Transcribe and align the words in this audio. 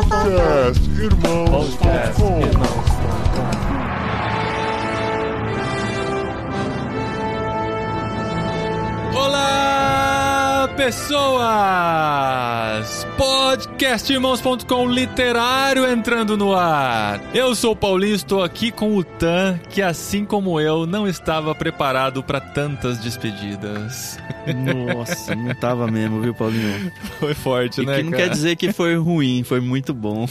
Podcast 0.00 0.80
Irmãos. 0.98 1.50
Podcast, 1.50 2.22
irmãos. 2.22 2.88
Olá, 9.14 10.70
pessoas! 10.74 11.86
Podcastirmãos.com 13.20 14.88
literário 14.88 15.86
entrando 15.86 16.38
no 16.38 16.54
ar. 16.54 17.20
Eu 17.34 17.54
sou 17.54 17.72
o 17.72 17.76
Paulinho, 17.76 18.14
estou 18.14 18.42
aqui 18.42 18.72
com 18.72 18.96
o 18.96 19.04
Tan, 19.04 19.60
que 19.68 19.82
assim 19.82 20.24
como 20.24 20.58
eu 20.58 20.86
não 20.86 21.06
estava 21.06 21.54
preparado 21.54 22.22
para 22.22 22.40
tantas 22.40 22.96
despedidas. 22.98 24.18
Nossa, 24.96 25.34
não 25.34 25.54
tava 25.54 25.86
mesmo, 25.86 26.22
viu, 26.22 26.32
Paulinho? 26.34 26.90
Foi 27.20 27.34
forte, 27.34 27.82
E 27.82 27.86
né? 27.86 27.98
que 27.98 28.04
não 28.04 28.10
cara? 28.12 28.22
quer 28.22 28.30
dizer 28.30 28.56
que 28.56 28.72
foi 28.72 28.96
ruim, 28.96 29.44
foi 29.44 29.60
muito 29.60 29.92
bom. 29.92 30.26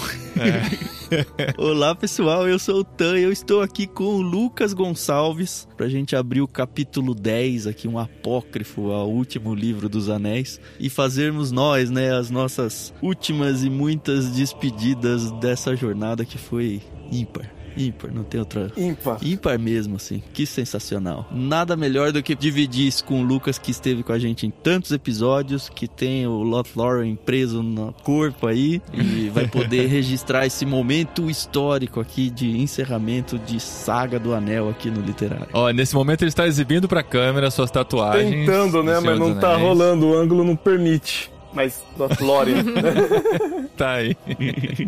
Olá, 1.57 1.95
pessoal, 1.95 2.47
eu 2.47 2.59
sou 2.59 2.79
o 2.79 2.83
Tan 2.83 3.17
eu 3.17 3.31
estou 3.31 3.61
aqui 3.61 3.87
com 3.87 4.03
o 4.03 4.21
Lucas 4.21 4.73
Gonçalves 4.73 5.67
pra 5.75 5.87
gente 5.87 6.15
abrir 6.15 6.41
o 6.41 6.47
capítulo 6.47 7.15
10 7.15 7.67
aqui, 7.67 7.87
um 7.87 7.97
apócrifo 7.97 8.91
ao 8.91 9.09
último 9.09 9.55
livro 9.55 9.89
dos 9.89 10.09
Anéis 10.09 10.59
e 10.79 10.89
fazermos 10.89 11.51
nós, 11.51 11.89
né, 11.89 12.13
as 12.13 12.29
nossas 12.29 12.93
últimas 13.01 13.63
e 13.63 13.69
muitas 13.69 14.29
despedidas 14.31 15.31
dessa 15.33 15.75
jornada 15.75 16.25
que 16.25 16.37
foi 16.37 16.81
ímpar. 17.11 17.58
Ímpar, 17.77 18.11
não 18.13 18.23
tem 18.23 18.39
outra 18.39 18.71
Ímpar. 18.75 19.17
Ímpar 19.21 19.59
mesmo, 19.59 19.95
assim. 19.95 20.21
Que 20.33 20.45
sensacional. 20.45 21.27
Nada 21.31 21.75
melhor 21.75 22.11
do 22.11 22.21
que 22.21 22.35
dividir 22.35 22.87
isso 22.87 23.03
com 23.03 23.21
o 23.21 23.23
Lucas, 23.23 23.57
que 23.57 23.71
esteve 23.71 24.03
com 24.03 24.11
a 24.11 24.19
gente 24.19 24.45
em 24.45 24.51
tantos 24.51 24.91
episódios, 24.91 25.69
que 25.69 25.87
tem 25.87 26.27
o 26.27 26.41
Lothlórien 26.43 27.15
preso 27.15 27.61
no 27.63 27.93
corpo 28.03 28.47
aí, 28.47 28.81
e 28.93 29.29
vai 29.29 29.47
poder 29.47 29.87
registrar 29.89 30.45
esse 30.45 30.65
momento 30.65 31.29
histórico 31.29 31.99
aqui 31.99 32.29
de 32.29 32.57
encerramento 32.59 33.37
de 33.39 33.59
Saga 33.59 34.19
do 34.19 34.33
Anel 34.33 34.69
aqui 34.69 34.89
no 34.89 35.01
Literário. 35.01 35.47
Ó, 35.53 35.69
nesse 35.71 35.95
momento 35.95 36.21
ele 36.21 36.29
está 36.29 36.47
exibindo 36.47 36.87
pra 36.87 37.03
câmera 37.03 37.51
suas 37.51 37.71
tatuagens. 37.71 38.45
Tentando, 38.45 38.83
né? 38.83 38.99
Mas 38.99 39.19
não 39.19 39.35
tá 39.35 39.55
rolando, 39.55 40.07
o 40.07 40.17
ângulo 40.17 40.43
não 40.43 40.55
permite. 40.55 41.31
Mas 41.53 41.83
da 41.97 42.09
Flórida. 42.09 42.63
Tá 43.75 43.93
aí. 43.93 44.13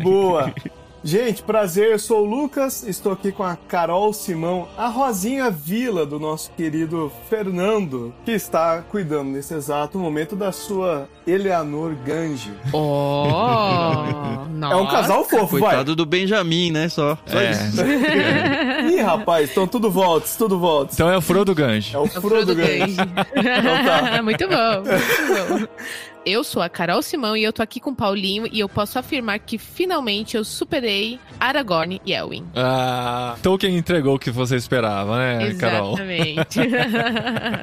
Boa! 0.02 0.52
Gente, 1.04 1.42
prazer, 1.42 1.90
eu 1.90 1.98
sou 1.98 2.24
o 2.24 2.24
Lucas, 2.24 2.84
estou 2.86 3.12
aqui 3.12 3.32
com 3.32 3.42
a 3.42 3.56
Carol 3.56 4.12
Simão, 4.12 4.68
a 4.78 4.86
Rosinha 4.86 5.50
Vila 5.50 6.06
do 6.06 6.20
nosso 6.20 6.52
querido 6.56 7.10
Fernando, 7.28 8.14
que 8.24 8.30
está 8.30 8.82
cuidando 8.82 9.30
nesse 9.30 9.52
exato 9.52 9.98
momento 9.98 10.36
da 10.36 10.52
sua 10.52 11.08
Eleanor 11.26 11.92
Gange. 12.06 12.52
Oh. 12.72 13.26
É 14.62 14.76
um 14.76 14.86
casal 14.86 15.24
fofo, 15.24 15.58
vai! 15.58 15.70
Coitado 15.70 15.96
do 15.96 16.06
Benjamin, 16.06 16.70
né? 16.70 16.88
Só. 16.88 17.18
Só 17.26 17.40
É. 17.40 17.50
isso. 17.50 17.82
Ih, 18.94 19.00
rapaz, 19.00 19.50
então 19.50 19.66
tudo 19.66 19.90
voltes, 19.90 20.36
tudo 20.36 20.56
voltes. 20.56 20.94
Então 20.94 21.10
é 21.10 21.16
o 21.16 21.20
Frodo 21.20 21.52
Gange. 21.52 21.96
É 21.96 21.98
o 21.98 22.02
É 22.02 22.04
o 22.04 22.08
Frodo 22.08 22.28
Frodo 22.28 22.54
Gange. 22.54 22.94
Gange. 22.94 22.96
Então 23.34 23.84
tá. 23.84 24.22
muito 24.22 24.46
bom, 24.48 24.82
muito 24.84 25.66
bom. 25.66 25.68
Eu 26.24 26.44
sou 26.44 26.62
a 26.62 26.68
Carol 26.68 27.02
Simão 27.02 27.36
e 27.36 27.42
eu 27.42 27.52
tô 27.52 27.62
aqui 27.62 27.80
com 27.80 27.90
o 27.90 27.94
Paulinho 27.96 28.46
e 28.52 28.60
eu 28.60 28.68
posso 28.68 28.96
afirmar 28.96 29.40
que 29.40 29.58
finalmente 29.58 30.36
eu 30.36 30.44
superei 30.44 31.18
Aragorn 31.40 32.00
e 32.06 32.12
Elwin. 32.12 32.46
Ah, 32.54 33.34
Tolkien 33.42 33.76
entregou 33.76 34.14
o 34.14 34.18
que 34.20 34.30
você 34.30 34.54
esperava, 34.54 35.18
né, 35.18 35.54
Carol? 35.54 35.94
Exatamente. 35.94 36.60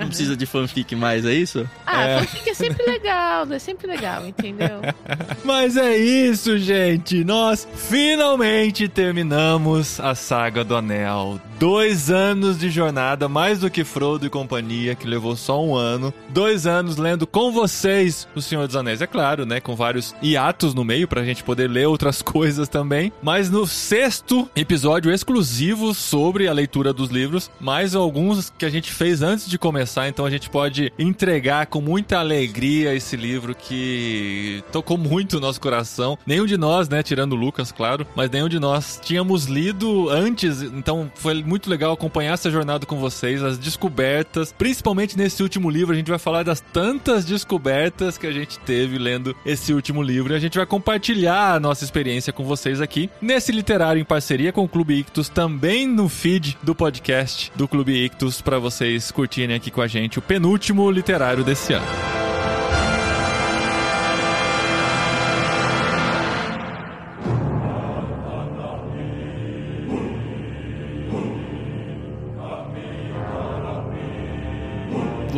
Não 0.02 0.08
precisa 0.08 0.36
de 0.36 0.46
fanfic 0.46 0.94
mais, 0.94 1.26
é 1.26 1.34
isso? 1.34 1.66
ah, 1.86 2.02
É. 2.06 2.20
fanfic 2.20 2.50
é 2.50 2.54
sempre 2.54 2.86
legal, 2.86 3.48
é 3.50 3.60
sempre 3.60 3.88
legal, 3.88 4.28
entendeu? 4.28 4.82
Mas 5.46 5.78
é 5.78 5.96
isso, 5.98 6.58
gente. 6.58 7.24
Nós 7.24 7.66
finalmente 7.74 8.90
terminamos 8.90 10.02
a 10.02 10.14
saga 10.14 10.66
do 10.66 10.76
Anel. 10.76 11.40
Dois 11.60 12.10
anos 12.10 12.58
de 12.58 12.70
jornada, 12.70 13.28
mais 13.28 13.60
do 13.60 13.70
que 13.70 13.84
Frodo 13.84 14.26
e 14.26 14.30
companhia, 14.30 14.96
que 14.96 15.06
levou 15.06 15.36
só 15.36 15.62
um 15.62 15.76
ano. 15.76 16.14
Dois 16.30 16.66
anos 16.66 16.96
lendo 16.96 17.28
com 17.28 17.52
vocês 17.52 18.30
O 18.34 18.42
Senhor 18.42 18.66
dos 18.66 18.78
Anéis, 18.78 19.02
é 19.02 19.08
claro, 19.08 19.46
né? 19.46 19.60
Com 19.60 19.76
vários 19.76 20.16
hiatos 20.24 20.74
no 20.74 20.86
meio 20.86 21.06
pra 21.06 21.26
gente 21.26 21.44
poder 21.44 21.70
ler 21.70 21.86
outras 21.86 22.22
coisas 22.24 22.70
também. 22.70 23.12
Mas 23.22 23.50
no 23.50 23.68
sexto 23.68 24.50
episódio 24.56 25.12
exclusivo 25.12 25.94
sobre 25.94 26.48
a 26.48 26.54
leitura 26.54 26.94
dos 26.94 27.10
livros, 27.10 27.52
mais 27.60 27.94
alguns 27.94 28.50
que 28.58 28.64
a 28.64 28.70
gente 28.70 28.90
fez 28.90 29.22
antes 29.22 29.50
de 29.50 29.58
começar, 29.58 30.08
então 30.08 30.26
a 30.26 30.30
gente 30.30 30.50
pode 30.50 30.94
entregar 30.98 31.66
com 31.66 31.82
muita 31.82 32.20
alegria 32.20 32.96
esse 32.96 33.18
livro 33.18 33.54
que 33.54 34.64
tocou 34.72 34.98
muito 34.98 35.36
o 35.36 35.42
nosso 35.42 35.60
coração. 35.60 36.18
Nenhum 36.26 36.46
de 36.46 36.56
nós, 36.56 36.88
né, 36.88 37.04
tirando 37.04 37.34
o 37.34 37.36
Lucas, 37.36 37.70
claro, 37.70 38.08
mas 38.16 38.30
nenhum 38.30 38.48
de 38.48 38.60
nós 38.60 38.98
tínhamos 39.04 39.44
lido 39.44 40.08
antes, 40.08 40.62
então 40.62 41.12
foi 41.16 41.49
muito 41.50 41.70
legal 41.70 41.92
acompanhar 41.92 42.34
essa 42.34 42.52
jornada 42.52 42.86
com 42.86 42.98
vocês, 42.98 43.44
as 43.44 43.58
descobertas, 43.58 44.54
principalmente 44.56 45.18
nesse 45.18 45.42
último 45.42 45.70
livro, 45.70 45.94
a 45.94 45.98
gente 45.98 46.10
vai 46.10 46.20
falar 46.20 46.44
das 46.44 46.62
tantas 46.62 47.26
descobertas 47.26 48.18
que 48.18 48.28
a 48.28 48.32
gente 48.32 48.60
teve 48.60 49.00
lendo 49.00 49.36
esse 49.44 49.74
último 49.74 50.04
livro 50.04 50.32
e 50.32 50.36
a 50.36 50.40
gente 50.40 50.58
vai 50.58 50.66
compartilhar 50.68 51.56
a 51.56 51.60
nossa 51.60 51.84
experiência 51.84 52.32
com 52.32 52.44
vocês 52.44 52.80
aqui 52.80 53.10
nesse 53.20 53.52
literário 53.52 54.00
em 54.00 54.06
parceria 54.06 54.54
com 54.54 54.64
o 54.64 54.70
Clube 54.70 55.00
Ictus, 55.00 55.28
também 55.28 55.88
no 55.88 56.08
feed 56.08 56.58
do 56.62 56.76
podcast 56.76 57.52
do 57.56 57.68
Clube 57.68 58.06
Ictus 58.06 58.42
para 58.42 58.60
vocês 58.60 59.10
curtirem 59.12 59.56
aqui 59.56 59.72
com 59.72 59.82
a 59.82 59.88
gente 59.88 60.20
o 60.20 60.22
penúltimo 60.22 60.90
literário 60.92 61.44
desse 61.44 61.74
ano. 61.74 62.39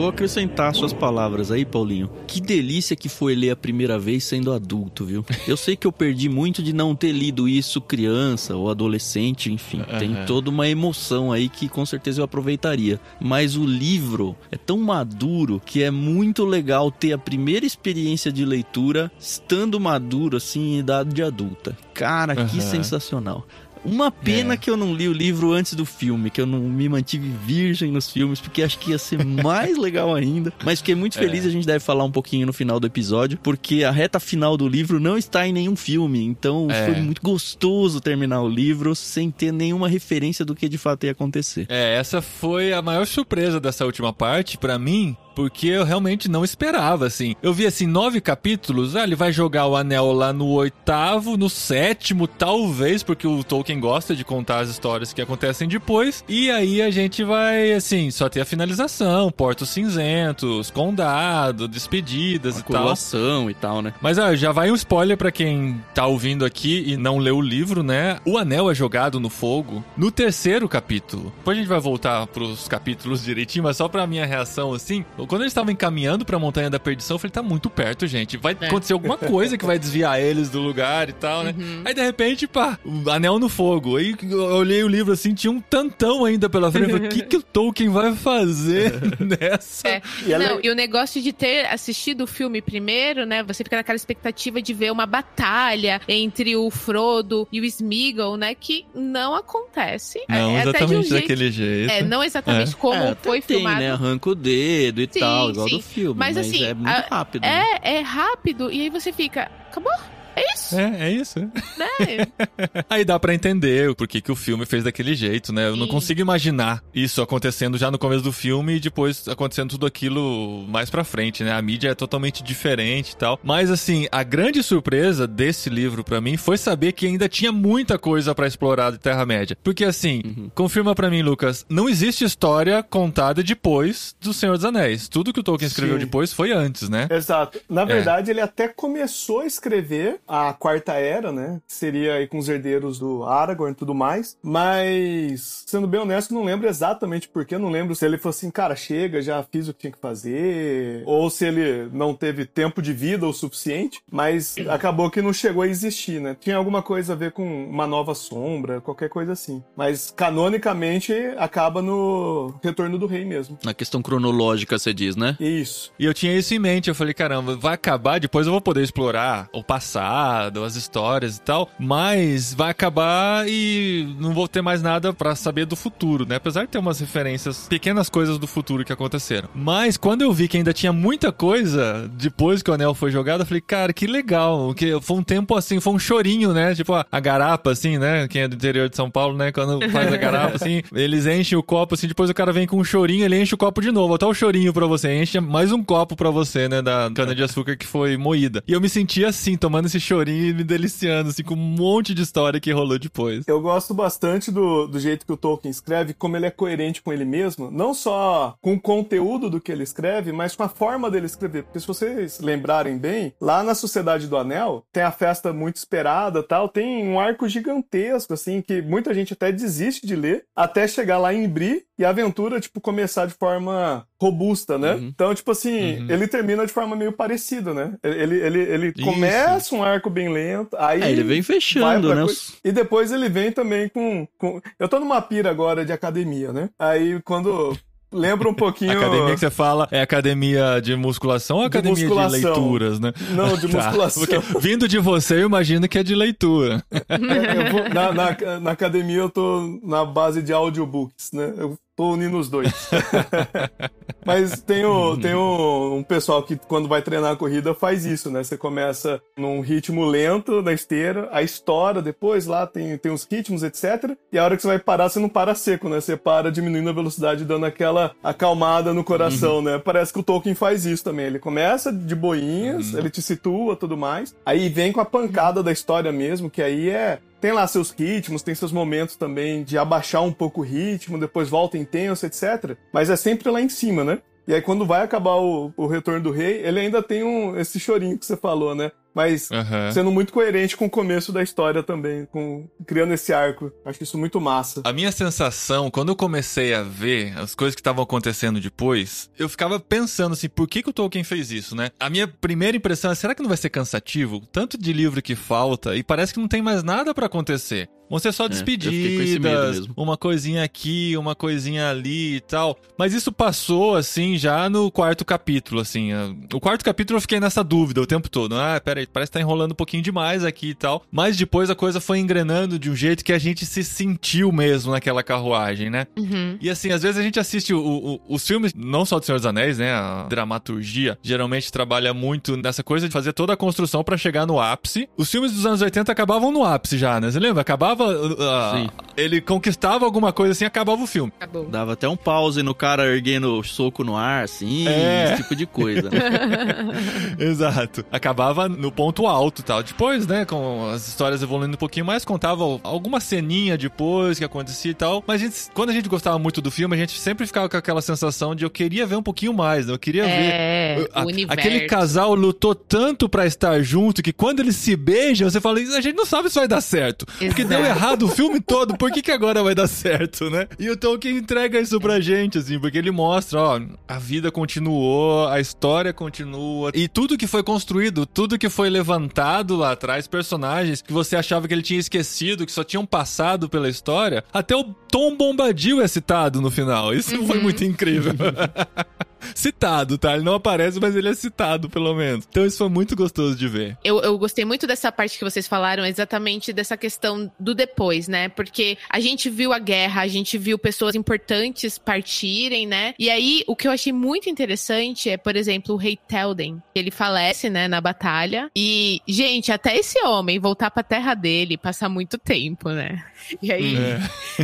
Vou 0.01 0.09
acrescentar 0.09 0.73
suas 0.73 0.93
palavras 0.93 1.51
aí, 1.51 1.63
Paulinho. 1.63 2.09
Que 2.25 2.41
delícia 2.41 2.95
que 2.95 3.07
foi 3.07 3.35
ler 3.35 3.51
a 3.51 3.55
primeira 3.55 3.99
vez 3.99 4.23
sendo 4.23 4.51
adulto, 4.51 5.05
viu? 5.05 5.23
Eu 5.47 5.55
sei 5.55 5.75
que 5.75 5.85
eu 5.85 5.91
perdi 5.91 6.27
muito 6.27 6.63
de 6.63 6.73
não 6.73 6.95
ter 6.95 7.11
lido 7.11 7.47
isso 7.47 7.79
criança 7.79 8.55
ou 8.55 8.71
adolescente, 8.71 9.51
enfim. 9.51 9.83
Tem 9.99 10.15
Aham. 10.15 10.25
toda 10.25 10.49
uma 10.49 10.67
emoção 10.67 11.31
aí 11.31 11.47
que 11.47 11.69
com 11.69 11.85
certeza 11.85 12.19
eu 12.19 12.25
aproveitaria. 12.25 12.99
Mas 13.19 13.55
o 13.55 13.63
livro 13.63 14.35
é 14.51 14.57
tão 14.57 14.79
maduro 14.79 15.61
que 15.63 15.83
é 15.83 15.91
muito 15.91 16.45
legal 16.45 16.89
ter 16.89 17.13
a 17.13 17.17
primeira 17.19 17.63
experiência 17.63 18.31
de 18.31 18.43
leitura 18.43 19.11
estando 19.19 19.79
maduro, 19.79 20.37
assim, 20.37 20.77
em 20.77 20.79
idade 20.79 21.21
adulta. 21.21 21.77
Cara, 21.93 22.35
que 22.35 22.57
Aham. 22.57 22.61
sensacional. 22.61 23.45
Uma 23.83 24.11
pena 24.11 24.53
É. 24.53 24.57
que 24.57 24.69
eu 24.69 24.77
não 24.77 24.93
li 24.93 25.07
o 25.07 25.13
livro 25.13 25.51
antes 25.51 25.73
do 25.73 25.85
filme, 25.85 26.29
que 26.29 26.39
eu 26.39 26.45
não 26.45 26.59
me 26.59 26.87
mantive 26.87 27.27
virgem 27.45 27.91
nos 27.91 28.09
filmes, 28.09 28.39
porque 28.39 28.61
acho 28.61 28.77
que 28.79 28.91
ia 28.91 28.97
ser 28.97 29.23
mais 29.25 29.77
legal 29.77 30.13
ainda. 30.13 30.53
Mas 30.63 30.79
fiquei 30.79 30.93
muito 30.95 31.17
feliz, 31.17 31.45
É. 31.45 31.47
a 31.47 31.51
gente 31.51 31.65
deve 31.65 31.79
falar 31.83 32.03
um 32.03 32.11
pouquinho 32.11 32.45
no 32.45 32.53
final 32.53 32.79
do 32.79 32.87
episódio, 32.87 33.39
porque 33.41 33.83
a 33.83 33.91
reta 33.91 34.19
final 34.19 34.55
do 34.55 34.67
livro 34.67 34.99
não 34.99 35.17
está 35.17 35.47
em 35.47 35.53
nenhum 35.53 35.75
filme. 35.75 36.23
Então 36.23 36.67
É. 36.69 36.85
foi 36.85 37.01
muito 37.01 37.21
gostoso 37.21 37.99
terminar 37.99 38.41
o 38.41 38.49
livro 38.49 38.95
sem 38.95 39.31
ter 39.31 39.51
nenhuma 39.51 39.87
referência 39.87 40.45
do 40.45 40.53
que 40.55 40.69
de 40.69 40.77
fato 40.77 41.05
ia 41.05 41.11
acontecer. 41.11 41.65
É, 41.69 41.95
essa 41.95 42.21
foi 42.21 42.73
a 42.73 42.81
maior 42.81 43.05
surpresa 43.07 43.59
dessa 43.59 43.85
última 43.85 44.13
parte 44.13 44.57
pra 44.57 44.77
mim, 44.77 45.15
porque 45.35 45.67
eu 45.67 45.83
realmente 45.83 46.29
não 46.29 46.43
esperava, 46.43 47.05
assim. 47.05 47.35
Eu 47.41 47.53
vi, 47.53 47.65
assim, 47.65 47.87
nove 47.87 48.21
capítulos, 48.21 48.95
ah, 48.95 49.03
ele 49.03 49.15
vai 49.15 49.31
jogar 49.31 49.67
o 49.67 49.75
anel 49.75 50.11
lá 50.11 50.31
no 50.33 50.47
oitavo, 50.47 51.37
no 51.37 51.49
sétimo, 51.49 52.27
talvez, 52.27 53.03
porque 53.03 53.27
o 53.27 53.43
Tolkien 53.43 53.79
gosta 53.79 54.15
de 54.15 54.23
contar 54.23 54.59
as 54.59 54.69
histórias 54.69 55.13
que 55.13 55.21
acontecem 55.21 55.67
depois, 55.67 56.23
e 56.27 56.49
aí 56.51 56.81
a 56.81 56.89
gente 56.89 57.23
vai, 57.23 57.73
assim, 57.73 58.11
só 58.11 58.29
ter 58.29 58.41
a 58.41 58.45
finalização, 58.45 59.31
Portos 59.31 59.69
Cinzentos, 59.69 60.69
Condado, 60.71 61.67
despedidas 61.67 62.59
e 62.59 62.63
tal. 62.63 63.49
e 63.49 63.53
tal, 63.53 63.81
né? 63.81 63.93
Mas 64.01 64.17
ó, 64.17 64.33
já 64.35 64.51
vai 64.51 64.71
um 64.71 64.75
spoiler 64.75 65.17
pra 65.17 65.31
quem 65.31 65.81
tá 65.93 66.05
ouvindo 66.05 66.45
aqui 66.45 66.83
e 66.87 66.97
não 66.97 67.17
leu 67.17 67.37
o 67.37 67.41
livro, 67.41 67.83
né? 67.83 68.19
O 68.25 68.37
anel 68.37 68.69
é 68.69 68.75
jogado 68.75 69.19
no 69.19 69.29
fogo 69.29 69.83
no 69.95 70.11
terceiro 70.11 70.67
capítulo. 70.67 71.33
Depois 71.37 71.57
a 71.57 71.59
gente 71.59 71.69
vai 71.69 71.79
voltar 71.79 72.27
pros 72.27 72.67
capítulos 72.67 73.23
direitinho, 73.23 73.63
mas 73.63 73.77
só 73.77 73.87
pra 73.87 74.07
minha 74.07 74.25
reação 74.25 74.73
assim, 74.73 75.05
quando 75.27 75.41
eles 75.41 75.51
estavam 75.51 75.71
encaminhando 75.71 76.25
pra 76.25 76.37
Montanha 76.39 76.69
da 76.69 76.79
Perdição, 76.79 77.15
eu 77.15 77.19
falei, 77.19 77.31
tá 77.31 77.43
muito 77.43 77.69
perto, 77.69 78.07
gente. 78.07 78.37
Vai 78.37 78.55
É. 78.59 78.67
acontecer 78.67 78.93
alguma 78.93 79.17
coisa 79.17 79.57
que 79.57 79.65
vai 79.65 79.77
desviar 79.79 80.19
eles 80.21 80.49
do 80.49 80.59
lugar 80.59 81.09
e 81.09 81.13
tal, 81.13 81.43
né? 81.43 81.53
Aí 81.85 81.93
de 81.93 82.01
repente, 82.01 82.47
pá, 82.47 82.77
o 82.83 83.09
anel 83.09 83.39
no 83.39 83.49
fogo. 83.49 83.97
Aí 83.97 84.15
eu 84.29 84.39
olhei 84.55 84.83
o 84.83 84.87
livro 84.87 85.13
assim, 85.13 85.33
tinha 85.33 85.51
um 85.51 85.59
tantão 85.61 86.25
ainda 86.25 86.49
pela 86.49 86.71
frente. 86.71 86.89
Eu 86.89 86.95
falei, 86.97 87.07
o 87.07 87.11
que, 87.11 87.21
que 87.23 87.37
o 87.37 87.41
Tolkien 87.43 87.89
vai 87.89 88.13
fazer 88.15 88.93
nessa? 89.19 89.87
É. 89.87 90.01
E 90.25 90.33
ela- 90.33 90.43
Não, 90.45 90.59
e 90.63 90.69
o 90.69 90.75
negócio 90.75 91.21
de 91.21 91.31
ter 91.33 91.65
assistido 91.67 92.21
o 92.21 92.27
filme 92.27 92.61
primeiro, 92.61 93.25
né? 93.25 93.43
Você 93.43 93.63
fica 93.63 93.75
naquela 93.77 93.95
expectativa 93.95 94.61
de 94.61 94.73
ver 94.73 94.91
uma 94.91 95.05
batalha 95.05 96.01
entre 96.07 96.55
o 96.55 96.69
Frodo 96.69 97.47
e 97.51 97.59
o 97.61 97.65
Smeagol, 97.65 98.37
né? 98.37 98.55
Que 98.55 98.85
não 98.93 99.35
acontece. 99.35 100.19
Não, 100.29 100.51
é, 100.57 100.61
até 100.61 100.79
de 100.85 100.95
um 100.95 101.01
exatamente 101.01 101.09
jeito- 101.09 101.21
daquele 101.21 101.51
jeito. 101.51 101.91
É, 101.91 102.01
não 102.03 102.23
exatamente 102.23 102.75
como 102.75 102.95
É, 103.01 103.15
foi 103.21 103.41
tem, 103.41 103.57
filmado. 103.57 103.79
né? 103.79 103.91
Arranca 103.91 104.29
o 104.29 104.35
dedo 104.35 105.01
e 105.01 105.07
Sim, 105.11 105.19
tal, 105.19 105.49
igual 105.49 105.69
sim. 105.69 105.77
do 105.77 105.81
filme. 105.83 106.19
Mas, 106.19 106.37
Mas, 106.37 106.47
assim, 106.47 106.63
é 106.63 106.73
muito 106.73 107.09
rápido. 107.09 107.41
né? 107.41 107.63
É, 107.81 107.97
é 107.97 108.01
rápido, 108.01 108.71
e 108.71 108.81
aí 108.81 108.89
você 108.89 109.11
fica. 109.11 109.49
Acabou? 109.69 109.91
É 110.35 110.53
isso, 110.53 110.79
É, 110.79 111.07
é 111.07 111.11
isso. 111.11 111.39
né? 111.39 111.51
Aí 112.89 113.03
dá 113.03 113.19
pra 113.19 113.33
entender 113.33 113.89
o 113.89 113.95
porquê 113.95 114.21
que 114.21 114.31
o 114.31 114.35
filme 114.35 114.65
fez 114.65 114.83
daquele 114.83 115.13
jeito, 115.15 115.51
né? 115.51 115.67
Eu 115.67 115.75
não 115.75 115.85
Sim. 115.85 115.91
consigo 115.91 116.21
imaginar 116.21 116.81
isso 116.93 117.21
acontecendo 117.21 117.77
já 117.77 117.91
no 117.91 117.97
começo 117.99 118.23
do 118.23 118.31
filme 118.31 118.75
e 118.75 118.79
depois 118.79 119.27
acontecendo 119.27 119.71
tudo 119.71 119.85
aquilo 119.85 120.65
mais 120.67 120.89
pra 120.89 121.03
frente, 121.03 121.43
né? 121.43 121.51
A 121.51 121.61
mídia 121.61 121.89
é 121.89 121.95
totalmente 121.95 122.41
diferente 122.43 123.11
e 123.11 123.15
tal. 123.17 123.39
Mas 123.43 123.69
assim, 123.69 124.07
a 124.11 124.23
grande 124.23 124.63
surpresa 124.63 125.27
desse 125.27 125.69
livro 125.69 126.03
pra 126.03 126.21
mim 126.21 126.37
foi 126.37 126.57
saber 126.57 126.93
que 126.93 127.05
ainda 127.05 127.27
tinha 127.27 127.51
muita 127.51 127.97
coisa 127.97 128.33
pra 128.33 128.47
explorar 128.47 128.91
de 128.91 128.97
Terra-média. 128.99 129.57
Porque 129.63 129.83
assim, 129.83 130.49
confirma 130.55 130.95
pra 130.95 131.09
mim, 131.09 131.21
Lucas, 131.21 131.65
não 131.69 131.89
existe 131.89 132.23
história 132.23 132.81
contada 132.83 133.43
depois 133.43 134.15
do 134.21 134.33
Senhor 134.33 134.55
dos 134.55 134.65
Anéis. 134.65 135.09
Tudo 135.09 135.33
que 135.33 135.39
o 135.39 135.43
Tolkien 135.43 135.67
escreveu 135.67 135.99
Sim. 135.99 136.05
depois 136.05 136.31
foi 136.33 136.51
antes, 136.51 136.87
né? 136.89 137.07
Exato. 137.11 137.59
Na 137.69 137.83
verdade, 137.85 138.31
ele 138.31 138.41
até 138.41 138.67
começou 138.67 139.41
a 139.41 139.45
escrever 139.45 140.19
a 140.31 140.53
Quarta 140.53 140.93
Era, 140.93 141.29
né? 141.33 141.59
Seria 141.67 142.13
aí 142.13 142.25
com 142.25 142.37
os 142.37 142.47
herdeiros 142.47 142.97
do 142.97 143.25
Aragorn 143.25 143.73
e 143.73 143.75
tudo 143.75 143.93
mais. 143.93 144.37
Mas, 144.41 145.65
sendo 145.67 145.85
bem 145.85 145.99
honesto, 145.99 146.33
não 146.33 146.45
lembro 146.45 146.69
exatamente 146.69 147.27
porquê. 147.27 147.57
Não 147.57 147.69
lembro 147.69 147.93
se 147.93 148.05
ele 148.05 148.17
falou 148.17 148.29
assim, 148.29 148.49
cara, 148.49 148.73
chega, 148.73 149.21
já 149.21 149.43
fiz 149.43 149.67
o 149.67 149.73
que 149.73 149.81
tinha 149.81 149.91
que 149.91 149.99
fazer. 149.99 151.03
Ou 151.05 151.29
se 151.29 151.45
ele 151.45 151.89
não 151.91 152.13
teve 152.13 152.45
tempo 152.45 152.81
de 152.81 152.93
vida 152.93 153.27
o 153.27 153.33
suficiente. 153.33 154.01
Mas 154.09 154.55
acabou 154.69 155.11
que 155.11 155.21
não 155.21 155.33
chegou 155.33 155.63
a 155.63 155.67
existir, 155.67 156.21
né? 156.21 156.37
Tinha 156.39 156.55
alguma 156.55 156.81
coisa 156.81 157.11
a 157.11 157.15
ver 157.15 157.33
com 157.33 157.65
uma 157.65 157.85
nova 157.85 158.15
sombra, 158.15 158.79
qualquer 158.79 159.09
coisa 159.09 159.33
assim. 159.33 159.61
Mas, 159.75 160.13
canonicamente, 160.15 161.13
acaba 161.37 161.81
no 161.81 162.53
Retorno 162.63 162.97
do 162.97 163.05
Rei 163.05 163.25
mesmo. 163.25 163.59
Na 163.65 163.73
questão 163.73 164.01
cronológica, 164.01 164.79
você 164.79 164.93
diz, 164.93 165.17
né? 165.17 165.35
Isso. 165.41 165.91
E 165.99 166.05
eu 166.05 166.13
tinha 166.13 166.33
isso 166.33 166.53
em 166.53 166.59
mente, 166.59 166.87
eu 166.87 166.95
falei, 166.95 167.13
caramba, 167.13 167.57
vai 167.57 167.73
acabar, 167.73 168.17
depois 168.17 168.47
eu 168.47 168.53
vou 168.53 168.61
poder 168.61 168.81
explorar 168.81 169.49
o 169.53 169.61
passado, 169.61 170.20
as 170.63 170.75
histórias 170.75 171.37
e 171.37 171.41
tal, 171.41 171.69
mas 171.79 172.53
vai 172.53 172.71
acabar 172.71 173.47
e 173.47 174.15
não 174.19 174.33
vou 174.33 174.47
ter 174.47 174.61
mais 174.61 174.81
nada 174.81 175.13
pra 175.13 175.35
saber 175.35 175.65
do 175.65 175.75
futuro, 175.75 176.25
né? 176.25 176.35
Apesar 176.35 176.63
de 176.63 176.69
ter 176.69 176.77
umas 176.77 176.99
referências, 176.99 177.67
pequenas 177.67 178.09
coisas 178.09 178.37
do 178.37 178.47
futuro 178.47 178.85
que 178.85 178.93
aconteceram. 178.93 179.49
Mas 179.53 179.97
quando 179.97 180.21
eu 180.21 180.31
vi 180.31 180.47
que 180.47 180.57
ainda 180.57 180.73
tinha 180.73 180.93
muita 180.93 181.31
coisa 181.31 182.09
depois 182.13 182.61
que 182.61 182.69
o 182.69 182.73
anel 182.73 182.93
foi 182.93 183.11
jogado, 183.11 183.41
eu 183.41 183.45
falei, 183.45 183.61
cara, 183.61 183.93
que 183.93 184.07
legal, 184.07 184.73
que 184.73 184.99
foi 185.01 185.17
um 185.17 185.23
tempo 185.23 185.55
assim, 185.55 185.79
foi 185.79 185.93
um 185.93 185.99
chorinho, 185.99 186.53
né? 186.53 186.75
Tipo 186.75 186.93
a, 186.93 187.05
a 187.11 187.19
garapa 187.19 187.71
assim, 187.71 187.97
né? 187.97 188.27
Quem 188.27 188.43
é 188.43 188.47
do 188.47 188.55
interior 188.55 188.89
de 188.89 188.95
São 188.95 189.09
Paulo, 189.09 189.37
né, 189.37 189.51
quando 189.51 189.89
faz 189.89 190.13
a 190.13 190.17
garapa 190.17 190.55
assim, 190.55 190.81
eles 190.93 191.25
enchem 191.25 191.57
o 191.57 191.63
copo 191.63 191.95
assim, 191.95 192.07
depois 192.07 192.29
o 192.29 192.33
cara 192.33 192.51
vem 192.51 192.67
com 192.67 192.77
um 192.77 192.83
chorinho, 192.83 193.25
ele 193.25 193.39
enche 193.39 193.55
o 193.55 193.57
copo 193.57 193.81
de 193.81 193.91
novo, 193.91 194.15
até 194.15 194.25
o 194.25 194.33
chorinho 194.33 194.73
pra 194.73 194.85
você, 194.85 195.21
enche 195.21 195.39
mais 195.39 195.71
um 195.71 195.83
copo 195.83 196.15
pra 196.15 196.29
você, 196.29 196.67
né, 196.67 196.81
da 196.81 197.09
cana 197.13 197.33
de 197.33 197.43
açúcar 197.43 197.75
que 197.75 197.85
foi 197.85 198.17
moída. 198.17 198.63
E 198.67 198.73
eu 198.73 198.81
me 198.81 198.89
senti 198.89 199.23
assim, 199.23 199.55
tomando 199.55 199.85
esse 199.85 199.99
chorinho 200.01 200.47
e 200.47 200.53
me 200.53 200.63
deliciando, 200.63 201.29
assim, 201.29 201.43
com 201.43 201.53
um 201.53 201.57
monte 201.57 202.13
de 202.13 202.21
história 202.21 202.59
que 202.59 202.71
rolou 202.71 202.99
depois. 202.99 203.47
Eu 203.47 203.61
gosto 203.61 203.93
bastante 203.93 204.51
do, 204.51 204.87
do 204.87 204.99
jeito 204.99 205.25
que 205.25 205.31
o 205.31 205.37
Tolkien 205.37 205.71
escreve, 205.71 206.13
como 206.13 206.35
ele 206.35 206.45
é 206.45 206.51
coerente 206.51 207.01
com 207.01 207.13
ele 207.13 207.25
mesmo, 207.25 207.71
não 207.71 207.93
só 207.93 208.55
com 208.61 208.73
o 208.73 208.81
conteúdo 208.81 209.49
do 209.49 209.61
que 209.61 209.71
ele 209.71 209.83
escreve, 209.83 210.31
mas 210.31 210.55
com 210.55 210.63
a 210.63 210.69
forma 210.69 211.09
dele 211.09 211.25
escrever. 211.25 211.63
Porque 211.63 211.79
se 211.79 211.87
vocês 211.87 212.39
lembrarem 212.39 212.97
bem, 212.97 213.33
lá 213.39 213.63
na 213.63 213.75
Sociedade 213.75 214.27
do 214.27 214.37
Anel, 214.37 214.85
tem 214.91 215.03
a 215.03 215.11
festa 215.11 215.53
muito 215.53 215.77
esperada 215.77 216.43
tal, 216.43 216.67
tem 216.67 217.07
um 217.07 217.19
arco 217.19 217.47
gigantesco, 217.47 218.33
assim, 218.33 218.61
que 218.61 218.81
muita 218.81 219.13
gente 219.13 219.33
até 219.33 219.51
desiste 219.51 220.05
de 220.05 220.15
ler, 220.15 220.45
até 220.55 220.87
chegar 220.87 221.17
lá 221.17 221.33
em 221.33 221.47
Bri 221.47 221.83
e 221.97 222.05
a 222.05 222.09
aventura, 222.09 222.59
tipo, 222.59 222.81
começar 222.81 223.27
de 223.27 223.33
forma 223.33 224.05
robusta, 224.21 224.77
né? 224.77 224.99
Então, 225.01 225.33
tipo 225.33 225.49
assim, 225.49 226.05
ele 226.07 226.27
termina 226.27 226.63
de 226.63 226.71
forma 226.71 226.95
meio 226.95 227.11
parecida, 227.11 227.73
né? 227.73 227.93
Ele, 228.03 228.35
ele, 228.39 228.59
ele 228.59 228.93
Isso. 228.95 229.03
começa 229.03 229.73
um 229.75 229.81
arco 229.83 230.11
bem 230.11 230.29
lento, 230.31 230.75
aí... 230.77 231.01
É, 231.01 231.11
ele 231.11 231.23
vem 231.23 231.41
fechando, 231.41 232.13
né? 232.13 232.21
coi- 232.25 232.35
E 232.63 232.71
depois 232.71 233.11
ele 233.11 233.27
vem 233.29 233.51
também 233.51 233.89
com, 233.89 234.27
com. 234.37 234.61
Eu 234.79 234.87
tô 234.87 234.99
numa 234.99 235.19
pira 235.21 235.49
agora 235.49 235.83
de 235.83 235.91
academia, 235.91 236.53
né? 236.53 236.69
Aí 236.77 237.19
quando. 237.23 237.75
Lembra 238.13 238.49
um 238.49 238.53
pouquinho. 238.53 238.91
Academia 238.99 239.33
que 239.33 239.39
você 239.39 239.49
fala 239.49 239.87
é 239.89 240.01
academia 240.01 240.81
de 240.83 240.93
musculação 240.97 241.55
ou 241.59 241.61
De 241.63 241.67
academia 241.77 242.03
musculação. 242.05 242.39
de 242.39 242.45
leituras, 242.45 242.99
né? 242.99 243.13
Não, 243.29 243.55
de 243.57 243.67
Tá, 243.71 243.77
musculação. 243.85 244.21
porque 244.27 244.59
vindo 244.59 244.85
de 244.85 244.99
você, 244.99 245.35
eu 245.35 245.45
imagino 245.45 245.87
que 245.87 245.97
é 245.97 246.03
de 246.03 246.13
leitura. 246.13 246.83
Eu 246.91 247.71
vou- 247.71 247.89
na, 247.89 248.11
na, 248.11 248.59
na 248.59 248.71
academia 248.71 249.17
eu 249.19 249.29
tô 249.29 249.79
na 249.81 250.03
base 250.03 250.41
de 250.41 250.51
audiobooks, 250.51 251.31
né? 251.31 251.53
Eu 251.57 251.77
tô 251.95 252.11
unindo 252.13 252.37
os 252.37 252.49
dois. 252.49 252.71
Mas 254.25 254.61
tem, 254.61 254.85
o, 254.85 255.17
tem 255.17 255.33
o- 255.33 255.95
um 255.95 256.03
pessoal 256.03 256.43
que, 256.43 256.55
quando 256.55 256.87
vai 256.87 257.01
treinar 257.01 257.31
a 257.31 257.35
corrida, 257.35 257.73
faz 257.73 258.05
isso, 258.05 258.29
né? 258.29 258.43
Você 258.43 258.55
começa 258.57 259.19
num 259.37 259.61
ritmo 259.61 260.05
lento 260.05 260.61
na 260.61 260.73
esteira, 260.73 261.27
a 261.31 261.41
estoura 261.41 262.01
depois 262.01 262.45
lá 262.45 262.67
tem, 262.67 262.97
tem 262.97 263.11
os 263.11 263.27
ritmos, 263.29 263.63
etc. 263.63 264.11
E 264.31 264.37
a 264.37 264.43
hora 264.43 264.55
que 264.55 264.61
você 264.61 264.67
vai 264.67 264.79
parar, 264.79 265.09
você 265.09 265.19
não 265.19 265.29
para 265.29 265.55
seco, 265.55 265.89
né? 265.89 265.99
Você 265.99 266.15
para 266.15 266.51
diminuindo 266.51 266.89
a 266.89 266.93
velocidade, 266.93 267.43
dando 267.45 267.65
aquela 267.65 268.11
acalmada 268.23 268.93
no 268.93 269.03
coração, 269.03 269.61
né? 269.61 269.79
Parece 269.79 270.13
que 270.13 270.19
o 270.19 270.23
Tolkien 270.23 270.55
faz 270.55 270.85
isso 270.85 271.03
também. 271.03 271.25
Ele 271.25 271.39
começa 271.39 271.91
de 271.91 272.15
boinhas, 272.15 272.93
ele 272.93 273.09
te 273.09 273.21
situa 273.21 273.75
tudo 273.75 273.97
mais. 273.97 274.35
Aí 274.45 274.69
vem 274.69 274.91
com 274.91 275.01
a 275.01 275.05
pancada 275.05 275.63
da 275.63 275.71
história 275.71 276.11
mesmo, 276.11 276.49
que 276.49 276.61
aí 276.61 276.89
é 276.89 277.19
tem 277.41 277.51
lá 277.51 277.65
seus 277.65 277.89
ritmos, 277.89 278.43
tem 278.43 278.53
seus 278.53 278.71
momentos 278.71 279.15
também 279.15 279.63
de 279.63 279.77
abaixar 279.77 280.23
um 280.23 280.31
pouco 280.31 280.61
o 280.61 280.63
ritmo, 280.63 281.19
depois 281.19 281.49
volta 281.49 281.77
intenso, 281.77 282.25
etc. 282.25 282.77
Mas 282.93 283.09
é 283.09 283.15
sempre 283.15 283.49
lá 283.49 283.59
em 283.59 283.67
cima, 283.67 284.03
né? 284.03 284.19
E 284.47 284.53
aí 284.53 284.61
quando 284.61 284.85
vai 284.85 285.01
acabar 285.01 285.35
o, 285.35 285.73
o 285.75 285.87
Retorno 285.87 286.21
do 286.21 286.31
Rei, 286.31 286.61
ele 286.63 286.79
ainda 286.79 287.01
tem 287.01 287.23
um, 287.23 287.57
esse 287.57 287.79
chorinho 287.79 288.17
que 288.17 288.25
você 288.25 288.37
falou, 288.37 288.75
né? 288.75 288.91
Mas 289.13 289.51
Aham. 289.51 289.91
sendo 289.91 290.11
muito 290.11 290.31
coerente 290.31 290.77
com 290.77 290.85
o 290.85 290.89
começo 290.89 291.31
da 291.31 291.43
história 291.43 291.83
também, 291.83 292.25
com 292.25 292.69
criando 292.85 293.13
esse 293.13 293.33
arco. 293.33 293.71
Acho 293.85 294.03
isso 294.03 294.17
muito 294.17 294.39
massa. 294.39 294.81
A 294.83 294.93
minha 294.93 295.11
sensação, 295.11 295.91
quando 295.91 296.09
eu 296.09 296.15
comecei 296.15 296.73
a 296.73 296.81
ver 296.81 297.37
as 297.37 297.53
coisas 297.53 297.75
que 297.75 297.81
estavam 297.81 298.03
acontecendo 298.03 298.59
depois, 298.59 299.29
eu 299.37 299.49
ficava 299.49 299.79
pensando 299.79 300.33
assim, 300.33 300.49
por 300.49 300.67
que, 300.67 300.81
que 300.81 300.89
o 300.89 300.93
Tolkien 300.93 301.23
fez 301.23 301.51
isso, 301.51 301.75
né? 301.75 301.91
A 301.99 302.09
minha 302.09 302.27
primeira 302.27 302.77
impressão 302.77 303.11
é, 303.11 303.15
será 303.15 303.35
que 303.35 303.41
não 303.41 303.49
vai 303.49 303.57
ser 303.57 303.69
cansativo? 303.69 304.41
Tanto 304.51 304.77
de 304.77 304.93
livro 304.93 305.21
que 305.21 305.35
falta 305.35 305.95
e 305.95 306.03
parece 306.03 306.33
que 306.33 306.39
não 306.39 306.47
tem 306.47 306.61
mais 306.61 306.83
nada 306.83 307.13
pra 307.13 307.25
acontecer. 307.25 307.89
Vão 308.11 308.19
ser 308.19 308.31
só 308.31 308.45
É, 308.45 308.49
despedidas, 308.49 309.79
mesmo. 309.79 309.93
uma 309.97 310.15
coisinha 310.17 310.63
aqui, 310.63 311.15
uma 311.17 311.33
coisinha 311.33 311.89
ali 311.89 312.35
e 312.35 312.39
tal. 312.41 312.77
Mas 312.97 313.13
isso 313.13 313.31
passou, 313.31 313.95
assim, 313.95 314.37
já 314.37 314.69
no 314.69 314.91
quarto 314.91 315.23
capítulo, 315.25 315.81
assim. 315.81 316.11
O 316.53 316.59
quarto 316.59 316.83
capítulo 316.85 317.17
eu 317.17 317.21
fiquei 317.21 317.39
nessa 317.39 317.63
dúvida 317.63 318.01
o 318.01 318.05
tempo 318.05 318.29
todo. 318.29 318.55
Ah, 318.55 318.79
peraí, 318.83 319.07
parece 319.07 319.31
que 319.31 319.37
tá 319.37 319.41
enrolando 319.41 319.71
um 319.71 319.75
pouquinho 319.75 320.03
demais 320.03 320.43
aqui 320.43 320.69
e 320.69 320.75
tal. 320.75 321.03
Mas 321.11 321.37
depois 321.37 321.69
a 321.69 321.75
coisa 321.75 321.99
foi 321.99 322.19
engrenando 322.19 322.77
de 322.77 322.89
um 322.89 322.95
jeito 322.95 323.23
que 323.23 323.33
a 323.33 323.39
gente 323.39 323.65
se 323.65 323.83
sentiu 323.83 324.51
mesmo 324.51 324.91
naquela 324.91 325.23
carruagem, 325.23 325.89
né? 325.89 326.05
Uhum. 326.17 326.57
E 326.61 326.69
assim, 326.69 326.91
às 326.91 327.01
vezes 327.01 327.17
a 327.17 327.23
gente 327.23 327.39
assiste 327.39 327.73
o- 327.73 327.79
o- 327.81 328.21
os 328.35 328.45
filmes, 328.45 328.73
não 328.75 329.05
só 329.05 329.19
do 329.19 329.25
Senhor 329.25 329.37
dos 329.37 329.45
Anéis, 329.45 329.77
né? 329.77 329.91
A 329.93 330.27
dramaturgia 330.29 331.17
geralmente 331.21 331.71
trabalha 331.71 332.13
muito 332.13 332.57
nessa 332.57 332.83
coisa 332.83 333.07
de 333.07 333.13
fazer 333.13 333.33
toda 333.33 333.53
a 333.53 333.57
construção 333.57 334.03
pra 334.03 334.17
chegar 334.17 334.45
no 334.45 334.59
ápice. 334.59 335.07
Os 335.17 335.31
filmes 335.31 335.51
dos 335.53 335.65
anos 335.65 335.81
80 335.81 336.11
acabavam 336.11 336.51
no 336.51 336.63
ápice 336.65 336.97
já, 336.97 337.19
né? 337.19 337.31
Você 337.31 337.39
lembra? 337.39 337.61
Acabava. 337.61 338.00
Ah, 338.03 338.73
Sim. 338.75 338.89
ele 339.17 339.41
conquistava 339.41 340.05
alguma 340.05 340.31
coisa 340.33 340.51
assim, 340.53 340.65
acabava 340.65 341.01
o 341.01 341.07
filme. 341.07 341.31
Acabou. 341.39 341.65
Dava 341.65 341.93
até 341.93 342.07
um 342.07 342.15
pause 342.15 342.61
no 342.63 342.73
cara 342.75 343.05
erguendo 343.07 343.63
soco 343.63 344.03
no 344.03 344.15
ar, 344.15 344.43
assim, 344.43 344.87
É. 344.87 345.25
esse 345.33 345.43
tipo 345.43 345.55
de 345.55 345.65
coisa. 345.65 346.09
né? 346.09 346.19
Exato. 347.39 348.05
Acabava 348.11 348.67
no 348.69 348.91
ponto 348.91 349.25
alto 349.27 349.61
e 349.61 349.63
tal. 349.63 349.83
Depois, 349.83 350.25
né, 350.27 350.45
com 350.45 350.89
as 350.93 351.07
histórias 351.07 351.41
evoluindo 351.41 351.73
um 351.75 351.79
pouquinho 351.79 352.05
mais, 352.05 352.25
contava 352.25 352.63
alguma 352.83 353.19
ceninha 353.19 353.77
depois 353.77 354.37
que 354.37 354.45
acontecia 354.45 354.91
e 354.91 354.95
tal. 354.95 355.23
Mas 355.25 355.41
a 355.41 355.45
gente, 355.45 355.55
quando 355.73 355.89
a 355.89 355.93
gente 355.93 356.09
gostava 356.09 356.37
muito 356.39 356.61
do 356.61 356.71
filme, 356.71 356.95
a 356.95 356.99
gente 356.99 357.19
sempre 357.19 357.45
ficava 357.45 357.69
com 357.69 357.77
aquela 357.77 358.01
sensação 358.01 358.55
de 358.55 358.63
eu 358.63 358.69
queria 358.69 359.05
ver 359.05 359.15
um 359.15 359.23
pouquinho 359.23 359.53
mais, 359.53 359.87
né? 359.87 359.93
Eu 359.93 359.99
queria 359.99 360.25
É, 360.25 360.95
ver. 360.99 361.09
A- 361.13 361.25
o. 361.25 361.29
Aquele 361.49 361.81
casal 361.81 362.33
lutou 362.35 362.73
tanto 362.75 363.27
pra 363.29 363.45
estar 363.45 363.81
junto 363.81 364.21
que 364.21 364.33
quando 364.33 364.59
eles 364.59 364.75
se 364.75 364.95
beijam, 364.95 365.49
você 365.49 365.59
fala, 365.61 365.79
a 365.79 366.01
gente 366.01 366.15
não 366.15 366.25
sabe 366.25 366.49
se 366.49 366.55
vai 366.55 366.67
dar 366.67 366.81
certo. 366.81 367.25
Porque 367.37 367.63
deu 367.63 367.79
Exato. 367.79 367.90
Errado 367.91 368.23
o 368.23 368.27
filme 368.27 368.59
todo, 368.59 368.97
por 368.97 369.11
que, 369.11 369.21
que 369.21 369.31
agora 369.31 369.63
vai 369.63 369.75
dar 369.75 369.87
certo, 369.87 370.49
né? 370.49 370.67
E 370.79 370.89
o 370.89 370.97
Tolkien 370.97 371.37
entrega 371.37 371.79
isso 371.79 371.99
pra 371.99 372.19
gente, 372.19 372.57
assim, 372.57 372.79
porque 372.79 372.97
ele 372.97 373.11
mostra, 373.11 373.59
ó, 373.59 373.81
a 374.07 374.17
vida 374.17 374.51
continuou, 374.51 375.47
a 375.47 375.59
história 375.59 376.13
continua, 376.13 376.91
e 376.93 377.07
tudo 377.07 377.37
que 377.37 377.47
foi 377.47 377.63
construído, 377.63 378.25
tudo 378.25 378.57
que 378.57 378.69
foi 378.69 378.89
levantado 378.89 379.75
lá 379.75 379.91
atrás, 379.91 380.27
personagens 380.27 381.01
que 381.01 381.13
você 381.13 381.35
achava 381.35 381.67
que 381.67 381.73
ele 381.73 381.81
tinha 381.81 381.99
esquecido, 381.99 382.65
que 382.65 382.71
só 382.71 382.83
tinham 382.83 383.05
passado 383.05 383.69
pela 383.69 383.89
história, 383.89 384.43
até 384.53 384.75
o 384.75 384.83
Tom 384.83 385.35
Bombadil 385.35 386.01
é 386.01 386.07
citado 386.07 386.61
no 386.61 386.71
final. 386.71 387.13
Isso 387.13 387.45
foi 387.45 387.59
muito 387.59 387.83
incrível. 387.83 388.33
citado, 389.55 390.17
tá? 390.17 390.33
Ele 390.33 390.43
não 390.43 390.55
aparece, 390.55 390.99
mas 390.99 391.15
ele 391.15 391.29
é 391.29 391.33
citado, 391.33 391.89
pelo 391.89 392.13
menos. 392.15 392.45
Então 392.49 392.65
isso 392.65 392.77
foi 392.77 392.89
muito 392.89 393.15
gostoso 393.15 393.55
de 393.55 393.67
ver. 393.67 393.97
Eu, 394.03 394.21
eu 394.21 394.37
gostei 394.37 394.65
muito 394.65 394.85
dessa 394.87 395.11
parte 395.11 395.37
que 395.37 395.43
vocês 395.43 395.67
falaram, 395.67 396.05
exatamente 396.05 396.71
dessa 396.73 396.95
questão 396.97 397.51
do 397.59 397.73
depois, 397.75 398.27
né? 398.27 398.49
Porque 398.49 398.97
a 399.09 399.19
gente 399.19 399.49
viu 399.49 399.73
a 399.73 399.79
guerra, 399.79 400.21
a 400.21 400.27
gente 400.27 400.57
viu 400.57 400.77
pessoas 400.77 401.15
importantes 401.15 401.97
partirem, 401.97 402.85
né? 402.87 403.13
E 403.17 403.29
aí, 403.29 403.63
o 403.67 403.75
que 403.75 403.87
eu 403.87 403.91
achei 403.91 404.13
muito 404.13 404.49
interessante 404.49 405.29
é, 405.29 405.37
por 405.37 405.55
exemplo, 405.55 405.95
o 405.95 405.97
rei 405.97 406.17
Telden. 406.27 406.81
Ele 406.93 407.11
falece, 407.11 407.69
né, 407.69 407.87
na 407.87 407.99
batalha. 408.01 408.69
E, 408.75 409.21
gente, 409.27 409.71
até 409.71 409.95
esse 409.97 410.19
homem 410.25 410.59
voltar 410.59 410.91
pra 410.91 411.03
terra 411.03 411.33
dele, 411.33 411.77
passar 411.77 412.09
muito 412.09 412.37
tempo, 412.37 412.89
né? 412.89 413.23
E 413.61 413.71
aí, 413.71 413.95
É. 413.97 414.19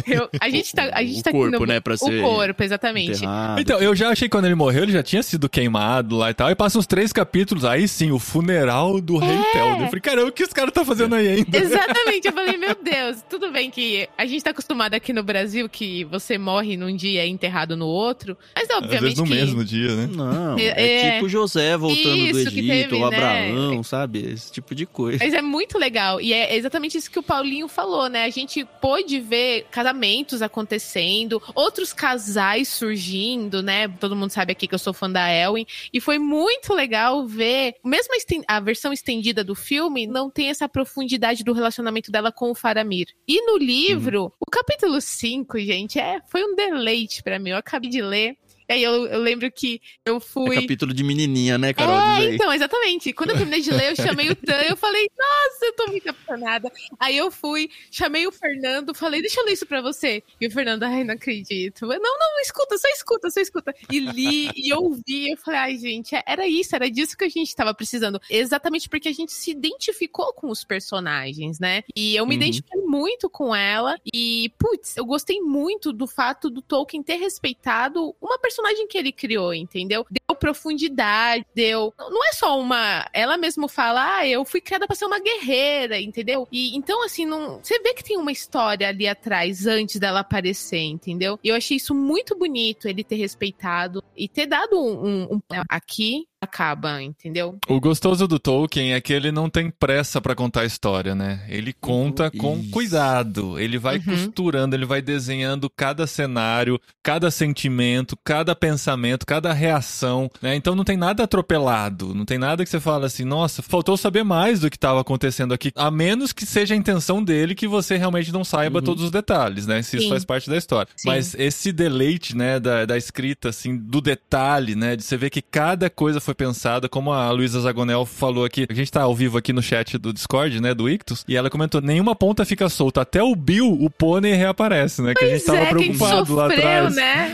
eu- 0.07 0.29
a 0.39 0.49
gente 0.49 0.73
tá, 0.73 0.89
a 0.93 1.03
gente 1.03 1.19
O 1.19 1.23
tá 1.23 1.29
aqui 1.31 1.39
corpo, 1.39 1.59
no, 1.59 1.65
né, 1.65 1.79
pra 1.79 1.93
o 1.95 1.97
ser 1.97 2.21
corpo, 2.21 2.63
exatamente. 2.63 3.17
enterrado. 3.17 3.59
Então, 3.61 3.79
eu 3.79 3.95
já 3.95 4.09
achei 4.09 4.27
que 4.27 4.31
quando 4.31 4.45
ele 4.45 4.55
morreu, 4.55 4.66
ele 4.75 4.91
já 4.91 5.03
tinha 5.03 5.23
sido 5.23 5.47
queimado 5.49 6.17
lá 6.17 6.29
e 6.31 6.33
tal. 6.33 6.49
E 6.49 6.55
passa 6.55 6.77
uns 6.79 6.87
três 6.87 7.11
capítulos, 7.13 7.65
aí 7.65 7.87
sim, 7.87 8.11
o 8.11 8.19
funeral 8.19 8.99
do 9.01 9.17
rei 9.17 9.37
É. 9.37 9.51
Telden. 9.51 9.81
Eu 9.81 9.87
falei, 9.87 10.01
caramba, 10.01 10.27
o 10.29 10.31
que 10.31 10.43
os 10.43 10.53
caras 10.53 10.69
estão 10.69 10.85
fazendo 10.85 11.15
aí 11.15 11.27
ainda? 11.27 11.57
Exatamente, 11.57 12.27
eu 12.27 12.33
falei, 12.33 12.57
meu 12.57 12.75
Deus, 12.81 13.17
tudo 13.29 13.51
bem 13.51 13.69
que 13.69 14.07
a 14.17 14.25
gente 14.25 14.43
tá 14.43 14.49
acostumado 14.51 14.93
aqui 14.93 15.13
no 15.13 15.23
Brasil 15.23 15.67
que 15.69 16.03
você 16.05 16.37
morre 16.37 16.75
num 16.77 16.95
dia 16.95 17.11
e 17.11 17.17
é 17.17 17.27
enterrado 17.27 17.75
no 17.77 17.87
outro, 17.87 18.37
mas 18.55 18.69
Às 18.69 18.79
vezes 18.79 18.83
obviamente 18.83 19.17
no 19.17 19.23
que... 19.23 19.29
mesmo 19.29 19.63
dia, 19.65 19.95
né? 19.95 20.09
Não, 20.11 20.57
é, 20.57 20.65
É, 20.65 21.11
tipo 21.15 21.29
José 21.29 21.77
voltando 21.77 22.17
do 22.17 22.39
isso 22.39 22.51
que 22.51 22.59
Egito, 22.59 22.89
teve, 22.89 22.95
ou 23.03 23.09
né? 23.11 23.17
Abraão, 23.17 23.83
sabe? 23.83 24.19
Esse 24.33 24.51
tipo 24.51 24.73
de 24.75 24.85
coisa. 24.85 25.19
Mas 25.23 25.33
é 25.33 25.41
muito 25.41 25.77
legal. 25.77 26.19
E 26.21 26.33
é 26.33 26.55
exatamente 26.55 26.97
isso 26.97 27.09
que 27.09 27.19
o 27.19 27.23
Paulinho 27.23 27.67
falou, 27.67 28.09
né? 28.09 28.25
A 28.25 28.29
gente 28.29 28.65
pôde 28.81 29.19
ver 29.19 29.65
casamentos 29.71 30.41
acontecendo, 30.41 31.41
outros 31.55 31.93
casais 31.93 32.67
surgindo, 32.67 33.61
né? 33.61 33.87
Todo 33.87 34.15
mundo 34.15 34.31
sabe 34.31 34.51
aqui 34.57 34.67
que 34.67 34.75
eu 34.75 34.79
sou 34.79 34.93
fã 34.93 35.09
da 35.09 35.31
Elwin. 35.31 35.65
E 35.93 36.01
foi 36.01 36.17
muito 36.17 36.73
legal 36.73 37.25
ver. 37.25 37.75
Mesmo 37.85 38.13
a, 38.47 38.59
versão 38.59 38.91
estendida 38.91 39.43
do 39.43 39.55
filme, 39.55 40.07
não 40.07 40.29
tem 40.29 40.49
essa 40.49 40.67
profundidade 40.67 41.43
do 41.43 41.53
relacionamento 41.53 42.11
dela 42.11 42.31
com 42.31 42.51
o 42.51 42.55
Faramir. 42.55 43.07
E 43.27 43.45
no 43.45 43.57
livro, 43.57 44.33
o 44.39 44.51
capítulo 44.51 44.99
5, 44.99 45.59
gente, 45.59 45.99
é, 45.99 46.19
foi 46.27 46.43
um 46.43 46.55
deleite 46.55 47.23
pra 47.23 47.39
mim. 47.39 47.51
Eu 47.51 47.57
acabei 47.57 47.89
de 47.89 48.01
ler. 48.01 48.35
E 48.69 48.73
aí 48.73 48.83
eu, 48.83 49.05
eu 49.07 49.19
lembro 49.21 49.49
que 49.49 49.81
eu 50.05 50.17
É 50.17 50.19
fui. 50.19 50.55
capítulo 50.61 50.93
de 50.93 51.03
menininha, 51.03 51.57
né, 51.57 51.73
Carol? 51.73 51.97
É, 51.99 52.35
então, 52.35 52.51
exatamente. 52.51 53.13
Quando 53.13 53.29
eu 53.29 53.37
terminei 53.37 53.61
de 53.61 53.71
ler, 53.71 53.91
eu 53.91 53.95
chamei 53.95 54.29
o 54.29 54.35
Tan, 54.35 54.61
eu 54.63 54.75
falei, 54.75 55.07
nossa, 55.17 55.65
eu 55.65 55.73
tô 55.73 55.87
muito 55.87 56.09
apaixonada. 56.09 56.69
Aí 56.99 57.15
eu 57.17 57.31
fui, 57.31 57.69
chamei 57.89 58.27
o 58.27 58.31
Fernando, 58.31 58.93
falei, 58.93 59.21
deixa 59.21 59.39
eu 59.39 59.45
ler 59.45 59.53
isso 59.53 59.65
pra 59.65 59.81
você. 59.81 60.21
E 60.41 60.47
o 60.47 60.51
Fernando, 60.51 60.83
ai, 60.83 61.05
não 61.05 61.13
acredito. 61.13 61.85
Eu, 61.85 61.99
não, 62.01 62.19
não, 62.19 62.41
escuta, 62.41 62.77
só 62.77 62.87
escuta, 62.89 63.29
só 63.29 63.39
escuta. 63.39 63.73
E 63.89 63.99
li, 63.99 64.51
e 64.53 64.73
ouvi, 64.73 65.31
eu 65.31 65.37
falei, 65.37 65.59
ai, 65.61 65.77
gente, 65.77 66.13
é- 66.13 66.23
era 66.27 66.45
isso, 66.45 66.75
era 66.75 66.91
disso 66.91 67.15
que 67.17 67.23
a 67.23 67.29
gente 67.29 67.55
tava 67.55 67.73
precisando. 67.73 68.19
Exatamente 68.29 68.89
porque 68.89 69.07
a 69.07 69.13
gente 69.13 69.31
se 69.31 69.51
identificou 69.51 70.33
com 70.33 70.49
os 70.49 70.65
personagens, 70.65 71.57
né? 71.57 71.83
E 71.95 72.17
eu 72.17 72.25
me 72.25 72.35
Uhum. 72.35 72.41
identifiquei 72.41 72.81
muito 72.81 73.29
com 73.29 73.55
ela. 73.55 73.95
E, 74.13 74.51
putz, 74.59 74.97
eu 74.97 75.05
gostei 75.05 75.39
muito 75.39 75.93
do 75.93 76.05
fato 76.05 76.49
do 76.49 76.61
Tolkien 76.61 77.01
ter 77.01 77.15
respeitado 77.15 78.13
uma 78.21 78.37
personagem 78.37 78.56
que 78.87 78.97
ele 78.97 79.11
criou, 79.11 79.53
entendeu? 79.53 80.05
Deu 80.29 80.35
profundidade, 80.35 81.45
deu. 81.55 81.93
Não 81.97 82.27
é 82.27 82.33
só 82.33 82.59
uma. 82.59 83.05
Ela 83.13 83.37
mesmo 83.37 83.67
fala, 83.69 84.17
ah, 84.17 84.27
eu 84.27 84.43
fui 84.43 84.59
criada 84.59 84.85
pra 84.85 84.93
ser 84.95 85.05
uma 85.05 85.19
guerreira, 85.21 85.99
entendeu? 86.01 86.45
E 86.51 86.75
então, 86.75 87.01
assim, 87.05 87.25
não. 87.25 87.59
Você 87.63 87.79
vê 87.79 87.93
que 87.93 88.03
tem 88.03 88.17
uma 88.17 88.31
história 88.31 88.89
ali 88.89 89.07
atrás 89.07 89.65
antes 89.65 89.99
dela 90.01 90.19
aparecer, 90.19 90.79
entendeu? 90.81 91.39
E 91.41 91.47
eu 91.47 91.55
achei 91.55 91.77
isso 91.77 91.95
muito 91.95 92.37
bonito, 92.37 92.89
ele 92.89 93.05
ter 93.05 93.15
respeitado 93.15 94.03
e 94.17 94.27
ter 94.27 94.45
dado 94.47 94.77
um. 94.77 94.97
um- 95.07 95.35
um- 95.35 95.39
aqui 95.69 96.25
acaba, 96.39 97.01
entendeu? 97.01 97.57
O 97.67 97.79
gostoso 97.79 98.27
do 98.27 98.37
Tolkien 98.37 98.93
é 98.93 99.01
que 99.01 99.11
ele 99.11 99.31
não 99.31 99.49
tem 99.49 99.71
pressa 99.71 100.21
pra 100.21 100.35
contar 100.35 100.61
a 100.61 100.65
história, 100.65 101.15
né? 101.15 101.43
Ele 101.49 101.73
conta 101.73 102.29
com 102.29 102.59
Isso. 102.59 102.69
cuidado. 102.69 103.57
Ele 103.59 103.79
vai 103.79 103.97
Uhum. 103.97 104.03
costurando, 104.03 104.75
ele 104.75 104.85
vai 104.85 105.01
desenhando 105.01 105.67
cada 105.67 106.05
cenário, 106.05 106.79
cada 107.03 107.31
sentimento, 107.31 108.15
cada 108.23 108.55
pensamento, 108.55 109.25
cada 109.25 109.51
reação, 109.51 110.16
né? 110.41 110.55
Então 110.55 110.75
não 110.75 110.83
tem 110.83 110.97
nada 110.97 111.23
atropelado, 111.23 112.13
não 112.13 112.25
tem 112.25 112.37
nada 112.37 112.63
que 112.63 112.69
você 112.69 112.79
fala 112.79 113.05
assim, 113.07 113.23
nossa, 113.23 113.61
faltou 113.61 113.95
saber 113.97 114.23
mais 114.23 114.59
do 114.59 114.69
que 114.69 114.77
estava 114.77 114.99
acontecendo 115.01 115.53
aqui, 115.53 115.71
a 115.75 115.89
menos 115.91 116.31
que 116.33 116.45
seja 116.45 116.73
a 116.73 116.77
intenção 116.77 117.23
dele 117.23 117.53
que 117.55 117.67
você 117.67 117.97
realmente 117.97 118.31
não 118.31 118.43
saiba 118.43 118.79
Uhum. 118.79 118.85
todos 118.85 119.03
os 119.03 119.11
detalhes, 119.11 119.65
né? 119.67 119.81
Se 119.81 119.97
isso 119.97 120.09
faz 120.09 120.23
parte 120.25 120.49
da 120.49 120.57
história. 120.57 120.89
Sim. 120.95 121.07
Mas 121.09 121.35
esse 121.35 121.71
deleite, 121.71 122.35
né, 122.35 122.59
da, 122.59 122.85
da 122.85 122.97
escrita, 122.97 123.49
assim, 123.49 123.77
do 123.77 124.01
detalhe, 124.01 124.75
né, 124.75 124.95
de 124.95 125.03
você 125.03 125.17
ver 125.17 125.29
que 125.29 125.41
cada 125.41 125.89
coisa 125.89 126.19
foi 126.19 126.33
pensada, 126.33 126.87
como 126.89 127.11
a 127.11 127.29
Luísa 127.31 127.59
Zagonel 127.61 128.05
falou 128.05 128.45
aqui, 128.45 128.65
a 128.69 128.73
gente 128.73 128.91
tá 128.91 129.01
ao 129.03 129.15
vivo 129.15 129.37
aqui 129.37 129.51
no 129.53 129.61
chat 129.61 129.97
do 129.97 130.13
Discord, 130.13 130.59
né, 130.61 130.73
do 130.73 130.89
Ictus, 130.89 131.23
e 131.27 131.35
ela 131.35 131.49
comentou, 131.49 131.81
nenhuma 131.81 132.15
ponta 132.15 132.45
fica 132.45 132.69
solta, 132.69 133.01
até 133.01 133.21
o 133.23 133.35
Bill, 133.35 133.71
o 133.81 133.89
pônei 133.89 134.33
reaparece, 134.33 135.01
né, 135.01 135.13
que 135.13 135.23
a 135.23 135.29
gente 135.29 135.43
tava 135.45 135.59
é, 135.59 135.65
que 135.65 135.73
preocupado 135.75 136.35
lá 136.35 136.49
sofreu, 136.49 136.67
atrás. 136.67 136.95
né? 136.95 137.33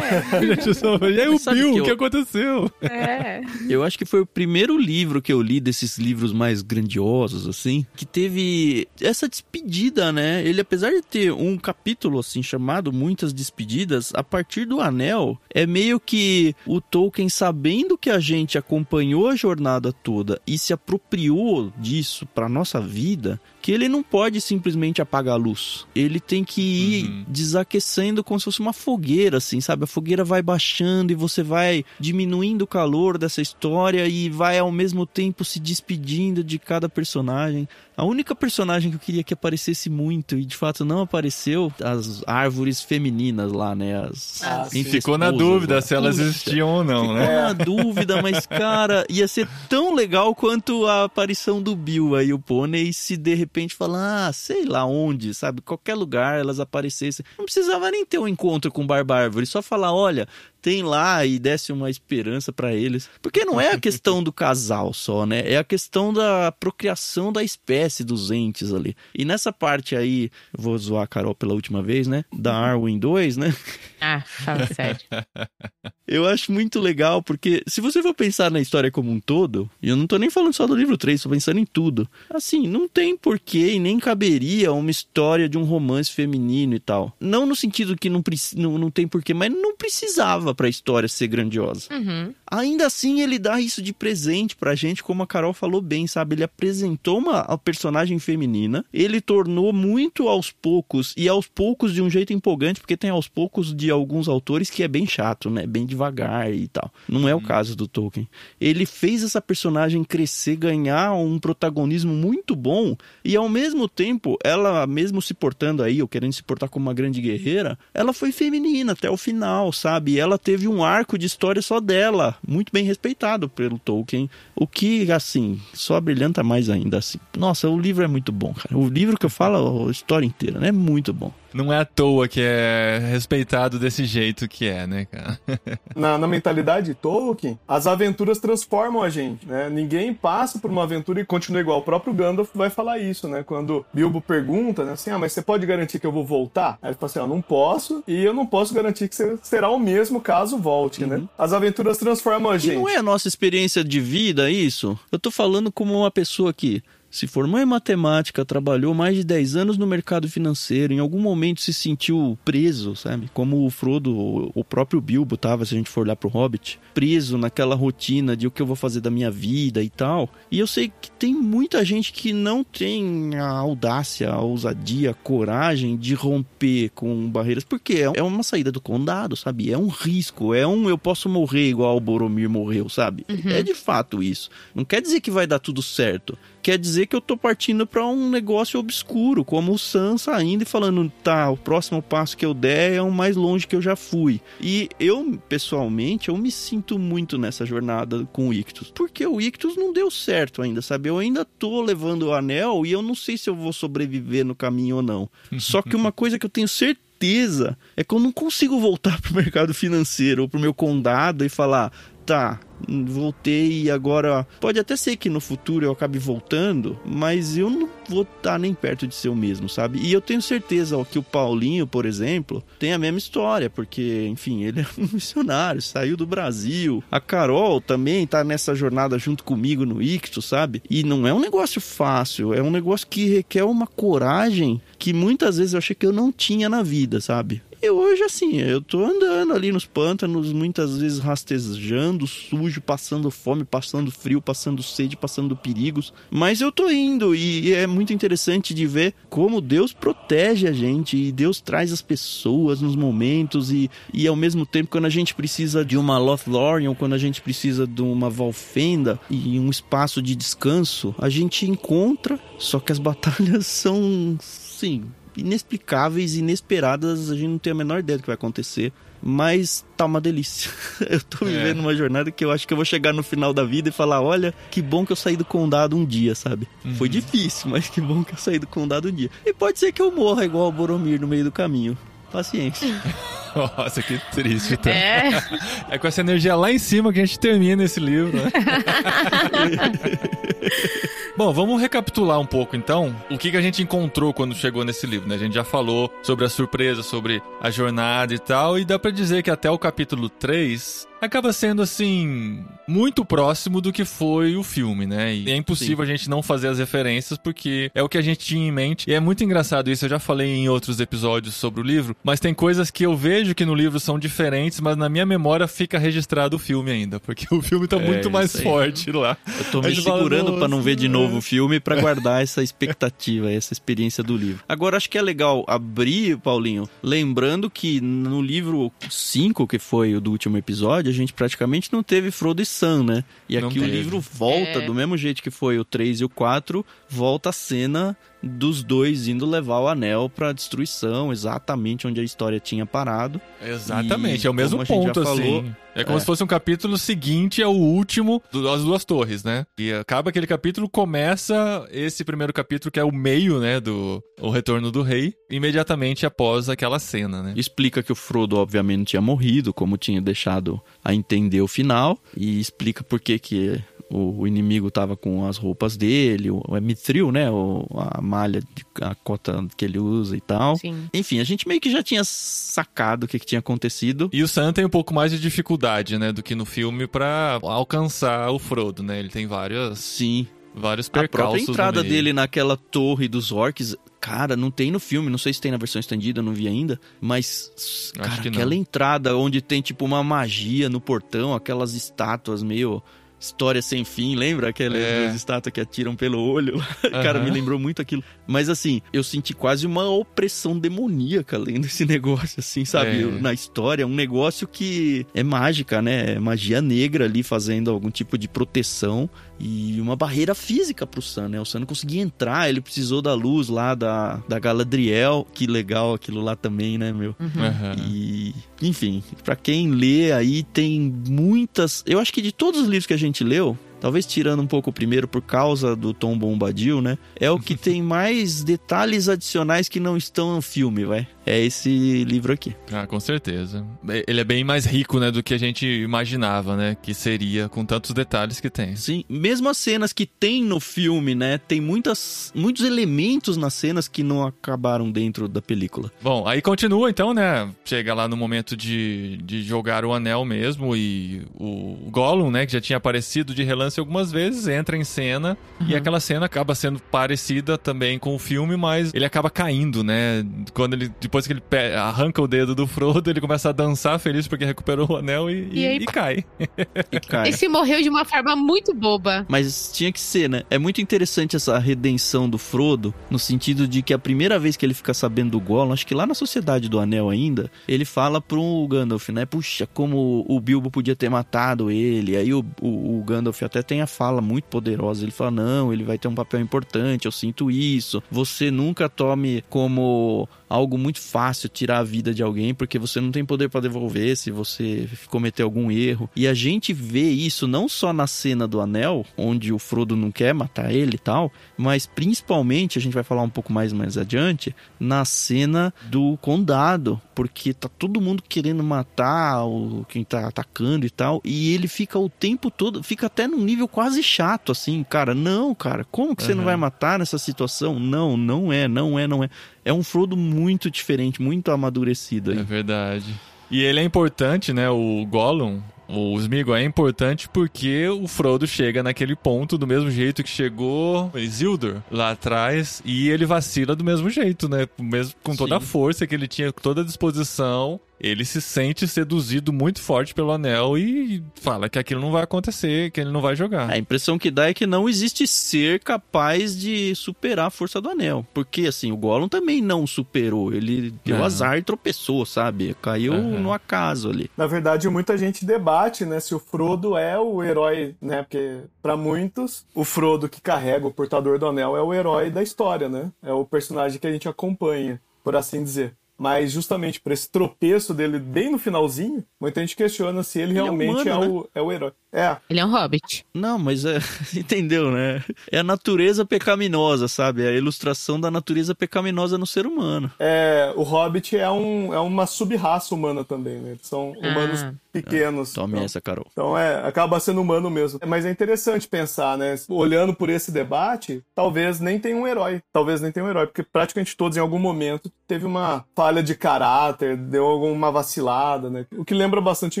A 0.32 0.44
gente 0.44 0.74
só- 0.74 0.96
e 0.96 1.20
aí 1.20 1.28
o 1.28 1.38
Bill, 1.38 1.72
que 1.74 1.80
o 1.80 1.84
que 1.84 1.90
eu- 1.90 1.94
aconteceu? 1.94 2.35
É, 2.80 2.86
é. 2.88 3.42
Eu 3.68 3.82
acho 3.82 3.98
que 3.98 4.04
foi 4.04 4.20
o 4.20 4.26
primeiro 4.26 4.78
livro 4.78 5.22
que 5.22 5.32
eu 5.32 5.40
li 5.40 5.60
desses 5.60 5.98
livros 5.98 6.32
mais 6.32 6.62
grandiosos, 6.62 7.48
assim, 7.48 7.86
que 7.96 8.04
teve 8.04 8.88
essa 9.00 9.28
despedida, 9.28 10.12
né? 10.12 10.46
Ele, 10.46 10.60
apesar 10.60 10.90
de 10.90 11.02
ter 11.02 11.32
um 11.32 11.56
capítulo, 11.56 12.18
assim, 12.18 12.42
chamado 12.42 12.92
Muitas 12.92 13.32
Despedidas, 13.32 14.12
a 14.14 14.22
partir 14.22 14.64
do 14.64 14.80
Anel, 14.80 15.38
é 15.52 15.66
meio 15.66 15.98
que 15.98 16.54
o 16.66 16.80
Tolkien, 16.80 17.28
sabendo 17.28 17.98
que 17.98 18.10
a 18.10 18.18
gente 18.18 18.58
acompanhou 18.58 19.28
a 19.28 19.36
jornada 19.36 19.92
toda 19.92 20.40
e 20.46 20.58
se 20.58 20.72
apropriou 20.72 21.72
disso 21.78 22.26
pra 22.26 22.48
nossa 22.48 22.80
vida, 22.80 23.40
que 23.66 23.72
ele 23.72 23.88
não 23.88 24.00
pode 24.00 24.40
simplesmente 24.40 25.02
apagar 25.02 25.34
a 25.34 25.36
luz. 25.36 25.88
Ele 25.92 26.20
tem 26.20 26.44
que 26.44 26.60
ir 26.62 27.04
Uhum. 27.06 27.24
desaquecendo 27.26 28.22
como 28.22 28.38
se 28.38 28.44
fosse 28.44 28.60
uma 28.60 28.72
fogueira, 28.72 29.38
assim, 29.38 29.60
sabe? 29.60 29.82
A 29.82 29.86
fogueira 29.88 30.22
vai 30.22 30.40
baixando 30.40 31.10
e 31.10 31.16
você 31.16 31.42
vai 31.42 31.84
diminuindo 31.98 32.62
o 32.62 32.66
calor 32.68 33.18
dessa 33.18 33.42
história 33.42 34.06
e 34.06 34.30
vai 34.30 34.56
ao 34.56 34.70
mesmo 34.70 35.04
tempo 35.04 35.44
se 35.44 35.58
despedindo 35.58 36.44
de 36.44 36.60
cada 36.60 36.88
personagem. 36.88 37.68
A 37.96 38.04
única 38.04 38.34
personagem 38.34 38.90
que 38.90 38.96
eu 38.96 39.00
queria 39.00 39.24
que 39.24 39.32
aparecesse 39.32 39.88
muito 39.88 40.36
e 40.36 40.44
de 40.44 40.54
fato 40.56 40.84
não 40.84 41.00
apareceu, 41.00 41.72
as 41.82 42.22
árvores 42.26 42.82
femininas 42.82 43.50
lá, 43.52 43.74
né? 43.74 44.06
As 44.06 44.42
Ah, 44.42 44.66
sim. 44.70 44.84
Ficou 44.84 45.16
na 45.16 45.26
esposas 45.30 45.46
dúvida 45.48 45.74
lá. 45.76 45.80
se 45.80 45.94
elas 45.94 46.16
Puxa. 46.16 46.28
existiam 46.28 46.68
ou 46.68 46.84
não, 46.84 47.00
Ficou 47.02 47.14
né? 47.16 47.42
na 47.42 47.52
dúvida, 47.54 48.20
mas 48.22 48.44
cara, 48.46 49.06
ia 49.08 49.26
ser 49.26 49.48
tão 49.68 49.94
legal 49.94 50.34
quanto 50.34 50.86
a 50.86 51.04
aparição 51.04 51.62
do 51.62 51.74
Bill 51.74 52.14
aí, 52.14 52.32
o 52.32 52.38
pônei, 52.38 52.92
se 52.92 53.16
de 53.16 53.34
repente 53.34 53.74
falar, 53.74 54.26
ah, 54.28 54.32
sei 54.32 54.64
lá 54.66 54.84
onde, 54.84 55.32
sabe? 55.32 55.62
Qualquer 55.62 55.94
lugar 55.94 56.38
elas 56.38 56.60
aparecessem. 56.60 57.24
Não 57.38 57.44
precisava 57.46 57.90
nem 57.90 58.04
ter 58.04 58.18
um 58.18 58.28
encontro 58.28 58.70
com 58.70 58.82
o 58.84 58.86
Barbárvore, 58.86 59.46
só 59.46 59.62
falar, 59.62 59.94
olha, 59.94 60.28
tem 60.66 60.82
lá 60.82 61.24
e 61.24 61.38
desse 61.38 61.70
uma 61.70 61.88
esperança 61.88 62.52
pra 62.52 62.74
eles. 62.74 63.08
Porque 63.22 63.44
não 63.44 63.60
é 63.60 63.70
a 63.70 63.78
questão 63.78 64.20
do 64.20 64.32
casal 64.32 64.92
só, 64.92 65.24
né? 65.24 65.48
É 65.48 65.58
a 65.58 65.62
questão 65.62 66.12
da 66.12 66.50
procriação 66.50 67.32
da 67.32 67.40
espécie 67.44 68.02
dos 68.02 68.32
entes 68.32 68.74
ali. 68.74 68.96
E 69.14 69.24
nessa 69.24 69.52
parte 69.52 69.94
aí, 69.94 70.28
eu 70.52 70.64
vou 70.64 70.76
zoar 70.76 71.04
a 71.04 71.06
Carol 71.06 71.36
pela 71.36 71.54
última 71.54 71.84
vez, 71.84 72.08
né? 72.08 72.24
Da 72.36 72.52
Arwen 72.52 72.98
2, 72.98 73.36
né? 73.36 73.54
Ah, 74.00 74.20
fala 74.26 74.66
sério. 74.66 75.00
Eu 76.06 76.26
acho 76.26 76.52
muito 76.52 76.80
legal, 76.80 77.22
porque 77.22 77.62
se 77.66 77.80
você 77.80 78.02
for 78.02 78.14
pensar 78.14 78.50
na 78.50 78.60
história 78.60 78.90
como 78.90 79.10
um 79.10 79.20
todo, 79.20 79.68
e 79.82 79.88
eu 79.88 79.96
não 79.96 80.06
tô 80.06 80.16
nem 80.18 80.30
falando 80.30 80.52
só 80.52 80.66
do 80.66 80.76
livro 80.76 80.96
3, 80.96 81.22
tô 81.22 81.28
pensando 81.28 81.58
em 81.58 81.66
tudo. 81.66 82.08
Assim, 82.30 82.66
não 82.68 82.88
tem 82.88 83.16
porquê 83.16 83.72
e 83.72 83.78
nem 83.78 83.98
caberia 83.98 84.72
uma 84.72 84.90
história 84.90 85.48
de 85.48 85.58
um 85.58 85.64
romance 85.64 86.12
feminino 86.12 86.74
e 86.74 86.78
tal. 86.78 87.12
Não 87.20 87.44
no 87.44 87.56
sentido 87.56 87.96
que 87.96 88.08
não, 88.08 88.22
não, 88.56 88.78
não 88.78 88.90
tem 88.90 89.08
porquê, 89.08 89.34
mas 89.34 89.50
não 89.52 89.76
precisava 89.76 90.54
pra 90.54 90.68
história 90.68 91.08
ser 91.08 91.26
grandiosa. 91.26 91.88
Uhum. 91.92 92.32
Ainda 92.48 92.86
assim, 92.86 93.20
ele 93.20 93.38
dá 93.38 93.60
isso 93.60 93.82
de 93.82 93.92
presente 93.92 94.54
pra 94.54 94.74
gente, 94.74 95.02
como 95.02 95.22
a 95.22 95.26
Carol 95.26 95.52
falou 95.52 95.80
bem, 95.80 96.06
sabe? 96.06 96.34
Ele 96.34 96.44
apresentou 96.44 97.18
uma 97.18 97.40
a 97.40 97.58
personagem 97.58 98.18
feminina, 98.18 98.84
ele 98.92 99.20
tornou 99.20 99.72
muito 99.72 100.28
aos 100.28 100.50
poucos, 100.52 101.12
e 101.16 101.28
aos 101.28 101.46
poucos 101.46 101.92
de 101.92 102.00
um 102.00 102.08
jeito 102.08 102.32
empolgante, 102.32 102.80
porque 102.80 102.96
tem 102.96 103.10
aos 103.10 103.26
poucos 103.26 103.74
de 103.74 103.90
alguns 103.90 104.28
autores 104.28 104.70
que 104.70 104.82
é 104.82 104.88
bem 104.88 105.06
chato, 105.06 105.50
né? 105.50 105.66
Bem 105.66 105.84
devagar 105.96 106.52
e 106.52 106.68
tal. 106.68 106.92
Não 107.08 107.28
é 107.28 107.34
o 107.34 107.40
caso 107.40 107.74
do 107.74 107.88
Tolkien. 107.88 108.28
Ele 108.60 108.84
fez 108.84 109.24
essa 109.24 109.40
personagem 109.40 110.04
crescer, 110.04 110.56
ganhar 110.56 111.14
um 111.14 111.38
protagonismo 111.38 112.12
muito 112.12 112.54
bom, 112.54 112.96
e 113.24 113.34
ao 113.34 113.48
mesmo 113.48 113.88
tempo, 113.88 114.36
ela 114.44 114.86
mesmo 114.86 115.22
se 115.22 115.32
portando 115.32 115.82
aí, 115.82 116.00
ou 116.02 116.08
querendo 116.08 116.32
se 116.32 116.42
portar 116.42 116.68
como 116.68 116.86
uma 116.86 116.94
grande 116.94 117.20
guerreira, 117.20 117.78
ela 117.94 118.12
foi 118.12 118.30
feminina 118.30 118.92
até 118.92 119.10
o 119.10 119.16
final, 119.16 119.72
sabe? 119.72 120.18
Ela 120.18 120.38
teve 120.38 120.68
um 120.68 120.84
arco 120.84 121.18
de 121.18 121.26
história 121.26 121.62
só 121.62 121.80
dela, 121.80 122.36
muito 122.46 122.72
bem 122.72 122.84
respeitado 122.84 123.48
pelo 123.48 123.78
Tolkien, 123.78 124.30
o 124.54 124.66
que, 124.66 125.10
assim, 125.10 125.60
só 125.72 126.00
brilhanta 126.00 126.42
mais 126.42 126.68
ainda, 126.68 126.98
assim. 126.98 127.18
Nossa, 127.36 127.68
o 127.68 127.78
livro 127.78 128.04
é 128.04 128.08
muito 128.08 128.30
bom, 128.30 128.52
cara. 128.52 128.76
O 128.76 128.88
livro 128.88 129.18
que 129.18 129.26
eu 129.26 129.30
falo, 129.30 129.88
a 129.88 129.90
história 129.90 130.26
inteira, 130.26 130.60
né? 130.60 130.68
É 130.68 130.72
muito 130.72 131.12
bom. 131.12 131.32
Não 131.56 131.72
é 131.72 131.78
à 131.78 131.84
toa 131.84 132.28
que 132.28 132.40
é 132.42 133.00
respeitado 133.10 133.78
desse 133.78 134.04
jeito 134.04 134.46
que 134.46 134.66
é, 134.66 134.86
né, 134.86 135.06
cara? 135.06 135.38
Na, 135.96 136.18
na 136.18 136.26
mentalidade 136.26 136.86
de 136.88 136.94
Tolkien, 136.94 137.58
as 137.66 137.86
aventuras 137.86 138.38
transformam 138.38 139.02
a 139.02 139.08
gente, 139.08 139.46
né? 139.46 139.70
Ninguém 139.70 140.12
passa 140.12 140.58
por 140.58 140.70
uma 140.70 140.82
aventura 140.82 141.20
e 141.20 141.24
continua 141.24 141.60
igual. 141.60 141.78
O 141.78 141.82
próprio 141.82 142.12
Gandalf 142.12 142.50
vai 142.54 142.68
falar 142.68 142.98
isso, 142.98 143.26
né? 143.28 143.42
Quando 143.42 143.84
Bilbo 143.94 144.20
pergunta, 144.20 144.84
né? 144.84 144.92
Assim, 144.92 145.10
ah, 145.10 145.18
mas 145.18 145.32
você 145.32 145.40
pode 145.40 145.64
garantir 145.64 145.98
que 145.98 146.06
eu 146.06 146.12
vou 146.12 146.24
voltar? 146.24 146.78
Aí 146.82 146.90
ele 146.90 146.96
fala 146.98 147.10
assim, 147.10 147.18
ah, 147.20 147.26
não 147.26 147.40
posso, 147.40 148.04
e 148.06 148.22
eu 148.22 148.34
não 148.34 148.44
posso 148.46 148.74
garantir 148.74 149.08
que 149.08 149.14
você 149.14 149.38
será 149.42 149.70
o 149.70 149.78
mesmo 149.78 150.20
caso 150.20 150.58
volte, 150.58 151.06
né? 151.06 151.22
As 151.38 151.52
aventuras 151.54 151.96
transformam 151.96 152.52
a 152.52 152.56
E 152.56 152.58
gente. 152.58 152.74
não 152.76 152.88
é 152.88 152.96
a 152.96 153.02
nossa 153.02 153.26
experiência 153.28 153.82
de 153.82 153.98
vida 154.00 154.50
isso? 154.50 154.98
Eu 155.10 155.18
tô 155.18 155.30
falando 155.30 155.72
como 155.72 155.94
uma 155.98 156.10
pessoa 156.10 156.52
que 156.52 156.82
se 157.10 157.26
formou 157.26 157.60
em 157.60 157.64
matemática, 157.64 158.44
trabalhou 158.44 158.94
mais 158.94 159.16
de 159.16 159.24
10 159.24 159.56
anos 159.56 159.78
no 159.78 159.86
mercado 159.86 160.28
financeiro, 160.28 160.92
em 160.92 160.98
algum 160.98 161.20
momento 161.20 161.60
se 161.60 161.72
sentiu 161.72 162.38
preso, 162.44 162.94
sabe? 162.94 163.30
Como 163.32 163.64
o 163.64 163.70
Frodo, 163.70 164.50
o 164.54 164.64
próprio 164.64 165.00
Bilbo 165.00 165.36
tava, 165.36 165.64
se 165.64 165.74
a 165.74 165.78
gente 165.78 165.90
for 165.90 166.02
olhar 166.02 166.16
pro 166.16 166.28
Hobbit, 166.28 166.78
preso 166.92 167.38
naquela 167.38 167.74
rotina 167.74 168.36
de 168.36 168.46
o 168.46 168.50
que 168.50 168.60
eu 168.60 168.66
vou 168.66 168.76
fazer 168.76 169.00
da 169.00 169.10
minha 169.10 169.30
vida 169.30 169.82
e 169.82 169.88
tal. 169.88 170.28
E 170.50 170.58
eu 170.58 170.66
sei 170.66 170.92
que 171.00 171.10
tem 171.10 171.34
muita 171.34 171.84
gente 171.84 172.12
que 172.12 172.32
não 172.32 172.62
tem 172.62 173.36
a 173.36 173.48
audácia, 173.48 174.30
a 174.30 174.40
ousadia, 174.40 175.10
a 175.10 175.14
coragem 175.14 175.96
de 175.96 176.14
romper 176.14 176.90
com 176.94 177.28
barreiras, 177.28 177.64
porque 177.64 178.02
é 178.14 178.22
uma 178.22 178.42
saída 178.42 178.70
do 178.70 178.80
condado, 178.80 179.36
sabe? 179.36 179.72
É 179.72 179.78
um 179.78 179.88
risco, 179.88 180.54
é 180.54 180.66
um 180.66 180.88
eu 180.88 180.98
posso 180.98 181.28
morrer 181.28 181.68
igual 181.68 181.96
o 181.96 182.00
Boromir 182.00 182.48
morreu, 182.48 182.88
sabe? 182.88 183.24
É 183.46 183.62
de 183.62 183.74
fato 183.74 184.22
isso. 184.22 184.50
Não 184.74 184.84
quer 184.84 185.00
dizer 185.00 185.20
que 185.20 185.30
vai 185.30 185.46
dar 185.46 185.58
tudo 185.58 185.82
certo. 185.82 186.36
Quer 186.66 186.78
dizer 186.78 187.06
que 187.06 187.14
eu 187.14 187.20
tô 187.20 187.36
partindo 187.36 187.86
pra 187.86 188.04
um 188.04 188.28
negócio 188.28 188.80
obscuro, 188.80 189.44
como 189.44 189.72
o 189.72 189.78
Sam 189.78 190.18
saindo 190.18 190.62
e 190.62 190.66
falando, 190.66 191.08
tá, 191.22 191.48
o 191.48 191.56
próximo 191.56 192.02
passo 192.02 192.36
que 192.36 192.44
eu 192.44 192.52
der 192.52 192.94
é 192.94 193.00
o 193.00 193.08
mais 193.08 193.36
longe 193.36 193.68
que 193.68 193.76
eu 193.76 193.80
já 193.80 193.94
fui. 193.94 194.40
E 194.60 194.88
eu, 194.98 195.38
pessoalmente, 195.48 196.28
eu 196.28 196.36
me 196.36 196.50
sinto 196.50 196.98
muito 196.98 197.38
nessa 197.38 197.64
jornada 197.64 198.28
com 198.32 198.48
o 198.48 198.52
Ictus. 198.52 198.90
Porque 198.92 199.24
o 199.24 199.40
Ictus 199.40 199.76
não 199.76 199.92
deu 199.92 200.10
certo 200.10 200.60
ainda, 200.60 200.82
sabe? 200.82 201.08
Eu 201.08 201.18
ainda 201.18 201.44
tô 201.44 201.80
levando 201.80 202.24
o 202.24 202.34
anel 202.34 202.84
e 202.84 202.90
eu 202.90 203.00
não 203.00 203.14
sei 203.14 203.38
se 203.38 203.48
eu 203.48 203.54
vou 203.54 203.72
sobreviver 203.72 204.44
no 204.44 204.56
caminho 204.56 204.96
ou 204.96 205.02
não. 205.02 205.30
Só 205.60 205.80
que 205.80 205.94
uma 205.94 206.10
coisa 206.10 206.36
que 206.36 206.46
eu 206.46 206.50
tenho 206.50 206.66
certeza 206.66 207.78
é 207.96 208.02
que 208.02 208.12
eu 208.12 208.18
não 208.18 208.32
consigo 208.32 208.80
voltar 208.80 209.20
pro 209.22 209.36
mercado 209.36 209.72
financeiro 209.72 210.42
ou 210.42 210.48
pro 210.48 210.58
meu 210.58 210.74
condado 210.74 211.44
e 211.44 211.48
falar, 211.48 211.92
tá, 212.26 212.58
voltei 213.06 213.84
e 213.84 213.90
agora 213.90 214.46
pode 214.60 214.78
até 214.78 214.96
ser 214.96 215.16
que 215.16 215.30
no 215.30 215.40
futuro 215.40 215.86
eu 215.86 215.92
acabe 215.92 216.18
voltando, 216.18 216.98
mas 217.04 217.56
eu 217.56 217.70
não 217.70 217.88
vou 218.08 218.22
estar 218.22 218.58
nem 218.58 218.74
perto 218.74 219.06
de 219.06 219.14
ser 219.14 219.28
o 219.28 219.36
mesmo, 219.36 219.68
sabe? 219.68 220.00
E 220.00 220.12
eu 220.12 220.20
tenho 220.20 220.42
certeza 220.42 220.96
ó, 220.98 221.04
que 221.04 221.18
o 221.18 221.22
Paulinho, 221.22 221.86
por 221.86 222.04
exemplo, 222.04 222.62
tem 222.78 222.92
a 222.92 222.98
mesma 222.98 223.18
história, 223.18 223.70
porque, 223.70 224.26
enfim, 224.28 224.64
ele 224.64 224.80
é 224.82 224.86
um 224.98 225.08
missionário, 225.12 225.80
saiu 225.80 226.16
do 226.16 226.26
Brasil. 226.26 227.02
A 227.10 227.20
Carol 227.20 227.80
também 227.80 228.26
tá 228.26 228.42
nessa 228.42 228.74
jornada 228.74 229.18
junto 229.18 229.44
comigo 229.44 229.86
no 229.86 230.02
Ictus, 230.02 230.44
sabe? 230.44 230.82
E 230.90 231.02
não 231.02 231.26
é 231.26 231.32
um 231.32 231.40
negócio 231.40 231.80
fácil, 231.80 232.52
é 232.52 232.62
um 232.62 232.70
negócio 232.70 233.06
que 233.06 233.26
requer 233.26 233.64
uma 233.64 233.86
coragem 233.86 234.80
que 234.98 235.12
muitas 235.12 235.58
vezes 235.58 235.74
eu 235.74 235.78
achei 235.78 235.94
que 235.94 236.06
eu 236.06 236.12
não 236.12 236.32
tinha 236.32 236.68
na 236.68 236.82
vida, 236.82 237.20
sabe? 237.20 237.62
E 237.82 237.90
hoje, 237.90 238.22
assim, 238.22 238.56
eu 238.56 238.80
tô 238.80 239.04
andando 239.04 239.52
ali 239.52 239.70
nos 239.70 239.84
pântanos, 239.84 240.52
muitas 240.52 240.98
vezes 240.98 241.18
rastejando, 241.18 242.26
sujo, 242.26 242.80
passando 242.80 243.30
fome, 243.30 243.64
passando 243.64 244.10
frio, 244.10 244.40
passando 244.40 244.82
sede, 244.82 245.16
passando 245.16 245.54
perigos. 245.54 246.12
Mas 246.30 246.60
eu 246.60 246.72
tô 246.72 246.88
indo 246.90 247.34
e 247.34 247.72
é 247.74 247.86
muito 247.86 248.12
interessante 248.12 248.72
de 248.72 248.86
ver 248.86 249.14
como 249.28 249.60
Deus 249.60 249.92
protege 249.92 250.66
a 250.66 250.72
gente 250.72 251.16
e 251.16 251.30
Deus 251.32 251.60
traz 251.60 251.92
as 251.92 252.00
pessoas 252.00 252.80
nos 252.80 252.96
momentos 252.96 253.70
e, 253.70 253.90
e 254.12 254.26
ao 254.26 254.36
mesmo 254.36 254.64
tempo 254.64 254.90
quando 254.90 255.06
a 255.06 255.10
gente 255.10 255.34
precisa 255.34 255.84
de 255.84 255.96
uma 255.98 256.18
Lothlórien 256.18 256.88
ou 256.88 256.94
quando 256.94 257.12
a 257.12 257.18
gente 257.18 257.40
precisa 257.40 257.86
de 257.86 258.02
uma 258.02 258.30
Valfenda 258.30 259.20
e 259.30 259.60
um 259.60 259.68
espaço 259.68 260.22
de 260.22 260.34
descanso, 260.34 261.14
a 261.18 261.28
gente 261.28 261.68
encontra, 261.68 262.38
só 262.58 262.80
que 262.80 262.92
as 262.92 262.98
batalhas 262.98 263.66
são, 263.66 264.36
sim, 264.40 265.04
inexplicáveis, 265.36 266.36
inesperadas, 266.36 267.30
a 267.30 267.34
gente 267.34 267.48
não 267.48 267.58
tem 267.58 267.72
a 267.72 267.76
menor 267.76 268.00
ideia 268.00 268.18
do 268.18 268.22
que 268.22 268.26
vai 268.26 268.34
acontecer. 268.34 268.92
Mas 269.22 269.84
tá 269.96 270.04
uma 270.04 270.20
delícia. 270.20 270.70
Eu 271.08 271.20
tô 271.22 271.46
vivendo 271.46 271.80
uma 271.80 271.94
jornada 271.96 272.30
que 272.30 272.44
eu 272.44 272.52
acho 272.52 272.68
que 272.68 272.72
eu 272.72 272.76
vou 272.76 272.84
chegar 272.84 273.14
no 273.14 273.22
final 273.22 273.52
da 273.52 273.64
vida 273.64 273.88
e 273.88 273.92
falar: 273.92 274.20
olha, 274.20 274.54
que 274.70 274.82
bom 274.82 275.06
que 275.06 275.12
eu 275.12 275.16
saí 275.16 275.36
do 275.36 275.44
condado 275.44 275.96
um 275.96 276.04
dia, 276.04 276.34
sabe? 276.34 276.68
Foi 276.96 277.08
difícil, 277.08 277.70
mas 277.70 277.88
que 277.88 278.00
bom 278.00 278.22
que 278.22 278.34
eu 278.34 278.38
saí 278.38 278.58
do 278.58 278.66
condado 278.66 279.08
um 279.08 279.12
dia. 279.12 279.30
E 279.44 279.54
pode 279.54 279.78
ser 279.78 279.90
que 279.90 280.02
eu 280.02 280.12
morra 280.12 280.44
igual 280.44 280.68
o 280.68 280.72
Boromir 280.72 281.20
no 281.20 281.26
meio 281.26 281.44
do 281.44 281.50
caminho. 281.50 281.96
Paciência. 282.30 282.86
Nossa, 283.56 284.02
que 284.02 284.18
triste, 284.32 284.76
tá? 284.76 284.90
É. 284.90 285.30
É 285.88 285.98
com 285.98 286.06
essa 286.06 286.20
energia 286.20 286.54
lá 286.56 286.70
em 286.70 286.78
cima 286.78 287.12
que 287.12 287.20
a 287.20 287.24
gente 287.24 287.38
termina 287.38 287.84
esse 287.84 288.00
livro, 288.00 288.36
né? 288.36 288.50
Bom, 291.36 291.52
vamos 291.52 291.80
recapitular 291.80 292.40
um 292.40 292.46
pouco 292.46 292.76
então 292.76 293.14
o 293.30 293.38
que, 293.38 293.50
que 293.50 293.56
a 293.56 293.60
gente 293.60 293.82
encontrou 293.82 294.32
quando 294.32 294.54
chegou 294.54 294.84
nesse 294.84 295.06
livro, 295.06 295.28
né? 295.28 295.36
A 295.36 295.38
gente 295.38 295.54
já 295.54 295.64
falou 295.64 296.12
sobre 296.22 296.44
a 296.44 296.48
surpresa, 296.48 297.02
sobre 297.02 297.42
a 297.60 297.70
jornada 297.70 298.34
e 298.34 298.38
tal, 298.38 298.78
e 298.78 298.84
dá 298.84 298.98
pra 298.98 299.10
dizer 299.10 299.42
que 299.42 299.50
até 299.50 299.70
o 299.70 299.78
capítulo 299.78 300.28
3 300.28 301.06
acaba 301.20 301.52
sendo 301.52 301.82
assim 301.82 302.64
muito 302.88 303.24
próximo 303.24 303.80
do 303.80 303.92
que 303.92 304.04
foi 304.04 304.56
o 304.56 304.62
filme, 304.62 305.06
né? 305.06 305.34
E 305.34 305.50
é 305.50 305.56
impossível 305.56 306.02
a 306.04 306.06
gente 306.06 306.28
não 306.30 306.42
fazer 306.42 306.68
as 306.68 306.78
referências 306.78 307.38
porque 307.38 307.90
é 307.94 308.02
o 308.02 308.08
que 308.08 308.16
a 308.18 308.22
gente 308.22 308.38
tinha 308.44 308.68
em 308.68 308.70
mente. 308.72 309.10
E 309.10 309.14
é 309.14 309.18
muito 309.20 309.42
engraçado 309.42 309.90
isso, 309.90 310.04
eu 310.04 310.08
já 310.08 310.18
falei 310.18 310.48
em 310.54 310.68
outros 310.68 311.00
episódios 311.00 311.54
sobre 311.54 311.80
o 311.80 311.82
livro, 311.82 312.16
mas 312.22 312.38
tem 312.38 312.54
coisas 312.54 312.90
que 312.90 313.04
eu 313.04 313.16
vejo 313.16 313.54
que 313.54 313.64
no 313.64 313.74
livro 313.74 313.98
são 313.98 314.18
diferentes, 314.18 314.80
mas 314.80 314.96
na 314.96 315.08
minha 315.08 315.26
memória 315.26 315.66
fica 315.66 315.98
registrado 315.98 316.56
o 316.56 316.58
filme 316.58 316.90
ainda, 316.90 317.18
porque 317.18 317.46
o 317.54 317.60
filme 317.62 317.86
tá 317.88 317.96
É, 317.96 318.06
muito 318.06 318.30
mais 318.30 318.54
aí. 318.54 318.62
forte 318.62 319.10
lá. 319.10 319.36
Eu 319.58 319.64
tô 319.70 319.80
me 319.82 319.94
segurando 319.94 320.52
pra 320.52 320.68
não 320.68 320.76
"Nossa, 320.78 320.82
ver 320.82 320.96
de 320.96 321.08
novo 321.08 321.38
o 321.38 321.42
filme 321.42 321.80
pra 321.80 322.00
guardar 322.00 322.42
essa 322.42 322.62
expectativa, 322.62 323.50
essa 323.50 323.72
experiência 323.72 324.22
do 324.22 324.36
livro. 324.36 324.62
Agora 324.68 324.96
acho 324.96 325.10
que 325.10 325.18
é 325.18 325.22
legal 325.22 325.64
abrir, 325.66 326.36
Paulinho, 326.38 326.88
lembrando 327.02 327.68
que 327.70 328.00
no 328.00 328.40
livro 328.40 328.92
5, 329.10 329.66
que 329.66 329.78
foi 329.78 330.14
o 330.14 330.20
do 330.20 330.30
último 330.30 330.56
episódio, 330.56 331.05
a 331.08 331.12
gente 331.12 331.32
praticamente 331.32 331.92
não 331.92 332.02
teve 332.02 332.30
Frodo 332.30 332.60
e 332.62 332.66
Sam, 332.66 333.04
né? 333.04 333.24
E 333.48 333.58
Não 333.60 333.68
aqui 333.68 333.78
o 333.78 333.82
teve. 333.82 333.96
livro 333.96 334.20
volta 334.20 334.78
É. 334.78 334.86
do 334.86 334.94
mesmo 334.94 335.16
jeito 335.16 335.42
que 335.42 335.50
foi 335.50 335.78
o 335.78 335.84
3 335.84 336.20
e 336.20 336.24
o 336.24 336.28
4, 336.28 336.84
volta 337.08 337.50
a 337.50 337.52
cena 337.52 338.16
dos 338.46 338.82
dois 338.82 339.28
indo 339.28 339.46
levar 339.46 339.80
o 339.80 339.88
anel 339.88 340.30
pra 340.34 340.52
destruição, 340.52 341.32
exatamente 341.32 342.06
onde 342.06 342.20
a 342.20 342.24
história 342.24 342.60
tinha 342.60 342.86
parado. 342.86 343.40
Exatamente, 343.64 344.44
E 344.44 344.46
é 344.46 344.50
o 344.50 344.54
mesmo 344.54 344.84
ponto, 344.84 345.20
assim. 345.20 345.42
falou, 345.42 345.64
é 345.94 346.04
como 346.04 346.18
é. 346.18 346.20
se 346.20 346.26
fosse 346.26 346.44
um 346.44 346.46
capítulo 346.46 346.98
seguinte 346.98 347.62
ao 347.62 347.74
último 347.74 348.42
das 348.52 348.84
duas 348.84 349.04
torres, 349.04 349.42
né? 349.42 349.64
E 349.78 349.92
acaba 349.92 350.30
aquele 350.30 350.46
capítulo, 350.46 350.88
começa 350.88 351.86
esse 351.90 352.22
primeiro 352.24 352.52
capítulo, 352.52 352.90
que 352.92 353.00
é 353.00 353.04
o 353.04 353.12
meio, 353.12 353.58
né, 353.58 353.80
do 353.80 354.22
o 354.40 354.50
retorno 354.50 354.90
do 354.90 355.00
rei, 355.02 355.32
imediatamente 355.50 356.26
após 356.26 356.68
aquela 356.68 356.98
cena, 356.98 357.42
né? 357.42 357.54
Explica 357.56 358.02
que 358.02 358.12
o 358.12 358.14
Frodo, 358.14 358.56
obviamente, 358.56 359.08
tinha 359.08 359.22
morrido, 359.22 359.72
como 359.72 359.96
tinha 359.96 360.20
deixado 360.20 360.80
a 361.02 361.14
entender 361.14 361.62
o 361.62 361.68
final. 361.68 362.18
E 362.36 362.60
explica 362.60 363.02
por 363.02 363.18
que 363.18 363.38
que 363.38 363.82
o, 364.10 364.42
o 364.42 364.46
inimigo 364.46 364.90
tava 364.90 365.16
com 365.16 365.46
as 365.46 365.56
roupas 365.56 365.96
dele, 365.96 366.50
o, 366.50 366.62
é 366.74 366.80
mithril, 366.80 367.32
né? 367.32 367.50
O, 367.50 367.86
a 367.96 368.20
malha, 368.36 368.60
de, 368.60 368.84
a 369.00 369.14
cota 369.14 369.66
que 369.76 369.84
ele 369.84 369.98
usa 369.98 370.36
e 370.36 370.40
tal. 370.40 370.76
Sim. 370.76 371.08
Enfim, 371.12 371.40
a 371.40 371.44
gente 371.44 371.66
meio 371.66 371.80
que 371.80 371.90
já 371.90 372.02
tinha 372.02 372.22
sacado 372.24 373.24
o 373.24 373.28
que, 373.28 373.38
que 373.38 373.46
tinha 373.46 373.58
acontecido. 373.60 374.28
E 374.32 374.42
o 374.42 374.48
Sam 374.48 374.72
tem 374.72 374.84
um 374.84 374.90
pouco 374.90 375.14
mais 375.14 375.32
de 375.32 375.38
dificuldade, 375.38 376.18
né, 376.18 376.32
do 376.32 376.42
que 376.42 376.54
no 376.54 376.64
filme 376.64 377.06
pra 377.06 377.58
alcançar 377.62 378.50
o 378.50 378.58
Frodo, 378.58 379.02
né? 379.02 379.18
Ele 379.18 379.28
tem 379.28 379.46
várias, 379.46 379.98
Sim, 379.98 380.46
vários 380.74 381.08
a 381.08 381.10
própria 381.10 381.28
percalços 381.28 381.66
no 381.66 381.72
entrada 381.72 382.00
meio. 382.02 382.12
dele 382.12 382.32
naquela 382.32 382.76
torre 382.76 383.28
dos 383.28 383.52
orcs... 383.52 383.96
Cara, 384.18 384.56
não 384.56 384.72
tem 384.72 384.90
no 384.90 384.98
filme, 384.98 385.30
não 385.30 385.38
sei 385.38 385.52
se 385.52 385.60
tem 385.60 385.70
na 385.70 385.76
versão 385.76 386.00
estendida, 386.00 386.40
eu 386.40 386.42
não 386.42 386.52
vi 386.52 386.66
ainda, 386.66 386.98
mas 387.20 388.12
Acho 388.18 388.38
cara, 388.38 388.48
aquela 388.48 388.74
entrada 388.74 389.36
onde 389.36 389.60
tem 389.60 389.80
tipo 389.80 390.04
uma 390.04 390.24
magia 390.24 390.88
no 390.88 391.00
portão, 391.00 391.54
aquelas 391.54 391.94
estátuas 391.94 392.60
meio 392.60 393.00
história 393.38 393.82
sem 393.82 394.04
fim, 394.04 394.34
lembra 394.34 394.68
aquelas 394.70 394.98
É. 395.00 395.24
duas 395.24 395.34
estátuas 395.36 395.72
que 395.72 395.80
atiram 395.80 396.16
pelo 396.16 396.40
olho? 396.40 396.82
Cara, 397.12 397.38
Aham. 397.38 397.44
me 397.44 397.50
lembrou 397.50 397.78
muito 397.78 398.00
aquilo. 398.00 398.22
Mas 398.46 398.68
assim, 398.68 399.00
eu 399.12 399.22
senti 399.22 399.52
quase 399.54 399.86
uma 399.86 400.08
opressão 400.08 400.78
demoníaca 400.78 401.58
lendo 401.58 401.86
esse 401.86 402.04
negócio 402.06 402.58
assim, 402.60 402.84
sabe? 402.84 403.22
É. 403.22 403.40
Na 403.40 403.52
história, 403.52 404.06
um 404.06 404.14
negócio 404.14 404.66
que 404.66 405.26
é 405.34 405.42
mágica, 405.42 406.00
né? 406.00 406.32
É 406.34 406.38
magia 406.38 406.80
negra 406.80 407.24
ali 407.26 407.42
fazendo 407.42 407.90
algum 407.90 408.10
tipo 408.10 408.38
de 408.38 408.48
proteção 408.48 409.28
e 409.58 409.98
uma 410.00 410.14
barreira 410.14 410.54
física 410.54 411.06
pro 411.06 411.22
Sam, 411.22 411.48
né? 411.48 411.60
O 411.60 411.64
Sam 411.64 411.80
não 411.80 411.86
conseguia 411.86 412.20
entrar, 412.20 412.68
ele 412.68 412.80
precisou 412.80 413.22
da 413.22 413.34
luz 413.34 413.68
lá 413.68 413.94
da, 413.94 414.42
da 414.48 414.58
Galadriel. 414.58 415.46
Que 415.54 415.66
legal 415.66 416.14
aquilo 416.14 416.42
lá 416.42 416.54
também, 416.54 416.98
né, 416.98 417.12
meu? 417.12 417.34
Aham. 417.40 417.96
E, 418.08 418.54
enfim, 418.82 419.22
pra 419.44 419.56
quem 419.56 419.90
lê 419.90 420.32
aí 420.32 420.62
tem 420.62 421.12
muitas. 421.28 422.04
Eu 422.06 422.18
acho 422.18 422.32
que 422.32 422.42
de 422.42 422.52
todos 422.52 422.82
os 422.82 422.86
livros 422.86 423.06
que 423.06 423.14
a 423.14 423.18
gente 423.18 423.42
leu, 423.42 423.78
talvez 424.06 424.24
tirando 424.24 424.62
um 424.62 424.68
pouco 424.68 424.90
o 424.90 424.92
primeiro 424.92 425.26
por 425.26 425.42
causa 425.42 425.96
do 425.96 426.14
Tom 426.14 426.38
Bombadil, 426.38 427.02
né? 427.02 427.18
É 427.40 427.50
o 427.50 427.58
que 427.58 427.74
tem 427.76 428.00
mais 428.00 428.62
detalhes 428.62 429.28
adicionais 429.28 429.88
que 429.88 429.98
não 429.98 430.16
estão 430.16 430.54
no 430.54 430.62
filme, 430.62 431.04
vai. 431.04 431.26
É 431.44 431.60
esse 431.60 432.24
livro 432.24 432.52
aqui. 432.52 432.74
Ah, 432.92 433.06
com 433.06 433.18
certeza. 433.18 433.84
Ele 434.26 434.40
é 434.40 434.44
bem 434.44 434.64
mais 434.64 434.84
rico, 434.84 435.18
né, 435.20 435.30
do 435.30 435.42
que 435.42 435.54
a 435.54 435.58
gente 435.58 435.86
imaginava, 435.86 436.76
né, 436.76 436.96
que 437.00 437.14
seria 437.14 437.68
com 437.68 437.84
tantos 437.84 438.12
detalhes 438.12 438.60
que 438.60 438.68
tem. 438.70 438.96
Sim, 438.96 439.24
mesmo 439.28 439.68
as 439.68 439.76
cenas 439.76 440.12
que 440.12 440.26
tem 440.26 440.62
no 440.62 440.80
filme, 440.80 441.34
né, 441.34 441.58
tem 441.58 441.80
muitas, 441.80 442.52
muitos 442.54 442.84
elementos 442.84 443.56
nas 443.56 443.74
cenas 443.74 444.08
que 444.08 444.24
não 444.24 444.44
acabaram 444.44 445.10
dentro 445.10 445.48
da 445.48 445.62
película. 445.62 446.10
Bom, 446.20 446.46
aí 446.48 446.60
continua 446.60 447.10
então, 447.10 447.32
né, 447.32 447.68
chega 447.84 448.12
lá 448.12 448.26
no 448.26 448.36
momento 448.36 448.76
de, 448.76 449.38
de 449.44 449.62
jogar 449.62 450.04
o 450.04 450.12
anel 450.12 450.44
mesmo 450.44 450.96
e 450.96 451.42
o 451.54 452.08
Gollum, 452.10 452.50
né, 452.50 452.66
que 452.66 452.72
já 452.72 452.80
tinha 452.80 452.96
aparecido 452.96 453.54
de 453.54 453.62
relance 453.62 453.95
algumas 454.00 454.30
vezes, 454.30 454.68
entra 454.68 454.96
em 454.96 455.04
cena 455.04 455.56
uhum. 455.80 455.86
e 455.88 455.96
aquela 455.96 456.20
cena 456.20 456.46
acaba 456.46 456.74
sendo 456.74 457.00
parecida 457.00 457.76
também 457.76 458.18
com 458.18 458.34
o 458.34 458.38
filme, 458.38 458.76
mas 458.76 459.12
ele 459.14 459.24
acaba 459.24 459.50
caindo, 459.50 460.04
né, 460.04 460.44
quando 460.72 460.94
ele 460.94 461.10
depois 461.20 461.46
que 461.46 461.52
ele 461.52 461.62
arranca 461.96 462.40
o 462.40 462.48
dedo 462.48 462.74
do 462.74 462.86
Frodo, 462.86 463.30
ele 463.30 463.40
começa 463.40 463.70
a 463.70 463.72
dançar 463.72 464.18
feliz 464.18 464.46
porque 464.46 464.64
recuperou 464.64 465.10
o 465.10 465.16
anel 465.16 465.50
e, 465.50 465.68
e, 465.72 465.86
e, 465.86 465.96
e 465.96 466.06
cai. 466.06 466.44
e 467.12 467.20
cai. 467.20 467.48
Esse 467.48 467.68
morreu 467.68 468.02
de 468.02 468.08
uma 468.08 468.24
forma 468.24 468.54
muito 468.54 468.94
boba. 468.94 469.46
Mas 469.48 469.90
tinha 469.92 470.12
que 470.12 470.20
ser, 470.20 470.48
né? 470.48 470.62
É 470.70 470.78
muito 470.78 471.00
interessante 471.00 471.56
essa 471.56 471.78
redenção 471.78 472.48
do 472.48 472.58
Frodo, 472.58 473.14
no 473.30 473.38
sentido 473.38 473.86
de 473.86 474.02
que 474.02 474.12
a 474.12 474.18
primeira 474.18 474.58
vez 474.58 474.76
que 474.76 474.84
ele 474.84 474.94
fica 474.94 475.14
sabendo 475.14 475.52
do 475.52 475.60
Gollum, 475.60 475.92
acho 475.92 476.06
que 476.06 476.14
lá 476.14 476.26
na 476.26 476.34
Sociedade 476.34 476.88
do 476.88 476.98
Anel 476.98 477.30
ainda, 477.30 477.70
ele 477.88 478.04
fala 478.04 478.40
pro 478.40 478.86
Gandalf, 478.88 479.28
né? 479.30 479.46
Puxa, 479.46 479.86
como 479.86 480.44
o 480.48 480.60
Bilbo 480.60 480.90
podia 480.90 481.16
ter 481.16 481.28
matado 481.28 481.90
ele. 481.90 482.36
Aí 482.36 482.52
o, 482.52 482.64
o, 482.80 483.18
o 483.18 483.24
Gandalf 483.24 483.62
até 483.62 483.75
tem 483.82 484.00
a 484.00 484.06
fala 484.06 484.40
muito 484.40 484.64
poderosa. 484.64 485.24
Ele 485.24 485.32
fala: 485.32 485.50
Não, 485.50 485.92
ele 485.92 486.04
vai 486.04 486.18
ter 486.18 486.28
um 486.28 486.34
papel 486.34 486.60
importante, 486.60 487.26
eu 487.26 487.32
sinto 487.32 487.70
isso. 487.70 488.22
Você 488.30 488.70
nunca 488.70 489.08
tome 489.08 489.64
como 489.68 490.48
algo 490.68 490.98
muito 490.98 491.20
fácil 491.20 491.68
tirar 491.68 491.98
a 491.98 492.04
vida 492.04 492.34
de 492.34 492.42
alguém 492.42 492.74
porque 492.74 492.98
você 492.98 493.20
não 493.20 493.30
tem 493.30 493.44
poder 493.44 493.68
para 493.68 493.80
devolver 493.80 494.36
se 494.36 494.50
você 494.50 495.08
cometer 495.28 495.62
algum 495.62 495.90
erro. 495.90 496.28
E 496.34 496.46
a 496.46 496.54
gente 496.54 496.92
vê 496.92 497.30
isso 497.30 497.66
não 497.66 497.88
só 497.88 498.12
na 498.12 498.26
cena 498.26 498.66
do 498.66 498.80
anel, 498.80 499.24
onde 499.36 499.72
o 499.72 499.78
Frodo 499.78 500.16
não 500.16 500.30
quer 500.30 500.52
matar 500.52 500.92
ele 500.92 501.16
e 501.16 501.18
tal, 501.18 501.52
mas 501.76 502.06
principalmente, 502.06 502.98
a 502.98 503.02
gente 503.02 503.14
vai 503.14 503.22
falar 503.22 503.42
um 503.42 503.50
pouco 503.50 503.72
mais 503.72 503.92
mais 503.92 504.18
adiante, 504.18 504.74
na 504.98 505.24
cena 505.24 505.92
do 506.04 506.36
condado, 506.40 507.20
porque 507.34 507.72
tá 507.72 507.88
todo 507.88 508.20
mundo 508.20 508.42
querendo 508.48 508.82
matar 508.82 509.64
o 509.64 510.04
quem 510.08 510.24
tá 510.24 510.46
atacando 510.46 511.06
e 511.06 511.10
tal, 511.10 511.40
e 511.44 511.74
ele 511.74 511.88
fica 511.88 512.18
o 512.18 512.28
tempo 512.28 512.70
todo, 512.70 513.02
fica 513.02 513.26
até 513.26 513.46
num 513.46 513.62
nível 513.62 513.88
quase 513.88 514.22
chato 514.22 514.72
assim, 514.72 515.04
cara, 515.04 515.34
não, 515.34 515.74
cara, 515.74 516.04
como 516.10 516.34
que 516.34 516.42
você 516.42 516.54
não 516.54 516.64
vai 516.64 516.76
matar 516.76 517.18
nessa 517.18 517.38
situação? 517.38 517.98
Não, 517.98 518.36
não 518.36 518.72
é, 518.72 518.88
não 518.88 519.18
é, 519.18 519.26
não 519.26 519.44
é 519.44 519.50
é 519.86 519.92
um 519.92 520.02
Frodo 520.02 520.36
muito 520.36 520.90
diferente, 520.90 521.40
muito 521.40 521.70
amadurecido 521.70 522.50
aí. 522.50 522.58
É 522.58 522.62
verdade. 522.64 523.32
E 523.70 523.82
ele 523.84 524.00
é 524.00 524.02
importante, 524.02 524.72
né? 524.72 524.90
O 524.90 525.24
Gollum, 525.26 525.80
o 526.08 526.36
Smigo 526.40 526.74
é 526.74 526.82
importante 526.82 527.48
porque 527.48 528.08
o 528.08 528.26
Frodo 528.26 528.66
chega 528.66 529.00
naquele 529.00 529.36
ponto 529.36 529.78
do 529.78 529.86
mesmo 529.86 530.10
jeito 530.10 530.42
que 530.42 530.48
chegou 530.48 531.30
Isildur 531.36 532.02
lá 532.10 532.32
atrás 532.32 533.00
e 533.04 533.28
ele 533.28 533.46
vacila 533.46 533.94
do 533.94 534.02
mesmo 534.02 534.28
jeito, 534.28 534.68
né? 534.68 534.88
Mesmo 535.00 535.34
com 535.42 535.54
toda 535.54 535.78
Sim. 535.78 535.84
a 535.84 535.86
força 535.86 536.26
que 536.26 536.34
ele 536.34 536.48
tinha, 536.48 536.72
toda 536.72 537.02
a 537.02 537.04
disposição, 537.04 538.00
ele 538.20 538.44
se 538.44 538.60
sente 538.60 539.06
seduzido 539.06 539.72
muito 539.72 540.00
forte 540.00 540.34
pelo 540.34 540.52
anel 540.52 540.96
e 540.96 541.42
fala 541.54 541.88
que 541.88 541.98
aquilo 541.98 542.20
não 542.20 542.32
vai 542.32 542.42
acontecer, 542.42 543.10
que 543.10 543.20
ele 543.20 543.30
não 543.30 543.40
vai 543.40 543.54
jogar. 543.54 543.90
A 543.90 543.98
impressão 543.98 544.38
que 544.38 544.50
dá 544.50 544.68
é 544.68 544.74
que 544.74 544.86
não 544.86 545.08
existe 545.08 545.46
ser 545.46 546.00
capaz 546.00 546.78
de 546.78 547.14
superar 547.14 547.66
a 547.66 547.70
força 547.70 548.00
do 548.00 548.08
anel. 548.08 548.46
Porque, 548.54 548.86
assim, 548.86 549.12
o 549.12 549.16
Gollum 549.16 549.48
também 549.48 549.82
não 549.82 550.06
superou. 550.06 550.72
Ele 550.72 551.12
deu 551.24 551.36
uhum. 551.36 551.44
azar 551.44 551.78
e 551.78 551.82
tropeçou, 551.82 552.44
sabe? 552.46 552.96
Caiu 553.00 553.32
uhum. 553.32 553.60
no 553.60 553.72
acaso 553.72 554.30
ali. 554.30 554.50
Na 554.56 554.66
verdade, 554.66 555.08
muita 555.08 555.36
gente 555.36 555.64
debate, 555.64 556.24
né, 556.24 556.40
se 556.40 556.54
o 556.54 556.58
Frodo 556.58 557.16
é 557.16 557.38
o 557.38 557.62
herói, 557.62 558.14
né? 558.20 558.42
Porque, 558.42 558.80
para 559.02 559.16
muitos, 559.16 559.84
o 559.94 560.04
Frodo 560.04 560.48
que 560.48 560.60
carrega 560.60 561.06
o 561.06 561.12
portador 561.12 561.58
do 561.58 561.66
anel 561.66 561.96
é 561.96 562.02
o 562.02 562.14
herói 562.14 562.50
da 562.50 562.62
história, 562.62 563.08
né? 563.08 563.30
É 563.42 563.52
o 563.52 563.64
personagem 563.64 564.18
que 564.18 564.26
a 564.26 564.32
gente 564.32 564.48
acompanha, 564.48 565.20
por 565.44 565.56
assim 565.56 565.82
dizer. 565.82 566.14
Mas 566.38 566.72
justamente 566.72 567.20
por 567.20 567.32
esse 567.32 567.48
tropeço 567.48 568.12
dele 568.12 568.38
bem 568.38 568.70
no 568.70 568.78
finalzinho, 568.78 569.42
muita 569.58 569.80
gente 569.80 569.96
questiona 569.96 570.42
se 570.42 570.60
ele, 570.60 570.72
ele 570.72 570.74
realmente 570.74 571.28
é, 571.28 571.34
humano, 571.34 571.44
é, 571.44 571.48
o, 571.48 571.60
né? 571.60 571.68
é 571.74 571.82
o 571.82 571.92
herói. 571.92 572.12
É. 572.32 572.56
Ele 572.68 572.80
é 572.80 572.84
um 572.84 572.90
hobbit. 572.90 573.46
Não, 573.54 573.78
mas 573.78 574.04
é. 574.04 574.18
Entendeu, 574.54 575.10
né? 575.10 575.42
É 575.70 575.78
a 575.78 575.82
natureza 575.82 576.44
pecaminosa, 576.44 577.28
sabe? 577.28 577.64
É 577.64 577.68
a 577.68 577.72
ilustração 577.72 578.40
da 578.40 578.50
natureza 578.50 578.94
pecaminosa 578.94 579.56
no 579.56 579.66
ser 579.66 579.86
humano. 579.86 580.30
É, 580.38 580.92
o 580.96 581.02
hobbit 581.02 581.56
é, 581.56 581.70
um, 581.70 582.12
é 582.12 582.20
uma 582.20 582.46
sub-raça 582.46 583.14
humana 583.14 583.44
também, 583.44 583.78
né? 583.78 583.96
São 584.02 584.32
humanos 584.32 584.82
ah. 584.82 584.92
pequenos. 585.12 585.72
Tome 585.72 585.94
então, 585.94 586.04
essa, 586.04 586.20
Carol. 586.20 586.46
Então 586.52 586.76
é, 586.76 587.06
acaba 587.06 587.40
sendo 587.40 587.60
humano 587.60 587.88
mesmo. 587.88 588.20
Mas 588.26 588.44
é 588.44 588.50
interessante 588.50 589.08
pensar, 589.08 589.56
né? 589.56 589.74
Olhando 589.88 590.34
por 590.34 590.50
esse 590.50 590.70
debate, 590.70 591.42
talvez 591.54 592.00
nem 592.00 592.18
tenha 592.18 592.36
um 592.36 592.46
herói. 592.46 592.82
Talvez 592.92 593.20
nem 593.20 593.32
tenha 593.32 593.46
um 593.46 593.48
herói, 593.48 593.66
porque 593.66 593.82
praticamente 593.82 594.36
todos 594.36 594.56
em 594.56 594.60
algum 594.60 594.78
momento 594.78 595.30
teve 595.46 595.64
uma 595.64 596.04
falha 596.14 596.42
de 596.42 596.54
caráter, 596.54 597.36
deu 597.36 597.64
alguma 597.64 598.10
vacilada, 598.10 598.90
né? 598.90 599.06
O 599.16 599.24
que 599.24 599.34
lembra 599.34 599.60
bastante, 599.60 600.00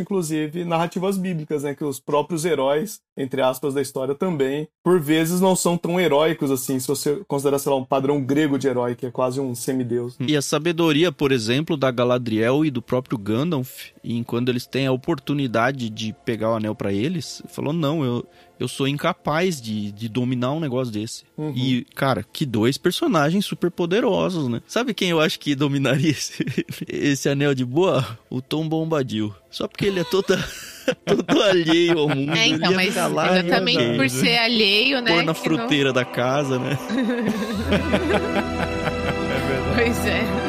inclusive, 0.00 0.64
narrativas 0.64 1.16
bíblicas, 1.16 1.62
né? 1.62 1.74
Que 1.74 1.84
os 1.84 2.00
próprios 2.16 2.46
heróis, 2.46 3.00
entre 3.14 3.42
aspas, 3.42 3.74
da 3.74 3.82
história 3.82 4.14
também, 4.14 4.66
por 4.82 4.98
vezes 4.98 5.38
não 5.38 5.54
são 5.54 5.76
tão 5.76 6.00
heróicos 6.00 6.50
assim, 6.50 6.80
se 6.80 6.88
você 6.88 7.22
considerar, 7.28 7.58
sei 7.58 7.70
lá, 7.70 7.76
um 7.76 7.84
padrão 7.84 8.22
grego 8.24 8.58
de 8.58 8.66
herói, 8.66 8.94
que 8.94 9.04
é 9.04 9.10
quase 9.10 9.38
um 9.38 9.54
semideus. 9.54 10.16
E 10.18 10.34
a 10.34 10.40
sabedoria, 10.40 11.12
por 11.12 11.30
exemplo, 11.30 11.76
da 11.76 11.90
Galadriel 11.90 12.64
e 12.64 12.70
do 12.70 12.80
próprio 12.80 13.18
Gandalf, 13.18 13.90
e 14.02 14.24
quando 14.24 14.48
eles 14.48 14.66
têm 14.66 14.86
a 14.86 14.92
oportunidade 14.92 15.90
de 15.90 16.14
pegar 16.24 16.52
o 16.52 16.54
anel 16.54 16.74
para 16.74 16.90
eles, 16.90 17.42
falou: 17.48 17.74
não, 17.74 18.02
eu, 18.02 18.26
eu 18.58 18.68
sou 18.68 18.88
incapaz 18.88 19.60
de, 19.60 19.92
de 19.92 20.08
dominar 20.08 20.52
um 20.52 20.60
negócio 20.60 20.92
desse. 20.92 21.24
Uhum. 21.36 21.52
E, 21.54 21.86
cara, 21.94 22.24
que 22.32 22.46
dois 22.46 22.78
personagens 22.78 23.44
super 23.44 23.70
poderosos, 23.70 24.48
né? 24.48 24.62
Sabe 24.66 24.94
quem 24.94 25.10
eu 25.10 25.20
acho 25.20 25.38
que 25.38 25.54
dominaria 25.54 26.10
esse, 26.10 26.44
esse 26.88 27.28
anel 27.28 27.54
de 27.54 27.64
boa? 27.64 28.18
O 28.30 28.40
Tom 28.40 28.68
Bombadil. 28.68 29.34
Só 29.50 29.68
porque 29.68 29.86
ele 29.86 30.00
é 30.00 30.04
toda. 30.04 30.36
todo 31.04 31.42
alheio 31.42 31.98
ao 31.98 32.08
mundo. 32.08 32.32
É, 32.32 32.48
então, 32.48 32.72
mas 32.72 32.94
lá, 32.94 33.38
exatamente 33.38 33.96
por 33.96 34.08
ser 34.08 34.38
alheio, 34.38 35.00
né? 35.00 35.12
Pôr 35.12 35.22
na 35.24 35.34
fruteira 35.34 35.88
não... 35.88 35.94
da 35.94 36.04
casa, 36.04 36.58
né? 36.58 36.78
é 37.70 39.38
verdade. 39.48 39.74
Pois 39.74 40.06
é. 40.06 40.45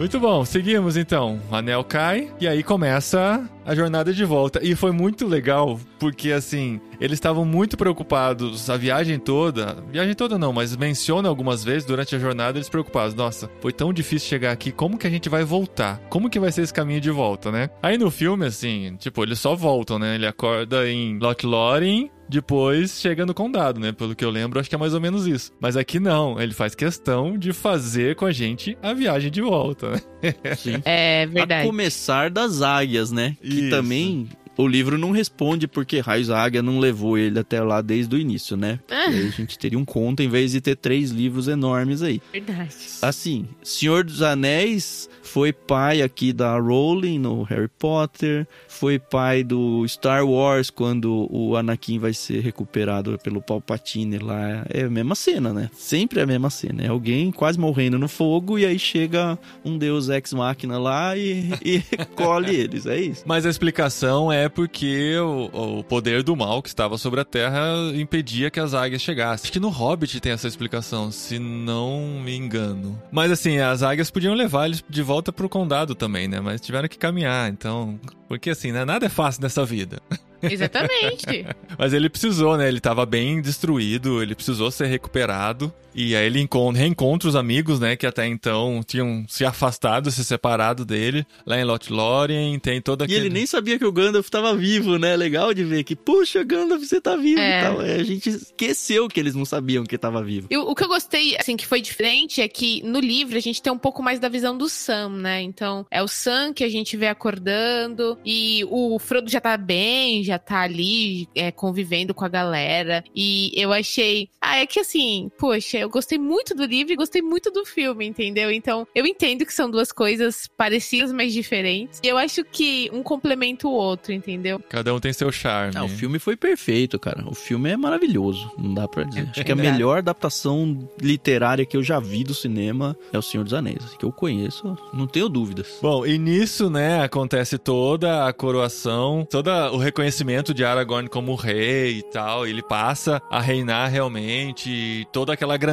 Muito 0.00 0.18
bom, 0.18 0.46
seguimos 0.46 0.96
então. 0.96 1.38
O 1.50 1.54
anel 1.54 1.84
cai 1.84 2.32
e 2.40 2.48
aí 2.48 2.62
começa 2.62 3.46
a 3.66 3.74
jornada 3.74 4.14
de 4.14 4.24
volta. 4.24 4.58
E 4.64 4.74
foi 4.74 4.92
muito 4.92 5.26
legal, 5.26 5.78
porque 5.98 6.32
assim, 6.32 6.80
eles 6.98 7.18
estavam 7.18 7.44
muito 7.44 7.76
preocupados 7.76 8.70
a 8.70 8.78
viagem 8.78 9.18
toda. 9.18 9.76
Viagem 9.92 10.14
toda 10.14 10.38
não, 10.38 10.54
mas 10.54 10.74
menciona 10.74 11.28
algumas 11.28 11.62
vezes 11.62 11.84
durante 11.84 12.16
a 12.16 12.18
jornada 12.18 12.56
eles 12.56 12.70
preocupados. 12.70 13.14
Nossa, 13.14 13.50
foi 13.60 13.74
tão 13.74 13.92
difícil 13.92 14.26
chegar 14.26 14.52
aqui, 14.52 14.72
como 14.72 14.96
que 14.96 15.06
a 15.06 15.10
gente 15.10 15.28
vai 15.28 15.44
voltar? 15.44 16.00
Como 16.08 16.30
que 16.30 16.40
vai 16.40 16.50
ser 16.50 16.62
esse 16.62 16.72
caminho 16.72 17.02
de 17.02 17.10
volta, 17.10 17.52
né? 17.52 17.68
Aí 17.82 17.98
no 17.98 18.10
filme, 18.10 18.46
assim, 18.46 18.96
tipo, 18.98 19.22
eles 19.22 19.38
só 19.38 19.54
voltam, 19.54 19.98
né? 19.98 20.14
Ele 20.14 20.26
acorda 20.26 20.88
em 20.88 21.18
Lochlorin, 21.18 22.10
depois 22.30 23.00
chega 23.00 23.26
no 23.26 23.34
condado, 23.34 23.80
né? 23.80 23.92
Pelo 23.92 24.14
que 24.14 24.24
eu 24.24 24.30
lembro, 24.30 24.58
acho 24.58 24.68
que 24.68 24.74
é 24.74 24.78
mais 24.78 24.94
ou 24.94 25.00
menos 25.00 25.26
isso. 25.26 25.52
Mas 25.60 25.76
aqui 25.76 25.98
não, 25.98 26.40
ele 26.40 26.54
faz 26.54 26.74
questão 26.74 27.36
de 27.36 27.52
fazer 27.52 28.14
com 28.16 28.24
a 28.24 28.32
gente 28.32 28.78
a 28.82 28.94
viagem 28.94 29.30
de 29.30 29.42
volta, 29.42 29.90
né? 29.90 30.00
Sim. 30.56 30.80
É 30.84 31.26
verdade. 31.26 31.62
A 31.62 31.66
começar 31.66 32.30
das 32.30 32.62
águias, 32.62 33.10
né? 33.10 33.36
Que 33.40 33.60
isso. 33.60 33.70
também 33.70 34.28
o 34.56 34.66
livro 34.66 34.98
não 34.98 35.10
responde 35.10 35.66
porque 35.66 36.00
Raios 36.00 36.30
Águia 36.30 36.62
não 36.62 36.78
levou 36.78 37.16
ele 37.16 37.38
até 37.38 37.62
lá 37.62 37.80
desde 37.80 38.14
o 38.14 38.18
início, 38.18 38.56
né? 38.56 38.78
Ah. 38.90 39.08
aí 39.08 39.28
a 39.28 39.30
gente 39.30 39.58
teria 39.58 39.78
um 39.78 39.84
conto 39.84 40.22
em 40.22 40.28
vez 40.28 40.52
de 40.52 40.60
ter 40.60 40.76
três 40.76 41.10
livros 41.10 41.48
enormes 41.48 42.02
aí. 42.02 42.20
Verdade. 42.32 42.74
Assim, 43.00 43.48
Senhor 43.62 44.04
dos 44.04 44.22
Anéis 44.22 45.08
Foi 45.32 45.52
pai 45.52 46.02
aqui 46.02 46.32
da 46.32 46.58
Rowling 46.58 47.20
no 47.20 47.44
Harry 47.44 47.68
Potter. 47.78 48.48
Foi 48.66 48.98
pai 48.98 49.44
do 49.44 49.86
Star 49.86 50.26
Wars 50.26 50.70
quando 50.70 51.28
o 51.30 51.56
Anakin 51.56 52.00
vai 52.00 52.12
ser 52.12 52.40
recuperado 52.40 53.16
pelo 53.22 53.40
Palpatine 53.40 54.18
lá. 54.18 54.66
É 54.68 54.82
a 54.82 54.90
mesma 54.90 55.14
cena, 55.14 55.52
né? 55.52 55.70
Sempre 55.72 56.18
é 56.18 56.24
a 56.24 56.26
mesma 56.26 56.50
cena. 56.50 56.82
É 56.82 56.88
alguém 56.88 57.30
quase 57.30 57.60
morrendo 57.60 57.96
no 57.96 58.08
fogo 58.08 58.58
e 58.58 58.66
aí 58.66 58.76
chega 58.76 59.38
um 59.64 59.78
deus 59.78 60.08
ex-máquina 60.08 60.80
lá 60.80 61.16
e, 61.16 61.48
e 61.64 61.80
colhe 62.16 62.56
eles. 62.56 62.84
É 62.86 63.00
isso. 63.00 63.22
Mas 63.24 63.46
a 63.46 63.50
explicação 63.50 64.32
é 64.32 64.48
porque 64.48 65.16
o, 65.16 65.78
o 65.78 65.84
poder 65.84 66.24
do 66.24 66.34
mal 66.34 66.60
que 66.60 66.68
estava 66.68 66.98
sobre 66.98 67.20
a 67.20 67.24
Terra 67.24 67.60
impedia 67.94 68.50
que 68.50 68.58
as 68.58 68.74
águias 68.74 69.00
chegassem. 69.00 69.44
Acho 69.44 69.52
que 69.52 69.60
no 69.60 69.68
Hobbit 69.68 70.18
tem 70.18 70.32
essa 70.32 70.48
explicação, 70.48 71.12
se 71.12 71.38
não 71.38 72.20
me 72.20 72.34
engano. 72.34 73.00
Mas 73.12 73.30
assim, 73.30 73.58
as 73.58 73.84
águias 73.84 74.10
podiam 74.10 74.34
levar 74.34 74.66
eles 74.66 74.82
de 74.88 75.02
volta 75.02 75.19
pro 75.22 75.48
condado 75.48 75.94
também, 75.94 76.26
né? 76.26 76.40
Mas 76.40 76.60
tiveram 76.60 76.88
que 76.88 76.98
caminhar, 76.98 77.50
então. 77.50 77.98
Porque 78.28 78.50
assim, 78.50 78.72
né? 78.72 78.84
Nada 78.84 79.06
é 79.06 79.08
fácil 79.08 79.42
nessa 79.42 79.64
vida. 79.64 80.00
Exatamente. 80.42 81.46
Mas 81.78 81.92
ele 81.92 82.08
precisou, 82.08 82.56
né? 82.56 82.66
Ele 82.68 82.80
tava 82.80 83.04
bem 83.04 83.40
destruído, 83.40 84.22
ele 84.22 84.34
precisou 84.34 84.70
ser 84.70 84.86
recuperado. 84.86 85.72
E 85.94 86.14
aí 86.16 86.26
ele 86.26 86.40
encon- 86.40 86.70
reencontra 86.72 87.28
os 87.28 87.36
amigos, 87.36 87.78
né? 87.80 87.96
Que 87.96 88.06
até 88.06 88.26
então 88.26 88.80
tinham 88.86 89.24
se 89.28 89.44
afastado, 89.44 90.10
se 90.10 90.24
separado 90.24 90.84
dele. 90.84 91.26
Lá 91.46 91.58
em 91.60 91.64
Lothlórien 91.64 92.58
tem 92.58 92.80
toda 92.80 93.04
E 93.04 93.06
aquele... 93.06 93.26
ele 93.26 93.30
nem 93.34 93.46
sabia 93.46 93.78
que 93.78 93.84
o 93.84 93.92
Gandalf 93.92 94.28
tava 94.28 94.56
vivo, 94.56 94.98
né? 94.98 95.16
Legal 95.16 95.52
de 95.52 95.64
ver 95.64 95.84
que, 95.84 95.94
puxa, 95.96 96.42
Gandalf, 96.44 96.82
você 96.82 97.00
tá 97.00 97.16
vivo 97.16 97.40
É. 97.40 97.58
e 97.58 97.62
tal. 97.62 97.82
É, 97.82 97.94
A 97.96 98.04
gente 98.04 98.28
esqueceu 98.28 99.08
que 99.08 99.18
eles 99.20 99.34
não 99.34 99.44
sabiam 99.44 99.84
que 99.84 99.98
tava 99.98 100.22
vivo. 100.22 100.46
E 100.50 100.56
o 100.56 100.70
o 100.70 100.74
que 100.74 100.84
eu 100.84 100.88
gostei, 100.88 101.36
assim, 101.36 101.56
que 101.56 101.66
foi 101.66 101.80
diferente 101.80 102.40
é 102.40 102.46
que 102.46 102.80
no 102.84 103.00
livro 103.00 103.36
a 103.36 103.40
gente 103.40 103.60
tem 103.60 103.72
um 103.72 103.78
pouco 103.78 104.02
mais 104.02 104.20
da 104.20 104.28
visão 104.28 104.56
do 104.56 104.68
Sam, 104.68 105.08
né? 105.18 105.42
Então, 105.42 105.84
é 105.90 106.00
o 106.00 106.06
Sam 106.06 106.52
que 106.54 106.62
a 106.62 106.68
gente 106.68 106.96
vê 106.96 107.08
acordando 107.08 108.16
e 108.24 108.64
o 108.70 108.98
Frodo 108.98 109.28
já 109.30 109.40
tá 109.40 109.56
bem, 109.56 110.22
já 110.22 110.38
tá 110.38 110.60
ali 110.60 111.28
é, 111.34 111.50
convivendo 111.50 112.14
com 112.14 112.24
a 112.24 112.28
galera. 112.28 113.02
E 113.14 113.50
eu 113.54 113.72
achei. 113.72 114.28
Ah, 114.40 114.58
é 114.58 114.66
que 114.66 114.78
assim, 114.80 115.30
poxa, 115.38 115.79
eu 115.80 115.88
gostei 115.90 116.18
muito 116.18 116.54
do 116.54 116.64
livro 116.64 116.92
e 116.92 116.96
gostei 116.96 117.22
muito 117.22 117.50
do 117.50 117.64
filme, 117.64 118.06
entendeu? 118.06 118.50
Então, 118.50 118.86
eu 118.94 119.06
entendo 119.06 119.44
que 119.44 119.52
são 119.54 119.70
duas 119.70 119.92
coisas 119.92 120.48
parecidas, 120.56 121.12
mas 121.12 121.32
diferentes. 121.32 122.00
E 122.02 122.08
eu 122.08 122.16
acho 122.18 122.44
que 122.44 122.90
um 122.92 123.02
complementa 123.02 123.66
o 123.66 123.72
outro, 123.72 124.12
entendeu? 124.12 124.60
Cada 124.68 124.94
um 124.94 125.00
tem 125.00 125.12
seu 125.12 125.30
charme. 125.32 125.76
Ah, 125.76 125.84
o 125.84 125.88
filme 125.88 126.18
foi 126.18 126.36
perfeito, 126.36 126.98
cara. 126.98 127.24
O 127.28 127.34
filme 127.34 127.70
é 127.70 127.76
maravilhoso, 127.76 128.50
não 128.58 128.74
dá 128.74 128.86
pra 128.88 129.04
dizer. 129.04 129.20
É 129.20 129.30
Acho 129.30 129.44
que 129.44 129.52
a 129.52 129.54
verdade. 129.54 129.72
melhor 129.76 129.98
adaptação 129.98 130.88
literária 131.00 131.64
que 131.64 131.76
eu 131.76 131.82
já 131.82 131.98
vi 132.00 132.24
do 132.24 132.34
cinema 132.34 132.96
é 133.12 133.18
O 133.18 133.22
Senhor 133.22 133.44
dos 133.44 133.54
Anéis. 133.54 133.96
Que 133.98 134.04
eu 134.04 134.12
conheço, 134.12 134.76
não 134.92 135.06
tenho 135.06 135.28
dúvidas. 135.28 135.78
Bom, 135.80 136.06
e 136.06 136.18
nisso, 136.18 136.68
né, 136.70 137.02
acontece 137.02 137.58
toda 137.58 138.26
a 138.26 138.32
coroação, 138.32 139.26
todo 139.30 139.48
o 139.72 139.76
reconhecimento 139.78 140.52
de 140.52 140.64
Aragorn 140.64 141.08
como 141.08 141.34
rei 141.34 141.98
e 141.98 142.02
tal. 142.02 142.46
Ele 142.46 142.62
passa 142.62 143.22
a 143.30 143.40
reinar 143.40 143.88
realmente, 143.90 145.06
toda 145.12 145.32
aquela 145.32 145.56
grandeza 145.56 145.69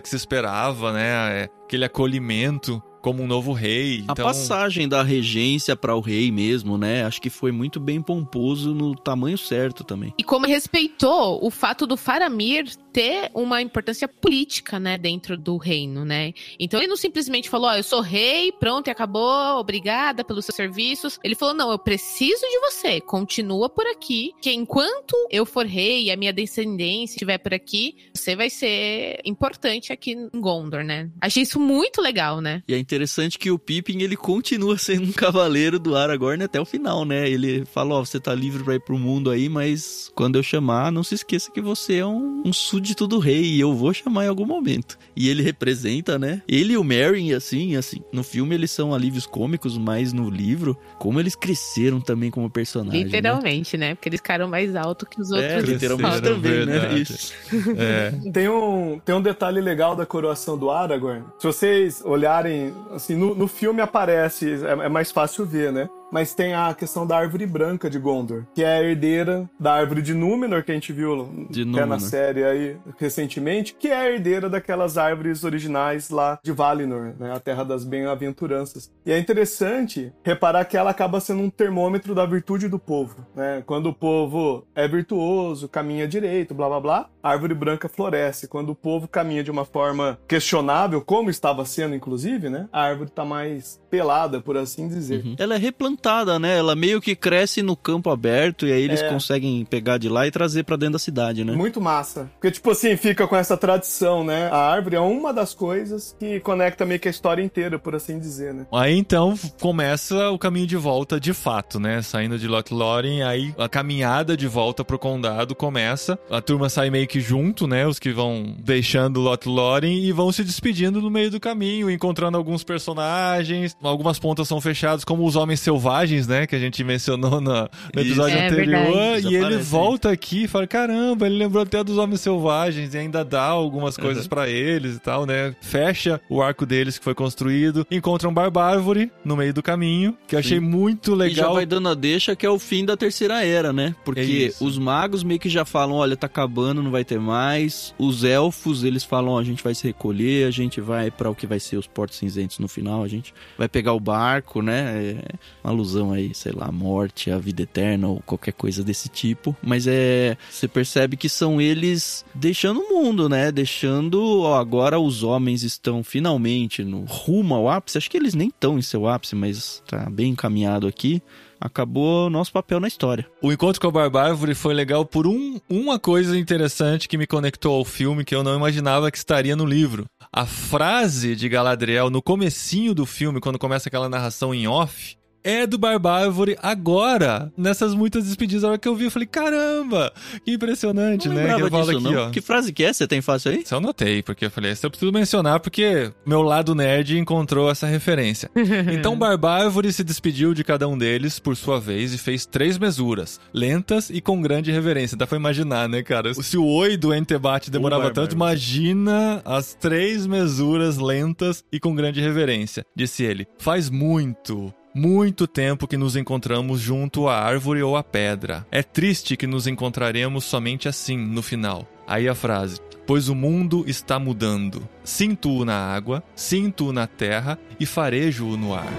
que 0.00 0.08
se 0.08 0.16
esperava, 0.16 0.92
né, 0.92 1.42
é, 1.42 1.48
aquele 1.64 1.84
acolhimento 1.84 2.82
como 3.00 3.22
um 3.22 3.26
novo 3.26 3.52
rei. 3.52 4.04
A 4.08 4.12
Então, 4.12 4.26
passagem 4.26 4.88
da 4.88 5.02
regência 5.02 5.76
para 5.76 5.94
o 5.94 6.00
rei 6.00 6.30
mesmo, 6.30 6.76
né? 6.76 7.04
Acho 7.04 7.20
que 7.22 7.30
foi 7.30 7.52
muito 7.52 7.78
bem 7.80 8.02
pomposo 8.02 8.74
no 8.74 8.94
tamanho 8.94 9.38
certo 9.38 9.84
também. 9.84 10.12
E 10.18 10.24
como 10.24 10.46
respeitou 10.46 11.44
o 11.44 11.50
fato 11.50 11.86
do 11.86 11.96
Faramir 11.96 12.66
ter 12.92 13.30
uma 13.34 13.62
importância 13.62 14.08
política, 14.08 14.78
né, 14.78 14.98
dentro 14.98 15.36
do 15.36 15.56
reino, 15.56 16.04
né? 16.04 16.32
Então 16.58 16.80
ele 16.80 16.88
não 16.88 16.96
simplesmente 16.96 17.48
falou, 17.48 17.68
ó, 17.68 17.74
eu 17.74 17.82
sou 17.82 18.00
rei, 18.00 18.52
pronto 18.52 18.88
e 18.88 18.90
acabou, 18.90 19.58
obrigada 19.58 20.24
pelos 20.24 20.44
seus 20.44 20.56
serviços. 20.56 21.18
Ele 21.22 21.34
falou, 21.34 21.54
não, 21.54 21.70
eu 21.70 21.78
preciso 21.78 22.40
de 22.40 22.58
você, 22.60 23.00
continua 23.00 23.68
por 23.68 23.86
aqui, 23.86 24.32
que 24.40 24.52
enquanto 24.52 25.14
eu 25.30 25.44
for 25.44 25.66
rei 25.66 26.04
e 26.04 26.10
a 26.10 26.16
minha 26.16 26.32
descendência 26.32 27.14
estiver 27.14 27.38
por 27.38 27.54
aqui, 27.54 27.96
você 28.14 28.34
vai 28.34 28.50
ser 28.50 29.20
importante 29.24 29.92
aqui 29.92 30.12
em 30.12 30.40
Gondor, 30.40 30.84
né? 30.84 31.10
Achei 31.20 31.42
isso 31.42 31.60
muito 31.60 32.00
legal, 32.00 32.40
né? 32.40 32.62
E 32.68 32.74
é 32.74 32.78
interessante 32.78 33.38
que 33.38 33.50
o 33.50 33.58
Pippin, 33.58 34.02
ele 34.02 34.16
continua 34.16 34.76
sendo 34.78 35.08
um 35.08 35.12
cavaleiro 35.12 35.78
do 35.78 35.96
Aragorn 35.96 36.42
até 36.42 36.60
o 36.60 36.64
final, 36.64 37.04
né? 37.04 37.28
Ele 37.28 37.64
fala, 37.64 37.94
ó, 37.94 38.04
você 38.04 38.18
tá 38.18 38.34
livre 38.34 38.64
pra 38.64 38.74
ir 38.74 38.80
pro 38.80 38.98
mundo 38.98 39.30
aí, 39.30 39.48
mas 39.48 40.10
quando 40.14 40.36
eu 40.36 40.42
chamar, 40.42 40.92
não 40.92 41.02
se 41.02 41.14
esqueça 41.14 41.50
que 41.50 41.60
você 41.60 41.96
é 41.96 42.06
um, 42.06 42.42
um 42.44 42.52
súdito 42.78 43.08
do 43.08 43.18
rei 43.18 43.42
e 43.42 43.60
eu 43.60 43.74
vou 43.74 43.92
chamar 43.92 44.24
em 44.24 44.28
algum 44.28 44.46
momento. 44.46 44.96
E 45.16 45.28
ele 45.28 45.42
representa, 45.42 46.18
né? 46.18 46.42
Ele 46.46 46.74
e 46.74 46.76
o 46.76 46.84
Merry, 46.84 47.34
assim, 47.34 47.74
assim, 47.74 48.00
no 48.12 48.22
filme 48.22 48.54
eles 48.54 48.70
são 48.70 48.94
alívios 48.94 49.26
cômicos, 49.26 49.76
mas 49.76 50.12
no 50.12 50.30
livro, 50.30 50.76
como 50.98 51.18
eles 51.18 51.34
cresceram 51.34 52.00
também 52.00 52.30
como 52.30 52.48
personagem, 52.48 53.00
né? 53.00 53.06
Literalmente, 53.06 53.76
né? 53.76 53.94
Porque 53.94 54.08
eles 54.08 54.20
ficaram 54.20 54.46
mais 54.46 54.76
alto 54.76 55.06
que 55.06 55.20
os 55.20 55.30
outros. 55.32 55.50
É, 55.50 55.60
literalmente 55.60 56.22
também, 56.22 56.66
né? 56.66 56.78
verdade. 56.78 57.02
Isso. 57.02 57.34
é, 57.76 58.30
Tem 58.30 58.48
um, 58.48 59.00
tem 59.04 59.14
um 59.14 59.22
detalhe 59.22 59.60
legal 59.60 59.96
da 59.96 60.06
coroação 60.06 60.56
do 60.56 60.70
Aragorn. 60.70 61.24
Se 61.38 61.46
vocês 61.46 62.00
olharem, 62.04 62.72
assim, 62.92 63.16
no, 63.16 63.34
no 63.34 63.48
filme 63.48 63.80
aparece, 63.80 64.64
é, 64.64 64.86
é 64.86 64.88
mais 64.88 65.10
fácil 65.10 65.44
ver, 65.44 65.72
né? 65.72 65.88
Mas 66.10 66.34
tem 66.34 66.54
a 66.54 66.74
questão 66.74 67.06
da 67.06 67.16
árvore 67.16 67.46
branca 67.46 67.90
de 67.90 67.98
Gondor, 67.98 68.44
que 68.54 68.64
é 68.64 68.78
a 68.78 68.82
herdeira 68.82 69.48
da 69.58 69.74
árvore 69.74 70.02
de 70.02 70.14
Númenor, 70.14 70.62
que 70.62 70.72
a 70.72 70.74
gente 70.74 70.92
viu 70.92 71.08
De 71.50 71.62
até 71.62 71.84
na 71.84 71.98
série 71.98 72.44
aí 72.44 72.76
recentemente, 72.98 73.74
que 73.74 73.88
é 73.88 73.96
a 73.96 74.10
herdeira 74.10 74.48
daquelas 74.48 74.96
árvores 74.96 75.44
originais 75.44 76.10
lá 76.10 76.38
de 76.42 76.52
Valinor, 76.52 77.14
né? 77.18 77.32
A 77.32 77.40
terra 77.40 77.64
das 77.64 77.84
bem-aventuranças. 77.84 78.90
E 79.04 79.12
é 79.12 79.18
interessante 79.18 80.12
reparar 80.24 80.64
que 80.64 80.76
ela 80.76 80.90
acaba 80.90 81.20
sendo 81.20 81.42
um 81.42 81.50
termômetro 81.50 82.14
da 82.14 82.24
virtude 82.24 82.68
do 82.68 82.78
povo, 82.78 83.26
né? 83.34 83.62
Quando 83.66 83.90
o 83.90 83.94
povo 83.94 84.66
é 84.74 84.88
virtuoso, 84.88 85.68
caminha 85.68 86.08
direito, 86.08 86.54
blá 86.54 86.68
blá 86.68 86.80
blá, 86.80 87.10
a 87.22 87.30
árvore 87.30 87.54
branca 87.54 87.88
floresce. 87.88 88.48
Quando 88.48 88.70
o 88.70 88.74
povo 88.74 89.06
caminha 89.06 89.44
de 89.44 89.50
uma 89.50 89.64
forma 89.64 90.18
questionável, 90.26 91.02
como 91.02 91.30
estava 91.30 91.64
sendo 91.64 91.94
inclusive, 91.94 92.48
né? 92.48 92.68
A 92.72 92.82
árvore 92.82 93.10
tá 93.10 93.24
mais 93.24 93.80
pelada, 93.90 94.40
por 94.40 94.56
assim 94.56 94.88
dizer. 94.88 95.24
Uhum. 95.24 95.36
Ela 95.38 95.54
é 95.54 95.58
replantada, 95.58 95.97
né? 96.40 96.58
Ela 96.58 96.74
meio 96.74 97.00
que 97.00 97.14
cresce 97.14 97.62
no 97.62 97.76
campo 97.76 98.10
aberto 98.10 98.66
e 98.66 98.72
aí 98.72 98.82
eles 98.82 99.00
É. 99.02 99.08
conseguem 99.08 99.64
pegar 99.64 99.98
de 99.98 100.08
lá 100.08 100.26
e 100.26 100.30
trazer 100.30 100.64
pra 100.64 100.76
dentro 100.76 100.94
da 100.94 100.98
cidade, 100.98 101.44
né? 101.44 101.52
Muito 101.52 101.80
massa. 101.80 102.30
Porque, 102.34 102.50
tipo 102.50 102.70
assim, 102.70 102.96
fica 102.96 103.26
com 103.26 103.36
essa 103.36 103.56
tradição, 103.56 104.24
né? 104.24 104.48
A 104.50 104.58
árvore 104.70 104.96
é 104.96 105.00
uma 105.00 105.32
das 105.32 105.54
coisas 105.54 106.14
que 106.18 106.40
conecta 106.40 106.84
meio 106.86 107.00
que 107.00 107.08
a 107.08 107.10
história 107.10 107.42
inteira, 107.42 107.78
por 107.78 107.94
assim 107.94 108.18
dizer, 108.18 108.54
né? 108.54 108.66
Aí 108.72 108.96
então 108.96 109.34
começa 109.60 110.30
o 110.30 110.38
caminho 110.38 110.66
de 110.66 110.76
volta 110.76 111.18
de 111.20 111.32
fato, 111.32 111.78
né? 111.78 112.00
Saindo 112.02 112.38
de 112.38 112.46
Lothlórien, 112.48 113.22
aí 113.22 113.54
a 113.58 113.68
caminhada 113.68 114.36
de 114.36 114.46
volta 114.46 114.84
pro 114.84 114.98
condado 114.98 115.54
começa. 115.54 116.18
A 116.30 116.40
turma 116.40 116.68
sai 116.68 116.90
meio 116.90 117.06
que 117.06 117.20
junto, 117.20 117.66
né? 117.66 117.86
Os 117.86 117.98
que 117.98 118.12
vão 118.12 118.54
deixando 118.58 119.20
Lothlórien 119.20 119.98
e 120.04 120.12
vão 120.12 120.30
se 120.32 120.42
despedindo 120.44 121.00
no 121.02 121.10
meio 121.10 121.30
do 121.30 121.40
caminho, 121.40 121.90
encontrando 121.90 122.36
alguns 122.38 122.64
personagens. 122.64 123.76
Algumas 123.82 124.18
pontas 124.18 124.48
são 124.48 124.60
fechadas, 124.60 125.04
como 125.04 125.24
os 125.26 125.36
homens 125.36 125.60
selvagens, 125.60 125.87
né? 126.26 126.46
Que 126.46 126.54
a 126.56 126.58
gente 126.58 126.82
mencionou 126.84 127.40
no, 127.40 127.50
no 127.62 127.68
episódio 128.00 128.34
Isso. 128.36 128.38
É 128.44 128.46
anterior. 128.48 128.84
verdade. 128.84 129.28
E 129.28 129.36
ele 129.36 129.56
volta 129.58 130.10
aqui 130.10 130.44
e 130.44 130.48
fala: 130.48 130.66
caramba, 130.66 131.26
ele 131.26 131.36
lembrou 131.36 131.62
até 131.62 131.82
dos 131.82 131.96
homens 131.98 132.20
selvagens 132.20 132.94
e 132.94 132.98
ainda 132.98 133.24
dá 133.24 133.44
algumas 133.44 133.96
coisas 133.96 134.26
pra 134.26 134.48
eles 134.48 134.96
e 134.96 135.00
tal, 135.00 135.26
né? 135.26 135.54
Fecha 135.60 136.20
o 136.28 136.42
arco 136.42 136.64
deles 136.66 136.98
que 136.98 137.04
foi 137.04 137.14
construído. 137.14 137.86
Encontra 137.90 138.28
um 138.28 138.32
barbárvore 138.34 139.10
no 139.24 139.36
meio 139.36 139.52
do 139.54 139.62
caminho, 139.62 140.16
que 140.26 140.34
eu 140.34 140.38
achei 140.38 140.58
Sim. 140.58 140.64
muito 140.64 141.12
E 141.12 141.30
já 141.30 141.42
legal. 141.42 141.54
vai 141.54 141.66
dando 141.66 141.88
a 141.88 141.94
deixa 141.94 142.34
que 142.36 142.44
é 142.46 142.50
o 142.50 142.58
fim 142.58 142.84
da 142.84 142.96
terceira 142.96 143.44
era, 143.44 143.72
né? 143.72 143.94
É 143.98 144.04
Porque 144.04 144.20
isso. 144.20 144.64
os 144.64 144.78
magos 144.78 145.22
meio 145.22 145.40
que 145.40 145.48
já 145.48 145.64
falam, 145.64 145.96
olha, 145.96 146.16
tá 146.16 146.26
acabando, 146.26 146.82
não 146.82 146.90
vai 146.90 147.04
ter 147.04 147.18
mais. 147.18 147.94
Os 147.98 148.24
elfos, 148.24 148.84
eles 148.84 149.04
falam, 149.04 149.36
a 149.38 149.44
gente 149.44 149.62
vai 149.62 149.74
se 149.74 149.86
recolher, 149.86 150.46
a 150.46 150.50
gente 150.50 150.80
vai 150.80 151.10
pra 151.10 151.30
o 151.30 151.34
que 151.34 151.46
vai 151.46 151.58
ser 151.60 151.76
os 151.76 151.86
portos 151.86 152.18
cinzentos 152.18 152.58
no 152.58 152.68
final, 152.68 153.02
a 153.02 153.08
gente 153.08 153.32
vai 153.56 153.68
pegar 153.68 153.92
o 153.92 154.00
barco, 154.00 154.62
né? 154.62 155.16
É 155.64 155.66
uma 155.68 155.72
alusão 155.78 156.12
aí, 156.12 156.34
sei 156.34 156.52
lá, 156.52 156.66
a 156.66 156.72
morte, 156.72 157.30
a 157.30 157.38
vida 157.38 157.62
eterna 157.62 158.08
ou 158.08 158.22
qualquer 158.24 158.52
coisa 158.52 158.82
desse 158.82 159.08
tipo. 159.08 159.56
Mas 159.62 159.86
é, 159.86 160.36
você 160.50 160.66
percebe 160.66 161.16
que 161.16 161.28
são 161.28 161.60
eles 161.60 162.24
deixando 162.34 162.80
o 162.80 162.88
mundo, 162.88 163.28
né? 163.28 163.52
Deixando, 163.52 164.42
ó, 164.42 164.58
agora 164.58 164.98
os 164.98 165.22
homens 165.22 165.62
estão 165.62 166.02
finalmente 166.02 166.84
no 166.84 167.04
rumo 167.04 167.54
ao 167.54 167.68
ápice. 167.68 167.98
Acho 167.98 168.10
que 168.10 168.16
eles 168.16 168.34
nem 168.34 168.48
estão 168.48 168.78
em 168.78 168.82
seu 168.82 169.06
ápice, 169.06 169.34
mas 169.34 169.82
tá 169.86 170.08
bem 170.10 170.30
encaminhado 170.32 170.86
aqui 170.86 171.22
acabou 171.60 172.26
o 172.26 172.30
nosso 172.30 172.52
papel 172.52 172.80
na 172.80 172.88
história. 172.88 173.26
O 173.42 173.52
encontro 173.52 173.80
com 173.80 173.88
a 173.88 173.90
Barbárvore 173.90 174.54
foi 174.54 174.72
legal 174.74 175.04
por 175.04 175.26
um, 175.26 175.58
uma 175.68 175.98
coisa 175.98 176.38
interessante 176.38 177.08
que 177.08 177.18
me 177.18 177.26
conectou 177.26 177.74
ao 177.74 177.84
filme 177.84 178.24
que 178.24 178.34
eu 178.34 178.42
não 178.44 178.56
imaginava 178.56 179.10
que 179.10 179.18
estaria 179.18 179.56
no 179.56 179.66
livro. 179.66 180.06
A 180.32 180.46
frase 180.46 181.34
de 181.34 181.48
Galadriel 181.48 182.10
no 182.10 182.22
comecinho 182.22 182.94
do 182.94 183.06
filme, 183.06 183.40
quando 183.40 183.58
começa 183.58 183.88
aquela 183.88 184.08
narração 184.08 184.54
em 184.54 184.68
off, 184.68 185.16
é 185.48 185.66
do 185.66 185.78
Barbárvore 185.78 186.58
agora, 186.62 187.50
nessas 187.56 187.94
muitas 187.94 188.24
despedidas. 188.24 188.64
A 188.64 188.68
hora 188.68 188.78
que 188.78 188.86
eu 188.86 188.94
vi, 188.94 189.06
eu 189.06 189.10
falei, 189.10 189.26
caramba, 189.26 190.12
que 190.44 190.52
impressionante, 190.52 191.28
Não 191.28 191.34
né? 191.36 191.54
Que 191.54 191.70
disso, 191.70 191.90
aqui, 191.90 192.02
não. 192.02 192.26
ó. 192.26 192.30
Que 192.30 192.40
frase 192.40 192.72
que 192.72 192.84
é? 192.84 192.92
Você 192.92 193.06
tem 193.06 193.22
fácil 193.22 193.52
aí? 193.52 193.62
Isso 193.62 193.74
eu 193.74 193.80
notei, 193.80 194.22
porque 194.22 194.44
eu 194.44 194.50
falei, 194.50 194.72
isso 194.72 194.84
eu 194.84 194.90
preciso 194.90 195.10
mencionar 195.10 195.60
porque 195.60 196.12
meu 196.26 196.42
lado 196.42 196.74
nerd 196.74 197.18
encontrou 197.18 197.70
essa 197.70 197.86
referência. 197.86 198.50
Então 198.90 199.16
Barbárvore 199.18 199.92
se 199.92 200.02
despediu 200.04 200.52
de 200.54 200.62
cada 200.64 200.88
um 200.88 200.96
deles 200.96 201.38
por 201.38 201.56
sua 201.56 201.78
vez 201.80 202.12
e 202.12 202.18
fez 202.18 202.44
três 202.46 202.78
mesuras, 202.78 203.40
lentas 203.52 204.10
e 204.10 204.20
com 204.20 204.40
grande 204.40 204.70
reverência. 204.72 205.16
Dá 205.16 205.26
pra 205.26 205.36
imaginar, 205.38 205.88
né, 205.88 206.02
cara? 206.02 206.32
Se 206.34 206.56
o 206.56 206.64
oi 206.64 206.96
do 206.96 207.14
Entebate 207.14 207.70
demorava 207.70 208.10
tanto, 208.10 208.34
imagina 208.34 209.40
as 209.44 209.74
três 209.74 210.26
mesuras 210.26 210.98
lentas 210.98 211.64
e 211.72 211.78
com 211.80 211.94
grande 211.94 212.20
reverência. 212.20 212.84
Disse 212.94 213.22
ele, 213.24 213.46
faz 213.58 213.88
muito, 213.90 214.72
muito 214.98 215.46
tempo 215.46 215.86
que 215.86 215.96
nos 215.96 216.16
encontramos 216.16 216.80
junto 216.80 217.28
à 217.28 217.38
árvore 217.38 217.80
ou 217.82 217.96
à 217.96 218.02
pedra. 218.02 218.66
É 218.68 218.82
triste 218.82 219.36
que 219.36 219.46
nos 219.46 219.68
encontraremos 219.68 220.44
somente 220.44 220.88
assim, 220.88 221.16
no 221.16 221.40
final. 221.40 221.86
Aí 222.04 222.28
a 222.28 222.34
frase. 222.34 222.80
Pois 223.06 223.28
o 223.28 223.34
mundo 223.34 223.84
está 223.86 224.18
mudando. 224.18 224.88
Sinto-o 225.04 225.64
na 225.64 225.76
água, 225.76 226.22
sinto-o 226.34 226.92
na 226.92 227.06
terra 227.06 227.56
e 227.78 227.86
farejo-o 227.86 228.56
no 228.56 228.74
ar. 228.74 228.92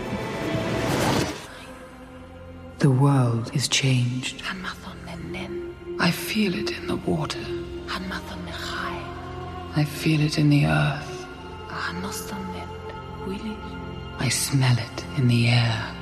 The 2.77 2.88
world 2.88 3.51
is 3.53 3.67
changed. 3.69 4.41
I 6.01 6.12
feel 6.12 6.55
it 6.55 6.71
in 6.71 6.88
the 6.88 6.95
water. 7.05 7.39
I 9.75 9.83
feel 9.83 10.21
it 10.21 10.38
in 10.39 10.49
the 10.49 10.65
earth. 10.65 11.09
I 14.19 14.27
smell 14.29 14.77
it 14.77 15.05
in 15.17 15.27
the 15.27 15.47
air. 15.47 15.95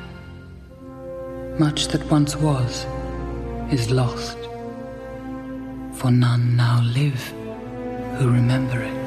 Much 1.60 1.88
that 1.90 2.04
once 2.10 2.36
was 2.36 2.86
is 3.72 3.92
lost. 3.92 4.38
For 5.94 6.12
none 6.12 6.56
now 6.56 6.82
live 6.82 7.24
who 8.18 8.30
remember 8.30 8.82
it. 8.82 9.07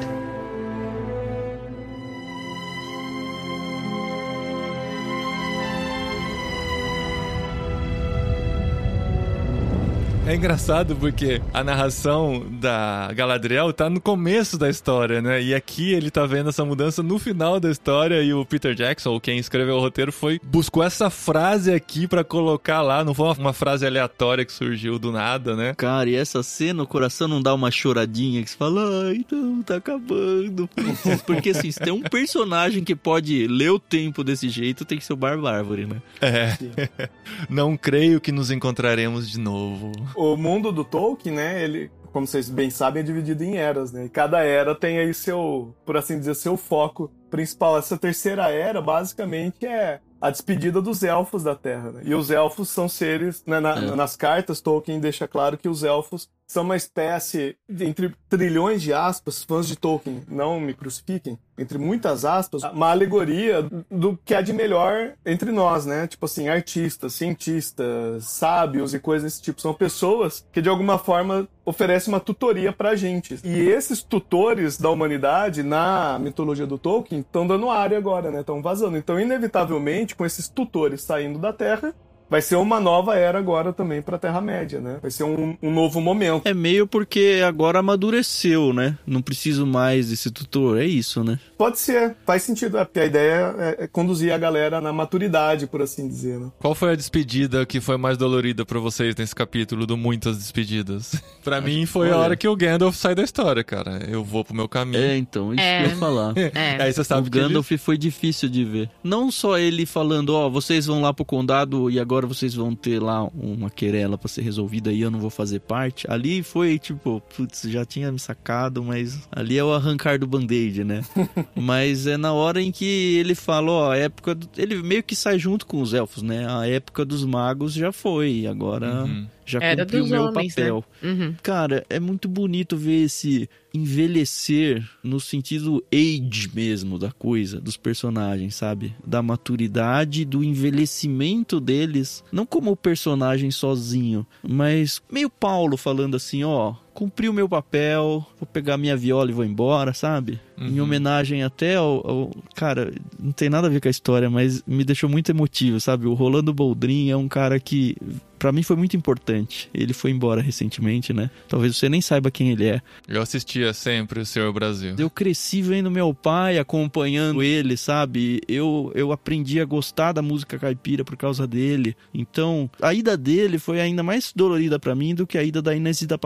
É 10.31 10.35
engraçado 10.35 10.95
porque 10.95 11.41
a 11.53 11.61
narração 11.61 12.45
da 12.51 13.11
Galadriel 13.13 13.73
tá 13.73 13.89
no 13.89 13.99
começo 13.99 14.57
da 14.57 14.69
história, 14.69 15.21
né? 15.21 15.43
E 15.43 15.53
aqui 15.53 15.91
ele 15.91 16.09
tá 16.09 16.25
vendo 16.25 16.47
essa 16.47 16.63
mudança 16.63 17.03
no 17.03 17.19
final 17.19 17.59
da 17.59 17.69
história 17.69 18.23
e 18.23 18.33
o 18.33 18.45
Peter 18.45 18.73
Jackson, 18.73 19.19
quem 19.19 19.37
escreveu 19.37 19.75
o 19.75 19.81
roteiro, 19.81 20.09
foi 20.09 20.39
buscou 20.41 20.83
essa 20.83 21.09
frase 21.09 21.73
aqui 21.73 22.07
pra 22.07 22.23
colocar 22.23 22.81
lá. 22.81 23.03
Não 23.03 23.13
foi 23.13 23.25
uma, 23.25 23.33
uma 23.33 23.53
frase 23.53 23.85
aleatória 23.85 24.45
que 24.45 24.53
surgiu 24.53 24.97
do 24.97 25.11
nada, 25.11 25.53
né? 25.53 25.73
Cara, 25.75 26.09
e 26.09 26.15
essa 26.15 26.41
cena, 26.41 26.81
o 26.81 26.87
coração 26.87 27.27
não 27.27 27.41
dá 27.41 27.53
uma 27.53 27.69
choradinha 27.69 28.41
que 28.41 28.51
você 28.51 28.55
fala, 28.55 29.09
ai, 29.09 29.25
não, 29.29 29.61
tá 29.61 29.75
acabando. 29.75 30.69
Porque 31.27 31.49
assim, 31.49 31.69
se 31.69 31.79
tem 31.81 31.91
um 31.91 32.03
personagem 32.03 32.85
que 32.85 32.95
pode 32.95 33.47
ler 33.47 33.71
o 33.71 33.79
tempo 33.79 34.23
desse 34.23 34.47
jeito, 34.47 34.85
tem 34.85 34.97
que 34.97 35.03
ser 35.03 35.11
o 35.11 35.17
Barbárvore, 35.17 35.87
né? 35.87 36.01
É. 36.21 36.57
Não 37.49 37.75
creio 37.75 38.21
que 38.21 38.31
nos 38.31 38.49
encontraremos 38.49 39.29
de 39.29 39.37
novo. 39.37 39.91
O 40.21 40.37
mundo 40.37 40.71
do 40.71 40.83
Tolkien, 40.85 41.33
né, 41.35 41.63
ele, 41.63 41.89
como 42.13 42.27
vocês 42.27 42.47
bem 42.47 42.69
sabem, 42.69 43.01
é 43.01 43.03
dividido 43.03 43.43
em 43.43 43.57
eras, 43.57 43.91
né? 43.91 44.05
E 44.05 44.09
cada 44.09 44.43
era 44.43 44.75
tem 44.75 44.99
aí 44.99 45.13
seu, 45.15 45.73
por 45.83 45.97
assim 45.97 46.19
dizer, 46.19 46.35
seu 46.35 46.55
foco 46.55 47.11
principal. 47.29 47.75
Essa 47.77 47.97
terceira 47.97 48.49
era, 48.51 48.79
basicamente, 48.81 49.65
é 49.65 49.99
a 50.21 50.29
despedida 50.29 50.79
dos 50.79 51.01
elfos 51.03 51.43
da 51.43 51.55
Terra. 51.55 51.91
Né? 51.91 52.01
E 52.05 52.13
os 52.13 52.29
elfos 52.29 52.69
são 52.69 52.87
seres, 52.87 53.43
né, 53.47 53.59
na- 53.59 53.75
É. 53.75 53.95
nas 53.95 54.15
cartas, 54.15 54.61
Tolkien 54.61 54.99
deixa 54.99 55.27
claro 55.27 55.57
que 55.57 55.67
os 55.67 55.83
elfos 55.83 56.29
são 56.51 56.63
uma 56.63 56.75
espécie, 56.75 57.55
entre 57.79 58.13
trilhões 58.27 58.81
de 58.81 58.91
aspas, 58.91 59.41
fãs 59.41 59.65
de 59.65 59.77
Tolkien, 59.77 60.21
não 60.27 60.59
me 60.59 60.73
crucifiquem, 60.73 61.39
entre 61.57 61.77
muitas 61.77 62.25
aspas, 62.25 62.61
uma 62.63 62.89
alegoria 62.89 63.65
do 63.89 64.19
que 64.25 64.35
há 64.35 64.41
de 64.41 64.51
melhor 64.51 65.13
entre 65.25 65.49
nós, 65.49 65.85
né? 65.85 66.07
Tipo 66.07 66.25
assim, 66.25 66.49
artistas, 66.49 67.13
cientistas, 67.13 68.25
sábios 68.25 68.93
e 68.93 68.99
coisas 68.99 69.31
desse 69.31 69.41
tipo. 69.41 69.61
São 69.61 69.73
pessoas 69.73 70.45
que, 70.51 70.61
de 70.61 70.67
alguma 70.67 70.97
forma, 70.97 71.47
oferecem 71.63 72.13
uma 72.13 72.19
tutoria 72.19 72.73
pra 72.73 72.97
gente. 72.97 73.39
E 73.45 73.59
esses 73.69 74.03
tutores 74.03 74.77
da 74.77 74.89
humanidade, 74.89 75.63
na 75.63 76.19
mitologia 76.19 76.67
do 76.67 76.77
Tolkien, 76.77 77.21
estão 77.21 77.47
dando 77.47 77.69
área 77.69 77.97
agora, 77.97 78.29
né? 78.29 78.41
Estão 78.41 78.61
vazando. 78.61 78.97
Então, 78.97 79.17
inevitavelmente, 79.17 80.17
com 80.17 80.25
esses 80.25 80.49
tutores 80.49 81.01
saindo 81.01 81.39
da 81.39 81.53
Terra, 81.53 81.95
vai 82.31 82.41
ser 82.41 82.55
uma 82.55 82.79
nova 82.79 83.15
era 83.15 83.37
agora 83.37 83.73
também 83.73 84.01
pra 84.01 84.17
Terra-média, 84.17 84.79
né? 84.79 84.97
Vai 85.01 85.11
ser 85.11 85.25
um, 85.25 85.55
um 85.61 85.71
novo 85.71 85.99
momento. 86.01 86.47
É 86.47 86.53
meio 86.53 86.87
porque 86.87 87.41
agora 87.45 87.79
amadureceu, 87.79 88.73
né? 88.73 88.97
Não 89.05 89.21
preciso 89.21 89.67
mais 89.67 90.09
desse 90.09 90.31
tutor, 90.31 90.79
é 90.81 90.85
isso, 90.85 91.23
né? 91.23 91.37
Pode 91.57 91.77
ser, 91.77 92.15
faz 92.25 92.41
sentido, 92.43 92.77
é, 92.77 92.85
porque 92.85 92.99
a 93.01 93.05
ideia 93.05 93.55
é, 93.59 93.83
é 93.83 93.87
conduzir 93.87 94.31
a 94.33 94.37
galera 94.37 94.79
na 94.81 94.91
maturidade, 94.93 95.67
por 95.67 95.81
assim 95.81 96.07
dizer, 96.07 96.39
né? 96.39 96.49
Qual 96.59 96.73
foi 96.73 96.93
a 96.93 96.95
despedida 96.95 97.65
que 97.65 97.79
foi 97.81 97.97
mais 97.97 98.17
dolorida 98.17 98.65
pra 98.65 98.79
vocês 98.79 99.13
nesse 99.15 99.35
capítulo 99.35 99.85
do 99.85 99.97
Muitas 99.97 100.37
Despedidas? 100.37 101.21
Pra 101.43 101.59
mim 101.59 101.85
foi 101.87 102.11
a 102.11 102.17
hora 102.17 102.35
que 102.37 102.47
o 102.47 102.55
Gandalf 102.55 102.95
sai 102.95 103.15
da 103.15 103.23
história, 103.23 103.63
cara. 103.63 104.05
Eu 104.07 104.23
vou 104.23 104.45
pro 104.45 104.55
meu 104.55 104.69
caminho. 104.69 105.03
É, 105.03 105.17
então, 105.17 105.51
isso 105.51 105.61
É. 105.63 105.79
que 105.79 105.85
eu 105.85 105.89
ia 105.89 105.95
falar. 105.97 106.33
É. 106.37 106.51
Aí 106.83 106.93
você 106.93 107.03
sabe 107.03 107.27
o 107.27 107.31
que 107.31 107.37
ele- 107.37 107.47
Gandalf 107.47 107.71
foi 107.79 107.97
difícil 107.97 108.47
de 108.47 108.63
ver. 108.63 108.89
Não 109.03 109.31
só 109.31 109.57
ele 109.57 109.87
falando, 109.87 110.35
ó, 110.35 110.47
vocês 110.49 110.85
vão 110.85 111.01
lá 111.01 111.11
pro 111.11 111.25
condado 111.25 111.89
e 111.89 111.99
agora 111.99 112.20
vocês 112.27 112.53
vão 112.53 112.75
ter 112.75 113.01
lá 113.01 113.23
uma 113.25 113.69
querela 113.69 114.17
pra 114.17 114.27
ser 114.27 114.41
resolvida 114.41 114.91
e 114.91 115.01
eu 115.01 115.11
não 115.11 115.19
vou 115.19 115.29
fazer 115.29 115.59
parte. 115.59 116.09
Ali 116.09 116.43
foi 116.43 116.77
tipo, 116.79 117.21
putz, 117.35 117.63
já 117.67 117.85
tinha 117.85 118.11
me 118.11 118.19
sacado, 118.19 118.83
mas 118.83 119.27
ali 119.31 119.57
é 119.57 119.63
o 119.63 119.73
arrancar 119.73 120.17
do 120.19 120.27
band-aid, 120.27 120.83
né? 120.83 121.01
mas 121.55 122.07
é 122.07 122.17
na 122.17 122.33
hora 122.33 122.61
em 122.61 122.71
que 122.71 122.85
ele 123.17 123.35
fala, 123.35 123.71
ó, 123.71 123.91
a 123.91 123.97
época. 123.97 124.35
do- 124.35 124.49
Ele 124.57 124.81
meio 124.81 125.03
que 125.03 125.15
sai 125.15 125.37
junto 125.39 125.65
com 125.65 125.81
os 125.81 125.93
elfos, 125.93 126.21
né? 126.23 126.47
A 126.49 126.67
época 126.67 127.03
dos 127.05 127.23
magos 127.25 127.73
já 127.73 127.91
foi, 127.91 128.45
agora 128.47 129.03
Uhum. 129.05 129.27
Já 129.45 129.59
Era 129.61 129.83
cumpriu 129.83 130.03
o 130.03 130.07
meu 130.07 130.23
homens, 130.23 130.55
né? 130.55 130.63
papel. 130.63 130.85
Uhum. 131.03 131.35
Cara, 131.41 131.85
é 131.89 131.99
muito 131.99 132.27
bonito 132.27 132.77
ver 132.77 133.03
esse 133.03 133.49
envelhecer 133.73 134.83
no 135.03 135.19
sentido 135.19 135.83
age 135.93 136.49
mesmo 136.53 136.99
da 136.99 137.11
coisa, 137.11 137.59
dos 137.59 137.77
personagens, 137.77 138.55
sabe? 138.55 138.93
Da 139.05 139.21
maturidade, 139.21 140.25
do 140.25 140.43
envelhecimento 140.43 141.59
deles, 141.59 142.23
não 142.31 142.45
como 142.45 142.71
o 142.71 142.77
personagem 142.77 143.51
sozinho, 143.51 144.25
mas 144.43 145.01
meio 145.11 145.29
Paulo 145.29 145.77
falando 145.77 146.15
assim, 146.15 146.43
ó, 146.43 146.75
cumpri 146.93 147.27
o 147.29 147.33
meu 147.33 147.47
papel, 147.47 148.25
vou 148.39 148.47
pegar 148.51 148.77
minha 148.77 148.95
viola 148.97 149.29
e 149.29 149.33
vou 149.33 149.45
embora, 149.45 149.93
sabe? 149.93 150.39
Em 150.57 150.77
Uhum. 150.77 150.83
homenagem 150.85 151.41
até 151.43 151.75
ao, 151.75 152.07
ao- 152.07 152.31
Cara, 152.55 152.93
não 153.19 153.31
tem 153.31 153.49
nada 153.49 153.65
a 153.67 153.69
ver 153.69 153.81
com 153.81 153.87
a 153.87 153.91
história, 153.91 154.29
mas 154.29 154.63
me 154.67 154.83
deixou 154.83 155.09
muito 155.09 155.29
emotivo, 155.31 155.79
sabe? 155.79 156.05
O 156.05 156.13
Rolando 156.13 156.53
Boldrin 156.53 157.09
é 157.09 157.17
um 157.17 157.27
cara 157.27 157.59
que, 157.59 157.97
pra 158.37 158.51
mim, 158.51 158.61
foi 158.61 158.75
muito 158.75 158.95
importante. 158.95 159.67
Ele 159.73 159.91
foi 159.93 160.11
embora 160.11 160.39
recentemente, 160.39 161.11
né? 161.13 161.31
Talvez 161.47 161.75
você 161.75 161.89
nem 161.89 161.99
saiba 162.01 162.29
quem 162.29 162.51
ele 162.51 162.65
é. 162.67 162.81
Eu 163.07 163.21
assistia 163.23 163.73
sempre 163.73 164.19
o 164.19 164.25
Senhor 164.25 164.53
Brasil. 164.53 164.93
Eu 164.99 165.09
cresci 165.09 165.63
vendo 165.63 165.89
meu 165.89 166.13
pai 166.13 166.59
acompanhando 166.59 167.41
ele, 167.41 167.75
sabe? 167.75 168.41
Eu, 168.47 168.91
eu 168.93 169.11
aprendi 169.11 169.59
a 169.59 169.65
gostar 169.65 170.11
da 170.11 170.21
música 170.21 170.59
caipira 170.59 171.03
por 171.03 171.17
causa 171.17 171.47
dele. 171.47 171.95
Então, 172.13 172.69
a 172.79 172.93
ida 172.93 173.17
dele 173.17 173.57
foi 173.57 173.81
ainda 173.81 174.03
mais 174.03 174.31
dolorida 174.35 174.77
pra 174.77 174.93
mim 174.93 175.15
do 175.15 175.25
que 175.25 175.39
a 175.39 175.43
ida 175.43 175.59
da 175.61 175.75
Inesida 175.75 176.17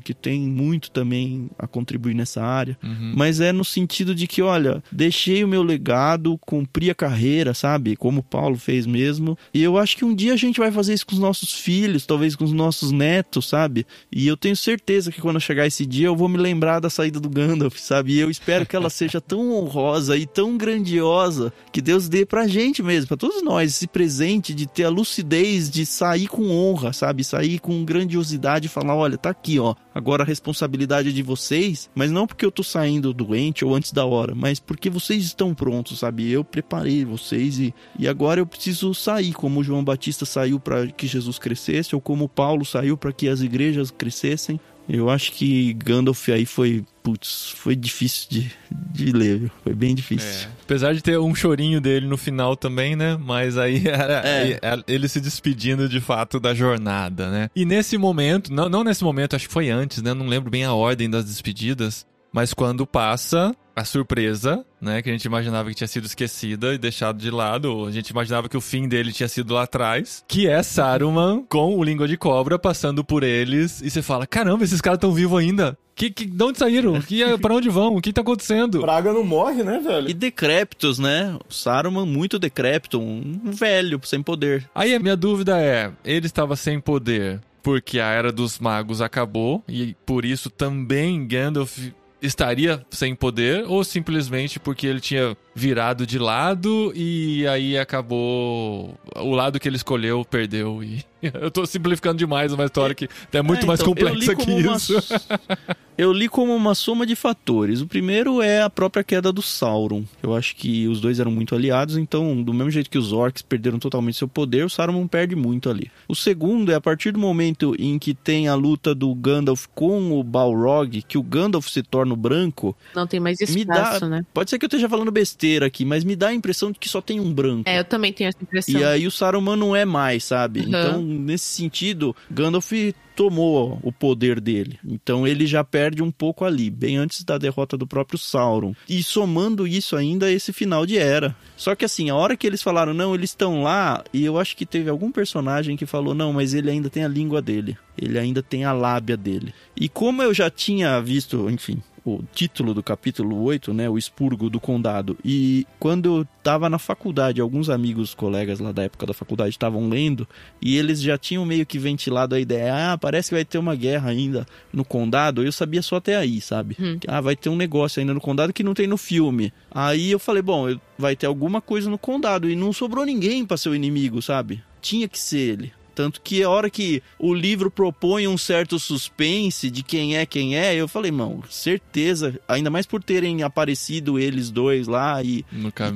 Que 0.00 0.14
tem 0.14 0.40
muito 0.40 0.90
também 0.90 1.50
a 1.58 1.66
contribuir 1.66 2.14
nessa 2.14 2.42
área. 2.42 2.76
Uhum. 2.82 3.12
Mas 3.16 3.40
é 3.40 3.52
no 3.52 3.64
sentido 3.64 4.14
de 4.14 4.26
que, 4.26 4.42
olha, 4.42 4.82
deixei 4.90 5.42
o 5.44 5.48
meu 5.48 5.62
legado, 5.62 6.38
cumpri 6.38 6.90
a 6.90 6.94
carreira, 6.94 7.54
sabe? 7.54 7.96
Como 7.96 8.20
o 8.20 8.22
Paulo 8.22 8.56
fez 8.56 8.86
mesmo. 8.86 9.36
E 9.52 9.62
eu 9.62 9.78
acho 9.78 9.96
que 9.96 10.04
um 10.04 10.14
dia 10.14 10.32
a 10.32 10.36
gente 10.36 10.60
vai 10.60 10.70
fazer 10.70 10.94
isso 10.94 11.06
com 11.06 11.14
os 11.14 11.18
nossos 11.18 11.52
filhos, 11.54 12.06
talvez 12.06 12.34
com 12.36 12.44
os 12.44 12.52
nossos 12.52 12.92
netos, 12.92 13.48
sabe? 13.48 13.86
E 14.10 14.26
eu 14.26 14.36
tenho 14.36 14.56
certeza 14.56 15.10
que 15.10 15.20
quando 15.20 15.40
chegar 15.40 15.66
esse 15.66 15.84
dia 15.84 16.06
eu 16.06 16.16
vou 16.16 16.28
me 16.28 16.38
lembrar 16.38 16.80
da 16.80 16.90
saída 16.90 17.20
do 17.20 17.28
Gandalf, 17.28 17.78
sabe? 17.78 18.12
E 18.12 18.20
eu 18.20 18.30
espero 18.30 18.66
que 18.66 18.76
ela 18.76 18.90
seja 18.90 19.20
tão 19.20 19.52
honrosa 19.52 20.16
e 20.16 20.26
tão 20.26 20.56
grandiosa 20.56 21.52
que 21.72 21.80
Deus 21.80 22.08
dê 22.08 22.24
pra 22.24 22.46
gente 22.46 22.82
mesmo, 22.82 23.08
pra 23.08 23.16
todos 23.16 23.42
nós, 23.42 23.70
esse 23.72 23.86
presente 23.86 24.54
de 24.54 24.66
ter 24.66 24.84
a 24.84 24.88
lucidez 24.88 25.70
de 25.70 25.84
sair 25.86 26.26
com 26.26 26.50
honra, 26.50 26.92
sabe? 26.92 27.24
Sair 27.24 27.58
com 27.58 27.84
grandiosidade 27.84 28.66
e 28.66 28.68
falar: 28.68 28.94
olha, 28.94 29.18
tá 29.18 29.30
aqui, 29.30 29.58
ó. 29.58 29.74
Agora 29.98 30.22
a 30.22 30.26
responsabilidade 30.26 31.08
é 31.08 31.12
de 31.12 31.24
vocês, 31.24 31.90
mas 31.92 32.08
não 32.12 32.24
porque 32.24 32.46
eu 32.46 32.52
tô 32.52 32.62
saindo 32.62 33.12
doente 33.12 33.64
ou 33.64 33.74
antes 33.74 33.90
da 33.90 34.04
hora, 34.04 34.32
mas 34.32 34.60
porque 34.60 34.88
vocês 34.88 35.24
estão 35.24 35.52
prontos, 35.52 35.98
sabe? 35.98 36.30
Eu 36.30 36.44
preparei 36.44 37.04
vocês 37.04 37.58
e, 37.58 37.74
e 37.98 38.06
agora 38.06 38.40
eu 38.40 38.46
preciso 38.46 38.94
sair, 38.94 39.32
como 39.32 39.64
João 39.64 39.82
Batista 39.82 40.24
saiu 40.24 40.60
para 40.60 40.86
que 40.86 41.08
Jesus 41.08 41.36
crescesse, 41.40 41.96
ou 41.96 42.00
como 42.00 42.28
Paulo 42.28 42.64
saiu 42.64 42.96
para 42.96 43.12
que 43.12 43.28
as 43.28 43.40
igrejas 43.40 43.90
crescessem. 43.90 44.60
Eu 44.88 45.10
acho 45.10 45.32
que 45.32 45.74
Gandalf 45.74 46.28
aí 46.30 46.46
foi, 46.46 46.82
putz, 47.02 47.52
foi 47.56 47.76
difícil 47.76 48.26
de, 48.30 48.52
de 48.70 49.12
ler, 49.12 49.38
viu? 49.40 49.50
Foi 49.62 49.74
bem 49.74 49.94
difícil. 49.94 50.48
É. 50.48 50.52
Apesar 50.62 50.94
de 50.94 51.02
ter 51.02 51.18
um 51.18 51.34
chorinho 51.34 51.78
dele 51.80 52.06
no 52.06 52.16
final 52.16 52.56
também, 52.56 52.96
né? 52.96 53.18
Mas 53.20 53.58
aí 53.58 53.82
era 53.88 54.26
É. 54.26 54.58
aí- 54.62 54.82
ele 54.88 55.06
se 55.06 55.20
despedindo 55.20 55.88
de 55.88 56.00
fato 56.00 56.40
da 56.40 56.54
jornada, 56.54 57.30
né? 57.30 57.50
E 57.54 57.64
nesse 57.66 57.98
momento, 57.98 58.52
não, 58.52 58.68
não 58.68 58.82
nesse 58.82 59.04
momento, 59.04 59.36
acho 59.36 59.46
que 59.46 59.52
foi 59.52 59.68
antes, 59.68 60.02
né? 60.02 60.14
Não 60.14 60.26
lembro 60.26 60.50
bem 60.50 60.64
a 60.64 60.72
ordem 60.72 61.10
das 61.10 61.24
despedidas. 61.26 62.06
Mas 62.32 62.52
quando 62.52 62.86
passa 62.86 63.54
a 63.78 63.84
surpresa, 63.84 64.64
né? 64.80 65.00
Que 65.00 65.08
a 65.08 65.12
gente 65.12 65.24
imaginava 65.24 65.68
que 65.68 65.74
tinha 65.74 65.86
sido 65.86 66.04
esquecida 66.04 66.74
e 66.74 66.78
deixado 66.78 67.18
de 67.18 67.30
lado. 67.30 67.86
A 67.86 67.90
gente 67.90 68.10
imaginava 68.10 68.48
que 68.48 68.56
o 68.56 68.60
fim 68.60 68.88
dele 68.88 69.12
tinha 69.12 69.28
sido 69.28 69.54
lá 69.54 69.62
atrás. 69.62 70.24
Que 70.26 70.48
é 70.48 70.62
Saruman 70.62 71.44
com 71.48 71.76
o 71.76 71.84
Língua 71.84 72.08
de 72.08 72.16
Cobra 72.16 72.58
passando 72.58 73.04
por 73.04 73.22
eles. 73.22 73.80
E 73.80 73.88
você 73.88 74.02
fala, 74.02 74.26
caramba, 74.26 74.64
esses 74.64 74.80
caras 74.80 74.96
estão 74.96 75.12
vivos 75.12 75.38
ainda. 75.38 75.78
Que, 75.94 76.10
que, 76.10 76.26
de 76.26 76.44
onde 76.44 76.58
saíram? 76.58 77.00
Que, 77.00 77.22
pra 77.38 77.54
onde 77.54 77.68
vão? 77.68 77.96
O 77.96 78.00
que 78.00 78.12
tá 78.12 78.20
acontecendo? 78.20 78.80
Braga 78.80 79.12
não 79.12 79.24
morre, 79.24 79.62
né, 79.62 79.80
velho? 79.80 80.08
E 80.08 80.14
decrépitos, 80.14 80.98
né? 80.98 81.36
O 81.48 81.52
Saruman 81.52 82.06
muito 82.06 82.38
decrépito, 82.38 83.00
um 83.00 83.40
um 83.44 83.50
velho 83.50 84.00
sem 84.04 84.22
poder. 84.22 84.68
Aí 84.74 84.94
a 84.94 84.98
minha 84.98 85.16
dúvida 85.16 85.60
é: 85.60 85.92
ele 86.04 86.26
estava 86.26 86.56
sem 86.56 86.80
poder 86.80 87.40
porque 87.62 88.00
a 88.00 88.06
Era 88.06 88.32
dos 88.32 88.58
Magos 88.58 89.02
acabou 89.02 89.62
e 89.68 89.94
por 90.06 90.24
isso 90.24 90.48
também 90.48 91.26
Gandalf 91.26 91.78
estaria 92.20 92.84
sem 92.90 93.14
poder 93.14 93.64
ou 93.66 93.84
simplesmente 93.84 94.58
porque 94.58 94.86
ele 94.86 95.00
tinha 95.00 95.36
virado 95.54 96.06
de 96.06 96.18
lado 96.18 96.92
e 96.94 97.46
aí 97.46 97.78
acabou 97.78 98.98
o 99.16 99.30
lado 99.30 99.60
que 99.60 99.68
ele 99.68 99.76
escolheu 99.76 100.24
perdeu 100.24 100.82
e 100.82 101.04
eu 101.40 101.50
tô 101.50 101.66
simplificando 101.66 102.16
demais 102.18 102.52
uma 102.52 102.64
história 102.64 102.94
que 102.94 103.08
é 103.32 103.42
muito 103.42 103.64
É, 103.64 103.66
mais 103.66 103.80
então, 103.80 103.92
li 103.94 104.00
complexa 104.04 104.34
que 104.36 104.44
como 104.44 104.58
uma- 104.58 104.76
isso. 104.76 104.94
Eu 105.98 106.12
li 106.12 106.28
como 106.28 106.54
uma 106.54 106.76
soma 106.76 107.04
de 107.04 107.16
fatores. 107.16 107.80
O 107.80 107.86
primeiro 107.88 108.40
é 108.40 108.62
a 108.62 108.70
própria 108.70 109.02
queda 109.02 109.32
do 109.32 109.42
Sauron. 109.42 110.04
Eu 110.22 110.32
acho 110.32 110.54
que 110.54 110.86
os 110.86 111.00
dois 111.00 111.18
eram 111.18 111.32
muito 111.32 111.56
aliados, 111.56 111.96
então, 111.96 112.40
do 112.40 112.54
mesmo 112.54 112.70
jeito 112.70 112.88
que 112.88 112.96
os 112.96 113.12
orcs 113.12 113.42
perderam 113.42 113.80
totalmente 113.80 114.16
seu 114.16 114.28
poder, 114.28 114.64
o 114.64 114.70
Saruman 114.70 115.08
perde 115.08 115.34
muito 115.34 115.68
ali. 115.68 115.90
O 116.06 116.14
segundo 116.14 116.70
é 116.70 116.76
a 116.76 116.80
partir 116.80 117.10
do 117.10 117.18
momento 117.18 117.74
em 117.80 117.98
que 117.98 118.14
tem 118.14 118.46
a 118.46 118.54
luta 118.54 118.94
do 118.94 119.12
Gandalf 119.12 119.66
com 119.74 120.12
o 120.12 120.22
Balrog, 120.22 121.02
que 121.02 121.18
o 121.18 121.22
Gandalf 121.22 121.66
se 121.68 121.82
torna 121.82 122.12
o 122.14 122.16
branco. 122.16 122.76
Não 122.94 123.04
tem 123.04 123.18
mais 123.18 123.40
Me 123.40 123.62
espaço, 123.62 124.00
dá- 124.02 124.08
né? 124.08 124.24
Pode 124.32 124.50
ser 124.50 124.58
que 124.60 124.66
eu 124.66 124.68
esteja 124.68 124.88
falando 124.88 125.10
besteira 125.10 125.66
aqui, 125.66 125.84
mas 125.84 126.04
me 126.04 126.14
dá 126.14 126.28
a 126.28 126.32
impressão 126.34 126.70
de 126.70 126.78
que 126.78 126.88
só 126.88 127.00
tem 127.00 127.18
um 127.18 127.32
branco. 127.34 127.68
É, 127.68 127.80
eu 127.80 127.84
também 127.84 128.12
tenho 128.12 128.28
essa 128.28 128.38
impressão. 128.40 128.80
E 128.80 128.84
aí 128.84 129.04
o 129.04 129.10
Saruman 129.10 129.56
não 129.56 129.74
é 129.74 129.84
mais, 129.84 130.22
sabe? 130.22 130.60
Uhum. 130.60 130.68
Então, 130.68 131.02
nesse 131.08 131.46
sentido, 131.46 132.14
Gandalf 132.30 132.72
tomou 133.16 133.80
o 133.82 133.90
poder 133.90 134.40
dele. 134.40 134.78
Então 134.84 135.26
ele 135.26 135.44
já 135.44 135.64
perde 135.64 136.02
um 136.02 136.10
pouco 136.10 136.44
ali, 136.44 136.70
bem 136.70 136.96
antes 136.96 137.24
da 137.24 137.36
derrota 137.36 137.76
do 137.76 137.86
próprio 137.86 138.16
Sauron. 138.16 138.74
E 138.88 139.02
somando 139.02 139.66
isso 139.66 139.96
ainda 139.96 140.30
esse 140.30 140.52
final 140.52 140.86
de 140.86 140.96
era. 140.96 141.34
Só 141.56 141.74
que 141.74 141.84
assim, 141.84 142.10
a 142.10 142.14
hora 142.14 142.36
que 142.36 142.46
eles 142.46 142.62
falaram, 142.62 142.94
não, 142.94 143.14
eles 143.14 143.30
estão 143.30 143.62
lá, 143.62 144.04
e 144.12 144.24
eu 144.24 144.38
acho 144.38 144.56
que 144.56 144.64
teve 144.64 144.88
algum 144.88 145.10
personagem 145.10 145.76
que 145.76 145.84
falou, 145.84 146.14
não, 146.14 146.32
mas 146.32 146.54
ele 146.54 146.70
ainda 146.70 146.88
tem 146.88 147.04
a 147.04 147.08
língua 147.08 147.42
dele. 147.42 147.76
Ele 148.00 148.18
ainda 148.18 148.40
tem 148.40 148.64
a 148.64 148.72
lábia 148.72 149.16
dele. 149.16 149.52
E 149.76 149.88
como 149.88 150.22
eu 150.22 150.32
já 150.32 150.48
tinha 150.48 151.00
visto, 151.00 151.50
enfim, 151.50 151.82
o 152.16 152.24
título 152.32 152.74
do 152.74 152.82
capítulo 152.82 153.42
8, 153.42 153.72
né, 153.72 153.88
o 153.88 153.98
expurgo 153.98 154.48
do 154.48 154.60
condado. 154.60 155.16
E 155.24 155.66
quando 155.78 156.20
eu 156.20 156.28
tava 156.42 156.68
na 156.68 156.78
faculdade, 156.78 157.40
alguns 157.40 157.68
amigos, 157.68 158.14
colegas 158.14 158.60
lá 158.60 158.72
da 158.72 158.84
época 158.84 159.06
da 159.06 159.14
faculdade 159.14 159.50
estavam 159.50 159.88
lendo 159.88 160.26
e 160.60 160.76
eles 160.76 161.00
já 161.00 161.18
tinham 161.18 161.44
meio 161.44 161.66
que 161.66 161.78
ventilado 161.78 162.34
a 162.34 162.40
ideia, 162.40 162.92
ah, 162.92 162.98
parece 162.98 163.28
que 163.30 163.34
vai 163.34 163.44
ter 163.44 163.58
uma 163.58 163.74
guerra 163.74 164.10
ainda 164.10 164.46
no 164.72 164.84
condado. 164.84 165.42
Eu 165.42 165.52
sabia 165.52 165.82
só 165.82 165.96
até 165.96 166.16
aí, 166.16 166.40
sabe? 166.40 166.76
Hum. 166.80 166.98
Ah, 167.06 167.20
vai 167.20 167.36
ter 167.36 167.48
um 167.48 167.56
negócio 167.56 168.00
ainda 168.00 168.14
no 168.14 168.20
condado 168.20 168.52
que 168.52 168.62
não 168.62 168.74
tem 168.74 168.86
no 168.86 168.96
filme. 168.96 169.52
Aí 169.70 170.10
eu 170.10 170.18
falei, 170.18 170.42
bom, 170.42 170.78
vai 170.98 171.14
ter 171.14 171.26
alguma 171.26 171.60
coisa 171.60 171.88
no 171.90 171.98
condado 171.98 172.48
e 172.48 172.56
não 172.56 172.72
sobrou 172.72 173.04
ninguém 173.04 173.44
pra 173.44 173.56
ser 173.56 173.68
o 173.68 173.74
inimigo, 173.74 174.20
sabe? 174.20 174.62
Tinha 174.80 175.08
que 175.08 175.18
ser 175.18 175.38
ele. 175.38 175.77
Tanto 175.98 176.20
que 176.22 176.44
a 176.44 176.48
hora 176.48 176.70
que 176.70 177.02
o 177.18 177.34
livro 177.34 177.72
propõe 177.72 178.28
um 178.28 178.38
certo 178.38 178.78
suspense 178.78 179.68
de 179.68 179.82
quem 179.82 180.16
é 180.16 180.24
quem 180.24 180.56
é, 180.56 180.72
eu 180.76 180.86
falei, 180.86 181.10
mano, 181.10 181.42
certeza, 181.50 182.38
ainda 182.46 182.70
mais 182.70 182.86
por 182.86 183.02
terem 183.02 183.42
aparecido 183.42 184.16
eles 184.16 184.48
dois 184.48 184.86
lá 184.86 185.20
e, 185.24 185.44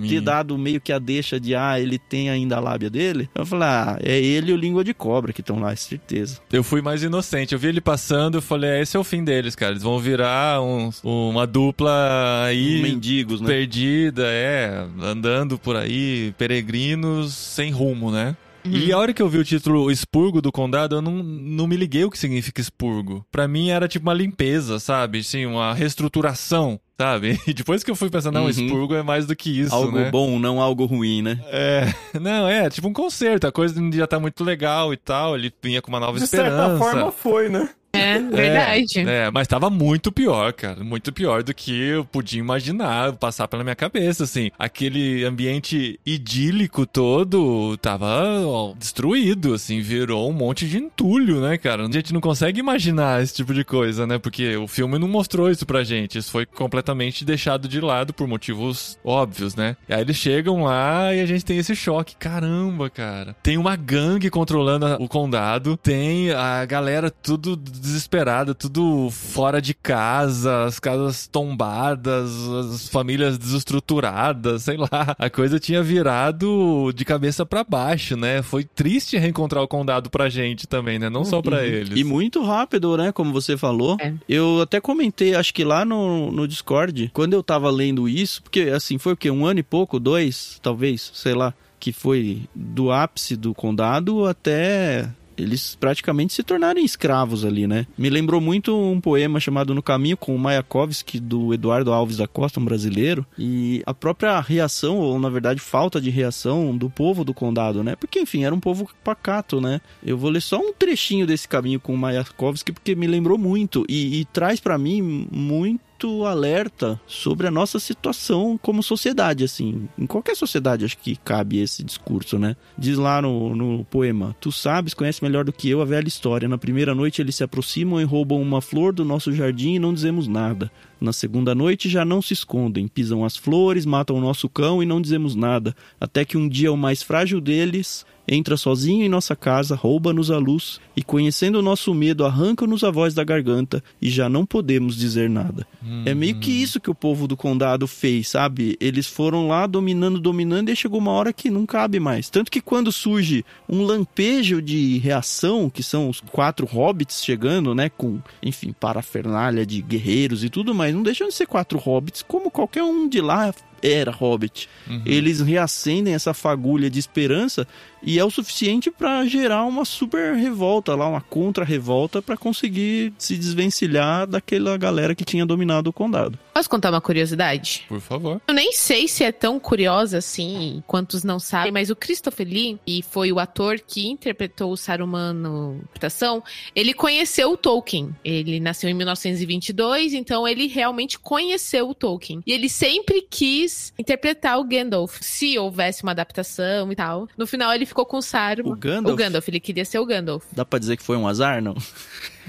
e 0.07 0.09
ter 0.09 0.21
dado 0.21 0.59
meio 0.59 0.81
que 0.81 0.93
a 0.93 0.99
deixa 0.99 1.39
de, 1.39 1.55
ah, 1.55 1.79
ele 1.79 2.01
tem 2.01 2.29
ainda 2.31 2.57
a 2.57 2.61
lábia 2.61 2.91
dele. 2.91 3.31
Eu 3.33 3.47
falei, 3.47 3.69
ah, 3.69 3.97
é 4.03 4.19
ele 4.21 4.51
e 4.51 4.55
o 4.55 4.57
língua 4.57 4.83
de 4.83 4.93
cobra 4.93 5.33
que 5.33 5.41
estão 5.41 5.61
lá, 5.61 5.75
certeza. 5.77 6.41
Eu 6.53 6.65
fui 6.65 6.83
mais 6.83 7.05
inocente. 7.05 7.53
Eu 7.53 7.59
vi 7.61 7.69
ele 7.69 7.81
passando, 7.81 8.39
eu 8.39 8.43
falei, 8.43 8.71
é, 8.71 8.83
esse 8.83 8.97
é 8.97 9.01
o 9.01 9.05
fim 9.05 9.23
deles, 9.23 9.55
cara. 9.55 9.71
Eles 9.73 9.85
vão 9.85 10.01
virar 10.01 10.61
uns- 10.61 11.01
uma 11.05 11.47
dupla 11.47 12.43
aí 12.45 12.83
Mendigos, 12.83 13.41
né? 13.41 13.47
perdida, 13.47 14.25
é, 14.27 14.85
andando 15.01 15.57
por 15.59 15.77
aí, 15.77 16.35
peregrinos 16.37 17.33
sem 17.35 17.71
rumo, 17.71 18.11
né? 18.11 18.37
E 18.65 18.93
a 18.93 18.99
hora 18.99 19.13
que 19.13 19.21
eu 19.21 19.29
vi 19.29 19.39
o 19.39 19.45
título 19.45 19.91
Expurgo 19.91 20.41
do 20.41 20.53
Condado, 20.53 20.97
eu 20.97 21.03
não, 21.03 21.23
não 21.23 21.67
me 21.67 21.77
liguei 21.77 22.05
o 22.05 22.11
que 22.11 22.19
significa 22.19 22.61
expurgo. 22.61 23.25
Pra 23.31 23.49
mim 23.49 23.71
era 23.71 23.89
tipo 23.89 24.07
uma 24.07 24.15
limpeza, 24.15 24.79
sabe? 24.79 25.19
Assim, 25.19 25.45
uma 25.47 25.75
reestruturação, 25.75 26.79
sabe? 26.99 27.41
E 27.47 27.53
depois 27.53 27.83
que 27.83 27.91
eu 27.91 27.97
fui 27.97 28.09
pensando, 28.09 28.35
não, 28.35 28.45
Uhum. 28.45 28.51
expurgo 28.51 28.95
é 28.95 29.03
mais 29.03 29.27
do 29.27 29.35
que 29.37 29.61
isso, 29.61 29.75
algo 29.75 29.99
né? 29.99 30.11
bom, 30.11 30.39
não 30.39 30.61
algo 30.61 30.85
ruim, 30.85 31.23
né? 31.23 31.41
É, 31.47 31.93
não, 32.21 32.47
é, 32.49 32.71
tipo 32.71 32.89
um 32.89 32.93
concerto, 32.93 33.47
a 33.47 33.53
coisa 33.53 33.75
já 33.93 34.07
tá 34.07 34.19
muito 34.21 34.45
legal 34.45 34.93
e 34.93 34.97
tal, 34.97 35.37
ele 35.37 35.53
vinha 35.63 35.83
com 35.83 35.89
uma 35.91 36.01
nova 36.01 36.19
De 36.19 36.25
esperança. 36.25 36.57
certa 36.57 36.79
forma 36.79 37.11
foi, 37.13 37.49
né? 37.49 37.69
É, 37.95 38.19
verdade. 38.19 39.01
É, 39.01 39.31
mas 39.31 39.47
tava 39.47 39.69
muito 39.69 40.11
pior, 40.11 40.53
cara. 40.53 40.83
Muito 40.83 41.13
pior 41.13 41.43
do 41.43 41.53
que 41.53 41.79
eu 41.79 42.05
podia 42.05 42.41
imaginar, 42.41 43.13
passar 43.15 43.47
pela 43.47 43.63
minha 43.63 43.77
cabeça, 43.77 44.25
assim. 44.25 44.51
Aquele 44.59 45.25
ambiente 45.25 46.01
idílico 46.05 46.87
todo 46.87 47.77
tava 47.77 48.07
ó, 48.47 48.73
destruído, 48.79 49.53
assim, 49.53 49.81
virou 49.81 50.31
um 50.31 50.33
monte 50.33 50.67
de 50.67 50.79
entulho, 50.79 51.41
né, 51.41 51.59
cara? 51.59 51.87
A 51.87 51.91
gente 51.91 52.15
não 52.15 52.21
consegue 52.21 52.61
imaginar 52.61 53.23
esse 53.23 53.35
tipo 53.35 53.53
de 53.53 53.65
coisa, 53.65 54.07
né? 54.07 54.19
Porque 54.19 54.57
o 54.57 54.67
filme 54.67 54.99
não 54.99 55.09
mostrou 55.09 55.51
isso 55.51 55.67
pra 55.67 55.85
gente. 55.85 56.17
Isso 56.17 56.31
foi 56.31 56.47
completamente 56.47 57.25
deixado 57.25 57.69
de 57.69 57.81
lado 57.81 58.15
por 58.15 58.27
motivos 58.27 58.99
óbvios, 59.05 59.55
né? 59.55 59.77
E 59.87 59.93
aí 59.93 60.01
eles 60.01 60.17
chegam 60.17 60.65
lá 60.65 61.15
e 61.15 61.21
a 61.21 61.27
gente 61.27 61.45
tem 61.45 61.59
esse 61.59 61.77
choque. 61.77 62.17
Caramba, 62.17 62.89
cara. 62.89 63.37
Tem 63.43 63.59
uma 63.59 63.77
gangue 63.77 64.31
controlando 64.31 64.87
o 64.99 65.09
condado, 65.09 65.77
tem 65.77 66.31
a 66.31 66.65
galera 66.65 67.11
tudo 67.11 67.55
desesperada, 67.83 68.55
tudo 68.55 69.11
fora 69.11 69.61
de 69.61 69.75
casa, 69.75 70.65
as 70.65 70.79
casas 70.79 71.27
tombadas, 71.27 72.31
as 72.49 72.89
famílias 72.89 73.37
desestruturadas, 73.37 74.63
sei 74.63 74.77
lá. 74.77 75.17
A 75.19 75.29
coisa 75.29 75.59
tinha 75.59 75.83
virado 75.83 76.93
de 76.95 77.05
cabeça 77.05 77.45
pra 77.45 77.65
baixo, 77.65 78.17
né? 78.17 78.41
Foi 78.41 78.63
triste 78.63 79.19
reencontrar 79.19 79.63
o 79.65 79.69
condado 79.69 80.09
pra 80.09 80.29
gente 80.29 80.67
também, 80.69 80.99
né? 80.99 81.11
Não 81.11 81.25
só 81.25 81.43
pra 81.43 81.67
eles. 81.67 81.99
E 81.99 82.05
muito 82.05 82.43
rápido, 82.43 82.97
né? 82.97 83.11
Como 83.11 83.33
você 83.33 83.57
falou. 83.57 83.97
É. 84.01 84.15
Eu 84.29 84.61
até 84.63 84.81
comentei, 84.81 85.35
acho 85.35 85.53
que 85.53 85.65
lá 85.65 85.85
no, 85.85 86.31
no 86.31 86.47
Discord, 86.47 87.11
quando 87.13 87.33
eu 87.33 87.43
tava 87.43 87.69
lendo 87.69 88.09
isso, 88.09 88.43
porque 88.43 88.61
assim, 88.61 88.97
foi 88.97 89.15
o 89.15 89.17
quê? 89.17 89.31
Um 89.31 89.45
ano 89.45 89.59
e 89.59 89.65
pouco? 89.65 89.99
Dois, 89.99 90.61
talvez, 90.63 91.11
sei 91.13 91.35
lá. 91.35 91.53
Que 91.81 91.93
foi 91.93 92.43
do 92.55 92.93
ápice 92.93 93.35
do 93.35 93.53
condado 93.53 94.25
até 94.25 95.11
eles 95.37 95.75
praticamente 95.75 96.33
se 96.33 96.43
tornarem 96.43 96.85
escravos 96.85 97.45
ali, 97.45 97.67
né? 97.67 97.87
Me 97.97 98.11
lembrou 98.11 98.41
muito 98.41 98.77
um 98.77 99.01
poema 99.01 99.41
chamado 99.41 99.75
No 99.75 99.83
Caminho 99.83 100.17
com 100.17 100.35
o 100.35 100.39
Mayakovsky, 100.39 101.19
do 101.21 101.53
Eduardo 101.53 101.93
Alves 101.93 102.17
da 102.17 102.27
Costa, 102.27 102.61
um 102.61 102.65
brasileiro. 102.65 103.27
E 103.39 103.83
a 103.87 103.95
própria 103.95 104.41
reação, 104.41 104.99
ou 104.99 105.19
na 105.19 105.29
verdade 105.29 105.61
falta 105.61 106.01
de 106.01 106.11
reação 106.11 106.77
do 106.77 106.91
povo 106.91 107.25
do 107.25 107.35
condado, 107.35 107.83
né? 107.83 107.97
Porque, 107.97 108.21
enfim, 108.21 108.45
era 108.45 108.55
um 108.55 108.61
povo 108.61 108.89
pacato, 109.05 109.61
né? 109.61 109.81
Eu 110.03 110.17
vou 110.17 110.31
ler 110.31 110.43
só 110.43 110.59
um 110.59 110.73
trechinho 110.73 111.27
desse 111.27 111.49
Caminho 111.49 111.81
com 111.81 111.95
o 111.95 111.99
Mayakovsky, 111.99 112.73
porque 112.73 112.95
me 112.95 113.07
lembrou 113.07 113.39
muito. 113.39 113.85
E, 113.89 114.21
e 114.21 114.25
traz 114.27 114.61
pra 114.61 114.79
mim 114.79 115.29
muito 115.31 115.92
alerta 116.27 117.01
sobre 117.07 117.47
a 117.47 117.51
nossa 117.51 117.79
situação 117.79 118.59
como 118.61 118.83
sociedade, 118.83 119.45
assim. 119.45 119.89
Em 119.99 120.07
qualquer 120.07 120.37
sociedade 120.37 120.85
acho 120.85 120.99
que 120.99 121.17
cabe 121.17 121.59
esse 121.59 121.83
discurso, 121.83 122.39
né? 122.39 122.57
Diz 122.77 122.97
lá 122.99 123.21
no, 123.23 123.55
no 123.55 123.85
poema: 123.85 124.37
Tu 124.41 124.51
sabes, 124.53 124.95
conhece 124.95 125.23
melhor 125.23 125.45
do 125.45 125.53
que 125.53 125.69
eu 125.69 125.81
a 125.81 125.85
velha 125.85 126.09
história. 126.09 126.49
Na 126.49 126.59
primeira 126.59 126.95
noite 126.95 127.21
eles 127.21 127.37
se 127.37 127.45
aproximam 127.45 128.01
e 128.01 128.05
roubam 128.05 128.41
uma 128.41 128.61
flor 128.61 128.93
do 128.93 129.05
nosso 129.05 129.33
jardim 129.33 129.75
e 129.75 129.79
não 129.79 129.95
dizemos 129.95 130.27
nada. 130.29 130.71
Na 131.03 131.13
segunda 131.13 131.53
noite 131.53 131.89
já 131.89 132.05
não 132.05 132.23
se 132.23 132.33
escondem, 132.33 132.87
pisam 132.87 133.25
as 133.25 133.37
flores, 133.37 133.85
matam 133.85 134.17
o 134.17 134.21
nosso 134.21 134.49
cão 134.49 134.81
e 134.81 134.87
não 134.87 135.01
dizemos 135.01 135.35
nada. 135.35 135.75
Até 136.01 136.25
que 136.25 136.37
um 136.37 136.49
dia 136.49 136.73
o 136.73 136.77
mais 136.77 137.03
frágil 137.03 137.41
deles 137.41 138.07
entra 138.27 138.57
sozinho 138.57 139.05
em 139.05 139.09
nossa 139.09 139.35
casa, 139.35 139.75
rouba-nos 139.75 140.31
a 140.31 140.39
luz 140.39 140.81
e, 140.97 141.03
conhecendo 141.03 141.59
o 141.59 141.63
nosso 141.63 141.93
medo, 141.95 142.25
arranca-nos 142.25 142.85
a 142.85 142.91
voz 142.91 143.15
da 143.15 143.25
garganta 143.25 143.83
e 144.01 144.09
já 144.09 144.29
não 144.29 144.47
podemos 144.47 144.97
dizer 144.97 145.29
nada. 145.29 145.67
É 146.05 146.15
meio 146.15 146.39
que 146.39 146.51
isso 146.51 146.81
que 146.81 146.91
o 146.91 146.95
povo 146.95 147.27
do 147.27 147.37
condado 147.37 147.87
fez, 147.87 148.29
sabe? 148.29 148.77
Eles 148.81 149.07
foram 149.07 149.49
lá 149.49 149.67
dominando, 149.67 150.21
dominando 150.21 150.69
e 150.69 150.77
chegou 150.77 151.01
uma 151.01 151.11
hora 151.11 151.33
que 151.33 151.51
não 151.51 151.67
cabe 151.67 151.99
mais. 151.99 152.31
Tanto 152.31 152.51
que 152.51 152.61
quando 152.61 152.93
surge 152.93 153.45
um 153.69 153.83
lampejo 153.83 154.63
de 154.63 154.99
reação, 154.99 155.69
que 155.69 155.83
são 155.83 156.09
os 156.09 156.21
quatro 156.21 156.67
hobbits 156.67 157.25
chegando, 157.25 157.75
né, 157.75 157.89
com, 157.89 158.21
enfim, 158.43 158.73
parafernália 158.79 159.67
de 159.67 159.83
guerreiros 159.83 160.45
e 160.45 160.49
tudo 160.49 160.75
mais, 160.75 160.92
não 160.93 161.03
deixam 161.03 161.29
de 161.29 161.35
ser 161.35 161.47
quatro 161.47 161.79
hobbits, 161.79 162.23
como 162.23 162.51
qualquer 162.51 162.83
um 162.83 163.09
de 163.09 163.21
lá 163.21 163.55
era 163.83 164.11
hobbit. 164.11 164.69
Eles 165.05 165.41
reacendem 165.41 166.15
essa 166.15 166.33
fagulha 166.33 166.89
de 166.89 166.99
esperança 167.01 167.67
e 168.03 168.19
é 168.19 168.25
o 168.25 168.31
suficiente 168.31 168.91
pra 168.91 169.25
gerar 169.25 169.65
uma 169.65 169.85
super 169.85 170.35
revolta 170.35 170.95
lá, 170.95 171.09
uma 171.09 171.21
contra-revolta 171.21 172.21
pra 172.21 172.37
conseguir 172.37 173.13
se 173.19 173.37
desvencilhar 173.37 174.27
daquela 174.27 174.77
galera 174.77 175.15
que 175.15 175.25
tinha 175.25 175.47
dominado 175.47 175.91
o 175.91 175.93
condado. 175.93 176.39
Posso 176.55 176.69
contar 176.69 176.91
uma 176.91 177.01
curiosidade? 177.01 177.85
Por 177.89 178.01
favor. 178.01 178.41
Eu 178.47 178.55
nem 178.55 178.73
sei 178.73 179.09
se 179.09 179.25
é 179.25 179.33
tão 179.33 179.59
curiosa 179.59 180.19
assim, 180.19 180.83
quantos 180.87 181.25
não 181.25 181.39
sabem, 181.39 181.73
mas 181.73 181.91
o 181.91 181.97
Christopher 181.97 182.47
Lee, 182.47 182.79
e 182.87 183.03
foi 183.03 183.33
o 183.33 183.39
ator 183.39 183.81
que 183.81 184.09
interpretou 184.09 184.73
o 184.73 184.77
Saruman 184.77 185.33
no 185.33 185.77
interpretação, 185.77 186.43
ele 186.75 186.93
conheceu 186.93 187.53
o 187.53 187.57
Tolkien. 187.57 188.15
Ele 188.25 188.61
nasceu 188.61 188.91
em 188.91 188.95
1922, 188.95 190.15
então 190.15 190.47
ele 190.47 190.67
realmente 190.67 191.19
conheceu 191.19 191.89
o 191.89 191.95
Tolkien. 191.95 192.43
E 192.47 192.53
ele 192.53 192.69
sempre 192.69 193.23
quis 193.23 193.93
interpretar 193.99 194.59
o 194.59 194.65
Gandalf, 194.65 195.19
se 195.21 195.59
houvesse 195.59 196.03
uma 196.03 196.13
adaptação 196.13 196.91
e 196.93 196.97
tal. 196.97 197.29
No 197.37 197.47
final 197.47 197.73
ele 197.73 197.87
ficou 197.93 198.07
com 198.07 198.17
o 198.19 198.23
Saruman. 198.23 198.73
O 198.73 198.77
Gandalf? 198.77 199.15
O 199.15 199.17
Gandalf, 199.17 199.49
ele 199.49 199.61
queria 199.61 199.85
ser 199.85 199.99
o 199.99 200.07
Gandalf, 200.07 200.45
Dá 200.53 200.65
pra 200.65 200.79
dizer 200.79 200.97
que 200.97 201.03
foi 201.03 201.17
um 201.17 201.27
azar, 201.29 201.63
não? 201.63 201.75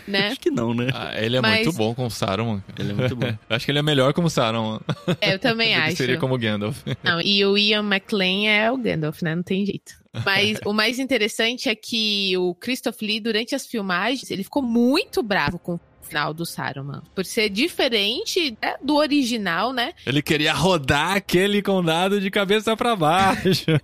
né? 0.07 0.27
Acho 0.31 0.39
que 0.39 0.49
não, 0.51 0.73
né? 0.73 0.87
Ah, 0.93 1.11
ele 1.21 1.37
é 1.37 1.41
Mas- 1.41 1.65
muito 1.65 1.77
bom 1.77 1.93
com 1.93 2.05
o 2.05 2.09
Saruman. 2.11 2.63
Ele 2.77 2.91
é 2.91 2.93
muito 2.93 3.15
bom. 3.15 3.27
Eu 3.27 3.37
Acho 3.55 3.65
que 3.65 3.71
ele 3.71 3.79
é 3.79 3.83
melhor 3.83 4.13
como 4.13 4.29
Saruman 4.29 4.79
É, 5.21 5.33
eu 5.33 5.39
também 5.39 5.75
acho. 5.77 5.95
seria 5.97 6.17
como 6.17 6.37
Gandalf. 6.37 6.77
Não, 7.03 7.21
e 7.21 7.45
o 7.45 7.57
Ian 7.57 7.83
McLean 7.83 8.49
é 8.49 8.71
o 8.71 8.77
Gandalf, 8.77 9.21
né? 9.21 9.35
Não 9.35 9.43
tem 9.43 9.65
jeito. 9.65 9.93
Mas 10.25 10.59
o 10.65 10.73
mais 10.73 10.99
interessante 10.99 11.69
é 11.69 11.75
que 11.75 12.37
o 12.37 12.53
Christopher 12.55 13.07
Lee, 13.07 13.19
durante 13.19 13.55
as 13.55 13.65
filmagens, 13.65 14.29
ele 14.29 14.43
ficou 14.43 14.61
muito 14.61 15.23
bravo 15.23 15.57
com 15.57 15.73
o 15.75 15.79
final 16.03 16.33
do 16.33 16.45
Saruman. 16.45 17.01
Por 17.15 17.25
ser 17.25 17.49
diferente 17.49 18.57
né, 18.61 18.75
do 18.81 18.95
original, 18.95 19.71
né? 19.73 19.93
Ele 20.05 20.21
queria 20.21 20.53
rodar 20.53 21.15
aquele 21.17 21.61
condado 21.61 22.19
de 22.19 22.29
cabeça 22.29 22.75
pra 22.77 22.95
baixo. 22.95 23.65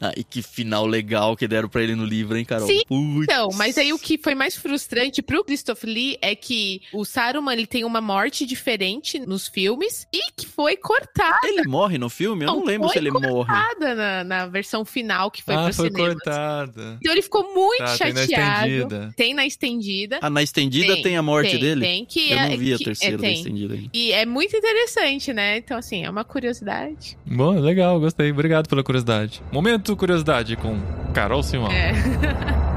Ah, 0.00 0.12
e 0.16 0.22
que 0.22 0.42
final 0.42 0.86
legal 0.86 1.36
que 1.36 1.46
deram 1.48 1.68
pra 1.68 1.82
ele 1.82 1.94
no 1.94 2.04
livro, 2.04 2.36
hein, 2.36 2.44
Carol? 2.44 2.66
Sim. 2.66 2.82
Então, 2.90 3.48
mas 3.54 3.78
aí 3.78 3.92
o 3.92 3.98
que 3.98 4.18
foi 4.18 4.34
mais 4.34 4.54
frustrante 4.56 5.22
pro 5.22 5.44
Christopher 5.44 5.88
Lee 5.90 6.18
é 6.20 6.34
que 6.34 6.82
o 6.92 7.04
Saruman 7.04 7.52
ele 7.52 7.66
tem 7.66 7.84
uma 7.84 8.00
morte 8.00 8.44
diferente 8.44 9.18
nos 9.18 9.48
filmes 9.48 10.06
e 10.12 10.30
que 10.36 10.46
foi 10.46 10.76
cortada 10.76 11.38
Ele 11.44 11.66
morre 11.66 11.98
no 11.98 12.08
filme? 12.10 12.44
Eu 12.44 12.48
não, 12.48 12.56
Não, 12.60 12.64
lembro 12.66 12.88
foi 12.88 12.94
se 12.94 12.98
ele 12.98 13.10
morre. 13.10 13.52
na, 13.80 14.24
na 14.24 14.46
versão 14.46 14.84
final 14.84 15.30
que 15.30 15.42
foi 15.42 15.54
ah, 15.54 15.64
pro 15.64 15.74
foi 15.74 15.88
cinema. 15.90 16.08
cortada. 16.14 16.98
Então 17.00 17.12
ele 17.12 17.22
ficou 17.22 17.54
muito 17.54 17.78
Tá, 17.78 17.98
tem 17.98 18.12
na 18.12 18.20
chateado. 18.20 18.66
estendida. 18.66 19.14
Tem 19.16 19.34
na 19.34 19.46
estendida. 19.46 20.18
Ah, 20.22 20.30
na 20.30 20.42
estendida 20.42 21.02
tem, 21.02 21.16
a 21.16 21.22
morte 21.22 21.45
tem, 21.52 21.60
dele? 21.60 21.80
Tem, 21.80 22.04
que 22.04 22.30
Eu 22.32 22.38
é, 22.38 22.48
não 22.48 22.56
vi 22.58 22.74
a 22.74 22.78
que- 22.78 22.84
terceira 22.84 23.14
é, 23.16 23.18
da 23.18 23.30
estendida 23.30 23.74
ainda. 23.74 23.88
E 23.92 24.12
é 24.12 24.26
muito 24.26 24.56
interessante, 24.56 25.32
né? 25.32 25.58
Então, 25.58 25.76
assim, 25.78 26.04
é 26.04 26.10
uma 26.10 26.24
curiosidade. 26.24 27.16
Bom, 27.26 27.50
legal, 27.58 27.98
gostei. 28.00 28.30
Obrigado 28.30 28.68
pela 28.68 28.82
curiosidade. 28.82 29.42
Momento 29.52 29.96
curiosidade 29.96 30.56
com 30.56 30.78
Carol 31.14 31.42
Simão. 31.42 31.70
É. 31.70 31.92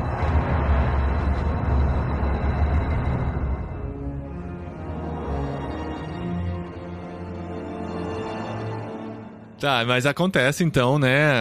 Tá, 9.60 9.84
mas 9.86 10.05
acontece 10.05 10.64
então, 10.64 10.97
né? 10.97 11.32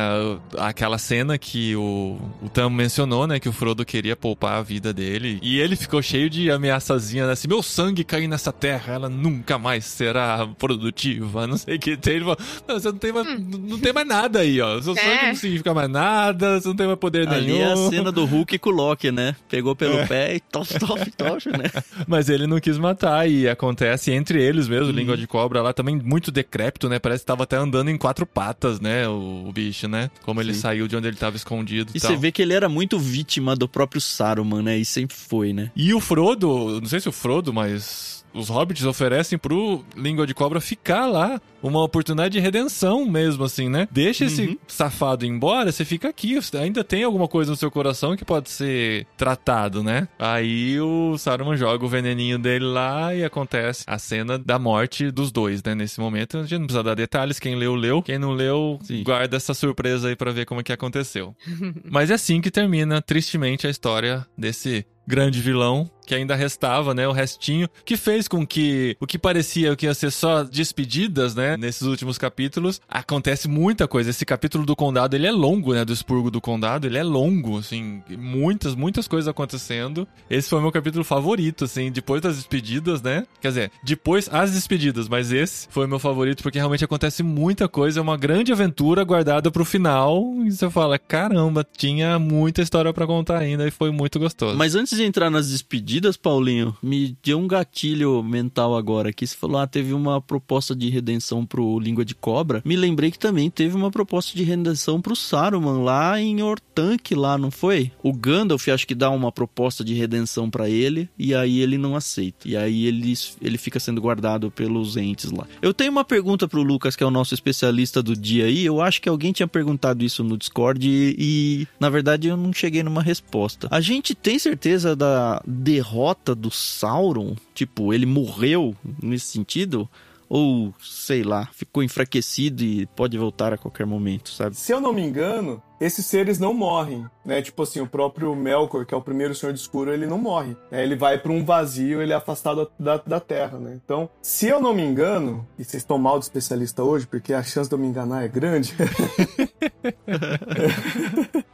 Aquela 0.57 0.99
cena 0.99 1.39
que 1.39 1.77
o, 1.77 2.19
o 2.43 2.49
Tam 2.49 2.69
mencionou, 2.69 3.29
né? 3.29 3.39
Que 3.39 3.49
o 3.49 3.53
Frodo 3.53 3.85
queria 3.85 4.17
poupar 4.17 4.55
a 4.59 4.63
vida 4.63 4.93
dele. 4.93 5.39
E 5.41 5.61
ele 5.61 5.77
ficou 5.77 6.03
cheio 6.03 6.29
de 6.29 6.51
ameaçazinha, 6.51 7.29
né? 7.29 7.37
Se 7.37 7.47
meu 7.47 7.63
sangue 7.63 8.03
cair 8.03 8.27
nessa 8.27 8.53
terra, 8.53 8.95
ela 8.95 9.09
nunca 9.09 9.57
mais 9.57 9.85
será 9.85 10.49
produtiva. 10.59 11.47
Não 11.49 11.57
sei 11.57 11.77
o 11.77 11.79
que 11.79 11.97
tem. 11.97 12.15
Ele 12.15 12.25
falou, 12.25 12.39
não, 12.67 12.75
você 12.81 12.91
não 12.91 12.99
tem, 12.99 13.13
mais, 13.13 13.27
não 13.39 13.79
tem 13.79 13.93
mais 13.93 14.07
nada 14.09 14.41
aí, 14.41 14.61
ó. 14.61 14.83
Seu 14.83 14.95
É. 14.95 14.97
sangue 14.97 15.27
não 15.29 15.35
significa 15.37 15.73
mais 15.73 15.89
nada, 15.89 16.61
você 16.61 16.67
não 16.69 16.75
tem 16.77 16.87
mais 16.89 16.99
poder 16.99 17.29
Ali 17.29 17.53
nenhum. 17.53 17.63
é 17.63 17.73
a 17.73 17.77
cena 17.91 18.11
do 18.11 18.25
Hulk 18.25 18.59
com 18.59 18.71
o 18.71 18.73
Loki, 18.73 19.13
né? 19.13 19.37
Pegou 19.49 19.77
pelo 19.77 19.97
É. 20.01 20.07
pé 20.07 20.35
e 20.35 20.41
tof, 20.41 20.77
tof, 20.79 21.11
tof, 21.13 21.49
né? 21.51 21.71
Mas 22.09 22.29
ele 22.29 22.47
não 22.49 22.59
quis 22.59 22.79
matar 22.79 23.29
e 23.31 23.49
acontece 23.49 24.11
entre 24.11 24.43
eles 24.43 24.67
mesmo, 24.67 24.87
Uhum. 24.87 24.93
língua 24.93 25.17
de 25.17 25.27
cobra 25.29 25.63
lá 25.63 25.73
também 25.73 25.97
muito 26.03 26.33
decrépito, 26.33 26.89
né? 26.89 26.99
Parece 26.99 27.21
que 27.23 27.27
tava 27.27 27.45
até 27.45 27.57
andando 27.57 27.89
em 27.91 27.97
quatro 27.97 28.08
patas, 28.27 28.81
né? 28.81 29.07
O, 29.09 29.45
o 29.49 29.53
bicho, 29.53 29.89
né? 29.89 30.11
Como 30.23 30.41
ele 30.41 30.55
Sim. 30.55 30.61
saiu 30.61 30.89
de 30.89 30.97
onde 30.97 31.09
ele 31.09 31.17
tava 31.17 31.37
escondido 31.37 31.93
e, 31.95 31.99
E 31.99 32.01
tal. 32.01 32.11
você 32.11 32.17
vê 32.17 32.31
que 32.33 32.43
ele 32.43 32.53
era 32.55 32.69
muito 32.69 32.99
vítima 32.99 33.55
do 33.57 33.69
próprio 33.69 34.01
Saruman, 34.01 34.63
né? 34.63 34.79
E 34.79 34.85
sempre 34.85 35.17
foi, 35.17 35.53
né? 35.53 35.71
E 35.75 35.93
o 35.95 36.01
Frodo, 36.01 36.81
não 36.81 36.89
sei 36.89 37.01
se 37.01 37.09
o 37.09 37.13
Frodo, 37.13 37.53
mas 37.53 38.25
os 38.41 38.49
hobbits 38.49 38.85
oferecem 38.85 39.39
pro 39.39 39.85
Língua 39.97 40.27
de 40.27 40.35
Cobra 40.35 40.61
ficar 40.61 41.07
lá. 41.07 41.41
Uma 41.61 41.83
oportunidade 41.83 42.35
de 42.35 42.39
redenção 42.39 43.05
mesmo, 43.05 43.43
assim, 43.43 43.69
né? 43.69 43.89
Deixa 43.91 44.23
Uhum. 44.25 44.31
esse 44.31 44.59
safado 44.69 45.27
embora, 45.27 45.73
você 45.73 45.85
fica 45.85 46.09
aqui. 46.09 46.37
Você 46.41 46.57
ainda 46.57 46.85
tem 46.85 47.03
alguma 47.03 47.27
coisa 47.27 47.51
no 47.51 47.57
seu 47.57 47.69
coração 47.69 48.17
que 48.17 48.25
pode 48.25 48.49
ser 48.49 49.07
tratado, 49.17 49.83
né? 49.83 50.07
Aí 50.21 50.81
o 50.81 51.19
Saruman 51.19 51.57
joga 51.57 51.85
o 51.85 51.89
veneninho 51.89 52.39
dele 52.39 52.65
lá 52.65 53.13
e 53.13 53.25
acontece 53.25 53.83
a 53.89 53.99
cena 53.99 54.39
da 54.39 54.57
morte 54.57 55.11
dos 55.11 55.33
dois, 55.33 55.61
né? 55.65 55.75
Nesse 55.75 55.99
momento. 55.99 56.39
A 56.39 56.43
gente 56.43 56.61
não 56.61 56.67
precisa 56.67 56.85
dar 56.85 56.95
detalhes. 56.95 57.41
Quem 57.41 57.57
leu, 57.57 57.75
leu. 57.75 58.01
Quem 58.03 58.19
não 58.21 58.31
leu, 58.31 58.79
Sim. 58.85 59.03
guarda 59.03 59.37
essa 59.37 59.53
surpresa 59.53 60.09
aí 60.09 60.15
pra 60.15 60.31
ver 60.31 60.47
como 60.47 60.61
é 60.61 60.63
que 60.63 60.73
aconteceu. 60.73 61.35
Mas 61.91 62.09
é 62.11 62.15
assim 62.15 62.41
que 62.41 62.53
termina, 62.53 63.03
tristemente, 63.03 63.67
a 63.67 63.71
história 63.71 64.25
desse 64.37 64.87
grande 65.09 65.41
vilão 65.41 65.91
que 66.09 66.15
ainda 66.15 66.35
restava, 66.35 66.95
né, 66.95 67.07
o 67.07 67.13
restinho, 67.13 67.69
que 67.85 67.97
fez 67.97 68.27
com 68.27 68.47
que 68.47 68.97
o 68.99 69.07
que 69.07 69.19
parecia 69.19 69.77
que 69.77 69.85
ia 69.85 69.93
ser 69.93 70.11
só 70.11 70.43
despedidas, 70.43 71.35
né, 71.35 71.57
nesses 71.59 71.83
últimos 71.83 72.17
capítulos, 72.17 72.81
acontece 72.89 73.47
muita 73.47 73.87
coisa. 73.87 74.09
Esse 74.09 74.25
capítulo 74.25 74.65
do 74.65 74.75
condado, 74.75 75.15
ele 75.15 75.27
é 75.27 75.31
longo, 75.31 75.75
né, 75.75 75.85
do 75.85 75.93
expurgo 75.93 76.31
do 76.31 76.41
condado, 76.41 76.87
ele 76.87 76.97
é 76.97 77.03
longo, 77.03 77.59
assim, 77.59 78.03
muitas, 78.17 78.75
muitas 78.75 79.07
coisas 79.07 79.29
acontecendo. 79.29 80.09
Esse 80.31 80.49
foi 80.49 80.59
o 80.59 80.63
meu 80.63 80.73
capítulo 80.73 81.05
favorito, 81.05 81.65
assim, 81.65 81.93
depois 81.93 82.23
das 82.23 82.37
despedidas, 82.37 83.03
né? 83.03 83.25
Quer 83.41 83.49
dizer, 83.49 83.71
depois 83.85 84.31
as 84.33 84.53
despedidas, 84.53 85.09
mas 85.09 85.31
esse 85.31 85.69
foi 85.71 85.85
o 85.85 85.89
meu 85.89 85.99
favorito 85.99 86.43
porque 86.43 86.59
realmente 86.59 86.85
acontece 86.85 87.23
muita 87.23 87.69
coisa, 87.69 88.01
é 88.01 88.03
uma 88.03 88.17
grande 88.17 88.51
aventura 88.51 89.05
guardada 89.05 89.51
pro 89.51 89.65
final, 89.65 90.25
e 90.43 90.51
você 90.51 90.71
fala, 90.71 90.99
caramba, 90.99 91.67
tinha 91.77 92.19
muita 92.19 92.63
história 92.63 92.95
pra 92.95 93.07
contar 93.07 93.39
ainda 93.39 93.69
e 93.69 93.71
foi 93.71 93.91
muito 93.91 94.19
gostoso. 94.19 94.57
Mas 94.57 94.75
antes 94.75 94.97
de 94.97 95.05
entrar 95.05 95.29
nas 95.29 95.51
despedidas, 95.51 95.98
Paulinho, 96.23 96.77
me 96.83 97.17
deu 97.23 97.39
um 97.39 97.49
gatilho 97.49 98.23
mental 98.23 98.77
agora 98.77 99.11
aqui. 99.11 99.27
Você 99.27 99.37
falou, 99.37 99.59
ah, 99.59 99.67
teve 99.67 99.93
uma 99.93 100.21
proposta 100.21 100.75
de 100.75 100.89
redenção 100.89 101.45
pro 101.45 101.79
Língua 101.79 102.05
de 102.05 102.15
Cobra. 102.15 102.63
Me 102.65 102.77
lembrei 102.77 103.11
que 103.11 103.19
também 103.19 103.51
teve 103.51 103.77
uma 103.77 103.91
proposta 103.91 104.37
de 104.37 104.43
redenção 104.43 105.01
pro 105.01 105.17
Saruman 105.17 105.83
lá 105.83 106.21
em 106.21 106.43
Ortanque, 106.43 107.15
lá, 107.15 107.37
não 107.37 107.51
foi? 107.51 107.91
O 108.03 108.13
Gandalf 108.13 108.69
acho 108.69 108.87
que 108.87 108.95
dá 108.95 109.11
uma 109.11 109.33
proposta 109.33 109.85
de 109.85 109.95
redenção 109.95 110.51
pra 110.51 110.69
ele 110.69 111.09
e 111.19 111.35
aí 111.35 111.61
ele 111.61 111.77
não 111.77 111.97
aceita. 111.97 112.49
E 112.49 112.57
aí 112.57 112.87
ele, 112.87 113.15
ele 113.41 113.59
fica 113.59 113.81
sendo 113.81 114.01
guardado 114.01 114.51
pelos 114.51 114.97
entes 114.97 115.31
lá. 115.31 115.47
Eu 115.61 115.75
tenho 115.75 115.91
uma 115.91 116.05
pergunta 116.05 116.47
pro 116.47 116.63
Lucas, 116.63 116.97
que 116.97 117.03
é 117.03 117.07
o 117.07 117.11
nosso 117.11 117.35
especialista 117.35 118.03
do 118.03 118.17
dia 118.17 118.47
aí. 118.47 118.65
Eu 118.65 118.81
acho 118.81 119.01
que 119.01 119.09
alguém 119.09 119.33
tinha 119.33 119.49
perguntado 119.49 120.05
isso 120.05 120.23
no 120.23 120.37
Discord 120.37 120.89
e, 120.89 121.17
e, 121.19 121.69
na 121.81 121.91
verdade 121.91 122.29
eu 122.29 122.37
não 122.37 122.53
cheguei 122.53 122.83
numa 122.83 123.03
resposta. 123.03 123.69
A 123.71 123.81
gente 123.81 124.15
tem 124.15 124.39
certeza 124.39 124.95
da 124.95 125.43
derrota 125.47 125.88
do 126.37 126.51
Sauron? 126.51 127.37
Tipo, 127.55 127.93
ele 127.93 128.07
morreu 128.07 128.75
nesse 129.03 129.27
sentido? 129.27 129.89
Ou, 130.29 130.75
sei 130.81 131.23
lá, 131.23 131.49
ficou 131.53 131.83
enfraquecido 131.83 132.63
e 132.63 132.87
pode 132.87 133.17
voltar 133.17 133.53
a 133.53 133.59
qualquer 133.59 133.87
momento, 133.87 134.29
sabe? 134.31 134.57
Se 134.57 134.73
eu 134.73 134.81
não 134.81 134.93
me 134.93 135.03
engano, 135.03 135.63
esses 135.81 136.05
seres 136.07 136.39
não 136.39 136.53
morrem, 136.53 137.07
né? 137.25 137.41
Tipo 137.43 137.63
assim, 137.63 137.81
o 137.81 137.87
próprio 137.87 138.35
Melkor, 138.35 138.85
que 138.85 138.95
é 138.95 138.97
o 138.97 139.01
primeiro 139.03 139.35
Senhor 139.35 139.53
de 139.53 139.61
Escuro, 139.61 139.93
ele 139.93 140.07
não 140.07 140.19
morre. 140.19 140.57
né? 140.71 140.83
Ele 140.83 140.97
vai 140.97 141.19
para 141.19 141.33
um 141.33 141.45
vazio, 141.45 142.03
ele 142.03 142.13
é 142.13 142.17
afastado 142.17 142.71
da, 142.79 142.97
da 142.99 143.21
Terra, 143.21 143.59
né? 143.59 143.79
Então, 143.85 144.09
se 144.21 144.47
eu 144.47 144.61
não 144.61 144.75
me 144.75 144.83
engano, 144.83 145.47
e 145.59 145.65
vocês 145.65 145.83
estão 145.83 145.99
mal 145.99 146.19
de 146.19 146.25
especialista 146.25 146.83
hoje, 146.83 147.07
porque 147.07 147.33
a 147.33 147.43
chance 147.43 147.69
de 147.69 147.75
eu 147.75 147.79
me 147.79 147.87
enganar 147.87 148.25
é 148.25 148.29
grande. 148.29 148.75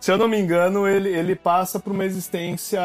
se 0.00 0.10
eu 0.10 0.18
não 0.18 0.28
me 0.28 0.38
engano, 0.38 0.86
ele, 0.86 1.10
ele 1.10 1.34
passa 1.34 1.78
por 1.78 1.92
uma 1.92 2.04
existência 2.04 2.80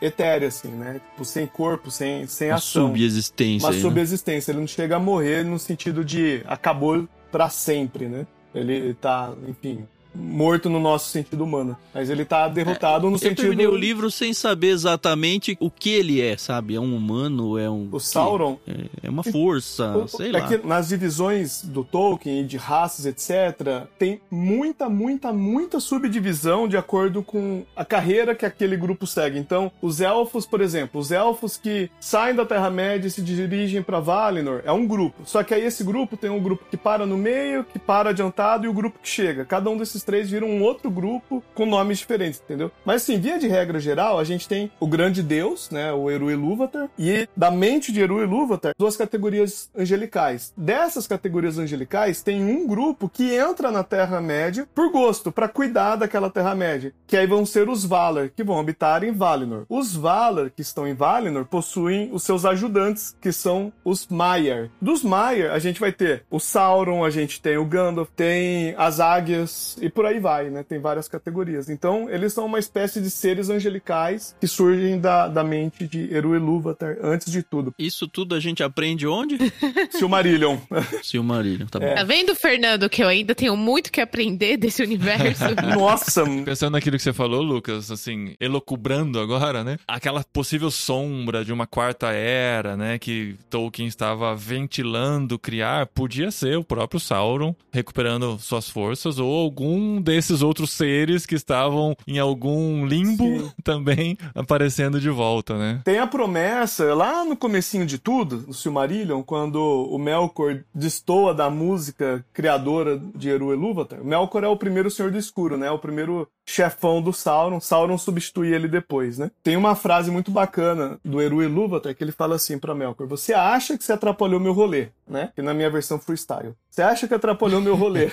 etérea, 0.00 0.48
assim, 0.48 0.68
né? 0.68 1.00
Tipo, 1.10 1.24
sem 1.24 1.46
corpo, 1.46 1.90
sem, 1.90 2.26
sem 2.26 2.48
Uma 2.48 2.56
ação. 2.56 2.88
subexistência. 2.88 3.66
Uma 3.66 3.70
aí, 3.72 3.76
né? 3.76 3.82
subexistência. 3.82 4.52
Ele 4.52 4.60
não 4.60 4.66
chega 4.66 4.96
a 4.96 5.00
morrer 5.00 5.44
no 5.44 5.58
sentido 5.58 6.04
de 6.04 6.42
acabou 6.46 7.06
pra 7.30 7.48
sempre, 7.48 8.06
né? 8.06 8.26
Ele 8.54 8.92
tá, 8.94 9.32
enfim, 9.48 9.86
morto 10.14 10.68
no 10.68 10.78
nosso 10.80 11.10
sentido 11.10 11.44
humano. 11.44 11.76
Mas 11.94 12.10
ele 12.10 12.24
tá 12.24 12.48
derrotado 12.48 13.08
no 13.08 13.14
Eu 13.16 13.18
sentido. 13.18 13.36
terminei 13.42 13.66
o 13.66 13.76
livro 13.76 14.10
sem 14.10 14.32
saber 14.34 14.68
exatamente 14.68 15.56
o 15.60 15.70
que 15.70 15.90
ele 15.90 16.20
é, 16.20 16.36
sabe? 16.36 16.74
É 16.74 16.80
um 16.80 16.94
humano, 16.96 17.58
é 17.58 17.68
um... 17.68 17.88
O 17.90 17.98
Sauron. 18.00 18.58
É 19.02 19.08
uma 19.08 19.22
força, 19.22 19.96
O- 19.96 20.08
sei 20.08 20.28
é 20.30 20.32
lá. 20.32 20.46
que 20.48 20.66
nas 20.66 20.88
divisões 20.88 21.62
do 21.62 21.82
Tolkien 21.84 22.46
de 22.46 22.56
raças, 22.56 23.06
etc., 23.06 23.86
tem 23.98 24.20
muita, 24.30 24.88
muita, 24.88 25.32
muita 25.32 25.80
subdivisão 25.80 26.66
de 26.68 26.76
acordo 26.76 27.22
com 27.22 27.62
a 27.76 27.84
carreira 27.84 28.34
que 28.34 28.44
aquele 28.44 28.76
grupo 28.76 29.06
segue. 29.06 29.38
Então, 29.38 29.70
os 29.80 30.00
elfos, 30.00 30.44
por 30.46 30.60
exemplo, 30.60 31.00
os 31.00 31.10
elfos 31.10 31.56
que 31.56 31.90
saem 32.00 32.34
da 32.34 32.44
Terra-média 32.44 33.06
e 33.08 33.10
se 33.10 33.22
dirigem 33.22 33.82
para 33.82 34.00
Valinor, 34.00 34.60
é 34.64 34.72
um 34.72 34.86
grupo. 34.86 35.22
Só 35.24 35.42
que 35.42 35.54
aí 35.54 35.64
esse 35.64 35.82
grupo 35.84 36.16
tem 36.16 36.30
um 36.30 36.40
grupo 36.40 36.64
que 36.70 36.76
para 36.76 37.06
no 37.06 37.16
meio, 37.16 37.64
que 37.64 37.78
para 37.78 38.10
adiantado 38.10 38.66
e 38.66 38.68
o 38.68 38.72
grupo 38.72 38.98
que 39.02 39.08
chega. 39.08 39.44
Cada 39.44 39.70
um 39.70 39.76
desses 39.76 40.01
três 40.02 40.30
vira 40.30 40.44
um 40.44 40.62
outro 40.62 40.90
grupo 40.90 41.42
com 41.54 41.66
nomes 41.66 41.98
diferentes, 41.98 42.40
entendeu? 42.44 42.70
Mas 42.84 43.02
assim, 43.02 43.18
via 43.18 43.38
de 43.38 43.48
regra 43.48 43.78
geral, 43.78 44.18
a 44.18 44.24
gente 44.24 44.48
tem 44.48 44.70
o 44.80 44.86
grande 44.86 45.22
deus, 45.22 45.70
né, 45.70 45.92
o 45.92 46.10
Eru 46.10 46.30
Ilúvatar, 46.30 46.88
e 46.98 47.28
da 47.36 47.50
mente 47.50 47.92
de 47.92 48.00
Eru 48.00 48.22
Ilúvatar, 48.22 48.72
duas 48.78 48.96
categorias 48.96 49.70
angelicais. 49.76 50.52
Dessas 50.56 51.06
categorias 51.06 51.58
angelicais, 51.58 52.22
tem 52.22 52.42
um 52.42 52.66
grupo 52.66 53.08
que 53.08 53.34
entra 53.34 53.70
na 53.70 53.82
Terra-média 53.82 54.66
por 54.74 54.90
gosto, 54.90 55.32
para 55.32 55.48
cuidar 55.48 55.96
daquela 55.96 56.30
Terra-média, 56.30 56.92
que 57.06 57.16
aí 57.16 57.26
vão 57.26 57.44
ser 57.44 57.68
os 57.68 57.84
Valar, 57.84 58.30
que 58.30 58.44
vão 58.44 58.58
habitar 58.58 59.04
em 59.04 59.12
Valinor. 59.12 59.64
Os 59.68 59.94
Valar 59.94 60.50
que 60.50 60.62
estão 60.62 60.86
em 60.86 60.94
Valinor 60.94 61.44
possuem 61.44 62.10
os 62.12 62.22
seus 62.22 62.44
ajudantes, 62.44 63.16
que 63.20 63.32
são 63.32 63.72
os 63.84 64.06
Maiar. 64.06 64.70
Dos 64.80 65.02
Maiar, 65.02 65.52
a 65.52 65.58
gente 65.58 65.80
vai 65.80 65.92
ter 65.92 66.24
o 66.30 66.38
Sauron, 66.38 67.04
a 67.04 67.10
gente 67.10 67.40
tem 67.40 67.56
o 67.56 67.64
Gandalf, 67.64 68.08
tem 68.14 68.74
as 68.76 69.00
águias 69.00 69.76
e 69.80 69.88
por 69.92 70.06
aí 70.06 70.18
vai, 70.18 70.50
né? 70.50 70.62
Tem 70.62 70.80
várias 70.80 71.08
categorias. 71.08 71.68
Então, 71.68 72.08
eles 72.10 72.32
são 72.32 72.46
uma 72.46 72.58
espécie 72.58 73.00
de 73.00 73.10
seres 73.10 73.48
angelicais 73.50 74.34
que 74.40 74.46
surgem 74.46 75.00
da, 75.00 75.28
da 75.28 75.44
mente 75.44 75.86
de 75.86 76.12
Eru 76.14 76.34
Ilúvatar 76.34 76.96
antes 77.02 77.30
de 77.30 77.42
tudo. 77.42 77.74
Isso 77.78 78.08
tudo 78.08 78.34
a 78.34 78.40
gente 78.40 78.62
aprende 78.62 79.06
onde? 79.06 79.38
Silmarillion. 79.90 80.58
Silmarillion, 81.02 81.66
tá 81.66 81.78
bom. 81.78 81.94
Tá 81.94 82.04
vendo, 82.04 82.34
Fernando, 82.34 82.88
que 82.88 83.02
eu 83.02 83.08
ainda 83.08 83.34
tenho 83.34 83.56
muito 83.56 83.92
que 83.92 84.00
aprender 84.00 84.56
desse 84.56 84.82
universo? 84.82 85.44
Nossa, 85.76 86.24
Pensando 86.44 86.72
naquilo 86.72 86.96
que 86.96 87.02
você 87.02 87.12
falou, 87.12 87.42
Lucas, 87.42 87.90
assim, 87.90 88.34
elocubrando 88.40 89.20
agora, 89.20 89.62
né? 89.64 89.78
Aquela 89.86 90.24
possível 90.32 90.70
sombra 90.70 91.44
de 91.44 91.52
uma 91.52 91.66
quarta 91.66 92.12
era, 92.12 92.76
né? 92.76 92.98
Que 92.98 93.36
Tolkien 93.50 93.88
estava 93.88 94.34
ventilando 94.34 95.38
criar, 95.38 95.86
podia 95.86 96.30
ser 96.30 96.56
o 96.56 96.64
próprio 96.64 97.00
Sauron 97.00 97.54
recuperando 97.72 98.38
suas 98.38 98.68
forças 98.68 99.18
ou 99.18 99.40
algum 99.40 99.81
desses 100.00 100.42
outros 100.42 100.70
seres 100.70 101.26
que 101.26 101.34
estavam 101.34 101.96
em 102.06 102.18
algum 102.18 102.86
limbo 102.86 103.24
Sim. 103.24 103.50
também 103.62 104.16
aparecendo 104.34 105.00
de 105.00 105.10
volta, 105.10 105.56
né? 105.56 105.80
Tem 105.84 105.98
a 105.98 106.06
promessa, 106.06 106.94
lá 106.94 107.24
no 107.24 107.36
comecinho 107.36 107.86
de 107.86 107.98
tudo, 107.98 108.44
no 108.46 108.54
Silmarillion, 108.54 109.22
quando 109.22 109.58
o 109.58 109.98
Melkor 109.98 110.62
destoa 110.74 111.34
da 111.34 111.50
música 111.50 112.24
criadora 112.32 113.00
de 113.14 113.30
Eru 113.30 113.52
Ilúvatar. 113.52 114.00
O 114.00 114.06
Melkor 114.06 114.44
é 114.44 114.48
o 114.48 114.56
primeiro 114.56 114.90
Senhor 114.90 115.10
do 115.10 115.18
Escuro, 115.18 115.56
né? 115.56 115.70
O 115.70 115.78
primeiro 115.78 116.28
chefão 116.46 117.00
do 117.00 117.12
Sauron. 117.12 117.60
Sauron 117.60 117.98
substitui 117.98 118.52
ele 118.52 118.68
depois, 118.68 119.18
né? 119.18 119.30
Tem 119.42 119.56
uma 119.56 119.74
frase 119.74 120.10
muito 120.10 120.30
bacana 120.30 120.98
do 121.04 121.20
Eru 121.20 121.42
Ilúvatar 121.42 121.94
que 121.94 122.02
ele 122.02 122.12
fala 122.12 122.36
assim 122.36 122.58
pra 122.58 122.74
Melkor: 122.74 123.06
Você 123.06 123.32
acha 123.32 123.76
que 123.76 123.84
você 123.84 123.92
atrapalhou 123.92 124.40
meu 124.40 124.52
rolê, 124.52 124.88
né? 125.06 125.30
Que 125.34 125.42
na 125.42 125.54
minha 125.54 125.70
versão 125.70 125.98
freestyle. 125.98 126.54
Você 126.70 126.80
acha 126.80 127.06
que 127.06 127.12
atrapalhou 127.12 127.60
meu 127.60 127.76
rolê. 127.76 128.08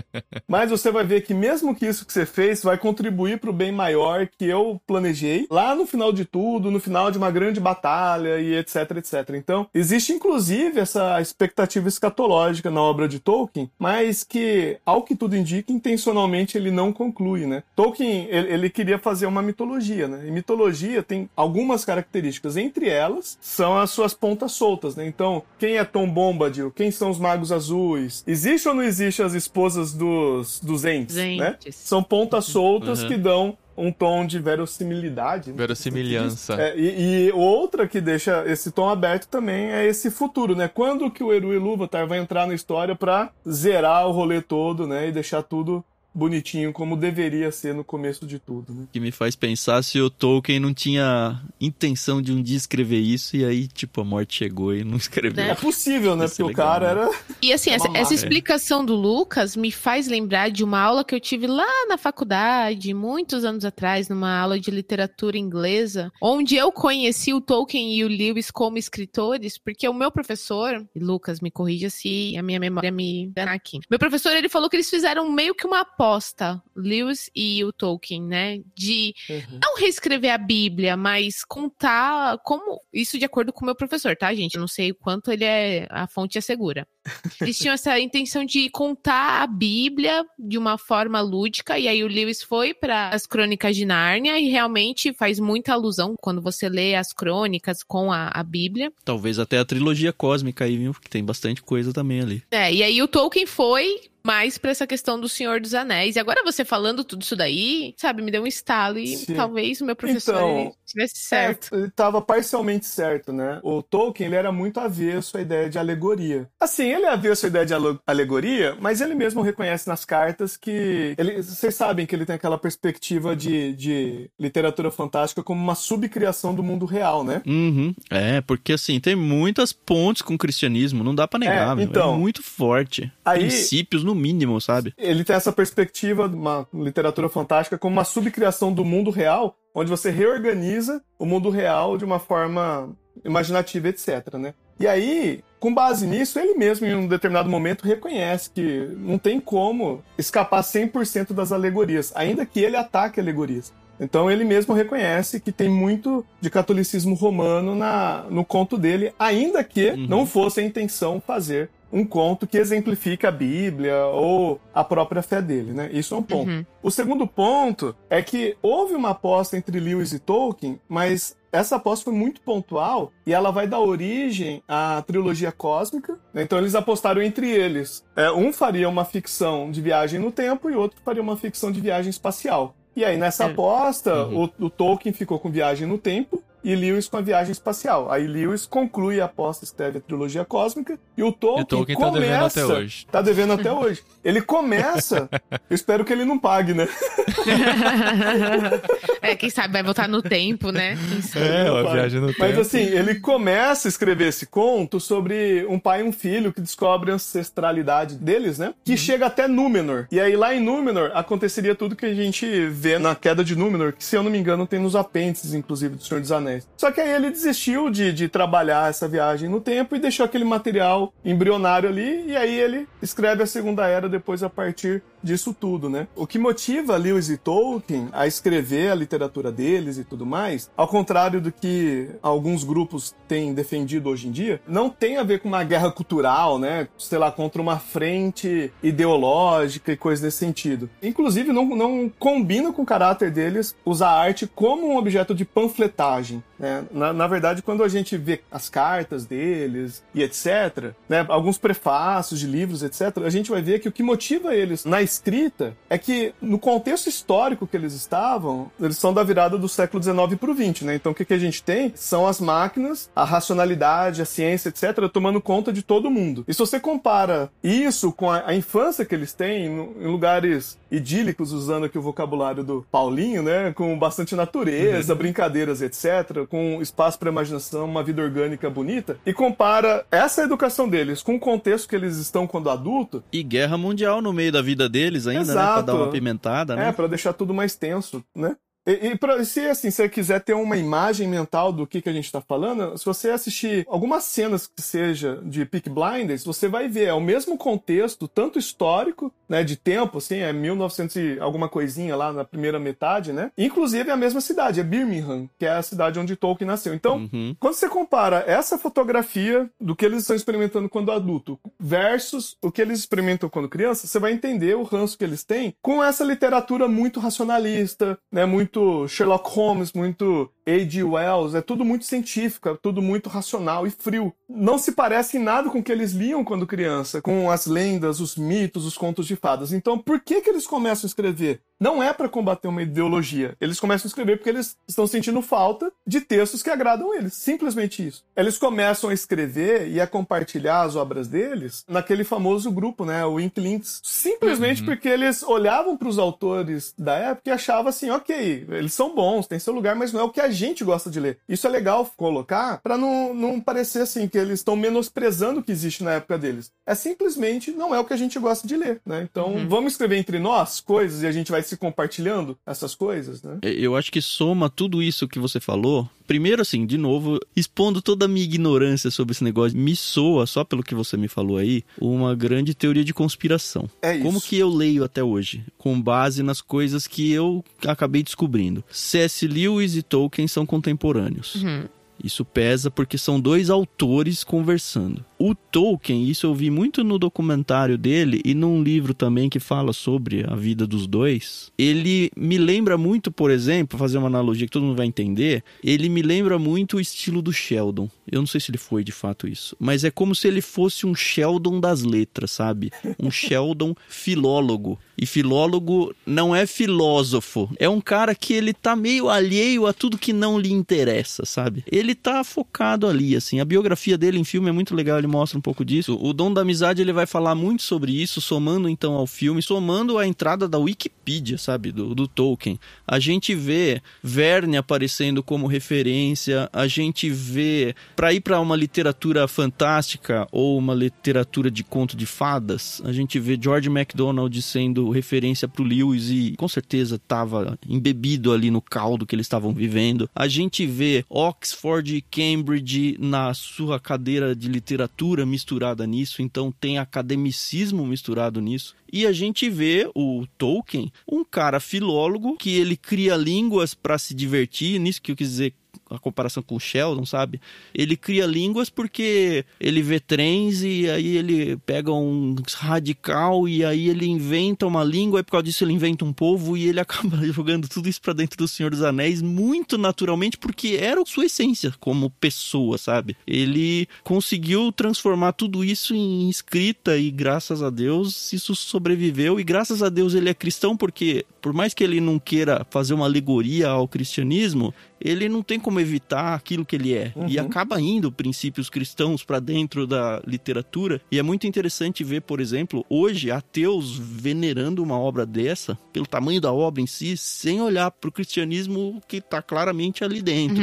Mas 0.46 0.68
você 0.68 0.90
vai 0.90 1.02
ver 1.02 1.22
que 1.22 1.32
mesmo 1.32 1.74
que 1.74 1.86
isso 1.86 2.04
que 2.04 2.12
você 2.12 2.26
fez 2.26 2.62
vai 2.62 2.76
contribuir 2.76 3.38
para 3.38 3.48
o 3.48 3.54
bem 3.54 3.72
maior 3.72 4.28
que 4.28 4.44
eu 4.44 4.78
planejei 4.86 5.46
lá 5.50 5.74
no 5.74 5.86
final 5.86 6.12
de 6.12 6.26
tudo, 6.26 6.70
no 6.70 6.78
final 6.78 7.10
de 7.10 7.16
uma 7.16 7.30
grande 7.30 7.58
batalha 7.58 8.38
e 8.38 8.54
etc, 8.54 8.98
etc. 8.98 9.30
Então, 9.34 9.66
existe 9.72 10.12
inclusive 10.12 10.78
essa 10.78 11.22
expectativa 11.22 11.88
escatológica 11.88 12.70
na 12.70 12.82
obra 12.82 13.08
de 13.08 13.18
Tolkien, 13.18 13.70
mas 13.78 14.22
que, 14.22 14.78
ao 14.84 15.02
que 15.02 15.16
tudo 15.16 15.34
indica, 15.34 15.72
intencionalmente 15.72 16.58
ele 16.58 16.70
não 16.70 16.92
conclui, 16.92 17.46
né? 17.46 17.62
Tolkien, 17.74 18.26
ele, 18.30 18.52
ele 18.52 18.70
queria 18.70 18.98
fazer 18.98 19.26
uma 19.26 19.40
mitologia, 19.42 20.06
né? 20.06 20.24
E 20.26 20.30
mitologia 20.30 21.02
tem 21.02 21.28
algumas 21.34 21.84
características, 21.84 22.56
entre 22.56 22.88
elas 22.88 23.38
são 23.40 23.78
as 23.78 23.90
suas 23.90 24.12
pontas 24.14 24.52
soltas, 24.52 24.94
né? 24.94 25.06
Então, 25.06 25.42
quem 25.58 25.76
é 25.78 25.84
Tom 25.84 26.08
Bombadil? 26.08 26.70
Quem 26.70 26.90
são 26.90 27.10
os 27.10 27.18
magos 27.18 27.50
azuis? 27.50 28.22
Existe 28.26 28.68
ou 28.68 28.74
não 28.74 28.82
existe 28.82 29.22
as 29.22 29.32
esposas 29.34 29.92
dos, 29.94 30.60
dos 30.60 30.84
Ents, 30.84 31.14
né? 31.16 31.56
Entes. 31.58 31.76
São 31.76 32.02
pontas 32.02 32.44
soltas 32.44 33.02
Uhum. 33.02 33.08
que 33.08 33.16
dão 33.16 33.56
um 33.74 33.90
tom 33.90 34.26
de 34.26 34.38
verossimilidade. 34.38 35.50
né? 35.50 35.56
Verossimilhança. 35.56 36.54
É, 36.60 36.76
e, 36.78 37.28
e 37.28 37.32
outra 37.32 37.88
que 37.88 38.00
deixa 38.02 38.44
esse 38.46 38.70
tom 38.70 38.88
aberto 38.88 39.26
também 39.28 39.70
é 39.72 39.86
esse 39.86 40.10
futuro, 40.10 40.54
né? 40.54 40.68
Quando 40.68 41.10
que 41.10 41.24
o 41.24 41.32
Eru 41.32 41.54
Ilúvatar 41.54 42.06
vai 42.06 42.18
entrar 42.18 42.46
na 42.46 42.54
história 42.54 42.94
pra 42.94 43.30
zerar 43.48 44.06
o 44.06 44.12
rolê 44.12 44.42
todo, 44.42 44.86
né? 44.86 45.08
E 45.08 45.12
deixar 45.12 45.42
tudo 45.42 45.82
bonitinho 46.14 46.72
como 46.72 46.96
deveria 46.96 47.50
ser 47.50 47.74
no 47.74 47.84
começo 47.84 48.26
de 48.26 48.38
tudo, 48.38 48.72
né? 48.72 48.86
Que 48.92 49.00
me 49.00 49.10
faz 49.10 49.34
pensar 49.34 49.82
se 49.82 50.00
o 50.00 50.10
Tolkien 50.10 50.60
não 50.60 50.74
tinha 50.74 51.40
intenção 51.60 52.20
de 52.20 52.32
um 52.32 52.42
dia 52.42 52.56
escrever 52.56 53.00
isso 53.00 53.36
e 53.36 53.44
aí, 53.44 53.66
tipo, 53.66 54.00
a 54.00 54.04
morte 54.04 54.38
chegou 54.38 54.74
e 54.74 54.84
não 54.84 54.96
escreveu. 54.98 55.44
É 55.44 55.54
possível, 55.54 56.16
né? 56.16 56.26
Porque 56.26 56.42
o 56.42 56.46
legal, 56.48 56.66
cara 56.66 56.94
né? 56.94 57.00
era 57.02 57.10
E 57.40 57.52
assim, 57.52 57.70
essa, 57.70 57.88
essa 57.94 58.14
explicação 58.14 58.84
do 58.84 58.94
Lucas 58.94 59.56
me 59.56 59.70
faz 59.70 60.06
lembrar 60.06 60.50
de 60.50 60.62
uma 60.62 60.80
aula 60.80 61.04
que 61.04 61.14
eu 61.14 61.20
tive 61.20 61.46
lá 61.46 61.86
na 61.88 61.96
faculdade, 61.96 62.92
muitos 62.94 63.44
anos 63.44 63.64
atrás, 63.64 64.08
numa 64.08 64.38
aula 64.38 64.58
de 64.58 64.70
literatura 64.70 65.38
inglesa, 65.38 66.12
onde 66.20 66.56
eu 66.56 66.70
conheci 66.70 67.32
o 67.32 67.40
Tolkien 67.40 67.94
e 67.94 68.04
o 68.04 68.08
Lewis 68.08 68.50
como 68.50 68.78
escritores, 68.78 69.58
porque 69.58 69.88
o 69.88 69.94
meu 69.94 70.10
professor, 70.10 70.86
e 70.94 71.00
Lucas, 71.00 71.40
me 71.40 71.50
corrija 71.50 71.88
se 71.90 72.36
a 72.36 72.42
minha 72.42 72.60
memória 72.60 72.90
me 72.90 73.22
enganar 73.22 73.54
aqui. 73.54 73.80
Meu 73.90 73.98
professor, 73.98 74.32
ele 74.32 74.48
falou 74.48 74.68
que 74.68 74.76
eles 74.76 74.90
fizeram 74.90 75.30
meio 75.30 75.54
que 75.54 75.66
uma 75.66 75.84
aposta, 76.02 76.60
Lewis 76.74 77.30
e 77.34 77.64
o 77.64 77.72
Tolkien, 77.72 78.22
né, 78.22 78.60
de 78.74 79.14
não 79.62 79.76
reescrever 79.76 80.32
a 80.32 80.38
Bíblia, 80.38 80.96
mas 80.96 81.44
contar 81.44 82.38
como. 82.38 82.80
Isso 82.92 83.18
de 83.18 83.24
acordo 83.24 83.52
com 83.52 83.62
o 83.62 83.66
meu 83.66 83.74
professor, 83.74 84.16
tá, 84.16 84.34
gente? 84.34 84.56
Eu 84.56 84.60
não 84.60 84.68
sei 84.68 84.90
o 84.90 84.94
quanto 84.96 85.30
ele 85.30 85.44
é. 85.44 85.86
A 85.88 86.08
fonte 86.08 86.36
é 86.36 86.40
segura. 86.40 86.86
Eles 87.40 87.58
tinham 87.58 87.74
essa 87.74 87.98
intenção 87.98 88.44
de 88.44 88.68
contar 88.70 89.42
a 89.42 89.46
Bíblia 89.46 90.24
de 90.38 90.58
uma 90.58 90.76
forma 90.76 91.20
lúdica, 91.20 91.78
e 91.78 91.86
aí 91.86 92.02
o 92.02 92.08
Lewis 92.08 92.42
foi 92.42 92.74
para 92.74 93.10
as 93.10 93.26
crônicas 93.26 93.76
de 93.76 93.84
Nárnia 93.84 94.38
e 94.38 94.48
realmente 94.48 95.12
faz 95.12 95.38
muita 95.38 95.72
alusão 95.72 96.14
quando 96.20 96.40
você 96.40 96.68
lê 96.68 96.94
as 96.94 97.12
crônicas 97.12 97.82
com 97.82 98.12
a, 98.12 98.28
a 98.28 98.42
Bíblia. 98.42 98.92
Talvez 99.04 99.38
até 99.38 99.58
a 99.58 99.64
trilogia 99.64 100.12
cósmica 100.12 100.64
aí, 100.64 100.76
viu? 100.76 100.92
Porque 100.92 101.08
tem 101.08 101.24
bastante 101.24 101.62
coisa 101.62 101.92
também 101.92 102.20
ali. 102.20 102.42
É, 102.50 102.72
e 102.72 102.82
aí 102.82 103.02
o 103.02 103.08
Tolkien 103.08 103.46
foi 103.46 104.11
mais 104.24 104.58
pra 104.58 104.70
essa 104.70 104.86
questão 104.86 105.18
do 105.18 105.28
Senhor 105.28 105.60
dos 105.60 105.74
Anéis. 105.74 106.16
E 106.16 106.18
agora 106.18 106.42
você 106.44 106.64
falando 106.64 107.04
tudo 107.04 107.22
isso 107.22 107.36
daí, 107.36 107.94
sabe, 107.96 108.22
me 108.22 108.30
deu 108.30 108.42
um 108.42 108.46
estalo 108.46 108.98
e 108.98 109.16
Sim. 109.16 109.34
talvez 109.34 109.80
o 109.80 109.84
meu 109.84 109.96
professor 109.96 110.34
Então, 110.34 110.74
tivesse 110.92 111.14
certo. 111.16 111.74
É, 111.74 111.78
ele 111.78 111.90
tava 111.90 112.20
parcialmente 112.20 112.86
certo, 112.86 113.32
né? 113.32 113.60
O 113.62 113.82
Tolkien, 113.82 114.26
ele 114.28 114.36
era 114.36 114.52
muito 114.52 114.78
avesso 114.80 115.36
à 115.36 115.40
ideia 115.40 115.68
de 115.68 115.78
alegoria. 115.78 116.48
Assim, 116.60 116.84
ele 116.92 117.04
é 117.06 117.10
avesso 117.10 117.46
à 117.46 117.48
ideia 117.48 117.66
de 117.66 117.74
alegoria, 118.06 118.76
mas 118.80 119.00
ele 119.00 119.14
mesmo 119.14 119.42
reconhece 119.42 119.88
nas 119.88 120.04
cartas 120.04 120.56
que... 120.56 121.14
Ele, 121.18 121.42
vocês 121.42 121.74
sabem 121.74 122.06
que 122.06 122.14
ele 122.14 122.26
tem 122.26 122.36
aquela 122.36 122.58
perspectiva 122.58 123.34
de, 123.34 123.74
de 123.74 124.30
literatura 124.38 124.90
fantástica 124.90 125.42
como 125.42 125.60
uma 125.62 125.74
subcriação 125.74 126.54
do 126.54 126.62
mundo 126.62 126.86
real, 126.86 127.24
né? 127.24 127.42
Uhum. 127.46 127.94
É, 128.10 128.40
porque 128.40 128.72
assim, 128.74 129.00
tem 129.00 129.14
muitas 129.16 129.72
pontes 129.72 130.22
com 130.22 130.34
o 130.34 130.38
cristianismo, 130.38 131.02
não 131.04 131.14
dá 131.14 131.26
pra 131.26 131.38
negar, 131.38 131.72
É, 131.72 131.74
meu. 131.74 131.84
então. 131.84 132.14
é 132.14 132.18
muito 132.18 132.42
forte. 132.42 133.10
Aí- 133.24 133.40
Princípios 133.40 134.04
no 134.04 134.14
mínimo, 134.14 134.60
sabe? 134.60 134.92
Ele 134.96 135.24
tem 135.24 135.34
essa 135.36 135.52
perspectiva 135.52 136.28
de 136.28 136.34
uma 136.36 136.66
literatura 136.72 137.28
fantástica 137.28 137.78
como 137.78 137.94
uma 137.96 138.04
subcriação 138.04 138.72
do 138.72 138.84
mundo 138.84 139.10
real, 139.10 139.56
onde 139.74 139.90
você 139.90 140.10
reorganiza 140.10 141.02
o 141.18 141.24
mundo 141.26 141.50
real 141.50 141.96
de 141.96 142.04
uma 142.04 142.18
forma 142.18 142.90
imaginativa, 143.24 143.88
etc, 143.88 144.34
né? 144.34 144.54
E 144.80 144.86
aí, 144.86 145.44
com 145.60 145.72
base 145.72 146.06
nisso, 146.06 146.38
ele 146.40 146.54
mesmo, 146.54 146.86
em 146.86 146.94
um 146.94 147.06
determinado 147.06 147.48
momento, 147.48 147.86
reconhece 147.86 148.50
que 148.50 148.88
não 148.98 149.16
tem 149.18 149.38
como 149.38 150.02
escapar 150.18 150.62
100% 150.62 151.32
das 151.32 151.52
alegorias, 151.52 152.12
ainda 152.16 152.44
que 152.44 152.60
ele 152.60 152.76
ataque 152.76 153.20
alegorias. 153.20 153.72
Então 154.00 154.28
ele 154.28 154.42
mesmo 154.42 154.74
reconhece 154.74 155.38
que 155.38 155.52
tem 155.52 155.68
muito 155.68 156.24
de 156.40 156.50
catolicismo 156.50 157.14
romano 157.14 157.76
na, 157.76 158.24
no 158.28 158.44
conto 158.44 158.76
dele, 158.76 159.12
ainda 159.18 159.62
que 159.62 159.90
Uhum. 159.90 160.06
não 160.08 160.26
fosse 160.26 160.58
a 160.60 160.64
intenção 160.64 161.22
fazer 161.24 161.70
um 161.92 162.04
conto 162.06 162.46
que 162.46 162.56
exemplifica 162.56 163.28
a 163.28 163.32
Bíblia 163.32 164.06
ou 164.06 164.58
a 164.72 164.82
própria 164.82 165.20
fé 165.22 165.42
dele, 165.42 165.72
né? 165.72 165.90
Isso 165.92 166.14
é 166.14 166.18
um 166.18 166.22
ponto. 166.22 166.50
Uhum. 166.50 166.64
O 166.82 166.90
segundo 166.90 167.26
ponto 167.26 167.94
é 168.08 168.22
que 168.22 168.56
houve 168.62 168.94
uma 168.94 169.10
aposta 169.10 169.56
entre 169.56 169.78
Lewis 169.78 170.12
e 170.12 170.18
Tolkien, 170.18 170.80
mas 170.88 171.36
essa 171.52 171.76
aposta 171.76 172.04
foi 172.06 172.14
muito 172.14 172.40
pontual 172.40 173.12
e 173.26 173.32
ela 173.34 173.50
vai 173.50 173.66
dar 173.66 173.80
origem 173.80 174.62
à 174.66 175.02
trilogia 175.06 175.52
cósmica. 175.52 176.18
né? 176.32 176.42
Então 176.42 176.56
eles 176.58 176.74
apostaram 176.74 177.20
entre 177.20 177.50
eles. 177.50 178.02
É, 178.16 178.32
um 178.32 178.52
faria 178.52 178.88
uma 178.88 179.04
ficção 179.04 179.70
de 179.70 179.80
viagem 179.82 180.18
no 180.18 180.32
tempo 180.32 180.70
e 180.70 180.74
outro 180.74 180.98
faria 181.04 181.20
uma 181.22 181.36
ficção 181.36 181.70
de 181.70 181.80
viagem 181.80 182.08
espacial. 182.08 182.74
E 182.96 183.04
aí, 183.04 183.16
nessa 183.16 183.44
É. 183.44 183.50
aposta, 183.50 184.26
o, 184.28 184.50
o 184.60 184.68
Tolkien 184.70 185.14
ficou 185.14 185.38
com 185.38 185.50
viagem 185.50 185.86
no 185.86 185.96
tempo 185.98 186.42
e 186.64 186.74
Lewis 186.74 187.08
com 187.08 187.16
a 187.16 187.20
viagem 187.20 187.52
espacial. 187.52 188.10
Aí 188.10 188.26
Lewis 188.26 188.66
conclui 188.66 189.20
a 189.20 189.24
aposta, 189.24 189.64
escreve 189.64 189.98
a 189.98 190.00
trilogia 190.00 190.44
cósmica 190.44 190.98
e 191.16 191.22
o 191.22 191.32
Tolkien, 191.32 191.62
E 191.62 191.66
Tolkien 191.66 191.98
tá 191.98 192.06
começa... 192.06 192.20
devendo 192.20 192.44
até 192.44 192.64
hoje. 192.64 193.06
Tá 193.10 193.22
devendo 193.22 193.52
até 193.52 193.72
hoje. 193.72 194.02
Ele 194.24 194.40
começa... 194.40 195.28
eu 195.50 195.58
espero 195.74 196.04
que 196.04 196.12
ele 196.12 196.24
não 196.24 196.38
pague, 196.38 196.74
né? 196.74 196.88
é, 199.20 199.36
quem 199.36 199.50
sabe 199.50 199.72
vai 199.72 199.82
voltar 199.82 200.08
no 200.08 200.22
tempo, 200.22 200.70
né? 200.70 200.96
É, 201.34 201.68
a 201.68 201.92
viagem 201.92 202.20
no 202.20 202.26
Mas 202.26 202.36
tempo. 202.36 202.60
assim, 202.60 202.82
ele 202.82 203.20
começa 203.20 203.88
a 203.88 203.90
escrever 203.90 204.28
esse 204.28 204.46
conto 204.46 205.00
sobre 205.00 205.66
um 205.68 205.78
pai 205.78 206.00
e 206.00 206.04
um 206.04 206.12
filho 206.12 206.52
que 206.52 206.60
descobrem 206.60 207.12
a 207.12 207.16
ancestralidade 207.16 208.16
deles, 208.16 208.58
né? 208.58 208.74
Que 208.84 208.96
chega 208.96 209.26
até 209.26 209.48
Númenor. 209.48 210.06
E 210.10 210.20
aí 210.20 210.36
lá 210.36 210.54
em 210.54 210.60
Númenor 210.60 211.10
aconteceria 211.14 211.74
tudo 211.74 211.96
que 211.96 212.06
a 212.06 212.14
gente 212.14 212.66
vê 212.66 212.98
na 212.98 213.14
queda 213.14 213.44
de 213.44 213.56
Númenor, 213.56 213.92
que 213.92 214.04
se 214.04 214.16
eu 214.16 214.22
não 214.22 214.30
me 214.30 214.38
engano 214.38 214.66
tem 214.66 214.80
nos 214.80 214.96
apêndices, 214.96 215.54
inclusive, 215.54 215.96
do 215.96 216.04
Senhor 216.04 216.20
dos 216.20 216.32
Anéis. 216.32 216.51
Só 216.76 216.90
que 216.90 217.00
aí 217.00 217.10
ele 217.10 217.30
desistiu 217.30 217.90
de, 217.90 218.12
de 218.12 218.28
trabalhar 218.28 218.90
essa 218.90 219.08
viagem 219.08 219.48
no 219.48 219.60
tempo 219.60 219.94
e 219.94 219.98
deixou 219.98 220.26
aquele 220.26 220.44
material 220.44 221.12
embrionário 221.24 221.88
ali, 221.88 222.26
e 222.26 222.36
aí 222.36 222.58
ele 222.58 222.88
escreve 223.00 223.42
a 223.42 223.46
Segunda 223.46 223.86
Era 223.86 224.08
depois 224.08 224.42
a 224.42 224.50
partir 224.50 225.02
disso 225.22 225.54
tudo, 225.58 225.88
né? 225.88 226.08
O 226.16 226.26
que 226.26 226.38
motiva 226.38 226.96
Lewis 226.96 227.28
e 227.30 227.36
Tolkien 227.36 228.08
a 228.12 228.26
escrever 228.26 228.90
a 228.90 228.94
literatura 228.94 229.52
deles 229.52 229.98
e 229.98 230.04
tudo 230.04 230.26
mais, 230.26 230.70
ao 230.76 230.88
contrário 230.88 231.40
do 231.40 231.52
que 231.52 232.10
alguns 232.22 232.64
grupos 232.64 233.14
têm 233.28 233.54
defendido 233.54 234.08
hoje 234.08 234.28
em 234.28 234.30
dia, 234.30 234.60
não 234.66 234.90
tem 234.90 235.16
a 235.16 235.22
ver 235.22 235.40
com 235.40 235.48
uma 235.48 235.64
guerra 235.64 235.90
cultural, 235.90 236.58
né? 236.58 236.88
Sei 236.98 237.18
lá, 237.18 237.30
contra 237.30 237.60
uma 237.60 237.78
frente 237.78 238.72
ideológica 238.82 239.92
e 239.92 239.96
coisa 239.96 240.22
desse 240.22 240.38
sentido. 240.38 240.88
Inclusive, 241.02 241.52
não, 241.52 241.64
não 241.76 242.10
combina 242.18 242.72
com 242.72 242.82
o 242.82 242.86
caráter 242.86 243.30
deles 243.30 243.74
usar 243.84 244.10
a 244.10 244.20
arte 244.20 244.46
como 244.46 244.88
um 244.88 244.96
objeto 244.96 245.34
de 245.34 245.44
panfletagem. 245.44 246.42
Né? 246.62 246.84
Na, 246.92 247.12
na 247.12 247.26
verdade, 247.26 247.60
quando 247.60 247.82
a 247.82 247.88
gente 247.88 248.16
vê 248.16 248.40
as 248.50 248.68
cartas 248.70 249.26
deles 249.26 250.02
e 250.14 250.22
etc., 250.22 250.92
né, 251.08 251.26
alguns 251.28 251.58
prefácios 251.58 252.38
de 252.38 252.46
livros, 252.46 252.84
etc., 252.84 253.18
a 253.24 253.30
gente 253.30 253.50
vai 253.50 253.60
ver 253.60 253.80
que 253.80 253.88
o 253.88 253.92
que 253.92 254.02
motiva 254.02 254.54
eles 254.54 254.84
na 254.84 255.02
escrita 255.02 255.76
é 255.90 255.98
que, 255.98 256.32
no 256.40 256.58
contexto 256.60 257.08
histórico 257.08 257.66
que 257.66 257.76
eles 257.76 257.92
estavam, 257.94 258.70
eles 258.80 258.96
são 258.96 259.12
da 259.12 259.24
virada 259.24 259.58
do 259.58 259.68
século 259.68 260.00
XIX 260.00 260.38
para 260.38 260.50
o 260.50 260.54
XX, 260.54 260.82
né? 260.82 260.94
Então, 260.94 261.10
o 261.10 261.14
que, 261.14 261.24
que 261.24 261.34
a 261.34 261.38
gente 261.38 261.62
tem 261.62 261.92
são 261.96 262.26
as 262.28 262.40
máquinas, 262.40 263.10
a 263.16 263.24
racionalidade, 263.24 264.22
a 264.22 264.24
ciência, 264.24 264.68
etc., 264.68 265.08
tomando 265.12 265.40
conta 265.40 265.72
de 265.72 265.82
todo 265.82 266.10
mundo. 266.10 266.44
E 266.46 266.54
se 266.54 266.60
você 266.60 266.78
compara 266.78 267.50
isso 267.62 268.12
com 268.12 268.30
a, 268.30 268.44
a 268.46 268.54
infância 268.54 269.04
que 269.04 269.14
eles 269.14 269.32
têm 269.32 269.68
no- 269.68 269.96
em 270.00 270.06
lugares 270.06 270.78
idílicos, 270.92 271.52
usando 271.52 271.86
aqui 271.86 271.98
o 271.98 272.02
vocabulário 272.02 272.62
do 272.62 272.86
Paulinho, 272.92 273.42
né? 273.42 273.72
Com 273.72 273.98
bastante 273.98 274.36
natureza, 274.36 275.14
brincadeiras, 275.14 275.80
etc., 275.80 276.46
com 276.48 276.80
espaço 276.82 277.18
para 277.18 277.30
imaginação, 277.30 277.86
uma 277.86 278.04
vida 278.04 278.22
orgânica 278.22 278.68
bonita, 278.68 279.16
e 279.24 279.32
compara 279.32 280.04
essa 280.10 280.42
educação 280.42 280.88
deles 280.88 281.22
com 281.22 281.34
o 281.36 281.40
contexto 281.40 281.88
que 281.88 281.96
eles 281.96 282.18
estão 282.18 282.46
quando 282.46 282.68
adulto, 282.68 283.24
E 283.32 283.42
guerra 283.42 283.78
mundial 283.78 284.20
no 284.20 284.32
meio 284.32 284.52
da 284.52 284.60
vida 284.60 284.88
deles 284.88 285.26
ainda, 285.26 285.46
né? 285.46 285.52
Pra 285.52 285.62
Exato. 285.62 285.86
dar 285.86 285.94
uma 285.94 286.10
pimentada, 286.10 286.76
né? 286.76 286.88
É, 286.88 286.92
pra 286.92 287.06
deixar 287.06 287.32
tudo 287.32 287.54
mais 287.54 287.74
tenso, 287.74 288.22
né? 288.36 288.56
E, 288.86 289.08
e 289.08 289.18
pra- 289.18 289.44
se 289.44 289.60
assim, 289.60 289.90
você 289.90 290.08
quiser 290.08 290.40
ter 290.40 290.54
uma 290.54 290.76
imagem 290.76 291.28
mental 291.28 291.72
do 291.72 291.86
que, 291.86 292.02
que 292.02 292.08
a 292.08 292.12
gente 292.12 292.30
tá 292.32 292.40
falando, 292.40 292.96
se 292.98 293.04
você 293.04 293.30
assistir 293.30 293.86
algumas 293.88 294.24
cenas 294.24 294.66
que 294.66 294.82
seja 294.82 295.40
de 295.44 295.64
Peak 295.64 295.88
Blinders, 295.88 296.44
você 296.44 296.68
vai 296.68 296.88
ver, 296.88 297.04
é 297.06 297.12
o 297.14 297.20
mesmo 297.20 297.56
contexto, 297.56 298.26
tanto 298.26 298.58
histórico, 298.58 299.32
né, 299.48 299.62
de 299.62 299.76
tempo, 299.76 300.18
assim, 300.18 300.38
é 300.38 300.52
1900 300.52 301.16
e 301.16 301.38
alguma 301.38 301.68
coisinha 301.68 302.16
lá 302.16 302.32
na 302.32 302.44
primeira 302.44 302.78
metade, 302.80 303.32
né? 303.32 303.50
Inclusive 303.56 304.08
é 304.10 304.12
a 304.12 304.16
mesma 304.16 304.40
cidade, 304.40 304.80
é 304.80 304.82
Birmingham, 304.82 305.48
que 305.58 305.66
é 305.66 305.70
a 305.70 305.82
cidade 305.82 306.18
onde 306.18 306.34
Tolkien 306.36 306.66
nasceu. 306.66 306.94
Então, 306.94 307.28
Uhum. 307.32 307.54
quando 307.60 307.74
você 307.74 307.88
compara 307.88 308.42
essa 308.46 308.78
fotografia 308.78 309.68
do 309.80 309.94
que 309.94 310.04
eles 310.04 310.22
estão 310.22 310.34
experimentando 310.34 310.88
quando 310.88 311.12
adulto 311.12 311.58
versus 311.78 312.56
o 312.62 312.70
que 312.72 312.80
eles 312.80 312.98
experimentam 313.00 313.48
quando 313.48 313.68
criança, 313.68 314.06
você 314.06 314.18
vai 314.18 314.32
entender 314.32 314.74
o 314.74 314.82
ranço 314.82 315.18
que 315.18 315.24
eles 315.24 315.44
têm 315.44 315.74
com 315.82 316.02
essa 316.02 316.24
literatura 316.24 316.88
muito 316.88 317.20
racionalista, 317.20 318.18
né, 318.30 318.46
muito 318.46 318.71
Sherlock 319.08 319.48
Holmes, 319.48 319.92
muito 319.92 320.50
A.G. 320.66 321.02
Wells, 321.02 321.56
é 321.56 321.60
tudo 321.60 321.84
muito 321.84 322.04
científico, 322.04 322.68
é 322.68 322.76
tudo 322.80 323.02
muito 323.02 323.28
racional 323.28 323.86
e 323.86 323.90
frio. 323.90 324.32
Não 324.48 324.78
se 324.78 324.92
parece 324.92 325.38
em 325.38 325.42
nada 325.42 325.70
com 325.70 325.78
o 325.78 325.82
que 325.82 325.90
eles 325.92 326.12
liam 326.12 326.44
quando 326.44 326.66
criança, 326.66 327.20
com 327.20 327.50
as 327.50 327.66
lendas, 327.66 328.20
os 328.20 328.36
mitos, 328.36 328.84
os 328.84 328.96
contos 328.96 329.26
de 329.26 329.36
fadas. 329.36 329.72
Então, 329.72 329.98
por 329.98 330.20
que 330.20 330.40
que 330.40 330.50
eles 330.50 330.66
começam 330.66 331.06
a 331.06 331.08
escrever? 331.08 331.60
Não 331.80 332.00
é 332.00 332.12
para 332.12 332.28
combater 332.28 332.68
uma 332.68 332.82
ideologia. 332.82 333.56
Eles 333.60 333.80
começam 333.80 334.06
a 334.06 334.10
escrever 334.10 334.36
porque 334.36 334.50
eles 334.50 334.76
estão 334.86 335.04
sentindo 335.04 335.42
falta 335.42 335.90
de 336.06 336.20
textos 336.20 336.62
que 336.62 336.70
agradam 336.70 337.12
eles. 337.12 337.34
Simplesmente 337.34 338.06
isso. 338.06 338.24
Eles 338.36 338.56
começam 338.56 339.10
a 339.10 339.14
escrever 339.14 339.88
e 339.88 340.00
a 340.00 340.06
compartilhar 340.06 340.82
as 340.82 340.94
obras 340.94 341.26
deles 341.26 341.84
naquele 341.88 342.22
famoso 342.22 342.70
grupo, 342.70 343.04
né? 343.04 343.26
O 343.26 343.40
Inklings. 343.40 344.00
Simplesmente 344.04 344.84
porque 344.84 345.08
eles 345.08 345.42
olhavam 345.42 345.96
para 345.96 346.06
os 346.06 346.20
autores 346.20 346.94
da 346.96 347.14
época 347.14 347.50
e 347.50 347.52
achavam 347.52 347.88
assim, 347.88 348.10
ok, 348.10 348.64
eles 348.70 348.94
são 348.94 349.12
bons, 349.12 349.48
tem 349.48 349.58
seu 349.58 349.74
lugar, 349.74 349.96
mas 349.96 350.12
não 350.12 350.20
é 350.20 350.22
o 350.22 350.30
que 350.30 350.40
a 350.40 350.51
gente 350.52 350.84
gosta 350.84 351.10
de 351.10 351.18
ler. 351.18 351.38
Isso 351.48 351.66
é 351.66 351.70
legal 351.70 352.10
colocar 352.16 352.80
para 352.82 352.96
não, 352.96 353.34
não 353.34 353.60
parecer 353.60 354.02
assim 354.02 354.28
que 354.28 354.38
eles 354.38 354.60
estão 354.60 354.76
menosprezando 354.76 355.60
o 355.60 355.62
que 355.62 355.72
existe 355.72 356.04
na 356.04 356.12
época 356.12 356.38
deles. 356.38 356.70
É 356.86 356.94
simplesmente 356.94 357.70
não 357.70 357.94
é 357.94 357.98
o 357.98 358.04
que 358.04 358.12
a 358.12 358.16
gente 358.16 358.38
gosta 358.38 358.66
de 358.66 358.76
ler, 358.76 359.00
né? 359.04 359.26
Então 359.30 359.66
vamos 359.68 359.92
escrever 359.92 360.16
entre 360.16 360.38
nós 360.38 360.80
coisas 360.80 361.22
e 361.22 361.26
a 361.26 361.32
gente 361.32 361.50
vai 361.50 361.62
se 361.62 361.76
compartilhando 361.76 362.58
essas 362.66 362.94
coisas, 362.94 363.42
né? 363.42 363.58
Eu 363.62 363.96
acho 363.96 364.10
que 364.10 364.20
soma 364.20 364.68
tudo 364.68 365.02
isso 365.02 365.28
que 365.28 365.38
você 365.38 365.60
falou. 365.60 366.08
Primeiro, 366.26 366.62
assim, 366.62 366.86
de 366.86 366.96
novo, 366.96 367.38
expondo 367.54 368.00
toda 368.00 368.24
a 368.24 368.28
minha 368.28 368.44
ignorância 368.44 369.10
sobre 369.10 369.32
esse 369.32 369.44
negócio, 369.44 369.78
me 369.78 369.94
soa, 369.96 370.46
só 370.46 370.64
pelo 370.64 370.82
que 370.82 370.94
você 370.94 371.16
me 371.16 371.28
falou 371.28 371.56
aí, 371.56 371.82
uma 372.00 372.34
grande 372.34 372.74
teoria 372.74 373.04
de 373.04 373.14
conspiração. 373.14 373.88
É 374.00 374.14
isso. 374.14 374.24
Como 374.24 374.40
que 374.40 374.56
eu 374.56 374.68
leio 374.68 375.04
até 375.04 375.22
hoje? 375.22 375.64
Com 375.78 376.00
base 376.00 376.42
nas 376.42 376.60
coisas 376.60 377.06
que 377.06 377.30
eu 377.32 377.64
acabei 377.86 378.22
descobrindo. 378.22 378.84
C.S. 378.90 379.46
Lewis 379.46 379.96
e 379.96 380.02
Tolkien 380.02 380.48
são 380.48 380.64
contemporâneos. 380.64 381.56
Uhum. 381.56 381.84
Isso 382.22 382.44
pesa 382.44 382.90
porque 382.90 383.18
são 383.18 383.40
dois 383.40 383.70
autores 383.70 384.44
conversando. 384.44 385.24
O 385.38 385.54
Tolkien, 385.54 386.28
isso 386.28 386.46
eu 386.46 386.54
vi 386.54 386.70
muito 386.70 387.02
no 387.02 387.18
documentário 387.18 387.98
dele 387.98 388.40
e 388.44 388.54
num 388.54 388.82
livro 388.82 389.12
também 389.12 389.48
que 389.48 389.58
fala 389.58 389.92
sobre 389.92 390.44
a 390.48 390.54
vida 390.54 390.86
dos 390.86 391.06
dois. 391.06 391.72
Ele 391.76 392.30
me 392.36 392.58
lembra 392.58 392.96
muito, 392.96 393.32
por 393.32 393.50
exemplo, 393.50 393.98
fazer 393.98 394.18
uma 394.18 394.28
analogia 394.28 394.66
que 394.66 394.72
todo 394.72 394.84
mundo 394.84 394.96
vai 394.96 395.06
entender, 395.06 395.64
ele 395.82 396.08
me 396.08 396.22
lembra 396.22 396.58
muito 396.58 396.96
o 396.96 397.00
estilo 397.00 397.42
do 397.42 397.52
Sheldon. 397.52 398.08
Eu 398.30 398.40
não 398.40 398.46
sei 398.46 398.60
se 398.60 398.70
ele 398.70 398.78
foi 398.78 399.02
de 399.02 399.12
fato 399.12 399.48
isso, 399.48 399.76
mas 399.80 400.04
é 400.04 400.10
como 400.10 400.34
se 400.34 400.46
ele 400.46 400.60
fosse 400.60 401.06
um 401.06 401.14
Sheldon 401.14 401.80
das 401.80 402.02
letras, 402.02 402.52
sabe? 402.52 402.90
Um 403.18 403.30
Sheldon 403.30 403.94
filólogo. 404.08 404.98
E 405.18 405.26
filólogo 405.26 406.14
não 406.26 406.54
é 406.54 406.66
filósofo, 406.66 407.70
é 407.78 407.88
um 407.88 408.00
cara 408.00 408.34
que 408.34 408.54
ele 408.54 408.72
tá 408.72 408.96
meio 408.96 409.28
alheio 409.28 409.86
a 409.86 409.92
tudo 409.92 410.18
que 410.18 410.32
não 410.32 410.58
lhe 410.58 410.72
interessa, 410.72 411.44
sabe? 411.44 411.84
Ele 411.90 412.14
tá 412.14 412.42
focado 412.42 413.06
ali, 413.06 413.36
assim. 413.36 413.60
A 413.60 413.64
biografia 413.64 414.16
dele 414.16 414.38
em 414.38 414.44
filme 414.44 414.68
é 414.68 414.72
muito 414.72 414.94
legal, 414.94 415.18
ele 415.18 415.26
mostra 415.26 415.58
um 415.58 415.62
pouco 415.62 415.84
disso. 415.84 416.18
O 416.20 416.32
Dom 416.32 416.52
da 416.52 416.62
Amizade 416.62 417.02
ele 417.02 417.12
vai 417.12 417.26
falar 417.26 417.54
muito 417.54 417.82
sobre 417.82 418.20
isso, 418.20 418.40
somando 418.40 418.88
então 418.88 419.14
ao 419.14 419.26
filme, 419.26 419.62
somando 419.62 420.18
a 420.18 420.26
entrada 420.26 420.66
da 420.66 420.78
Wikipedia, 420.78 421.58
sabe? 421.58 421.92
Do, 421.92 422.14
do 422.14 422.26
Tolkien. 422.26 422.80
A 423.06 423.18
gente 423.18 423.54
vê 423.54 424.00
Verne 424.22 424.76
aparecendo 424.76 425.42
como 425.42 425.66
referência, 425.66 426.68
a 426.72 426.86
gente 426.86 427.28
vê 427.28 427.94
para 428.14 428.32
ir 428.32 428.40
para 428.40 428.60
uma 428.60 428.76
literatura 428.76 429.46
fantástica 429.48 430.46
ou 430.50 430.78
uma 430.78 430.94
literatura 430.94 431.70
de 431.70 431.82
conto 431.82 432.16
de 432.16 432.26
fadas, 432.26 433.02
a 433.04 433.12
gente 433.12 433.38
vê 433.38 433.58
George 433.60 433.88
MacDonald 433.88 434.60
sendo 434.62 435.10
referência 435.10 435.68
pro 435.68 435.84
Lewis 435.84 436.30
e 436.30 436.54
com 436.56 436.68
certeza 436.68 437.16
estava 437.16 437.78
embebido 437.88 438.52
ali 438.52 438.70
no 438.70 438.80
caldo 438.80 439.26
que 439.26 439.34
eles 439.34 439.46
estavam 439.46 439.72
vivendo. 439.72 440.28
A 440.34 440.48
gente 440.48 440.86
vê 440.86 441.24
Oxford 441.28 442.16
e 442.16 442.22
Cambridge 442.22 443.16
na 443.18 443.54
sua 443.54 443.98
cadeira 443.98 444.54
de 444.54 444.68
literatura 444.68 445.44
misturada 445.46 446.06
nisso, 446.06 446.42
então 446.42 446.72
tem 446.72 446.98
academicismo 446.98 448.06
misturado 448.06 448.60
nisso. 448.60 448.94
E 449.12 449.26
a 449.26 449.32
gente 449.32 449.68
vê 449.68 450.10
o 450.14 450.46
Tolkien, 450.56 451.12
um 451.30 451.44
cara 451.44 451.78
filólogo 451.78 452.56
que 452.56 452.70
ele 452.70 452.96
cria 452.96 453.36
línguas 453.36 453.92
para 453.92 454.16
se 454.16 454.34
divertir, 454.34 454.98
nisso 454.98 455.20
que 455.20 455.32
eu 455.32 455.36
quis 455.36 455.50
dizer 455.50 455.74
a 456.14 456.18
comparação 456.18 456.62
com 456.62 456.76
o 456.76 456.80
Sheldon, 456.80 457.24
sabe? 457.24 457.60
Ele 457.94 458.16
cria 458.16 458.46
línguas 458.46 458.90
porque 458.90 459.64
ele 459.80 460.02
vê 460.02 460.20
trens 460.20 460.82
e 460.82 461.08
aí 461.08 461.36
ele 461.36 461.76
pega 461.78 462.12
um 462.12 462.54
radical 462.76 463.68
e 463.68 463.84
aí 463.84 464.08
ele 464.08 464.26
inventa 464.26 464.86
uma 464.86 465.04
língua 465.04 465.40
e 465.40 465.42
por 465.42 465.52
causa 465.52 465.64
disso 465.64 465.84
ele 465.84 465.92
inventa 465.92 466.24
um 466.24 466.32
povo 466.32 466.76
e 466.76 466.88
ele 466.88 467.00
acaba 467.00 467.36
jogando 467.46 467.88
tudo 467.88 468.08
isso 468.08 468.20
pra 468.20 468.32
dentro 468.32 468.56
do 468.56 468.68
Senhor 468.68 468.90
dos 468.90 469.02
Anéis 469.02 469.42
muito 469.42 469.98
naturalmente 469.98 470.58
porque 470.58 470.98
era 471.00 471.22
sua 471.24 471.46
essência 471.46 471.94
como 472.00 472.30
pessoa, 472.30 472.98
sabe? 472.98 473.36
Ele 473.46 474.08
conseguiu 474.24 474.92
transformar 474.92 475.52
tudo 475.52 475.84
isso 475.84 476.14
em 476.14 476.48
escrita 476.48 477.16
e 477.16 477.30
graças 477.30 477.82
a 477.82 477.90
Deus 477.90 478.52
isso 478.52 478.74
sobreviveu 478.74 479.58
e 479.58 479.64
graças 479.64 480.02
a 480.02 480.08
Deus 480.08 480.34
ele 480.34 480.48
é 480.48 480.54
cristão 480.54 480.96
porque 480.96 481.44
por 481.62 481.72
mais 481.72 481.94
que 481.94 482.02
ele 482.02 482.20
não 482.20 482.38
queira 482.40 482.84
fazer 482.90 483.14
uma 483.14 483.24
alegoria 483.24 483.88
ao 483.88 484.08
cristianismo, 484.08 484.92
ele 485.20 485.48
não 485.48 485.62
tem 485.62 485.78
como 485.78 486.00
evitar 486.02 486.54
aquilo 486.54 486.84
que 486.84 486.96
ele 486.96 487.14
é. 487.14 487.32
E 487.48 487.58
acaba 487.58 488.00
indo 488.00 488.30
princípios 488.30 488.90
cristãos 488.90 489.42
para 489.44 489.60
dentro 489.60 490.06
da 490.06 490.42
literatura. 490.46 491.20
E 491.30 491.38
é 491.38 491.42
muito 491.42 491.66
interessante 491.66 492.22
ver, 492.24 492.42
por 492.42 492.60
exemplo, 492.60 493.04
hoje 493.08 493.50
ateus 493.50 494.16
venerando 494.18 495.02
uma 495.02 495.18
obra 495.18 495.46
dessa, 495.46 495.96
pelo 496.12 496.26
tamanho 496.26 496.60
da 496.60 496.72
obra 496.72 497.00
em 497.02 497.06
si, 497.06 497.36
sem 497.36 497.80
olhar 497.80 498.10
para 498.10 498.28
o 498.28 498.32
cristianismo 498.32 499.20
que 499.26 499.38
está 499.38 499.62
claramente 499.62 500.24
ali 500.24 500.42
dentro. 500.42 500.82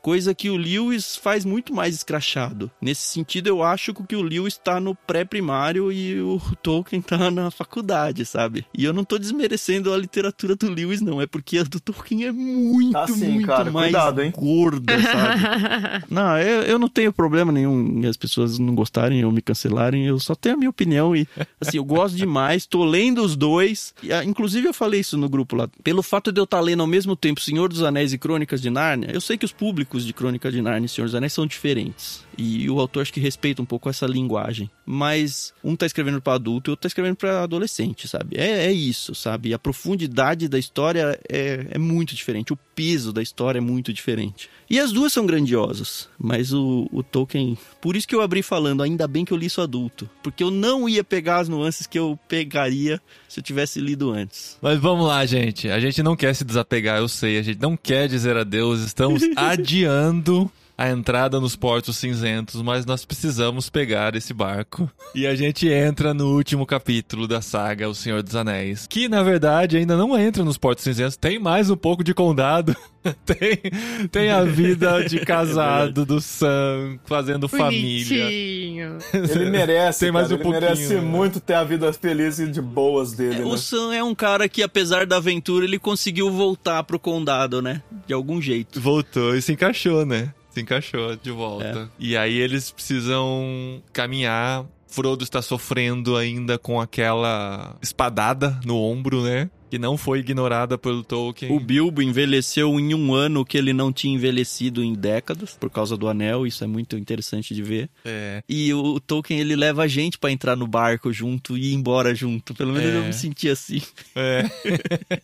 Coisa 0.00 0.34
que 0.34 0.48
o 0.50 0.56
Lewis 0.56 1.16
faz 1.16 1.44
muito 1.44 1.74
mais 1.74 1.94
escrachado. 1.94 2.70
Nesse 2.80 3.02
sentido, 3.02 3.48
eu 3.48 3.62
acho 3.62 3.92
que 3.94 4.16
o 4.16 4.22
Lewis 4.22 4.54
está 4.54 4.80
no 4.80 4.94
pré-primário 4.94 5.92
e 5.92 6.20
o 6.20 6.40
Tolkien 6.62 7.00
está 7.00 7.30
na 7.30 7.50
faculdade, 7.50 8.24
sabe? 8.24 8.64
E 8.76 8.84
eu 8.84 8.92
não 8.92 9.04
tô 9.04 9.18
desmerecendo 9.18 9.92
a 9.92 9.96
literatura 9.98 10.54
do 10.56 10.70
Lewis, 10.70 11.00
não. 11.00 11.20
É 11.20 11.26
porque 11.26 11.58
a 11.58 11.62
do 11.62 11.80
Tolkien 11.80 12.24
é 12.26 12.32
muito, 12.32 12.92
Tá 12.92 13.06
sim, 13.06 13.28
muito 13.32 13.46
cara. 13.46 13.70
mais 13.70 13.92
Cuidado, 13.92 14.22
hein? 14.22 14.30
Gorda, 14.60 15.00
sabe? 15.00 16.04
não, 16.10 16.38
eu, 16.38 16.62
eu 16.62 16.78
não 16.78 16.88
tenho 16.88 17.12
problema 17.12 17.50
nenhum 17.50 18.00
em 18.00 18.06
as 18.06 18.16
pessoas 18.16 18.58
não 18.58 18.74
gostarem 18.74 19.24
ou 19.24 19.32
me 19.32 19.40
cancelarem. 19.40 20.06
Eu 20.06 20.18
só 20.18 20.34
tenho 20.34 20.54
a 20.54 20.58
minha 20.58 20.70
opinião 20.70 21.14
e, 21.14 21.26
assim, 21.60 21.78
eu 21.78 21.84
gosto 21.84 22.16
demais. 22.16 22.66
Tô 22.66 22.84
lendo 22.84 23.22
os 23.22 23.36
dois. 23.36 23.94
E, 24.02 24.12
ah, 24.12 24.24
inclusive, 24.24 24.68
eu 24.68 24.74
falei 24.74 25.00
isso 25.00 25.16
no 25.16 25.28
grupo 25.28 25.56
lá. 25.56 25.68
Pelo 25.82 26.02
fato 26.02 26.30
de 26.30 26.40
eu 26.40 26.44
estar 26.44 26.60
lendo 26.60 26.80
ao 26.80 26.86
mesmo 26.86 27.16
tempo 27.16 27.40
Senhor 27.40 27.68
dos 27.68 27.82
Anéis 27.82 28.12
e 28.12 28.18
Crônicas 28.18 28.60
de 28.60 28.70
Nárnia, 28.70 29.10
eu 29.12 29.20
sei 29.20 29.36
que 29.36 29.44
os 29.44 29.52
públicos 29.52 30.04
de 30.04 30.12
Crônica 30.12 30.50
de 30.50 30.60
Nárnia 30.60 30.86
e 30.86 30.88
Senhor 30.88 31.06
dos 31.06 31.14
Anéis 31.14 31.32
são 31.32 31.46
diferentes. 31.46 32.24
E 32.36 32.68
o 32.70 32.80
autor 32.80 33.02
acho 33.02 33.12
que 33.12 33.20
respeita 33.20 33.60
um 33.60 33.66
pouco 33.66 33.88
essa 33.88 34.06
linguagem. 34.06 34.70
Mas 34.86 35.52
um 35.62 35.76
tá 35.76 35.86
escrevendo 35.86 36.20
para 36.20 36.34
adulto 36.34 36.70
e 36.70 36.72
outro 36.72 36.82
tá 36.82 36.88
escrevendo 36.88 37.16
para 37.16 37.42
adolescente, 37.42 38.08
sabe? 38.08 38.36
É, 38.38 38.66
é 38.66 38.72
isso, 38.72 39.14
sabe? 39.14 39.52
A 39.52 39.58
profundidade 39.58 40.48
da 40.48 40.58
história 40.58 41.20
é, 41.28 41.66
é 41.70 41.78
muito 41.78 42.14
diferente. 42.14 42.52
O 42.52 42.58
peso 42.74 43.12
da 43.12 43.22
história 43.22 43.58
é 43.58 43.60
muito 43.60 43.92
diferente. 43.92 44.39
E 44.68 44.78
as 44.78 44.92
duas 44.92 45.12
são 45.12 45.26
grandiosas. 45.26 46.08
Mas 46.18 46.52
o, 46.52 46.88
o 46.92 47.02
Tolkien. 47.02 47.58
Por 47.80 47.96
isso 47.96 48.06
que 48.06 48.14
eu 48.14 48.20
abri 48.20 48.42
falando, 48.42 48.82
ainda 48.82 49.08
bem 49.08 49.24
que 49.24 49.32
eu 49.32 49.36
li 49.36 49.46
isso 49.46 49.60
adulto. 49.60 50.08
Porque 50.22 50.44
eu 50.44 50.50
não 50.50 50.88
ia 50.88 51.02
pegar 51.02 51.38
as 51.38 51.48
nuances 51.48 51.86
que 51.86 51.98
eu 51.98 52.18
pegaria 52.28 53.00
se 53.28 53.40
eu 53.40 53.44
tivesse 53.44 53.80
lido 53.80 54.12
antes. 54.12 54.56
Mas 54.62 54.78
vamos 54.78 55.06
lá, 55.06 55.26
gente. 55.26 55.68
A 55.68 55.80
gente 55.80 56.02
não 56.02 56.14
quer 56.14 56.34
se 56.34 56.44
desapegar, 56.44 56.98
eu 56.98 57.08
sei. 57.08 57.38
A 57.38 57.42
gente 57.42 57.60
não 57.60 57.76
quer 57.76 58.08
dizer 58.08 58.36
adeus. 58.36 58.80
Estamos 58.80 59.22
adiando 59.34 60.50
a 60.80 60.88
entrada 60.88 61.38
nos 61.38 61.54
portos 61.54 61.98
cinzentos, 61.98 62.62
mas 62.62 62.86
nós 62.86 63.04
precisamos 63.04 63.68
pegar 63.68 64.16
esse 64.16 64.32
barco. 64.32 64.90
E 65.14 65.26
a 65.26 65.34
gente 65.34 65.68
entra 65.68 66.14
no 66.14 66.34
último 66.34 66.64
capítulo 66.64 67.28
da 67.28 67.42
saga 67.42 67.86
O 67.86 67.94
Senhor 67.94 68.22
dos 68.22 68.34
Anéis, 68.34 68.86
que 68.86 69.06
na 69.06 69.22
verdade 69.22 69.76
ainda 69.76 69.94
não 69.94 70.18
entra 70.18 70.42
nos 70.42 70.56
portos 70.56 70.82
cinzentos, 70.82 71.18
tem 71.18 71.38
mais 71.38 71.68
um 71.68 71.76
pouco 71.76 72.02
de 72.02 72.14
condado. 72.14 72.74
tem, 73.26 74.08
tem 74.10 74.30
a 74.30 74.42
vida 74.42 75.04
de 75.04 75.20
casado 75.24 76.06
do 76.06 76.18
Sam, 76.18 76.98
fazendo 77.04 77.46
família. 77.46 78.24
Bonitinho. 78.24 78.98
Ele 79.12 79.50
merece, 79.50 80.00
Tem 80.00 80.10
mais 80.10 80.28
cara, 80.28 80.40
um 80.40 80.42
ele 80.42 80.50
merece 80.50 80.80
pouquinho, 80.80 81.02
né? 81.02 81.08
muito 81.08 81.40
ter 81.40 81.54
a 81.54 81.64
vida 81.64 81.92
feliz 81.92 82.38
e 82.38 82.46
de 82.46 82.62
boas 82.62 83.12
dele, 83.12 83.40
né? 83.40 83.44
O 83.44 83.58
Sam 83.58 83.94
é 83.94 84.02
um 84.02 84.14
cara 84.14 84.48
que, 84.48 84.62
apesar 84.62 85.04
da 85.04 85.18
aventura, 85.18 85.66
ele 85.66 85.78
conseguiu 85.78 86.30
voltar 86.30 86.82
pro 86.84 86.98
condado, 86.98 87.60
né? 87.60 87.82
De 88.06 88.14
algum 88.14 88.40
jeito. 88.40 88.80
Voltou 88.80 89.36
e 89.36 89.42
se 89.42 89.52
encaixou, 89.52 90.06
né? 90.06 90.32
Se 90.50 90.60
encaixou 90.60 91.16
de 91.16 91.30
volta. 91.30 91.90
E 91.98 92.16
aí 92.16 92.36
eles 92.38 92.70
precisam 92.70 93.82
caminhar. 93.92 94.64
Frodo 94.86 95.22
está 95.22 95.40
sofrendo 95.40 96.16
ainda 96.16 96.58
com 96.58 96.80
aquela 96.80 97.76
espadada 97.80 98.58
no 98.64 98.76
ombro, 98.76 99.22
né? 99.22 99.48
Que 99.70 99.78
não 99.78 99.96
foi 99.96 100.18
ignorada 100.18 100.76
pelo 100.76 101.02
Tolkien. 101.04 101.52
O 101.54 101.60
Bilbo 101.60 102.02
envelheceu 102.02 102.78
em 102.80 102.92
um 102.94 103.14
ano 103.14 103.44
que 103.44 103.56
ele 103.56 103.72
não 103.72 103.92
tinha 103.92 104.14
envelhecido 104.14 104.82
em 104.82 104.92
décadas, 104.94 105.56
por 105.58 105.70
causa 105.70 105.96
do 105.96 106.08
anel, 106.08 106.46
isso 106.46 106.64
é 106.64 106.66
muito 106.66 106.96
interessante 106.98 107.54
de 107.54 107.62
ver. 107.62 107.88
É. 108.04 108.42
E 108.48 108.72
o 108.74 108.98
Tolkien, 109.00 109.38
ele 109.40 109.54
leva 109.54 109.84
a 109.84 109.86
gente 109.88 110.18
pra 110.18 110.30
entrar 110.30 110.56
no 110.56 110.66
barco 110.66 111.12
junto 111.12 111.56
e 111.56 111.70
ir 111.70 111.74
embora 111.74 112.14
junto. 112.14 112.52
Pelo 112.54 112.72
menos 112.72 112.92
É. 112.92 112.96
eu 112.98 113.04
me 113.04 113.12
senti 113.12 113.48
assim. 113.48 113.80
É. 114.16 114.44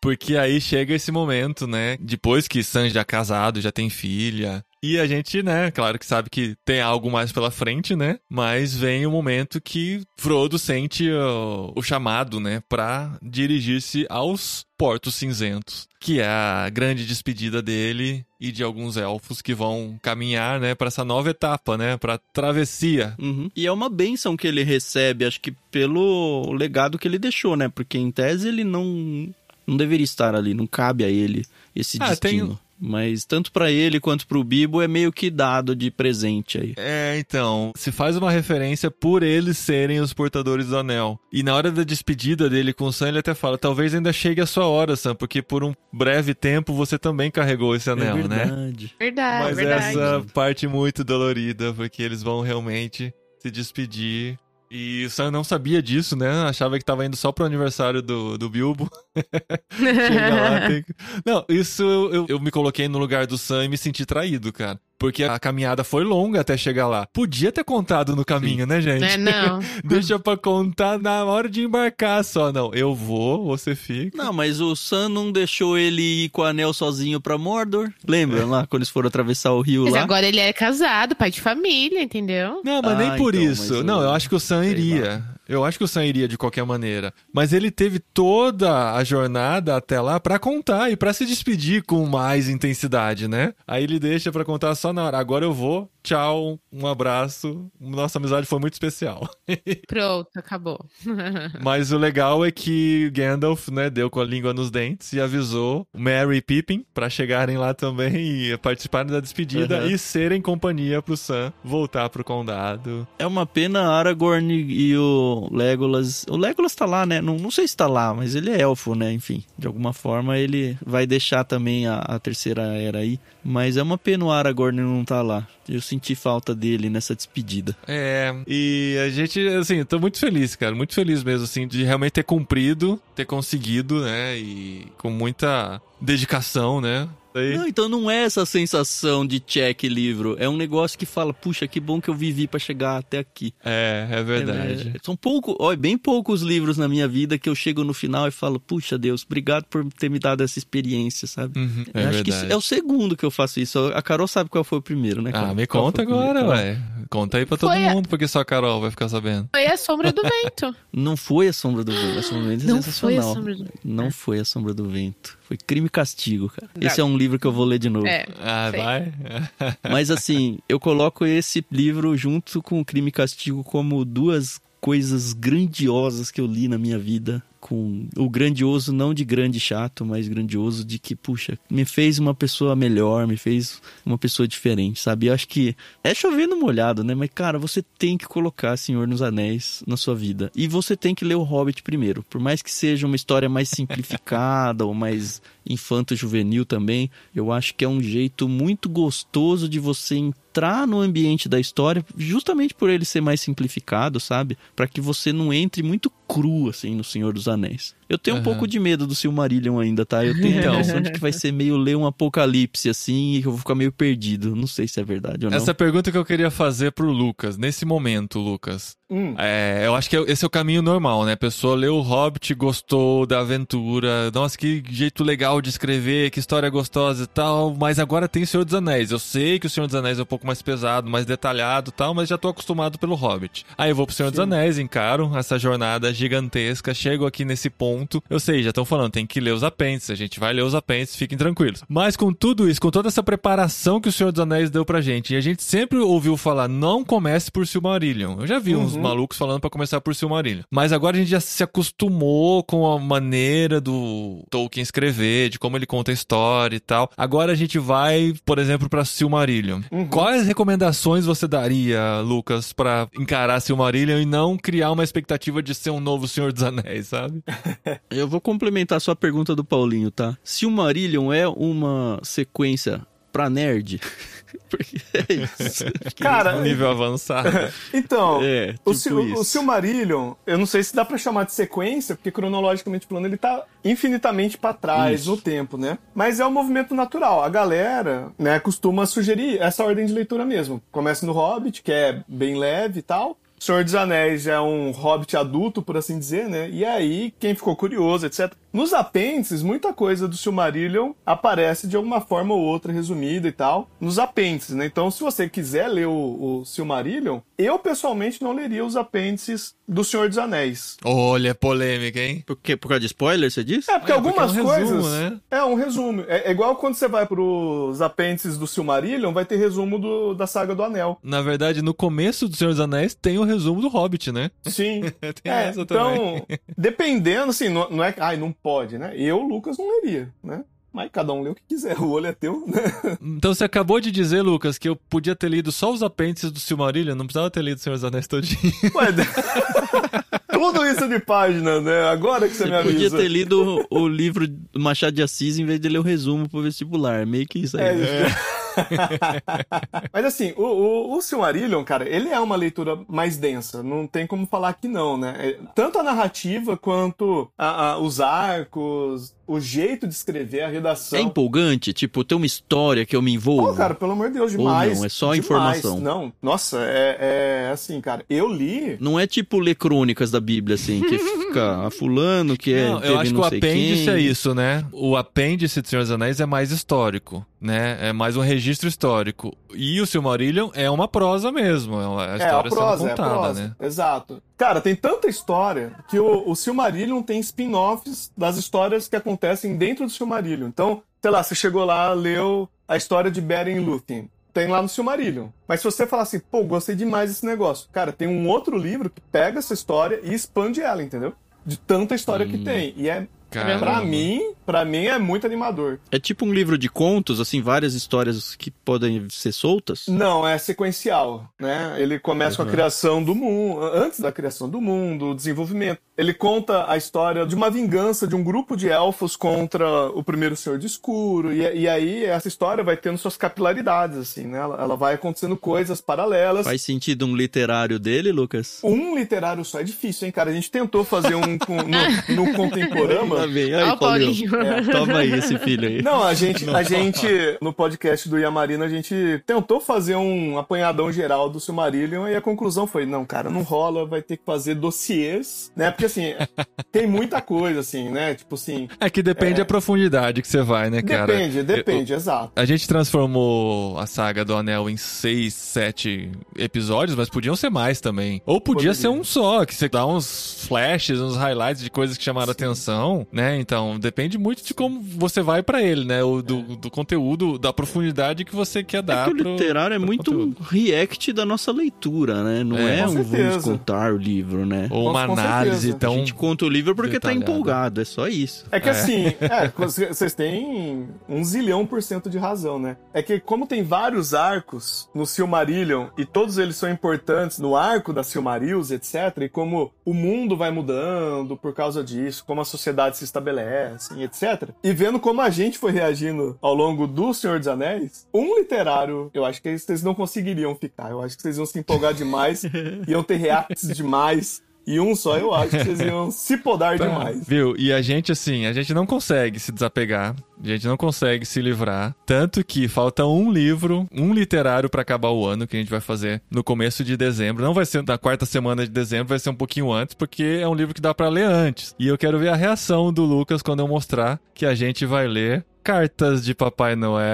Porque 0.00 0.36
aí 0.36 0.60
chega 0.60 0.94
esse 0.94 1.10
momento, 1.10 1.66
né? 1.66 1.96
Depois 2.00 2.46
que 2.46 2.62
Sam 2.62 2.88
já 2.88 3.00
é 3.00 3.04
casado, 3.04 3.60
já 3.60 3.72
tem 3.72 3.90
filha. 3.90 4.64
E 4.82 4.98
a 4.98 5.06
gente, 5.06 5.42
né, 5.42 5.70
claro 5.70 5.98
que 5.98 6.06
sabe 6.06 6.30
que 6.30 6.54
tem 6.64 6.80
algo 6.80 7.10
mais 7.10 7.32
pela 7.32 7.50
frente, 7.50 7.96
né? 7.96 8.18
Mas 8.30 8.74
vem 8.76 9.06
o 9.06 9.10
momento 9.10 9.60
que 9.60 10.02
Frodo 10.16 10.58
sente 10.58 11.10
o, 11.10 11.72
o 11.74 11.82
chamado, 11.82 12.38
né, 12.38 12.62
pra 12.68 13.18
dirigir-se 13.20 14.06
aos 14.08 14.64
Portos 14.78 15.16
Cinzentos, 15.16 15.88
que 15.98 16.20
é 16.20 16.26
a 16.28 16.68
grande 16.72 17.04
despedida 17.04 17.60
dele 17.60 18.24
e 18.40 18.52
de 18.52 18.62
alguns 18.62 18.96
elfos 18.96 19.42
que 19.42 19.52
vão 19.52 19.98
caminhar, 20.00 20.60
né, 20.60 20.74
pra 20.76 20.86
essa 20.86 21.04
nova 21.04 21.30
etapa, 21.30 21.76
né, 21.76 21.96
pra 21.96 22.18
travessia. 22.32 23.14
Uhum. 23.18 23.50
E 23.56 23.66
é 23.66 23.72
uma 23.72 23.88
benção 23.88 24.36
que 24.36 24.46
ele 24.46 24.62
recebe, 24.62 25.24
acho 25.24 25.40
que 25.40 25.50
pelo 25.72 26.52
legado 26.52 26.98
que 26.98 27.08
ele 27.08 27.18
deixou, 27.18 27.56
né? 27.56 27.68
Porque 27.68 27.98
em 27.98 28.10
tese 28.12 28.46
ele 28.46 28.62
não, 28.62 29.28
não 29.66 29.76
deveria 29.76 30.04
estar 30.04 30.34
ali, 30.36 30.54
não 30.54 30.66
cabe 30.68 31.04
a 31.04 31.08
ele 31.08 31.44
esse 31.74 31.98
Ah, 32.00 32.14
tem- 32.14 32.38
destino. 32.38 32.60
Mas 32.80 33.24
tanto 33.24 33.50
pra 33.50 33.70
ele 33.70 34.00
quanto 34.00 34.26
pro 34.26 34.44
Bibo 34.44 34.80
é 34.80 34.88
meio 34.88 35.12
que 35.12 35.30
dado 35.30 35.74
de 35.74 35.90
presente 35.90 36.58
aí. 36.58 36.74
É, 36.76 37.18
então, 37.18 37.72
se 37.76 37.90
faz 37.90 38.16
uma 38.16 38.30
referência 38.30 38.90
por 38.90 39.22
eles 39.22 39.58
serem 39.58 40.00
os 40.00 40.12
portadores 40.12 40.68
do 40.68 40.78
anel. 40.78 41.18
E 41.32 41.42
na 41.42 41.54
hora 41.54 41.70
da 41.70 41.82
despedida 41.82 42.48
dele 42.48 42.72
com 42.72 42.84
o 42.84 42.92
Sam, 42.92 43.08
ele 43.08 43.18
até 43.18 43.34
fala: 43.34 43.58
talvez 43.58 43.94
ainda 43.94 44.12
chegue 44.12 44.40
a 44.40 44.46
sua 44.46 44.66
hora, 44.66 44.96
Sam, 44.96 45.14
porque 45.14 45.42
por 45.42 45.64
um 45.64 45.74
breve 45.92 46.34
tempo 46.34 46.72
você 46.72 46.98
também 46.98 47.30
carregou 47.30 47.74
esse 47.74 47.90
anel, 47.90 48.16
é 48.18 48.28
né? 48.28 48.44
verdade. 48.44 48.94
Verdade, 48.98 49.44
Mas 49.44 49.56
verdade. 49.56 49.84
essa 49.88 50.24
parte 50.32 50.66
muito 50.66 51.02
dolorida, 51.02 51.72
porque 51.74 52.02
eles 52.02 52.22
vão 52.22 52.40
realmente 52.40 53.12
se 53.40 53.50
despedir. 53.50 54.38
E 54.70 55.04
o 55.06 55.10
Sam 55.10 55.30
não 55.30 55.42
sabia 55.42 55.82
disso, 55.82 56.14
né? 56.14 56.28
Achava 56.42 56.78
que 56.78 56.84
tava 56.84 57.04
indo 57.06 57.16
só 57.16 57.32
pro 57.32 57.44
aniversário 57.44 58.02
do, 58.02 58.36
do 58.36 58.50
Bilbo. 58.50 58.90
Lá, 59.74 60.68
tem... 60.68 60.84
Não, 61.24 61.44
isso 61.48 61.82
eu, 61.82 62.12
eu, 62.12 62.26
eu 62.28 62.40
me 62.40 62.50
coloquei 62.50 62.88
no 62.88 62.98
lugar 62.98 63.26
do 63.26 63.38
Sam 63.38 63.64
e 63.64 63.68
me 63.68 63.78
senti 63.78 64.04
traído, 64.04 64.52
cara. 64.52 64.78
Porque 64.98 65.22
a 65.22 65.38
caminhada 65.38 65.84
foi 65.84 66.02
longa 66.02 66.40
até 66.40 66.56
chegar 66.56 66.88
lá. 66.88 67.06
Podia 67.12 67.52
ter 67.52 67.62
contado 67.62 68.16
no 68.16 68.24
caminho, 68.24 68.66
né, 68.66 68.80
gente? 68.80 69.04
É, 69.04 69.16
não. 69.16 69.60
Deixa 69.84 70.18
pra 70.18 70.36
contar 70.36 70.98
na 70.98 71.24
hora 71.24 71.48
de 71.48 71.62
embarcar 71.62 72.24
só. 72.24 72.52
Não, 72.52 72.74
eu 72.74 72.94
vou, 72.94 73.44
você 73.46 73.76
fica. 73.76 74.16
Não, 74.20 74.32
mas 74.32 74.60
o 74.60 74.74
Sam 74.74 75.08
não 75.08 75.30
deixou 75.30 75.78
ele 75.78 76.24
ir 76.24 76.28
com 76.30 76.42
o 76.42 76.44
anel 76.44 76.72
sozinho 76.72 77.20
pra 77.20 77.38
Mordor. 77.38 77.92
Lembra 78.06 78.44
lá 78.44 78.66
quando 78.66 78.80
eles 78.80 78.88
foram 78.90 79.06
atravessar 79.08 79.52
o 79.52 79.60
rio 79.60 79.84
Mas 79.84 79.92
lá? 79.94 80.02
agora 80.02 80.26
ele 80.26 80.40
é 80.40 80.52
casado, 80.52 81.14
pai 81.14 81.30
de 81.30 81.40
família, 81.40 82.02
entendeu? 82.02 82.60
Não, 82.64 82.82
mas 82.82 82.92
Ah, 82.94 82.96
nem 82.96 83.16
por 83.16 83.34
então, 83.36 83.52
isso. 83.52 83.74
mas 83.76 83.84
Não, 83.84 83.98
eu- 83.98 84.04
eu 84.08 84.10
acho 84.10 84.28
que 84.28 84.34
o 84.34 84.40
Sam 84.40 84.66
iria. 84.66 85.22
Eu 85.48 85.64
acho 85.64 85.78
que 85.78 85.84
o 85.84 85.88
Sam 85.88 86.04
iria 86.04 86.28
de 86.28 86.36
qualquer 86.36 86.64
maneira. 86.64 87.12
Mas 87.32 87.52
ele 87.52 87.70
teve 87.70 87.98
toda 87.98 88.92
a 88.94 89.02
jornada 89.02 89.76
até 89.76 90.00
lá 90.00 90.20
pra 90.20 90.38
contar 90.38 90.90
e 90.90 90.96
pra 90.96 91.12
se 91.12 91.24
despedir 91.24 91.82
com 91.84 92.04
mais 92.06 92.48
intensidade, 92.48 93.26
né? 93.26 93.54
Aí 93.66 93.82
ele 93.84 93.98
deixa 93.98 94.30
pra 94.30 94.44
contar 94.44 94.74
só 94.74 94.92
na 94.92 95.04
hora. 95.04 95.18
Agora 95.18 95.44
eu 95.44 95.52
vou. 95.52 95.90
Tchau, 96.02 96.58
um 96.72 96.86
abraço. 96.86 97.66
Nossa 97.80 98.18
amizade 98.18 98.46
foi 98.46 98.58
muito 98.58 98.72
especial. 98.74 99.28
Pronto, 99.86 100.28
acabou. 100.36 100.84
Mas 101.62 101.92
o 101.92 101.98
legal 101.98 102.44
é 102.44 102.50
que 102.50 103.10
Gandalf, 103.10 103.68
né, 103.68 103.90
deu 103.90 104.08
com 104.10 104.20
a 104.20 104.24
língua 104.24 104.54
nos 104.54 104.70
dentes 104.70 105.12
e 105.12 105.20
avisou 105.20 105.86
Merry 105.94 106.36
e 106.38 106.42
Pippin 106.42 106.84
pra 106.94 107.10
chegarem 107.10 107.56
lá 107.58 107.74
também 107.74 108.14
e 108.52 108.56
participarem 108.58 109.10
da 109.12 109.20
despedida 109.20 109.80
Uhum. 109.82 109.86
e 109.90 109.98
serem 109.98 110.40
companhia 110.40 111.02
pro 111.02 111.16
Sam 111.16 111.52
voltar 111.64 112.08
pro 112.08 112.24
condado. 112.24 113.06
É 113.18 113.26
uma 113.26 113.44
pena 113.46 113.88
Aragorn 113.90 114.52
e 114.54 114.96
o 114.96 115.37
Legolas. 115.50 116.24
O 116.28 116.36
Legolas 116.36 116.74
tá 116.74 116.86
lá, 116.86 117.06
né? 117.06 117.20
Não, 117.20 117.36
não 117.36 117.50
sei 117.50 117.68
se 117.68 117.76
tá 117.76 117.86
lá, 117.86 118.12
mas 118.14 118.34
ele 118.34 118.50
é 118.50 118.60
elfo, 118.60 118.94
né? 118.94 119.12
Enfim, 119.12 119.44
de 119.56 119.66
alguma 119.66 119.92
forma 119.92 120.38
ele 120.38 120.76
vai 120.84 121.06
deixar 121.06 121.44
também 121.44 121.86
a, 121.86 121.98
a 121.98 122.18
terceira 122.18 122.62
era 122.62 122.98
aí. 122.98 123.20
Mas 123.44 123.76
é 123.76 123.82
uma 123.82 123.96
pena 123.96 124.24
o 124.24 124.30
Aragorn 124.30 124.80
não 124.80 125.04
tá 125.04 125.22
lá. 125.22 125.46
Eu 125.68 125.80
senti 125.80 126.14
falta 126.14 126.54
dele 126.54 126.90
nessa 126.90 127.14
despedida. 127.14 127.76
É, 127.86 128.34
e 128.46 128.96
a 129.04 129.10
gente, 129.10 129.46
assim, 129.48 129.84
tô 129.84 129.98
muito 129.98 130.18
feliz, 130.18 130.56
cara, 130.56 130.74
muito 130.74 130.94
feliz 130.94 131.22
mesmo, 131.22 131.44
assim, 131.44 131.66
de 131.66 131.84
realmente 131.84 132.12
ter 132.12 132.24
cumprido, 132.24 133.00
ter 133.14 133.26
conseguido, 133.26 134.02
né, 134.02 134.36
e 134.38 134.86
com 134.96 135.10
muita 135.10 135.80
dedicação, 136.00 136.80
né, 136.80 137.08
Aí. 137.38 137.56
Não, 137.56 137.66
então 137.66 137.88
não 137.88 138.10
é 138.10 138.24
essa 138.24 138.44
sensação 138.44 139.26
de 139.26 139.40
check 139.40 139.84
livro. 139.84 140.36
É 140.38 140.48
um 140.48 140.56
negócio 140.56 140.98
que 140.98 141.06
fala, 141.06 141.32
puxa, 141.32 141.66
que 141.66 141.80
bom 141.80 142.00
que 142.00 142.08
eu 142.10 142.14
vivi 142.14 142.46
pra 142.46 142.58
chegar 142.58 142.98
até 142.98 143.18
aqui. 143.18 143.52
É, 143.64 144.06
é 144.10 144.22
verdade. 144.22 144.92
É, 144.94 144.98
são 145.02 145.16
pouco, 145.16 145.56
ó, 145.58 145.74
bem 145.76 145.96
poucos 145.96 146.42
livros 146.42 146.76
na 146.76 146.88
minha 146.88 147.06
vida 147.08 147.38
que 147.38 147.48
eu 147.48 147.54
chego 147.54 147.84
no 147.84 147.94
final 147.94 148.28
e 148.28 148.30
falo, 148.30 148.58
puxa 148.60 148.98
Deus, 148.98 149.24
obrigado 149.24 149.64
por 149.64 149.84
ter 149.92 150.08
me 150.10 150.18
dado 150.18 150.42
essa 150.42 150.58
experiência, 150.58 151.26
sabe? 151.26 151.58
Uhum, 151.58 151.84
é 151.94 152.04
acho 152.04 152.24
que 152.24 152.30
verdade. 152.30 152.52
é 152.52 152.56
o 152.56 152.60
segundo 152.60 153.16
que 153.16 153.24
eu 153.24 153.30
faço 153.30 153.60
isso. 153.60 153.78
A 153.94 154.02
Carol 154.02 154.26
sabe 154.28 154.50
qual 154.50 154.64
foi 154.64 154.78
o 154.78 154.82
primeiro, 154.82 155.22
né? 155.22 155.30
Ah, 155.34 155.54
me 155.54 155.66
Qual 155.66 155.84
conta 155.84 156.02
agora, 156.02 156.40
Carol? 156.40 156.50
ué. 156.50 156.78
Conta 157.10 157.38
aí 157.38 157.46
pra 157.46 157.56
todo 157.56 157.70
Foi 157.70 157.84
a- 157.86 157.94
mundo, 157.94 158.08
porque 158.08 158.28
só 158.28 158.40
a 158.40 158.44
Carol 158.44 158.80
vai 158.80 158.90
ficar 158.90 159.08
sabendo. 159.08 159.48
Foi 159.52 159.66
a 159.66 159.76
sombra 159.76 160.12
do 160.12 160.22
vento. 160.22 160.74
Não 160.92 161.16
foi 161.16 161.48
a 161.48 161.52
sombra 161.52 161.82
do 161.84 161.92
vento. 161.92 162.18
A 162.18 162.22
sombra 162.22 162.42
do 162.42 162.48
vento 162.50 162.64
é 162.64 162.66
Não 162.66 162.82
foi 162.82 163.16
a 163.16 163.22
sensacional. 163.22 163.34
sombra 163.34 163.54
do 163.54 163.64
Não 163.84 164.10
foi 164.10 164.38
a 164.40 164.44
sombra 164.44 164.74
do 164.74 164.88
vento. 164.88 165.38
Foi 165.42 165.56
crime 165.56 165.86
e 165.86 165.90
castigo, 165.90 166.48
cara. 166.50 166.70
Esse 166.80 167.00
é 167.00 167.04
um 167.04 167.16
livro 167.16 167.38
que 167.38 167.46
eu 167.46 167.52
vou 167.52 167.64
ler 167.64 167.78
de 167.78 167.88
novo. 167.88 168.06
É. 168.06 168.26
Ah, 168.40 168.68
Sei. 168.70 168.80
vai? 168.82 169.12
Mas 169.90 170.10
assim, 170.10 170.58
eu 170.68 170.78
coloco 170.78 171.24
esse 171.24 171.64
livro 171.72 172.16
junto 172.16 172.62
com 172.62 172.84
Crime 172.84 173.08
e 173.08 173.12
Castigo 173.12 173.64
como 173.64 174.04
duas 174.04 174.60
coisas 174.80 175.32
grandiosas 175.32 176.30
que 176.30 176.40
eu 176.40 176.46
li 176.46 176.68
na 176.68 176.78
minha 176.78 176.98
vida. 176.98 177.42
Com 177.60 178.08
o 178.16 178.28
grandioso, 178.28 178.92
não 178.92 179.12
de 179.12 179.24
grande 179.24 179.58
chato, 179.58 180.04
mas 180.04 180.28
grandioso 180.28 180.84
de 180.84 180.98
que, 180.98 181.14
puxa, 181.14 181.58
me 181.68 181.84
fez 181.84 182.18
uma 182.18 182.34
pessoa 182.34 182.76
melhor, 182.76 183.26
me 183.26 183.36
fez 183.36 183.80
uma 184.06 184.16
pessoa 184.16 184.46
diferente, 184.46 185.00
sabe? 185.00 185.26
Eu 185.26 185.34
acho 185.34 185.48
que 185.48 185.76
é 186.02 186.14
chovendo 186.14 186.56
molhado, 186.56 187.02
né? 187.02 187.14
Mas, 187.14 187.30
cara, 187.34 187.58
você 187.58 187.82
tem 187.98 188.16
que 188.16 188.26
colocar 188.26 188.76
Senhor 188.76 189.06
nos 189.08 189.22
Anéis 189.22 189.82
na 189.86 189.96
sua 189.96 190.14
vida. 190.14 190.50
E 190.54 190.68
você 190.68 190.96
tem 190.96 191.14
que 191.14 191.24
ler 191.24 191.34
o 191.34 191.42
Hobbit 191.42 191.82
primeiro. 191.82 192.22
Por 192.22 192.40
mais 192.40 192.62
que 192.62 192.70
seja 192.70 193.06
uma 193.06 193.16
história 193.16 193.48
mais 193.48 193.68
simplificada 193.68 194.84
ou 194.86 194.94
mais 194.94 195.42
infanto-juvenil 195.68 196.64
também, 196.64 197.10
eu 197.34 197.52
acho 197.52 197.74
que 197.74 197.84
é 197.84 197.88
um 197.88 198.00
jeito 198.00 198.48
muito 198.48 198.88
gostoso 198.88 199.68
de 199.68 199.78
você 199.78 200.16
entrar 200.16 200.86
no 200.86 201.00
ambiente 201.00 201.48
da 201.48 201.60
história, 201.60 202.04
justamente 202.16 202.74
por 202.74 202.88
ele 202.90 203.04
ser 203.04 203.20
mais 203.20 203.40
simplificado, 203.40 204.18
sabe? 204.18 204.56
Pra 204.74 204.88
que 204.88 205.00
você 205.00 205.32
não 205.32 205.52
entre 205.52 205.82
muito 205.82 206.10
cru, 206.26 206.68
assim, 206.68 206.94
no 206.94 207.04
Senhor 207.04 207.32
dos 207.32 207.48
Anéis. 207.48 207.94
Eu 208.08 208.18
tenho 208.18 208.36
um 208.36 208.40
Aham. 208.40 208.44
pouco 208.44 208.66
de 208.66 208.78
medo 208.80 209.06
do 209.06 209.14
Silmarillion 209.14 209.78
ainda, 209.78 210.06
tá? 210.06 210.24
Eu 210.24 210.34
tenho 210.34 210.56
a 210.56 210.60
Então. 210.60 210.72
impressão 210.74 211.00
de 211.00 211.12
que 211.12 211.20
vai 211.20 211.32
ser 211.32 211.52
meio 211.52 211.76
ler 211.76 211.96
um 211.96 212.06
apocalipse, 212.06 212.88
assim, 212.88 213.34
e 213.34 213.40
que 213.42 213.46
eu 213.48 213.52
vou 213.52 213.58
ficar 213.58 213.74
meio 213.74 213.92
perdido. 213.92 214.56
Não 214.56 214.66
sei 214.66 214.88
se 214.88 214.98
é 215.00 215.04
verdade 215.04 215.44
ou 215.44 215.50
não. 215.50 215.56
Essa 215.56 215.74
pergunta 215.74 216.10
que 216.10 216.16
eu 216.18 216.24
queria 216.24 216.50
fazer 216.50 216.92
pro 216.92 217.10
Lucas, 217.10 217.56
nesse 217.58 217.84
momento, 217.84 218.38
Lucas. 218.38 218.96
Hum. 219.10 219.34
É, 219.38 219.82
eu 219.86 219.94
acho 219.94 220.08
que 220.10 220.16
esse 220.16 220.44
é 220.44 220.46
o 220.46 220.50
caminho 220.50 220.82
normal, 220.82 221.24
né? 221.24 221.32
A 221.32 221.36
pessoa 221.36 221.74
leu 221.74 221.96
o 221.96 222.02
Hobbit, 222.02 222.52
gostou 222.54 223.24
da 223.26 223.40
aventura, 223.40 224.30
nossa, 224.34 224.56
que 224.56 224.82
jeito 224.90 225.24
legal 225.24 225.62
de 225.62 225.70
escrever, 225.70 226.30
que 226.30 226.38
história 226.38 226.68
gostosa 226.68 227.24
e 227.24 227.26
tal, 227.26 227.74
mas 227.78 227.98
agora 227.98 228.28
tem 228.28 228.44
Senhor 228.44 228.64
dos 228.64 228.74
Anéis. 228.74 229.10
Eu 229.10 229.18
sei 229.18 229.58
que 229.58 229.66
o 229.66 229.70
Senhor 229.70 229.86
dos 229.86 229.94
Anéis 229.94 230.18
é 230.18 230.22
um 230.22 230.26
pouco 230.26 230.46
mais 230.46 230.60
pesado, 230.60 231.08
mais 231.10 231.24
detalhado 231.24 231.88
e 231.88 231.92
tal, 231.92 232.12
mas 232.12 232.28
já 232.28 232.36
tô 232.36 232.48
acostumado 232.48 232.98
pelo 232.98 233.14
Hobbit. 233.14 233.64
Aí 233.78 233.90
eu 233.90 233.96
vou 233.96 234.06
pro 234.06 234.14
Senhor 234.14 234.30
dos 234.30 234.36
Sim. 234.36 234.42
Anéis, 234.42 234.78
encaro 234.78 235.30
essa 235.36 235.58
jornada 235.58 236.12
gigantesca, 236.12 236.92
chego 236.92 237.24
aqui 237.26 237.44
nesse 237.46 237.70
ponto. 237.70 237.97
Eu 238.28 238.38
sei, 238.40 238.62
já 238.62 238.70
estão 238.70 238.84
falando, 238.84 239.12
tem 239.12 239.26
que 239.26 239.40
ler 239.40 239.52
os 239.52 239.62
apêndices, 239.64 240.10
a 240.10 240.14
gente 240.14 240.38
vai 240.38 240.52
ler 240.52 240.62
os 240.62 240.74
apêndices, 240.74 241.16
fiquem 241.16 241.36
tranquilos. 241.38 241.82
Mas 241.88 242.16
com 242.16 242.32
tudo 242.32 242.68
isso, 242.68 242.80
com 242.80 242.90
toda 242.90 243.08
essa 243.08 243.22
preparação 243.22 244.00
que 244.00 244.08
o 244.08 244.12
Senhor 244.12 244.30
dos 244.32 244.40
Anéis 244.40 244.70
deu 244.70 244.84
pra 244.84 245.00
gente, 245.00 245.34
e 245.34 245.36
a 245.36 245.40
gente 245.40 245.62
sempre 245.62 245.98
ouviu 245.98 246.36
falar, 246.36 246.68
não 246.68 247.04
comece 247.04 247.50
por 247.50 247.66
Silmarillion. 247.66 248.40
Eu 248.40 248.46
já 248.46 248.58
vi 248.58 248.74
uns 248.76 248.94
Uhum. 248.94 249.02
malucos 249.02 249.36
falando 249.38 249.60
pra 249.60 249.70
começar 249.70 250.00
por 250.00 250.14
Silmarillion. 250.14 250.62
Mas 250.70 250.92
agora 250.92 251.16
a 251.16 251.20
gente 251.20 251.30
já 251.30 251.40
se 251.40 251.62
acostumou 251.62 252.62
com 252.64 252.90
a 252.90 252.98
maneira 252.98 253.80
do 253.80 254.44
Tolkien 254.50 254.82
escrever, 254.82 255.48
de 255.50 255.58
como 255.58 255.76
ele 255.76 255.86
conta 255.86 256.10
a 256.10 256.14
história 256.14 256.76
e 256.76 256.80
tal. 256.80 257.10
Agora 257.16 257.52
a 257.52 257.54
gente 257.54 257.78
vai, 257.78 258.32
por 258.44 258.58
exemplo, 258.58 258.88
pra 258.88 259.04
Silmarillion. 259.04 259.80
Uhum. 259.90 260.06
Quais 260.08 260.46
recomendações 260.46 261.24
você 261.26 261.46
daria, 261.48 262.20
Lucas, 262.20 262.72
pra 262.72 263.08
encarar 263.18 263.60
Silmarillion 263.60 264.18
e 264.20 264.26
não 264.26 264.56
criar 264.56 264.90
uma 264.92 265.04
expectativa 265.04 265.62
de 265.62 265.74
ser 265.74 265.90
um 265.90 266.00
novo 266.00 266.26
Senhor 266.28 266.52
dos 266.52 266.62
Anéis, 266.62 267.08
sabe? 267.08 267.42
Eu 268.10 268.28
vou 268.28 268.40
complementar 268.40 269.00
sua 269.00 269.16
pergunta 269.16 269.54
do 269.54 269.64
Paulinho, 269.64 270.10
tá? 270.10 270.36
Se 270.42 270.66
o 270.66 270.70
Marillion 270.70 271.32
é 271.32 271.46
uma 271.48 272.18
sequência 272.22 273.00
pra 273.30 273.50
nerd, 273.50 274.00
porque 274.70 274.96
é 275.12 275.34
isso. 275.34 275.84
Cara, 276.18 276.60
Nível 276.62 276.90
avançado. 276.90 277.50
então, 277.92 278.40
É, 278.42 278.74
o, 278.84 278.92
tipo 278.92 278.94
Sil- 278.96 279.16
o 279.20 279.28
isso. 279.34 279.44
Silmarillion, 279.44 280.32
eu 280.46 280.56
não 280.58 280.64
sei 280.66 280.82
se 280.82 280.94
dá 280.96 281.04
pra 281.04 281.18
chamar 281.18 281.44
de 281.44 281.52
sequência, 281.52 282.14
porque 282.16 282.30
cronologicamente 282.30 283.06
falando 283.06 283.26
ele 283.26 283.36
tá 283.36 283.62
infinitamente 283.84 284.56
pra 284.58 284.72
trás 284.72 285.20
Isso. 285.20 285.30
no 285.30 285.36
tempo, 285.36 285.76
né? 285.76 285.98
Mas 286.14 286.40
é 286.40 286.46
um 286.46 286.50
movimento 286.50 286.94
natural. 286.94 287.44
A 287.44 287.48
galera, 287.48 288.32
né, 288.38 288.58
costuma 288.58 289.06
sugerir 289.06 289.60
essa 289.60 289.84
ordem 289.84 290.06
de 290.06 290.12
leitura 290.12 290.44
mesmo. 290.44 290.82
Começa 290.90 291.24
no 291.26 291.32
Hobbit, 291.32 291.82
que 291.82 291.92
é 291.92 292.22
bem 292.26 292.56
leve 292.58 293.00
e 293.00 293.02
tal. 293.02 293.38
Senhor 293.58 293.82
dos 293.84 293.94
Anéis 293.94 294.46
é 294.46 294.60
um 294.60 294.90
hobbit 294.90 295.36
adulto, 295.36 295.82
por 295.82 295.96
assim 295.96 296.18
dizer, 296.18 296.48
né? 296.48 296.68
E 296.70 296.84
aí, 296.84 297.34
quem 297.38 297.54
ficou 297.54 297.74
curioso, 297.74 298.26
etc. 298.26 298.52
Nos 298.72 298.92
apêndices, 298.92 299.62
muita 299.62 299.92
coisa 299.92 300.28
do 300.28 300.36
Silmarillion 300.36 301.12
aparece 301.24 301.86
de 301.86 301.96
alguma 301.96 302.20
forma 302.20 302.54
ou 302.54 302.60
outra 302.60 302.92
resumida 302.92 303.48
e 303.48 303.52
tal, 303.52 303.88
nos 304.00 304.18
apêndices, 304.18 304.74
né? 304.74 304.86
Então, 304.86 305.10
se 305.10 305.20
você 305.22 305.48
quiser 305.48 305.88
ler 305.88 306.06
o, 306.06 306.60
o 306.60 306.64
Silmarillion, 306.64 307.40
eu 307.56 307.78
pessoalmente 307.78 308.42
não 308.42 308.52
leria 308.52 308.84
os 308.84 308.94
apêndices 308.96 309.74
do 309.86 310.04
Senhor 310.04 310.28
dos 310.28 310.36
Anéis. 310.38 310.96
Olha, 311.04 311.54
polêmica, 311.54 312.20
hein? 312.20 312.42
Por 312.46 312.56
quê? 312.56 312.76
Por 312.76 312.88
causa 312.88 313.00
de 313.00 313.06
spoiler, 313.06 313.50
você 313.50 313.64
disse? 313.64 313.90
É, 313.90 313.98
porque 313.98 314.12
É, 314.12 314.14
algumas 314.14 314.52
porque 314.52 314.58
é 314.58 314.62
um 314.62 314.66
resumo, 314.66 315.00
coisas. 315.02 315.12
né? 315.12 315.40
É 315.50 315.64
um 315.64 315.74
resumo. 315.74 316.24
É, 316.28 316.48
é 316.48 316.50
igual 316.50 316.76
quando 316.76 316.94
você 316.94 317.08
vai 317.08 317.26
pros 317.26 318.00
apêndices 318.02 318.58
do 318.58 318.66
Silmarillion, 318.66 319.32
vai 319.32 319.44
ter 319.46 319.56
resumo 319.56 319.98
do- 319.98 320.34
da 320.34 320.46
saga 320.46 320.74
do 320.74 320.82
Anel. 320.82 321.18
Na 321.22 321.40
verdade, 321.40 321.80
no 321.82 321.94
começo 321.94 322.46
do 322.48 322.54
Senhor 322.56 322.70
dos 322.70 322.80
Anéis 322.80 323.14
tem 323.14 323.38
o 323.38 323.44
resumo 323.44 323.80
do 323.80 323.88
Hobbit, 323.88 324.30
né? 324.30 324.50
Sim. 324.64 325.00
Tem 325.42 325.52
É, 325.52 325.68
essa 325.68 325.80
então, 325.80 326.14
também. 326.14 326.42
dependendo, 326.76 327.50
assim, 327.50 327.68
não, 327.68 327.88
não 327.90 328.04
é 328.04 328.12
que. 328.12 328.20
Ai, 328.20 328.36
não 328.36 328.52
pode, 328.62 328.98
né? 328.98 329.12
Eu, 329.16 329.40
Lucas, 329.40 329.78
não 329.78 330.00
leria, 330.00 330.32
né? 330.42 330.64
Mas 330.92 331.10
cada 331.12 331.32
um 331.32 331.42
lê 331.42 331.50
o 331.50 331.54
que 331.54 331.62
quiser, 331.68 331.98
o 331.98 332.10
olho 332.10 332.26
é 332.26 332.32
teu, 332.32 332.64
né? 332.66 333.18
Então 333.20 333.52
você 333.54 333.62
acabou 333.62 334.00
de 334.00 334.10
dizer, 334.10 334.42
Lucas, 334.42 334.78
que 334.78 334.88
eu 334.88 334.96
podia 334.96 335.36
ter 335.36 335.48
lido 335.48 335.70
só 335.70 335.92
os 335.92 336.02
apêndices 336.02 336.50
do 336.50 336.58
Silmarillion, 336.58 337.14
não 337.14 337.26
precisava 337.26 337.50
ter 337.50 337.62
lido 337.62 337.76
o 337.76 337.80
Senhor 337.80 337.94
dos 337.94 338.04
Anéis 338.04 338.26
todinho. 338.26 338.72
Ué, 338.94 339.06
tudo 340.50 340.84
isso 340.86 341.06
de 341.08 341.20
página, 341.20 341.80
né? 341.80 342.08
Agora 342.08 342.48
que 342.48 342.54
você 342.54 342.64
me 342.64 342.70
Você 342.70 342.82
podia 342.82 343.06
avisa. 343.06 343.16
ter 343.16 343.28
lido 343.28 343.86
o, 343.90 344.08
livro 344.08 344.48
do 344.48 344.80
Machado 344.80 345.12
de 345.12 345.22
Assis 345.22 345.58
em 345.58 345.64
vez 345.64 345.78
de 345.78 345.88
ler 345.88 345.98
o 345.98 346.02
resumo 346.02 346.48
pro 346.48 346.62
vestibular. 346.62 347.26
Meio 347.26 347.46
que 347.46 347.58
isso 347.60 347.78
aí. 347.78 347.84
É, 347.84 347.94
né? 347.94 348.28
Mas 350.12 350.24
assim, 350.24 350.52
o, 350.56 350.62
o, 350.62 351.16
o 351.16 351.22
Silmarillion, 351.22 351.84
cara, 351.84 352.08
ele 352.08 352.28
é 352.28 352.38
uma 352.40 352.56
leitura 352.56 352.96
mais 353.08 353.36
densa. 353.36 353.82
Não 353.82 354.06
tem 354.06 354.26
como 354.26 354.46
falar 354.46 354.74
que 354.74 354.88
não, 354.88 355.16
né? 355.16 355.34
É, 355.38 355.60
Tanto 355.74 355.98
a 355.98 356.02
narrativa 356.02 356.76
quanto 356.76 357.50
a- 357.56 357.92
a- 357.92 357.98
os 357.98 358.20
arcos, 358.20 359.34
o 359.48 359.58
jeito 359.60 360.06
de 360.06 360.14
escrever, 360.14 360.62
a 360.62 360.68
redação. 360.68 361.18
É 361.18 361.22
empolgante? 361.22 361.92
Tipo, 361.92 362.22
tem 362.22 362.36
uma 362.36 362.46
história 362.46 363.04
que 363.06 363.16
eu 363.16 363.22
me 363.22 363.32
envolvo? 363.34 363.68
Pô, 363.68 363.74
cara, 363.74 363.94
pelo 363.94 364.12
amor 364.12 364.28
de 364.28 364.34
Deus, 364.34 364.52
Ou 364.52 364.58
demais. 364.58 364.98
não, 364.98 365.04
é 365.06 365.08
só 365.08 365.32
demais. 365.34 365.38
informação? 365.44 366.00
Não, 366.00 366.32
nossa, 366.42 366.78
é, 366.82 367.64
é 367.66 367.70
assim, 367.72 368.00
cara, 368.00 368.24
eu 368.28 368.46
li... 368.46 368.96
Não 369.00 369.18
é 369.18 369.26
tipo 369.26 369.58
ler 369.58 369.74
crônicas 369.74 370.30
da 370.30 370.40
Bíblia, 370.40 370.74
assim, 370.74 371.00
que 371.00 371.16
fica 371.48 371.86
a 371.86 371.90
fulano, 371.90 372.56
que 372.56 372.72
é. 372.74 372.88
Não, 372.88 373.00
eu 373.00 373.18
acho 373.18 373.30
que 373.30 373.36
não 373.38 373.42
o 373.46 373.48
sei 373.48 373.58
apêndice 373.58 374.04
quem. 374.04 374.14
é 374.14 374.20
isso, 374.20 374.54
né? 374.54 374.84
O 374.92 375.16
apêndice 375.16 375.80
do 375.80 375.88
Senhor 375.88 376.02
dos 376.02 376.10
Anéis 376.10 376.40
é 376.40 376.46
mais 376.46 376.70
histórico, 376.70 377.44
né? 377.60 377.96
É 378.08 378.12
mais 378.12 378.36
um 378.36 378.40
registro 378.40 378.88
histórico. 378.88 379.56
E 379.74 380.00
o 380.00 380.06
Silmarillion 380.06 380.68
é 380.74 380.90
uma 380.90 381.08
prosa 381.08 381.50
mesmo, 381.50 382.00
é 382.00 382.06
uma- 382.06 382.24
É, 382.26 382.32
a 382.32 382.36
história 382.36 382.70
prosa, 382.70 382.96
sendo 382.98 383.08
é 383.08 383.12
a 383.12 383.16
contada, 383.16 383.38
prosa. 383.40 383.62
né? 383.62 383.72
Exato. 383.80 384.42
Cara, 384.58 384.80
tem 384.80 384.96
tanta 384.96 385.28
história 385.28 385.92
que 386.08 386.18
o, 386.18 386.50
o 386.50 386.56
Silmarillion 386.56 387.22
tem 387.22 387.38
spin-offs 387.38 388.32
das 388.36 388.56
histórias 388.56 389.06
que 389.06 389.14
acontecem 389.14 389.76
dentro 389.76 390.04
do 390.04 390.10
Silmarillion. 390.10 390.66
Então, 390.66 391.00
sei 391.22 391.30
lá, 391.30 391.44
você 391.44 391.54
chegou 391.54 391.84
lá, 391.84 392.12
leu 392.12 392.68
a 392.88 392.96
história 392.96 393.30
de 393.30 393.40
Beren 393.40 393.76
e 393.76 393.80
Lúthien. 393.80 394.28
Tem 394.52 394.66
lá 394.66 394.82
no 394.82 394.88
Silmarillion. 394.88 395.50
Mas 395.68 395.78
se 395.78 395.84
você 395.84 396.08
falar 396.08 396.24
assim, 396.24 396.40
pô, 396.40 396.64
gostei 396.64 396.96
demais 396.96 397.30
desse 397.30 397.46
negócio. 397.46 397.88
Cara, 397.92 398.10
tem 398.10 398.26
um 398.26 398.48
outro 398.48 398.76
livro 398.76 399.08
que 399.08 399.20
pega 399.20 399.60
essa 399.60 399.72
história 399.72 400.18
e 400.24 400.34
expande 400.34 400.80
ela, 400.80 401.04
entendeu? 401.04 401.32
De 401.64 401.78
tanta 401.78 402.16
história 402.16 402.44
que 402.44 402.58
tem. 402.58 402.92
E 402.96 403.08
é, 403.08 403.28
Caramba. 403.50 403.78
pra 403.78 404.00
mim, 404.02 404.52
pra 404.66 404.84
mim 404.84 405.06
é 405.06 405.18
muito 405.18 405.46
animador. 405.46 405.98
É 406.10 406.18
tipo 406.18 406.44
um 406.44 406.52
livro 406.52 406.76
de 406.76 406.88
contos, 406.88 407.40
assim, 407.40 407.60
várias 407.62 407.94
histórias 407.94 408.54
que 408.54 408.70
podem 408.70 409.26
ser 409.30 409.52
soltas? 409.52 410.04
Não, 410.08 410.46
é 410.46 410.58
sequencial, 410.58 411.48
né? 411.58 411.94
Ele 411.98 412.18
começa 412.18 412.56
com 412.56 412.62
a 412.62 412.66
criação 412.66 413.22
do 413.22 413.34
mundo, 413.34 413.82
antes 413.94 414.20
da 414.20 414.30
criação 414.30 414.68
do 414.68 414.80
mundo, 414.80 415.30
o 415.30 415.34
desenvolvimento. 415.34 416.00
Ele 416.16 416.34
conta 416.34 416.90
a 416.90 416.96
história 416.96 417.46
de 417.46 417.54
uma 417.54 417.70
vingança 417.70 418.26
de 418.26 418.34
um 418.34 418.42
grupo 418.42 418.76
de 418.76 418.88
elfos 418.88 419.36
contra 419.36 420.06
o 420.10 420.22
primeiro 420.22 420.56
Senhor 420.56 420.76
de 420.78 420.86
Escuro, 420.86 421.52
e, 421.52 421.60
e 421.82 421.88
aí 421.88 422.24
essa 422.24 422.48
história 422.48 422.82
vai 422.82 422.96
tendo 422.96 423.16
suas 423.18 423.36
capilaridades, 423.36 424.16
assim, 424.18 424.44
né? 424.46 424.58
Ela, 424.58 424.82
ela 424.82 424.96
vai 424.96 425.14
acontecendo 425.14 425.56
coisas 425.56 426.00
paralelas. 426.00 426.66
Faz 426.66 426.82
sentido 426.82 427.24
um 427.24 427.36
literário 427.36 427.98
dele, 427.98 428.32
Lucas? 428.32 428.80
Um 428.82 429.16
literário 429.16 429.64
só 429.64 429.80
é 429.80 429.84
difícil, 429.84 430.26
hein, 430.26 430.32
cara? 430.32 430.50
A 430.50 430.52
gente 430.52 430.70
tentou 430.70 431.04
fazer 431.04 431.36
um 431.36 431.56
com- 431.56 431.76
no, 431.82 432.34
no 432.46 432.52
Contemporama. 432.54 433.37
Lá 433.38 433.46
vem, 433.46 433.74
Ó, 433.74 433.78
aí, 433.78 433.90
o 433.90 433.96
Paulinho. 433.96 434.50
Paulinho. 434.50 434.90
Toma 434.92 435.18
aí 435.18 435.32
esse 435.32 435.58
filho 435.58 435.88
aí. 435.88 436.02
Não, 436.02 436.22
a 436.22 436.34
gente, 436.34 436.68
a 436.70 436.82
gente, 436.82 437.26
no 437.60 437.72
podcast 437.72 438.28
do 438.28 438.38
Yamarina, 438.38 438.84
a 438.84 438.88
gente 438.88 439.42
tentou 439.46 439.80
fazer 439.80 440.16
um 440.16 440.58
apanhadão 440.58 441.10
geral 441.12 441.48
do 441.48 441.60
Silmarillion 441.60 442.26
e 442.28 442.34
a 442.36 442.40
conclusão 442.40 442.86
foi, 442.86 443.06
não, 443.06 443.24
cara, 443.24 443.50
não 443.50 443.62
rola, 443.62 444.04
vai 444.06 444.22
ter 444.22 444.36
que 444.36 444.44
fazer 444.44 444.74
dossiês, 444.74 445.70
né? 445.76 445.90
Porque, 445.90 446.06
assim, 446.06 446.34
tem 446.92 447.06
muita 447.06 447.40
coisa, 447.40 447.80
assim, 447.80 448.08
né? 448.08 448.34
Tipo 448.34 448.54
assim... 448.54 448.88
É 449.00 449.08
que 449.10 449.22
depende 449.22 449.54
É. 449.54 449.56
da 449.58 449.64
profundidade 449.64 450.42
que 450.42 450.48
você 450.48 450.62
vai, 450.62 450.90
né, 450.90 451.02
cara? 451.02 451.26
Depende, 451.26 451.62
depende, 451.62 452.12
exato. 452.12 452.52
A 452.56 452.64
gente 452.64 452.86
transformou 452.86 453.98
a 453.98 454.06
saga 454.06 454.44
do 454.44 454.54
Anel 454.56 454.88
em 454.88 454.96
seis, 454.96 455.54
sete 455.54 456.30
episódios, 456.56 457.16
mas 457.16 457.28
podiam 457.28 457.54
ser 457.56 457.70
mais 457.70 458.00
também. 458.00 458.40
Ou 458.46 458.60
podia 458.60 458.90
Poderia. 458.90 458.94
ser 458.94 459.08
um 459.08 459.22
só, 459.24 459.64
que 459.64 459.74
você 459.74 459.88
dá 459.88 460.06
uns 460.06 460.64
flashes, 460.66 461.20
uns 461.20 461.36
highlights 461.36 461.82
de 461.82 461.90
coisas 461.90 462.16
que 462.16 462.24
chamaram 462.24 462.52
atenção, 462.52 463.26
né? 463.32 463.58
Então, 463.58 463.98
depende 463.98 464.38
muito 464.38 464.64
de 464.64 464.72
como 464.74 465.00
você 465.00 465.40
vai 465.42 465.62
pra 465.62 465.82
ele, 465.82 466.04
né? 466.04 466.22
O, 466.22 466.40
do, 466.42 466.62
do 466.76 466.90
conteúdo, 466.90 467.58
da 467.58 467.72
profundidade 467.72 468.44
que 468.44 468.54
você 468.54 468.82
quer 468.82 468.98
É 468.98 469.02
dar 469.02 469.24
que 469.26 469.34
o 469.34 469.36
pro- 469.36 469.52
literário 469.52 469.94
é 469.94 469.98
muito 469.98 470.32
um 470.32 470.54
react 470.60 471.32
da 471.32 471.44
nossa 471.44 471.70
leitura, 471.72 472.42
né? 472.42 472.64
Não 472.64 472.78
É, 472.78 473.00
é, 473.00 473.06
um 473.08 473.22
vamos 473.22 473.64
contar 473.64 474.12
o 474.12 474.16
livro, 474.16 474.64
né? 474.64 474.88
Ou 474.90 475.10
uma 475.10 475.22
análise 475.22 475.92
tão... 475.94 476.14
a 476.14 476.16
gente 476.16 476.34
conta 476.34 476.64
o 476.64 476.68
livro 476.68 476.94
porque 476.94 477.18
tá 477.20 477.28
detalhado. 477.28 477.50
empolgado, 477.52 478.00
é 478.00 478.04
só 478.04 478.28
isso. 478.28 478.66
É 478.70 478.80
que 478.80 478.88
assim, 478.88 479.26
é, 479.40 479.68
vocês 479.76 480.34
têm 480.34 481.08
um 481.28 481.44
zilhão 481.44 481.84
por 481.86 482.02
cento 482.02 482.30
de 482.30 482.38
razão, 482.38 482.78
né? 482.78 482.96
É 483.12 483.22
que 483.22 483.38
como 483.40 483.66
tem 483.66 483.82
vários 483.82 484.34
arcos 484.34 485.08
no 485.14 485.26
Silmarillion 485.26 486.06
e 486.16 486.24
todos 486.24 486.58
eles 486.58 486.76
são 486.76 486.90
importantes 486.90 487.58
no 487.58 487.76
arco 487.76 488.12
da 488.12 488.22
Silmarils, 488.22 488.90
etc, 488.90 489.14
e 489.42 489.48
como 489.48 489.92
o 490.04 490.14
mundo 490.14 490.56
vai 490.56 490.70
mudando 490.70 491.56
por 491.56 491.74
causa 491.74 492.02
disso, 492.02 492.44
como 492.46 492.60
a 492.60 492.64
sociedade 492.64 493.17
se 493.18 493.24
estabelece, 493.24 494.14
etc. 494.22 494.70
E 494.82 494.92
vendo 494.92 495.20
como 495.20 495.40
a 495.40 495.50
gente 495.50 495.78
foi 495.78 495.92
reagindo 495.92 496.58
ao 496.60 496.74
longo 496.74 497.06
do 497.06 497.34
Senhor 497.34 497.58
dos 497.58 497.68
Anéis, 497.68 498.26
um 498.32 498.58
literário, 498.58 499.30
eu 499.34 499.44
acho 499.44 499.60
que 499.60 499.78
vocês 499.78 500.02
não 500.02 500.14
conseguiriam 500.14 500.74
ficar. 500.74 501.10
Eu 501.10 501.20
acho 501.20 501.36
que 501.36 501.42
vocês 501.42 501.56
iam 501.56 501.66
se 501.66 501.78
empolgar 501.78 502.14
demais, 502.14 502.62
iam 503.06 503.22
ter 503.22 503.36
reacts 503.36 503.88
demais. 503.94 504.62
E 504.88 504.98
um 504.98 505.14
só 505.14 505.36
eu 505.36 505.52
acho 505.52 505.68
que 505.68 505.84
vocês 505.84 506.00
iam 506.00 506.30
se 506.30 506.56
podar 506.56 506.96
demais. 506.96 507.46
Viu? 507.46 507.74
E 507.76 507.92
a 507.92 508.00
gente, 508.00 508.32
assim, 508.32 508.64
a 508.64 508.72
gente 508.72 508.94
não 508.94 509.04
consegue 509.04 509.60
se 509.60 509.70
desapegar, 509.70 510.34
a 510.64 510.66
gente 510.66 510.86
não 510.86 510.96
consegue 510.96 511.44
se 511.44 511.60
livrar. 511.60 512.16
Tanto 512.24 512.64
que 512.64 512.88
falta 512.88 513.26
um 513.26 513.52
livro, 513.52 514.08
um 514.10 514.32
literário 514.32 514.88
pra 514.88 515.02
acabar 515.02 515.28
o 515.28 515.44
ano, 515.44 515.66
que 515.66 515.76
a 515.76 515.78
gente 515.78 515.90
vai 515.90 516.00
fazer 516.00 516.40
no 516.50 516.64
começo 516.64 517.04
de 517.04 517.18
dezembro. 517.18 517.62
Não 517.62 517.74
vai 517.74 517.84
ser 517.84 518.02
na 518.02 518.16
quarta 518.16 518.46
semana 518.46 518.82
de 518.86 518.90
dezembro, 518.90 519.28
vai 519.28 519.38
ser 519.38 519.50
um 519.50 519.54
pouquinho 519.54 519.92
antes, 519.92 520.14
porque 520.14 520.58
é 520.62 520.66
um 520.66 520.74
livro 520.74 520.94
que 520.94 521.02
dá 521.02 521.12
pra 521.12 521.28
ler 521.28 521.44
antes. 521.44 521.94
E 521.98 522.08
eu 522.08 522.16
quero 522.16 522.38
ver 522.38 522.48
a 522.48 522.56
reação 522.56 523.12
do 523.12 523.24
Lucas 523.24 523.60
quando 523.60 523.80
eu 523.80 523.88
mostrar 523.88 524.40
que 524.54 524.64
a 524.64 524.74
gente 524.74 525.04
vai 525.04 525.28
ler 525.28 525.66
Cartas 525.88 526.44
de 526.44 526.54
Papai 526.54 526.94
Noel. 526.94 527.24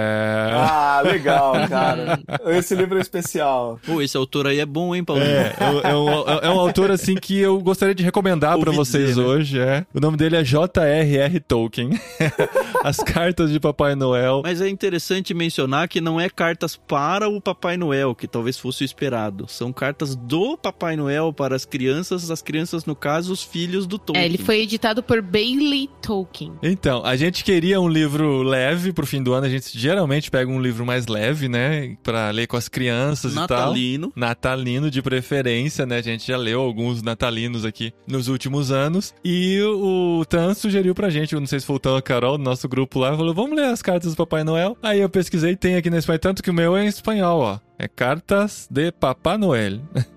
Ah, 0.57 1.03
legal, 1.05 1.55
cara. 1.69 2.21
Esse 2.47 2.77
livro 2.77 2.99
é 2.99 3.01
especial. 3.01 3.81
Pô, 3.85 4.01
esse 4.01 4.17
autor 4.17 4.47
aí 4.47 4.61
é 4.61 4.65
bom, 4.65 4.95
hein, 4.95 5.03
Paulinho? 5.03 5.27
É, 5.27 5.57
é, 5.59 5.91
é 5.91 5.97
um, 5.97 6.09
é 6.41 6.51
um 6.51 6.61
autor 6.61 6.93
assim 6.93 7.17
que 7.17 7.37
eu 7.37 7.59
gostaria 7.59 7.97
de 7.97 8.05
recomendar 8.05 8.57
pra 8.57 8.71
Ouvi 8.71 8.77
vocês 8.77 9.09
dizer, 9.09 9.21
né? 9.21 9.27
hoje, 9.27 9.59
é. 9.59 9.85
O 9.93 9.99
nome 9.99 10.17
dele 10.17 10.37
é 10.37 10.45
J.R.R. 10.45 11.41
Tolkien. 11.41 11.99
As 12.85 12.99
cartas 12.99 13.51
de 13.51 13.59
Papai 13.59 13.97
Noel. 13.97 14.43
Mas 14.45 14.61
é 14.61 14.69
interessante 14.69 15.35
mencionar 15.35 15.89
que 15.89 16.01
não 16.01 16.21
é 16.21 16.31
cartas 16.31 16.77
para 16.77 17.29
o 17.29 17.41
Papai 17.41 17.77
Noel, 17.77 18.15
que 18.15 18.29
talvez 18.29 18.57
fosse 18.57 18.85
o 18.85 18.87
esperado. 18.87 19.47
São 19.49 19.73
cartas 19.73 20.15
do 20.15 20.57
Papai 20.57 20.95
Noel 20.95 21.33
para 21.33 21.57
as 21.57 21.65
crianças, 21.65 22.31
as 22.31 22.41
crianças, 22.41 22.85
no 22.85 22.95
caso, 22.95 23.33
os 23.33 23.43
filhos 23.43 23.85
do 23.85 23.99
Tolkien. 23.99 24.23
É, 24.23 24.29
ele 24.29 24.39
foi 24.39 24.61
editado 24.61 25.03
por 25.03 25.21
Bailey 25.21 25.91
Tolkien. 26.01 26.53
Então, 26.63 27.05
a 27.05 27.17
gente 27.17 27.43
queria 27.43 27.81
um 27.81 27.89
livro 27.89 28.44
leve 28.45 28.93
pro 28.93 29.07
fim 29.07 29.23
do 29.23 29.33
ano. 29.33 29.47
A 29.47 29.51
gente 29.51 29.77
geralmente 29.79 30.31
pega 30.31 30.51
um 30.51 30.61
livro 30.61 30.87
mais 30.87 31.07
leve, 31.07 31.49
né? 31.49 31.97
Pra 32.03 32.31
ler 32.31 32.47
com 32.47 32.57
as 32.57 32.69
crianças 32.69 33.33
e 33.33 33.35
tal. 33.35 33.49
Natalino. 33.49 34.13
Natalino 34.15 34.91
de 34.91 35.03
preferência, 35.03 35.85
né? 35.87 35.99
A 35.99 36.03
gente 36.03 36.27
já 36.27 36.37
leu 36.37 36.61
alguns 36.61 37.03
natalinos 37.03 37.65
aqui 37.65 37.93
nos 38.07 38.29
últimos 38.29 38.71
anos. 38.71 39.15
E 39.25 39.61
o 39.63 40.25
Tan 40.29 40.55
sugeriu 40.55 40.95
pra 40.95 41.11
gente, 41.11 41.35
eu 41.35 41.41
não 41.41 41.47
sei 41.47 41.61
se 41.61 41.67
foi 41.67 41.77
o 41.77 41.79
Tan 41.81 41.93
ou 41.93 41.97
a 41.97 42.03
Carol, 42.03 42.39
do 42.39 42.45
nosso 42.45 42.69
grupo 42.69 42.99
lá, 42.99 43.17
falou: 43.17 43.35
vamos 43.35 43.57
ler 43.57 43.67
as 43.67 43.83
cartas 43.83 44.13
do 44.13 44.17
Papai 44.17 44.45
Noel. 44.45 44.77
Aí 44.83 45.01
eu 45.01 45.09
pesquisei, 45.09 45.57
tem 45.57 45.77
aqui 45.77 45.91
na 45.91 45.99
espanhol, 45.99 46.19
tanto 46.19 46.43
que 46.43 46.51
o 46.51 46.55
meu 46.55 46.77
é 46.77 46.85
em 46.85 46.89
espanhol, 46.89 47.41
ó. 47.41 47.59
É 47.79 47.89
Cartas 47.89 48.69
de 48.71 48.93
Papai 48.93 49.37
Noel. 49.37 49.81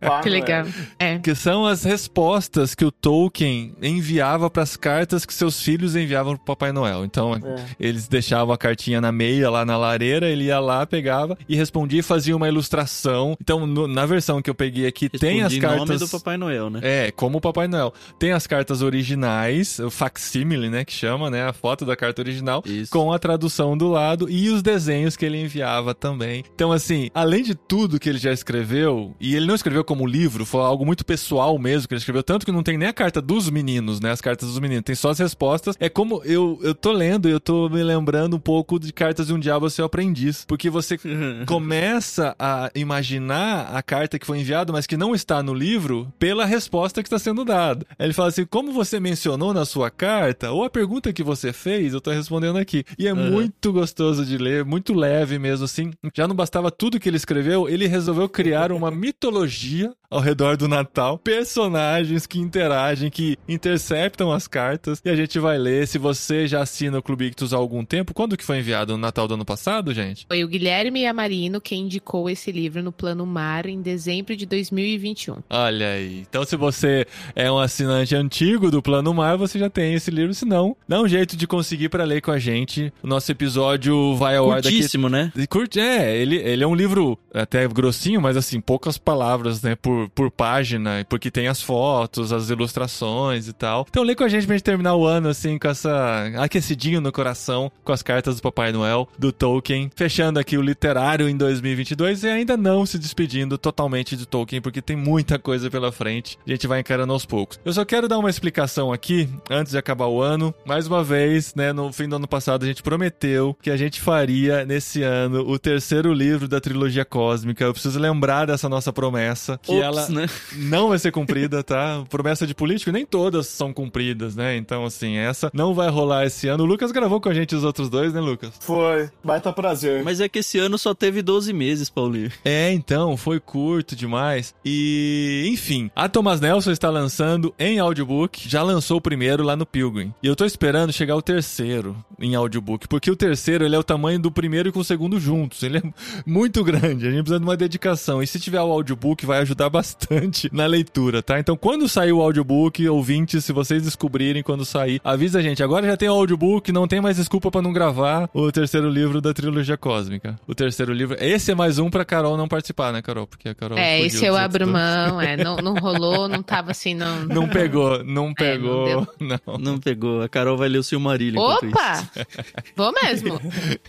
Papai 0.00 0.22
Que 0.22 0.28
legal. 0.28 0.66
É. 0.98 1.18
Que 1.18 1.34
são 1.34 1.64
as 1.66 1.84
respostas 1.84 2.74
que 2.74 2.84
o 2.84 2.90
Tolkien 2.90 3.74
enviava 3.82 4.50
pras 4.50 4.76
cartas 4.76 5.24
que 5.24 5.32
seus 5.34 5.60
filhos 5.62 5.96
enviavam 5.96 6.36
pro 6.36 6.44
Papai 6.44 6.72
Noel. 6.72 7.04
Então, 7.04 7.34
É. 7.34 7.64
eles 7.78 8.08
deixavam 8.08 8.52
a 8.54 8.58
cartinha 8.58 9.00
na 9.00 9.10
meia 9.12 9.50
lá 9.50 9.64
na 9.64 9.76
lareira, 9.76 10.28
ele 10.28 10.44
ia 10.44 10.60
lá, 10.60 10.86
pegava 10.86 11.36
e 11.48 11.56
respondia 11.56 12.00
e 12.00 12.02
fazia 12.02 12.36
uma 12.36 12.48
ilustração. 12.48 13.36
Então, 13.40 13.66
no- 13.66 13.86
na 13.88 14.06
versão 14.06 14.40
que 14.42 14.50
eu 14.50 14.54
peguei 14.54 14.86
aqui, 14.86 15.08
tem 15.08 15.42
as 15.42 15.52
Respondi 15.52 15.60
cartas. 15.60 15.88
nome 15.88 15.98
do 15.98 16.08
Papai 16.08 16.36
Noel, 16.36 16.70
né? 16.70 16.80
É, 16.82 17.10
como 17.10 17.38
o 17.38 17.40
Papai 17.40 17.66
Noel. 17.68 17.92
Tem 18.18 18.32
as 18.32 18.46
cartas 18.46 18.82
originais, 18.82 19.78
o 19.78 19.90
facsímile, 19.90 20.68
né, 20.68 20.84
que 20.84 20.92
chama, 20.92 21.30
né, 21.30 21.44
a 21.46 21.52
foto 21.52 21.84
da 21.84 21.96
carta 21.96 22.20
original, 22.22 22.62
Isso. 22.66 22.90
com 22.90 23.12
a 23.12 23.18
tradução 23.18 23.76
do 23.76 23.88
lado 23.88 24.28
e 24.30 24.48
os 24.48 24.62
desenhos 24.62 25.16
que 25.16 25.24
ele 25.24 25.40
enviava 25.40 25.94
também. 25.94 26.44
Então, 26.54 26.72
assim, 26.72 27.10
além 27.14 27.42
de 27.42 27.54
tudo 27.54 27.98
que 27.98 28.08
ele 28.08 28.18
já 28.18 28.32
escreveu, 28.32 29.14
e 29.20 29.29
ele 29.34 29.46
não 29.46 29.54
escreveu 29.54 29.84
como 29.84 30.06
livro, 30.06 30.44
foi 30.44 30.60
algo 30.60 30.84
muito 30.84 31.04
pessoal 31.04 31.58
mesmo 31.58 31.88
que 31.88 31.94
ele 31.94 31.98
escreveu, 31.98 32.22
tanto 32.22 32.46
que 32.46 32.52
não 32.52 32.62
tem 32.62 32.78
nem 32.78 32.88
a 32.88 32.92
carta 32.92 33.20
dos 33.20 33.50
meninos, 33.50 34.00
né, 34.00 34.10
as 34.10 34.20
cartas 34.20 34.48
dos 34.48 34.58
meninos, 34.58 34.84
tem 34.84 34.94
só 34.94 35.10
as 35.10 35.18
respostas. 35.18 35.76
É 35.78 35.88
como 35.88 36.22
eu, 36.24 36.58
eu 36.62 36.74
tô 36.74 36.92
lendo 36.92 37.28
e 37.28 37.32
eu 37.32 37.40
tô 37.40 37.68
me 37.68 37.82
lembrando 37.82 38.36
um 38.36 38.40
pouco 38.40 38.78
de 38.78 38.92
Cartas 38.92 39.28
de 39.28 39.32
um 39.32 39.38
Diabo 39.38 39.70
Seu 39.70 39.84
Aprendiz, 39.84 40.44
porque 40.46 40.70
você 40.70 40.98
começa 41.46 42.34
a 42.38 42.70
imaginar 42.74 43.74
a 43.74 43.82
carta 43.82 44.18
que 44.18 44.26
foi 44.26 44.38
enviada, 44.38 44.72
mas 44.72 44.86
que 44.86 44.96
não 44.96 45.14
está 45.14 45.42
no 45.42 45.54
livro, 45.54 46.12
pela 46.18 46.44
resposta 46.44 47.02
que 47.02 47.06
está 47.06 47.18
sendo 47.18 47.44
dada. 47.44 47.86
Ele 47.98 48.12
fala 48.12 48.28
assim: 48.28 48.44
como 48.44 48.72
você 48.72 49.00
mencionou 49.00 49.52
na 49.54 49.64
sua 49.64 49.90
carta, 49.90 50.50
ou 50.50 50.64
a 50.64 50.70
pergunta 50.70 51.12
que 51.12 51.22
você 51.22 51.52
fez, 51.52 51.92
eu 51.92 52.00
tô 52.00 52.10
respondendo 52.10 52.58
aqui. 52.58 52.84
E 52.98 53.06
é 53.06 53.14
muito 53.14 53.72
gostoso 53.72 54.24
de 54.24 54.36
ler, 54.36 54.64
muito 54.64 54.92
leve 54.92 55.38
mesmo, 55.38 55.64
assim. 55.64 55.92
Já 56.14 56.26
não 56.26 56.34
bastava 56.34 56.70
tudo 56.70 56.98
que 56.98 57.08
ele 57.08 57.16
escreveu, 57.16 57.68
ele 57.68 57.86
resolveu 57.86 58.28
criar 58.28 58.72
uma 58.72 58.90
mitologia 58.90 59.19
mitologia 59.20 59.94
ao 60.10 60.20
redor 60.20 60.56
do 60.56 60.66
Natal, 60.66 61.16
personagens 61.18 62.26
que 62.26 62.40
interagem, 62.40 63.08
que 63.10 63.38
interceptam 63.48 64.32
as 64.32 64.48
cartas, 64.48 65.00
e 65.04 65.08
a 65.08 65.14
gente 65.14 65.38
vai 65.38 65.56
ler. 65.56 65.86
Se 65.86 65.98
você 65.98 66.48
já 66.48 66.62
assina 66.62 66.98
o 66.98 67.02
Clube 67.02 67.26
Ictus 67.26 67.54
há 67.54 67.56
algum 67.56 67.84
tempo, 67.84 68.12
quando 68.12 68.36
que 68.36 68.44
foi 68.44 68.58
enviado? 68.58 68.92
No 68.92 68.98
Natal 68.98 69.28
do 69.28 69.34
ano 69.34 69.44
passado, 69.44 69.94
gente? 69.94 70.26
Foi 70.26 70.42
o 70.42 70.48
Guilherme 70.48 71.06
Amarino 71.06 71.60
quem 71.60 71.82
indicou 71.82 72.28
esse 72.28 72.50
livro 72.50 72.82
no 72.82 72.90
Plano 72.90 73.24
Mar 73.24 73.66
em 73.66 73.80
dezembro 73.80 74.34
de 74.34 74.44
2021. 74.46 75.36
Olha 75.48 75.92
aí. 75.92 76.24
Então, 76.28 76.44
se 76.44 76.56
você 76.56 77.06
é 77.36 77.50
um 77.50 77.58
assinante 77.58 78.16
antigo 78.16 78.70
do 78.70 78.82
Plano 78.82 79.14
Mar, 79.14 79.36
você 79.36 79.58
já 79.58 79.70
tem 79.70 79.94
esse 79.94 80.10
livro. 80.10 80.34
Se 80.34 80.44
não, 80.44 80.76
dá 80.88 81.00
um 81.00 81.06
jeito 81.06 81.36
de 81.36 81.46
conseguir 81.46 81.88
pra 81.88 82.02
ler 82.02 82.20
com 82.20 82.32
a 82.32 82.38
gente. 82.38 82.92
O 83.02 83.06
nosso 83.06 83.30
episódio 83.30 84.16
vai 84.16 84.36
ao 84.36 84.50
ar 84.50 84.60
daqui. 84.60 84.76
Curtíssimo, 84.76 85.08
né? 85.08 85.32
E 85.36 85.46
Curte, 85.46 85.78
é, 85.78 86.16
ele, 86.16 86.36
ele 86.36 86.64
é 86.64 86.66
um 86.66 86.74
livro 86.74 87.18
até 87.32 87.66
grossinho, 87.68 88.20
mas 88.20 88.36
assim, 88.36 88.60
poucas 88.60 88.98
palavras, 88.98 89.62
né, 89.62 89.76
por, 89.76 89.99
por 90.08 90.30
página, 90.30 91.04
porque 91.08 91.30
tem 91.30 91.48
as 91.48 91.62
fotos, 91.62 92.32
as 92.32 92.50
ilustrações 92.50 93.48
e 93.48 93.52
tal. 93.52 93.86
Então 93.88 94.02
lê 94.02 94.14
com 94.14 94.24
a 94.24 94.28
gente 94.28 94.46
pra 94.46 94.56
gente 94.56 94.64
terminar 94.64 94.94
o 94.94 95.06
ano, 95.06 95.28
assim, 95.28 95.58
com 95.58 95.68
essa 95.68 96.30
aquecidinho 96.38 97.00
no 97.00 97.12
coração, 97.12 97.70
com 97.84 97.92
as 97.92 98.02
cartas 98.02 98.36
do 98.36 98.42
Papai 98.42 98.72
Noel, 98.72 99.08
do 99.18 99.32
Tolkien, 99.32 99.90
fechando 99.94 100.38
aqui 100.38 100.56
o 100.56 100.62
literário 100.62 101.28
em 101.28 101.36
2022 101.36 102.24
e 102.24 102.28
ainda 102.28 102.56
não 102.56 102.86
se 102.86 102.98
despedindo 102.98 103.58
totalmente 103.58 104.16
de 104.16 104.26
Tolkien, 104.26 104.60
porque 104.60 104.82
tem 104.82 104.96
muita 104.96 105.38
coisa 105.38 105.70
pela 105.70 105.92
frente. 105.92 106.38
A 106.46 106.50
gente 106.50 106.66
vai 106.66 106.80
encarando 106.80 107.12
aos 107.12 107.24
poucos. 107.24 107.58
Eu 107.64 107.72
só 107.72 107.84
quero 107.84 108.08
dar 108.08 108.18
uma 108.18 108.30
explicação 108.30 108.92
aqui, 108.92 109.28
antes 109.50 109.72
de 109.72 109.78
acabar 109.78 110.06
o 110.06 110.20
ano. 110.20 110.54
Mais 110.64 110.86
uma 110.86 111.02
vez, 111.02 111.54
né, 111.54 111.72
no 111.72 111.92
fim 111.92 112.08
do 112.08 112.16
ano 112.16 112.28
passado, 112.28 112.64
a 112.64 112.66
gente 112.66 112.82
prometeu 112.82 113.56
que 113.62 113.70
a 113.70 113.76
gente 113.76 114.00
faria 114.00 114.64
nesse 114.64 115.02
ano 115.02 115.40
o 115.40 115.58
terceiro 115.58 116.12
livro 116.12 116.48
da 116.48 116.60
trilogia 116.60 117.04
cósmica. 117.04 117.64
Eu 117.64 117.72
preciso 117.72 117.98
lembrar 117.98 118.46
dessa 118.46 118.68
nossa 118.68 118.92
promessa, 118.92 119.58
que 119.62 119.72
Ops, 119.72 119.82
ela 119.90 120.08
né? 120.08 120.26
não 120.54 120.88
vai 120.88 120.98
ser 120.98 121.10
cumprida, 121.10 121.62
tá? 121.62 122.04
Promessa 122.08 122.46
de 122.46 122.54
político, 122.54 122.90
nem 122.90 123.04
todas 123.04 123.46
são 123.46 123.72
cumpridas, 123.72 124.36
né? 124.36 124.56
Então, 124.56 124.84
assim, 124.84 125.16
essa 125.16 125.50
não 125.52 125.74
vai 125.74 125.88
rolar 125.88 126.26
esse 126.26 126.48
ano. 126.48 126.64
O 126.64 126.66
Lucas 126.66 126.92
gravou 126.92 127.20
com 127.20 127.28
a 127.28 127.34
gente 127.34 127.54
os 127.54 127.64
outros 127.64 127.88
dois, 127.88 128.12
né, 128.12 128.20
Lucas? 128.20 128.52
Foi. 128.60 129.10
Baita 129.22 129.52
prazer. 129.52 130.02
Mas 130.02 130.20
é 130.20 130.28
que 130.28 130.40
esse 130.40 130.58
ano 130.58 130.78
só 130.78 130.94
teve 130.94 131.22
12 131.22 131.52
meses, 131.52 131.90
Paulinho. 131.90 132.30
É, 132.44 132.72
então, 132.72 133.16
foi 133.16 133.40
curto 133.40 133.96
demais. 133.96 134.54
E, 134.64 135.48
enfim, 135.52 135.90
a 135.94 136.08
Thomas 136.08 136.40
Nelson 136.40 136.70
está 136.70 136.90
lançando 136.90 137.54
em 137.58 137.78
audiobook, 137.78 138.48
já 138.48 138.62
lançou 138.62 138.98
o 138.98 139.00
primeiro 139.00 139.42
lá 139.42 139.56
no 139.56 139.66
Pilgrim. 139.66 140.12
E 140.22 140.26
eu 140.26 140.36
tô 140.36 140.44
esperando 140.44 140.92
chegar 140.92 141.16
o 141.16 141.22
terceiro. 141.22 141.96
Em 142.20 142.34
audiobook, 142.34 142.86
porque 142.88 143.10
o 143.10 143.16
terceiro 143.16 143.64
ele 143.64 143.74
é 143.74 143.78
o 143.78 143.84
tamanho 143.84 144.18
do 144.18 144.30
primeiro 144.30 144.72
com 144.72 144.80
o 144.80 144.84
segundo 144.84 145.18
juntos. 145.18 145.62
Ele 145.62 145.78
é 145.78 145.82
muito 146.26 146.62
grande, 146.62 147.06
a 147.06 147.10
gente 147.10 147.20
precisa 147.22 147.38
de 147.38 147.44
uma 147.44 147.56
dedicação. 147.56 148.22
E 148.22 148.26
se 148.26 148.38
tiver 148.38 148.60
o 148.60 148.70
audiobook, 148.70 149.24
vai 149.26 149.40
ajudar 149.40 149.68
bastante 149.70 150.48
na 150.52 150.66
leitura, 150.66 151.22
tá? 151.22 151.38
Então, 151.38 151.56
quando 151.56 151.88
sair 151.88 152.12
o 152.12 152.20
audiobook, 152.20 152.86
ouvintes, 152.88 153.44
se 153.44 153.52
vocês 153.52 153.82
descobrirem 153.82 154.42
quando 154.42 154.64
sair, 154.64 155.00
avisa 155.04 155.38
a 155.38 155.42
gente. 155.42 155.62
Agora 155.62 155.86
já 155.86 155.96
tem 155.96 156.08
o 156.08 156.12
audiobook, 156.14 156.70
não 156.72 156.86
tem 156.86 157.00
mais 157.00 157.16
desculpa 157.16 157.50
para 157.50 157.62
não 157.62 157.72
gravar 157.72 158.28
o 158.34 158.50
terceiro 158.52 158.88
livro 158.88 159.20
da 159.20 159.32
trilogia 159.32 159.76
cósmica. 159.76 160.38
O 160.46 160.54
terceiro 160.54 160.92
livro. 160.92 161.16
Esse 161.20 161.52
é 161.52 161.54
mais 161.54 161.78
um 161.78 161.90
pra 161.90 162.04
Carol 162.04 162.36
não 162.36 162.48
participar, 162.48 162.92
né, 162.92 163.02
Carol? 163.02 163.26
Porque 163.26 163.48
a 163.48 163.54
Carol. 163.54 163.78
É, 163.78 164.00
esse 164.00 164.24
eu 164.24 164.36
abro 164.36 164.66
mão, 164.66 165.20
é, 165.20 165.36
não, 165.36 165.56
não 165.56 165.74
rolou, 165.80 166.28
não 166.28 166.42
tava 166.42 166.70
assim, 166.70 166.94
não. 166.94 167.24
Não 167.24 167.48
pegou, 167.48 168.04
não 168.04 168.30
É, 168.30 168.34
pegou. 168.34 169.06
não 169.18 169.40
não. 169.46 169.58
Não 169.58 169.78
pegou. 169.78 170.22
A 170.22 170.28
Carol 170.28 170.56
vai 170.56 170.68
ler 170.68 170.78
o 170.78 170.82
Silmarillion 170.82 171.40
enquanto 171.40 171.66
isso. 171.66 171.76
Opa! 171.76 172.09
Vou 172.76 172.92
mesmo. 172.92 173.40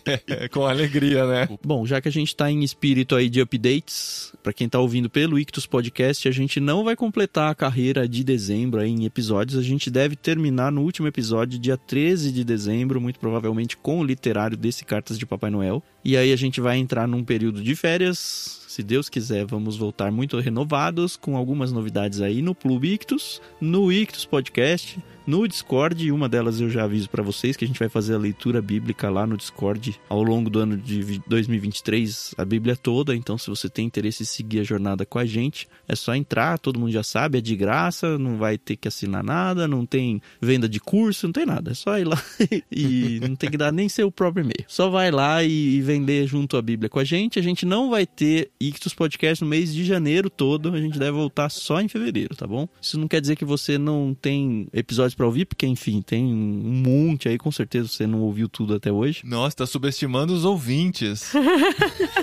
É, 0.05 0.47
com 0.49 0.65
alegria, 0.65 1.25
né? 1.25 1.49
Bom, 1.63 1.85
já 1.85 2.01
que 2.01 2.07
a 2.07 2.11
gente 2.11 2.35
tá 2.35 2.49
em 2.49 2.63
espírito 2.63 3.15
aí 3.15 3.29
de 3.29 3.41
updates, 3.41 4.33
pra 4.43 4.53
quem 4.53 4.67
tá 4.67 4.79
ouvindo 4.79 5.09
pelo 5.09 5.37
Ictus 5.37 5.65
Podcast, 5.65 6.27
a 6.27 6.31
gente 6.31 6.59
não 6.59 6.83
vai 6.83 6.95
completar 6.95 7.51
a 7.51 7.55
carreira 7.55 8.07
de 8.07 8.23
dezembro 8.23 8.81
aí 8.81 8.89
em 8.89 9.05
episódios, 9.05 9.57
a 9.57 9.63
gente 9.63 9.89
deve 9.89 10.15
terminar 10.15 10.71
no 10.71 10.81
último 10.81 11.07
episódio, 11.07 11.59
dia 11.59 11.77
13 11.77 12.31
de 12.31 12.43
dezembro, 12.43 13.01
muito 13.01 13.19
provavelmente 13.19 13.77
com 13.77 13.99
o 13.99 14.03
literário 14.03 14.57
desse 14.57 14.85
Cartas 14.85 15.17
de 15.17 15.25
Papai 15.25 15.49
Noel. 15.49 15.83
E 16.03 16.17
aí 16.17 16.31
a 16.31 16.35
gente 16.35 16.59
vai 16.59 16.77
entrar 16.77 17.07
num 17.07 17.23
período 17.23 17.61
de 17.61 17.75
férias. 17.75 18.61
Se 18.67 18.81
Deus 18.81 19.09
quiser, 19.09 19.45
vamos 19.45 19.77
voltar 19.77 20.11
muito 20.11 20.39
renovados, 20.39 21.17
com 21.17 21.35
algumas 21.35 21.71
novidades 21.71 22.21
aí 22.21 22.41
no 22.41 22.55
Clube 22.55 22.93
Ictus, 22.93 23.41
no 23.59 23.91
Ictus 23.91 24.25
Podcast, 24.25 24.97
no 25.31 25.47
Discord, 25.47 26.11
uma 26.11 26.27
delas 26.27 26.59
eu 26.59 26.69
já 26.69 26.83
aviso 26.83 27.09
pra 27.09 27.23
vocês 27.23 27.55
que 27.55 27.63
a 27.63 27.67
gente 27.67 27.79
vai 27.79 27.87
fazer 27.87 28.15
a 28.15 28.17
leitura 28.17 28.61
bíblica 28.61 29.09
lá 29.09 29.25
no 29.25 29.37
Discord 29.37 29.97
ao 30.09 30.21
longo 30.21 30.49
do 30.49 30.59
ano 30.59 30.75
de 30.75 31.01
vi- 31.01 31.21
2023, 31.25 32.35
a 32.37 32.43
Bíblia 32.43 32.75
toda. 32.75 33.15
Então, 33.15 33.37
se 33.37 33.49
você 33.49 33.69
tem 33.69 33.85
interesse 33.85 34.23
em 34.23 34.25
seguir 34.25 34.59
a 34.59 34.63
jornada 34.63 35.05
com 35.05 35.17
a 35.17 35.25
gente, 35.25 35.69
é 35.87 35.95
só 35.95 36.13
entrar, 36.13 36.59
todo 36.59 36.77
mundo 36.77 36.91
já 36.91 37.01
sabe, 37.01 37.37
é 37.37 37.41
de 37.41 37.55
graça, 37.55 38.17
não 38.17 38.35
vai 38.35 38.57
ter 38.57 38.75
que 38.75 38.89
assinar 38.89 39.23
nada, 39.23 39.69
não 39.69 39.85
tem 39.85 40.21
venda 40.41 40.67
de 40.67 40.81
curso, 40.81 41.27
não 41.27 41.31
tem 41.31 41.45
nada. 41.45 41.71
É 41.71 41.73
só 41.75 41.97
ir 41.97 42.03
lá 42.03 42.21
e 42.69 43.21
não 43.21 43.33
tem 43.37 43.49
que 43.49 43.57
dar 43.57 43.71
nem 43.71 43.87
seu 43.87 44.11
próprio 44.11 44.43
e-mail. 44.43 44.65
Só 44.67 44.89
vai 44.89 45.11
lá 45.11 45.41
e, 45.45 45.77
e 45.77 45.81
vender 45.81 46.27
junto 46.27 46.57
a 46.57 46.61
Bíblia 46.61 46.89
com 46.89 46.99
a 46.99 47.05
gente. 47.05 47.39
A 47.39 47.41
gente 47.41 47.65
não 47.65 47.89
vai 47.89 48.05
ter 48.05 48.51
Ictus 48.59 48.93
Podcast 48.93 49.41
no 49.41 49.49
mês 49.49 49.73
de 49.73 49.85
janeiro 49.85 50.29
todo, 50.29 50.73
a 50.73 50.81
gente 50.81 50.99
deve 50.99 51.11
voltar 51.11 51.47
só 51.49 51.79
em 51.79 51.87
fevereiro, 51.87 52.35
tá 52.35 52.45
bom? 52.45 52.67
Isso 52.81 52.99
não 52.99 53.07
quer 53.07 53.21
dizer 53.21 53.37
que 53.37 53.45
você 53.45 53.77
não 53.77 54.13
tem 54.13 54.67
episódios 54.73 55.20
pra 55.21 55.27
ouvir, 55.27 55.45
porque 55.45 55.67
enfim, 55.67 56.01
tem 56.01 56.25
um 56.25 56.81
monte 56.83 57.29
aí, 57.29 57.37
com 57.37 57.51
certeza 57.51 57.87
você 57.87 58.07
não 58.07 58.21
ouviu 58.21 58.49
tudo 58.49 58.73
até 58.73 58.91
hoje. 58.91 59.21
Nossa, 59.23 59.57
tá 59.57 59.67
subestimando 59.67 60.33
os 60.33 60.45
ouvintes. 60.45 61.31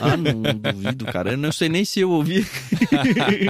Ah, 0.01 0.17
não 0.17 0.43
duvido, 0.43 1.05
cara. 1.07 1.33
Eu 1.33 1.37
não 1.37 1.51
sei 1.51 1.69
nem 1.69 1.85
se 1.85 1.99
eu 1.99 2.11
ouvi. 2.11 2.47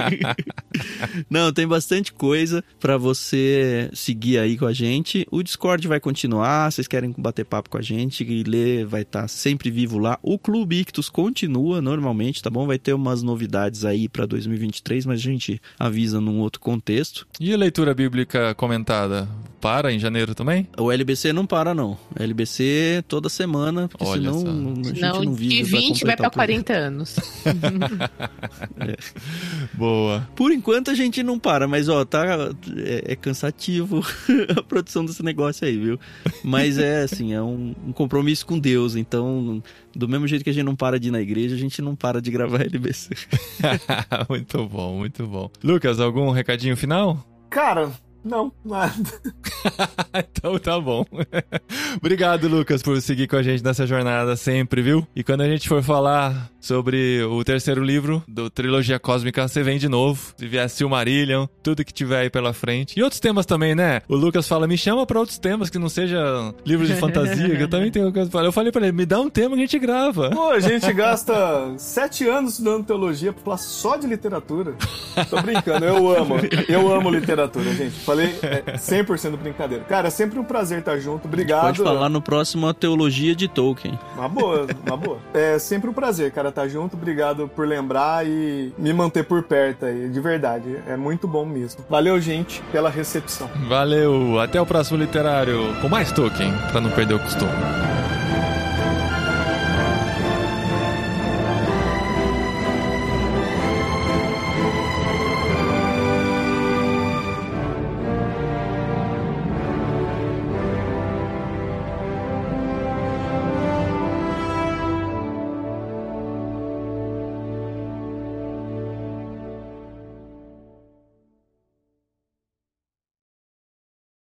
não, 1.29 1.53
tem 1.53 1.67
bastante 1.67 2.11
coisa 2.11 2.63
pra 2.79 2.97
você 2.97 3.89
seguir 3.93 4.39
aí 4.39 4.57
com 4.57 4.65
a 4.65 4.73
gente. 4.73 5.27
O 5.29 5.43
Discord 5.43 5.87
vai 5.87 5.99
continuar. 5.99 6.71
Vocês 6.71 6.87
querem 6.87 7.13
bater 7.15 7.45
papo 7.45 7.69
com 7.69 7.77
a 7.77 7.81
gente 7.81 8.23
e 8.23 8.43
ler, 8.43 8.85
vai 8.85 9.03
estar 9.03 9.27
sempre 9.27 9.69
vivo 9.69 9.99
lá. 9.99 10.17
O 10.23 10.39
Clube 10.39 10.79
Ictus 10.79 11.07
continua 11.07 11.81
normalmente, 11.81 12.41
tá 12.41 12.49
bom? 12.49 12.65
Vai 12.65 12.79
ter 12.79 12.93
umas 12.93 13.21
novidades 13.21 13.85
aí 13.85 14.09
pra 14.09 14.25
2023, 14.25 15.05
mas 15.05 15.19
a 15.19 15.23
gente 15.23 15.61
avisa 15.77 16.19
num 16.19 16.39
outro 16.39 16.59
contexto. 16.59 17.27
E 17.39 17.53
a 17.53 17.57
leitura 17.57 17.93
bíblica 17.93 18.55
comentada? 18.55 19.28
Para 19.61 19.91
em 19.91 19.99
janeiro 19.99 20.33
também? 20.33 20.69
O 20.77 20.89
LBC 20.89 21.33
não 21.33 21.45
para, 21.45 21.73
não. 21.73 21.97
O 22.17 22.23
LBC 22.23 23.03
toda 23.09 23.27
semana, 23.27 23.89
porque 23.89 24.05
Olha 24.05 24.31
senão 24.31 24.39
só. 24.39 24.47
a 24.47 24.83
gente 24.93 25.01
Não, 25.01 25.23
não 25.23 25.33
vive 25.33 25.63
de 25.63 25.69
pra 25.69 25.79
20 25.79 26.05
vai 26.05 26.15
programa. 26.15 26.31
40 26.33 26.73
anos. 26.73 27.15
Boa. 29.73 30.27
Por 30.35 30.51
enquanto 30.53 30.91
a 30.91 30.93
gente 30.93 31.21
não 31.23 31.37
para, 31.37 31.67
mas 31.67 31.89
ó, 31.89 32.05
tá. 32.05 32.25
É, 32.77 33.11
é 33.11 33.15
cansativo 33.17 34.01
a 34.57 34.63
produção 34.63 35.03
desse 35.05 35.21
negócio 35.23 35.67
aí, 35.67 35.77
viu? 35.77 35.99
Mas 36.43 36.77
é 36.77 37.03
assim, 37.03 37.33
é 37.33 37.41
um, 37.41 37.75
um 37.87 37.91
compromisso 37.91 38.45
com 38.45 38.57
Deus. 38.57 38.95
Então, 38.95 39.61
do 39.93 40.07
mesmo 40.07 40.25
jeito 40.25 40.43
que 40.43 40.49
a 40.49 40.53
gente 40.53 40.63
não 40.63 40.75
para 40.75 40.97
de 40.99 41.09
ir 41.09 41.11
na 41.11 41.19
igreja, 41.21 41.55
a 41.55 41.59
gente 41.59 41.81
não 41.81 41.95
para 41.95 42.21
de 42.21 42.31
gravar 42.31 42.61
LBC. 42.63 43.09
muito 44.29 44.65
bom, 44.67 44.97
muito 44.97 45.27
bom. 45.27 45.49
Lucas, 45.63 45.99
algum 45.99 46.31
recadinho 46.31 46.77
final? 46.77 47.25
Cara, 47.49 47.91
não, 48.23 48.51
nada. 48.63 48.93
então 50.13 50.57
tá 50.59 50.79
bom. 50.79 51.05
Obrigado, 51.97 52.47
Lucas, 52.47 52.81
por 52.81 53.01
seguir 53.01 53.27
com 53.27 53.35
a 53.35 53.43
gente 53.43 53.63
nessa 53.63 53.85
jornada 53.85 54.35
sempre, 54.35 54.81
viu? 54.81 55.07
E 55.15 55.23
quando 55.23 55.41
a 55.41 55.47
gente 55.47 55.67
for 55.67 55.81
falar 55.81 56.49
sobre 56.59 57.23
o 57.23 57.43
terceiro 57.43 57.83
livro 57.83 58.23
do 58.27 58.49
Trilogia 58.49 58.99
Cósmica, 58.99 59.47
você 59.47 59.63
vem 59.63 59.77
de 59.77 59.87
novo. 59.87 60.33
Se 60.37 60.47
vier 60.47 60.69
Silmarillion, 60.69 61.47
tudo 61.63 61.83
que 61.85 61.93
tiver 61.93 62.21
aí 62.21 62.29
pela 62.29 62.53
frente. 62.53 62.99
E 62.99 63.03
outros 63.03 63.19
temas 63.19 63.45
também, 63.45 63.73
né? 63.73 64.01
O 64.07 64.15
Lucas 64.15 64.47
fala, 64.47 64.67
me 64.67 64.77
chama 64.77 65.05
pra 65.05 65.19
outros 65.19 65.37
temas 65.37 65.69
que 65.69 65.79
não 65.79 65.89
seja 65.89 66.53
livros 66.65 66.87
de 66.87 66.95
fantasia, 66.95 67.55
que 67.55 67.63
eu 67.63 67.69
também 67.69 67.91
tenho 67.91 68.11
coisa 68.11 68.29
pra 68.29 68.39
falar. 68.39 68.47
Eu 68.47 68.51
falei 68.51 68.71
pra 68.71 68.81
ele, 68.81 68.91
me 68.91 69.05
dá 69.05 69.19
um 69.19 69.29
tema 69.29 69.55
que 69.55 69.61
a 69.61 69.65
gente 69.65 69.79
grava. 69.79 70.29
Pô, 70.29 70.49
a 70.49 70.59
gente 70.59 70.91
gasta 70.93 71.73
sete 71.77 72.27
anos 72.27 72.53
estudando 72.53 72.85
teologia 72.85 73.31
pra 73.31 73.43
falar 73.43 73.57
só 73.57 73.95
de 73.95 74.07
literatura. 74.07 74.75
Tô 75.29 75.41
brincando, 75.41 75.85
eu 75.85 76.15
amo. 76.15 76.35
Eu 76.67 76.93
amo 76.93 77.09
literatura, 77.09 77.73
gente. 77.73 77.99
Falei 78.09 78.39
é, 78.41 78.63
100% 78.75 79.37
brincadeira. 79.37 79.83
Cara, 79.83 80.07
é 80.07 80.11
sempre 80.11 80.39
um 80.39 80.43
prazer 80.43 80.79
estar 80.79 80.97
junto. 80.97 81.27
Obrigado. 81.27 81.61
Pode 81.61 81.83
falar 81.83 82.09
no 82.09 82.19
próximo 82.19 82.67
a 82.67 82.73
teologia 82.73 83.35
de 83.35 83.47
Tolkien. 83.47 83.99
Uma 84.15 84.27
boa, 84.27 84.65
uma 84.83 84.97
boa. 84.97 85.19
É 85.31 85.59
sempre 85.59 85.91
um 85.91 85.93
prazer, 85.93 86.31
cara, 86.31 86.49
estar 86.49 86.67
junto. 86.67 86.95
Obrigado 86.95 87.47
por 87.47 87.67
lembrar 87.67 88.25
e 88.25 88.73
me 88.79 88.91
manter 88.93 89.23
por 89.23 89.43
perto 89.43 89.85
aí, 89.85 90.09
de 90.09 90.19
verdade. 90.19 90.77
É 90.87 90.97
muito 90.97 91.27
bom 91.27 91.45
mesmo. 91.45 91.85
Valeu, 91.87 92.19
gente, 92.19 92.63
pela 92.71 92.89
recepção. 92.89 93.47
Valeu, 93.67 94.39
até 94.39 94.59
o 94.59 94.65
próximo 94.65 94.97
literário 94.97 95.75
com 95.79 95.87
mais 95.87 96.11
Tolkien, 96.11 96.51
pra 96.71 96.81
não 96.81 96.89
perder 96.89 97.13
o 97.13 97.19
costume. 97.19 97.51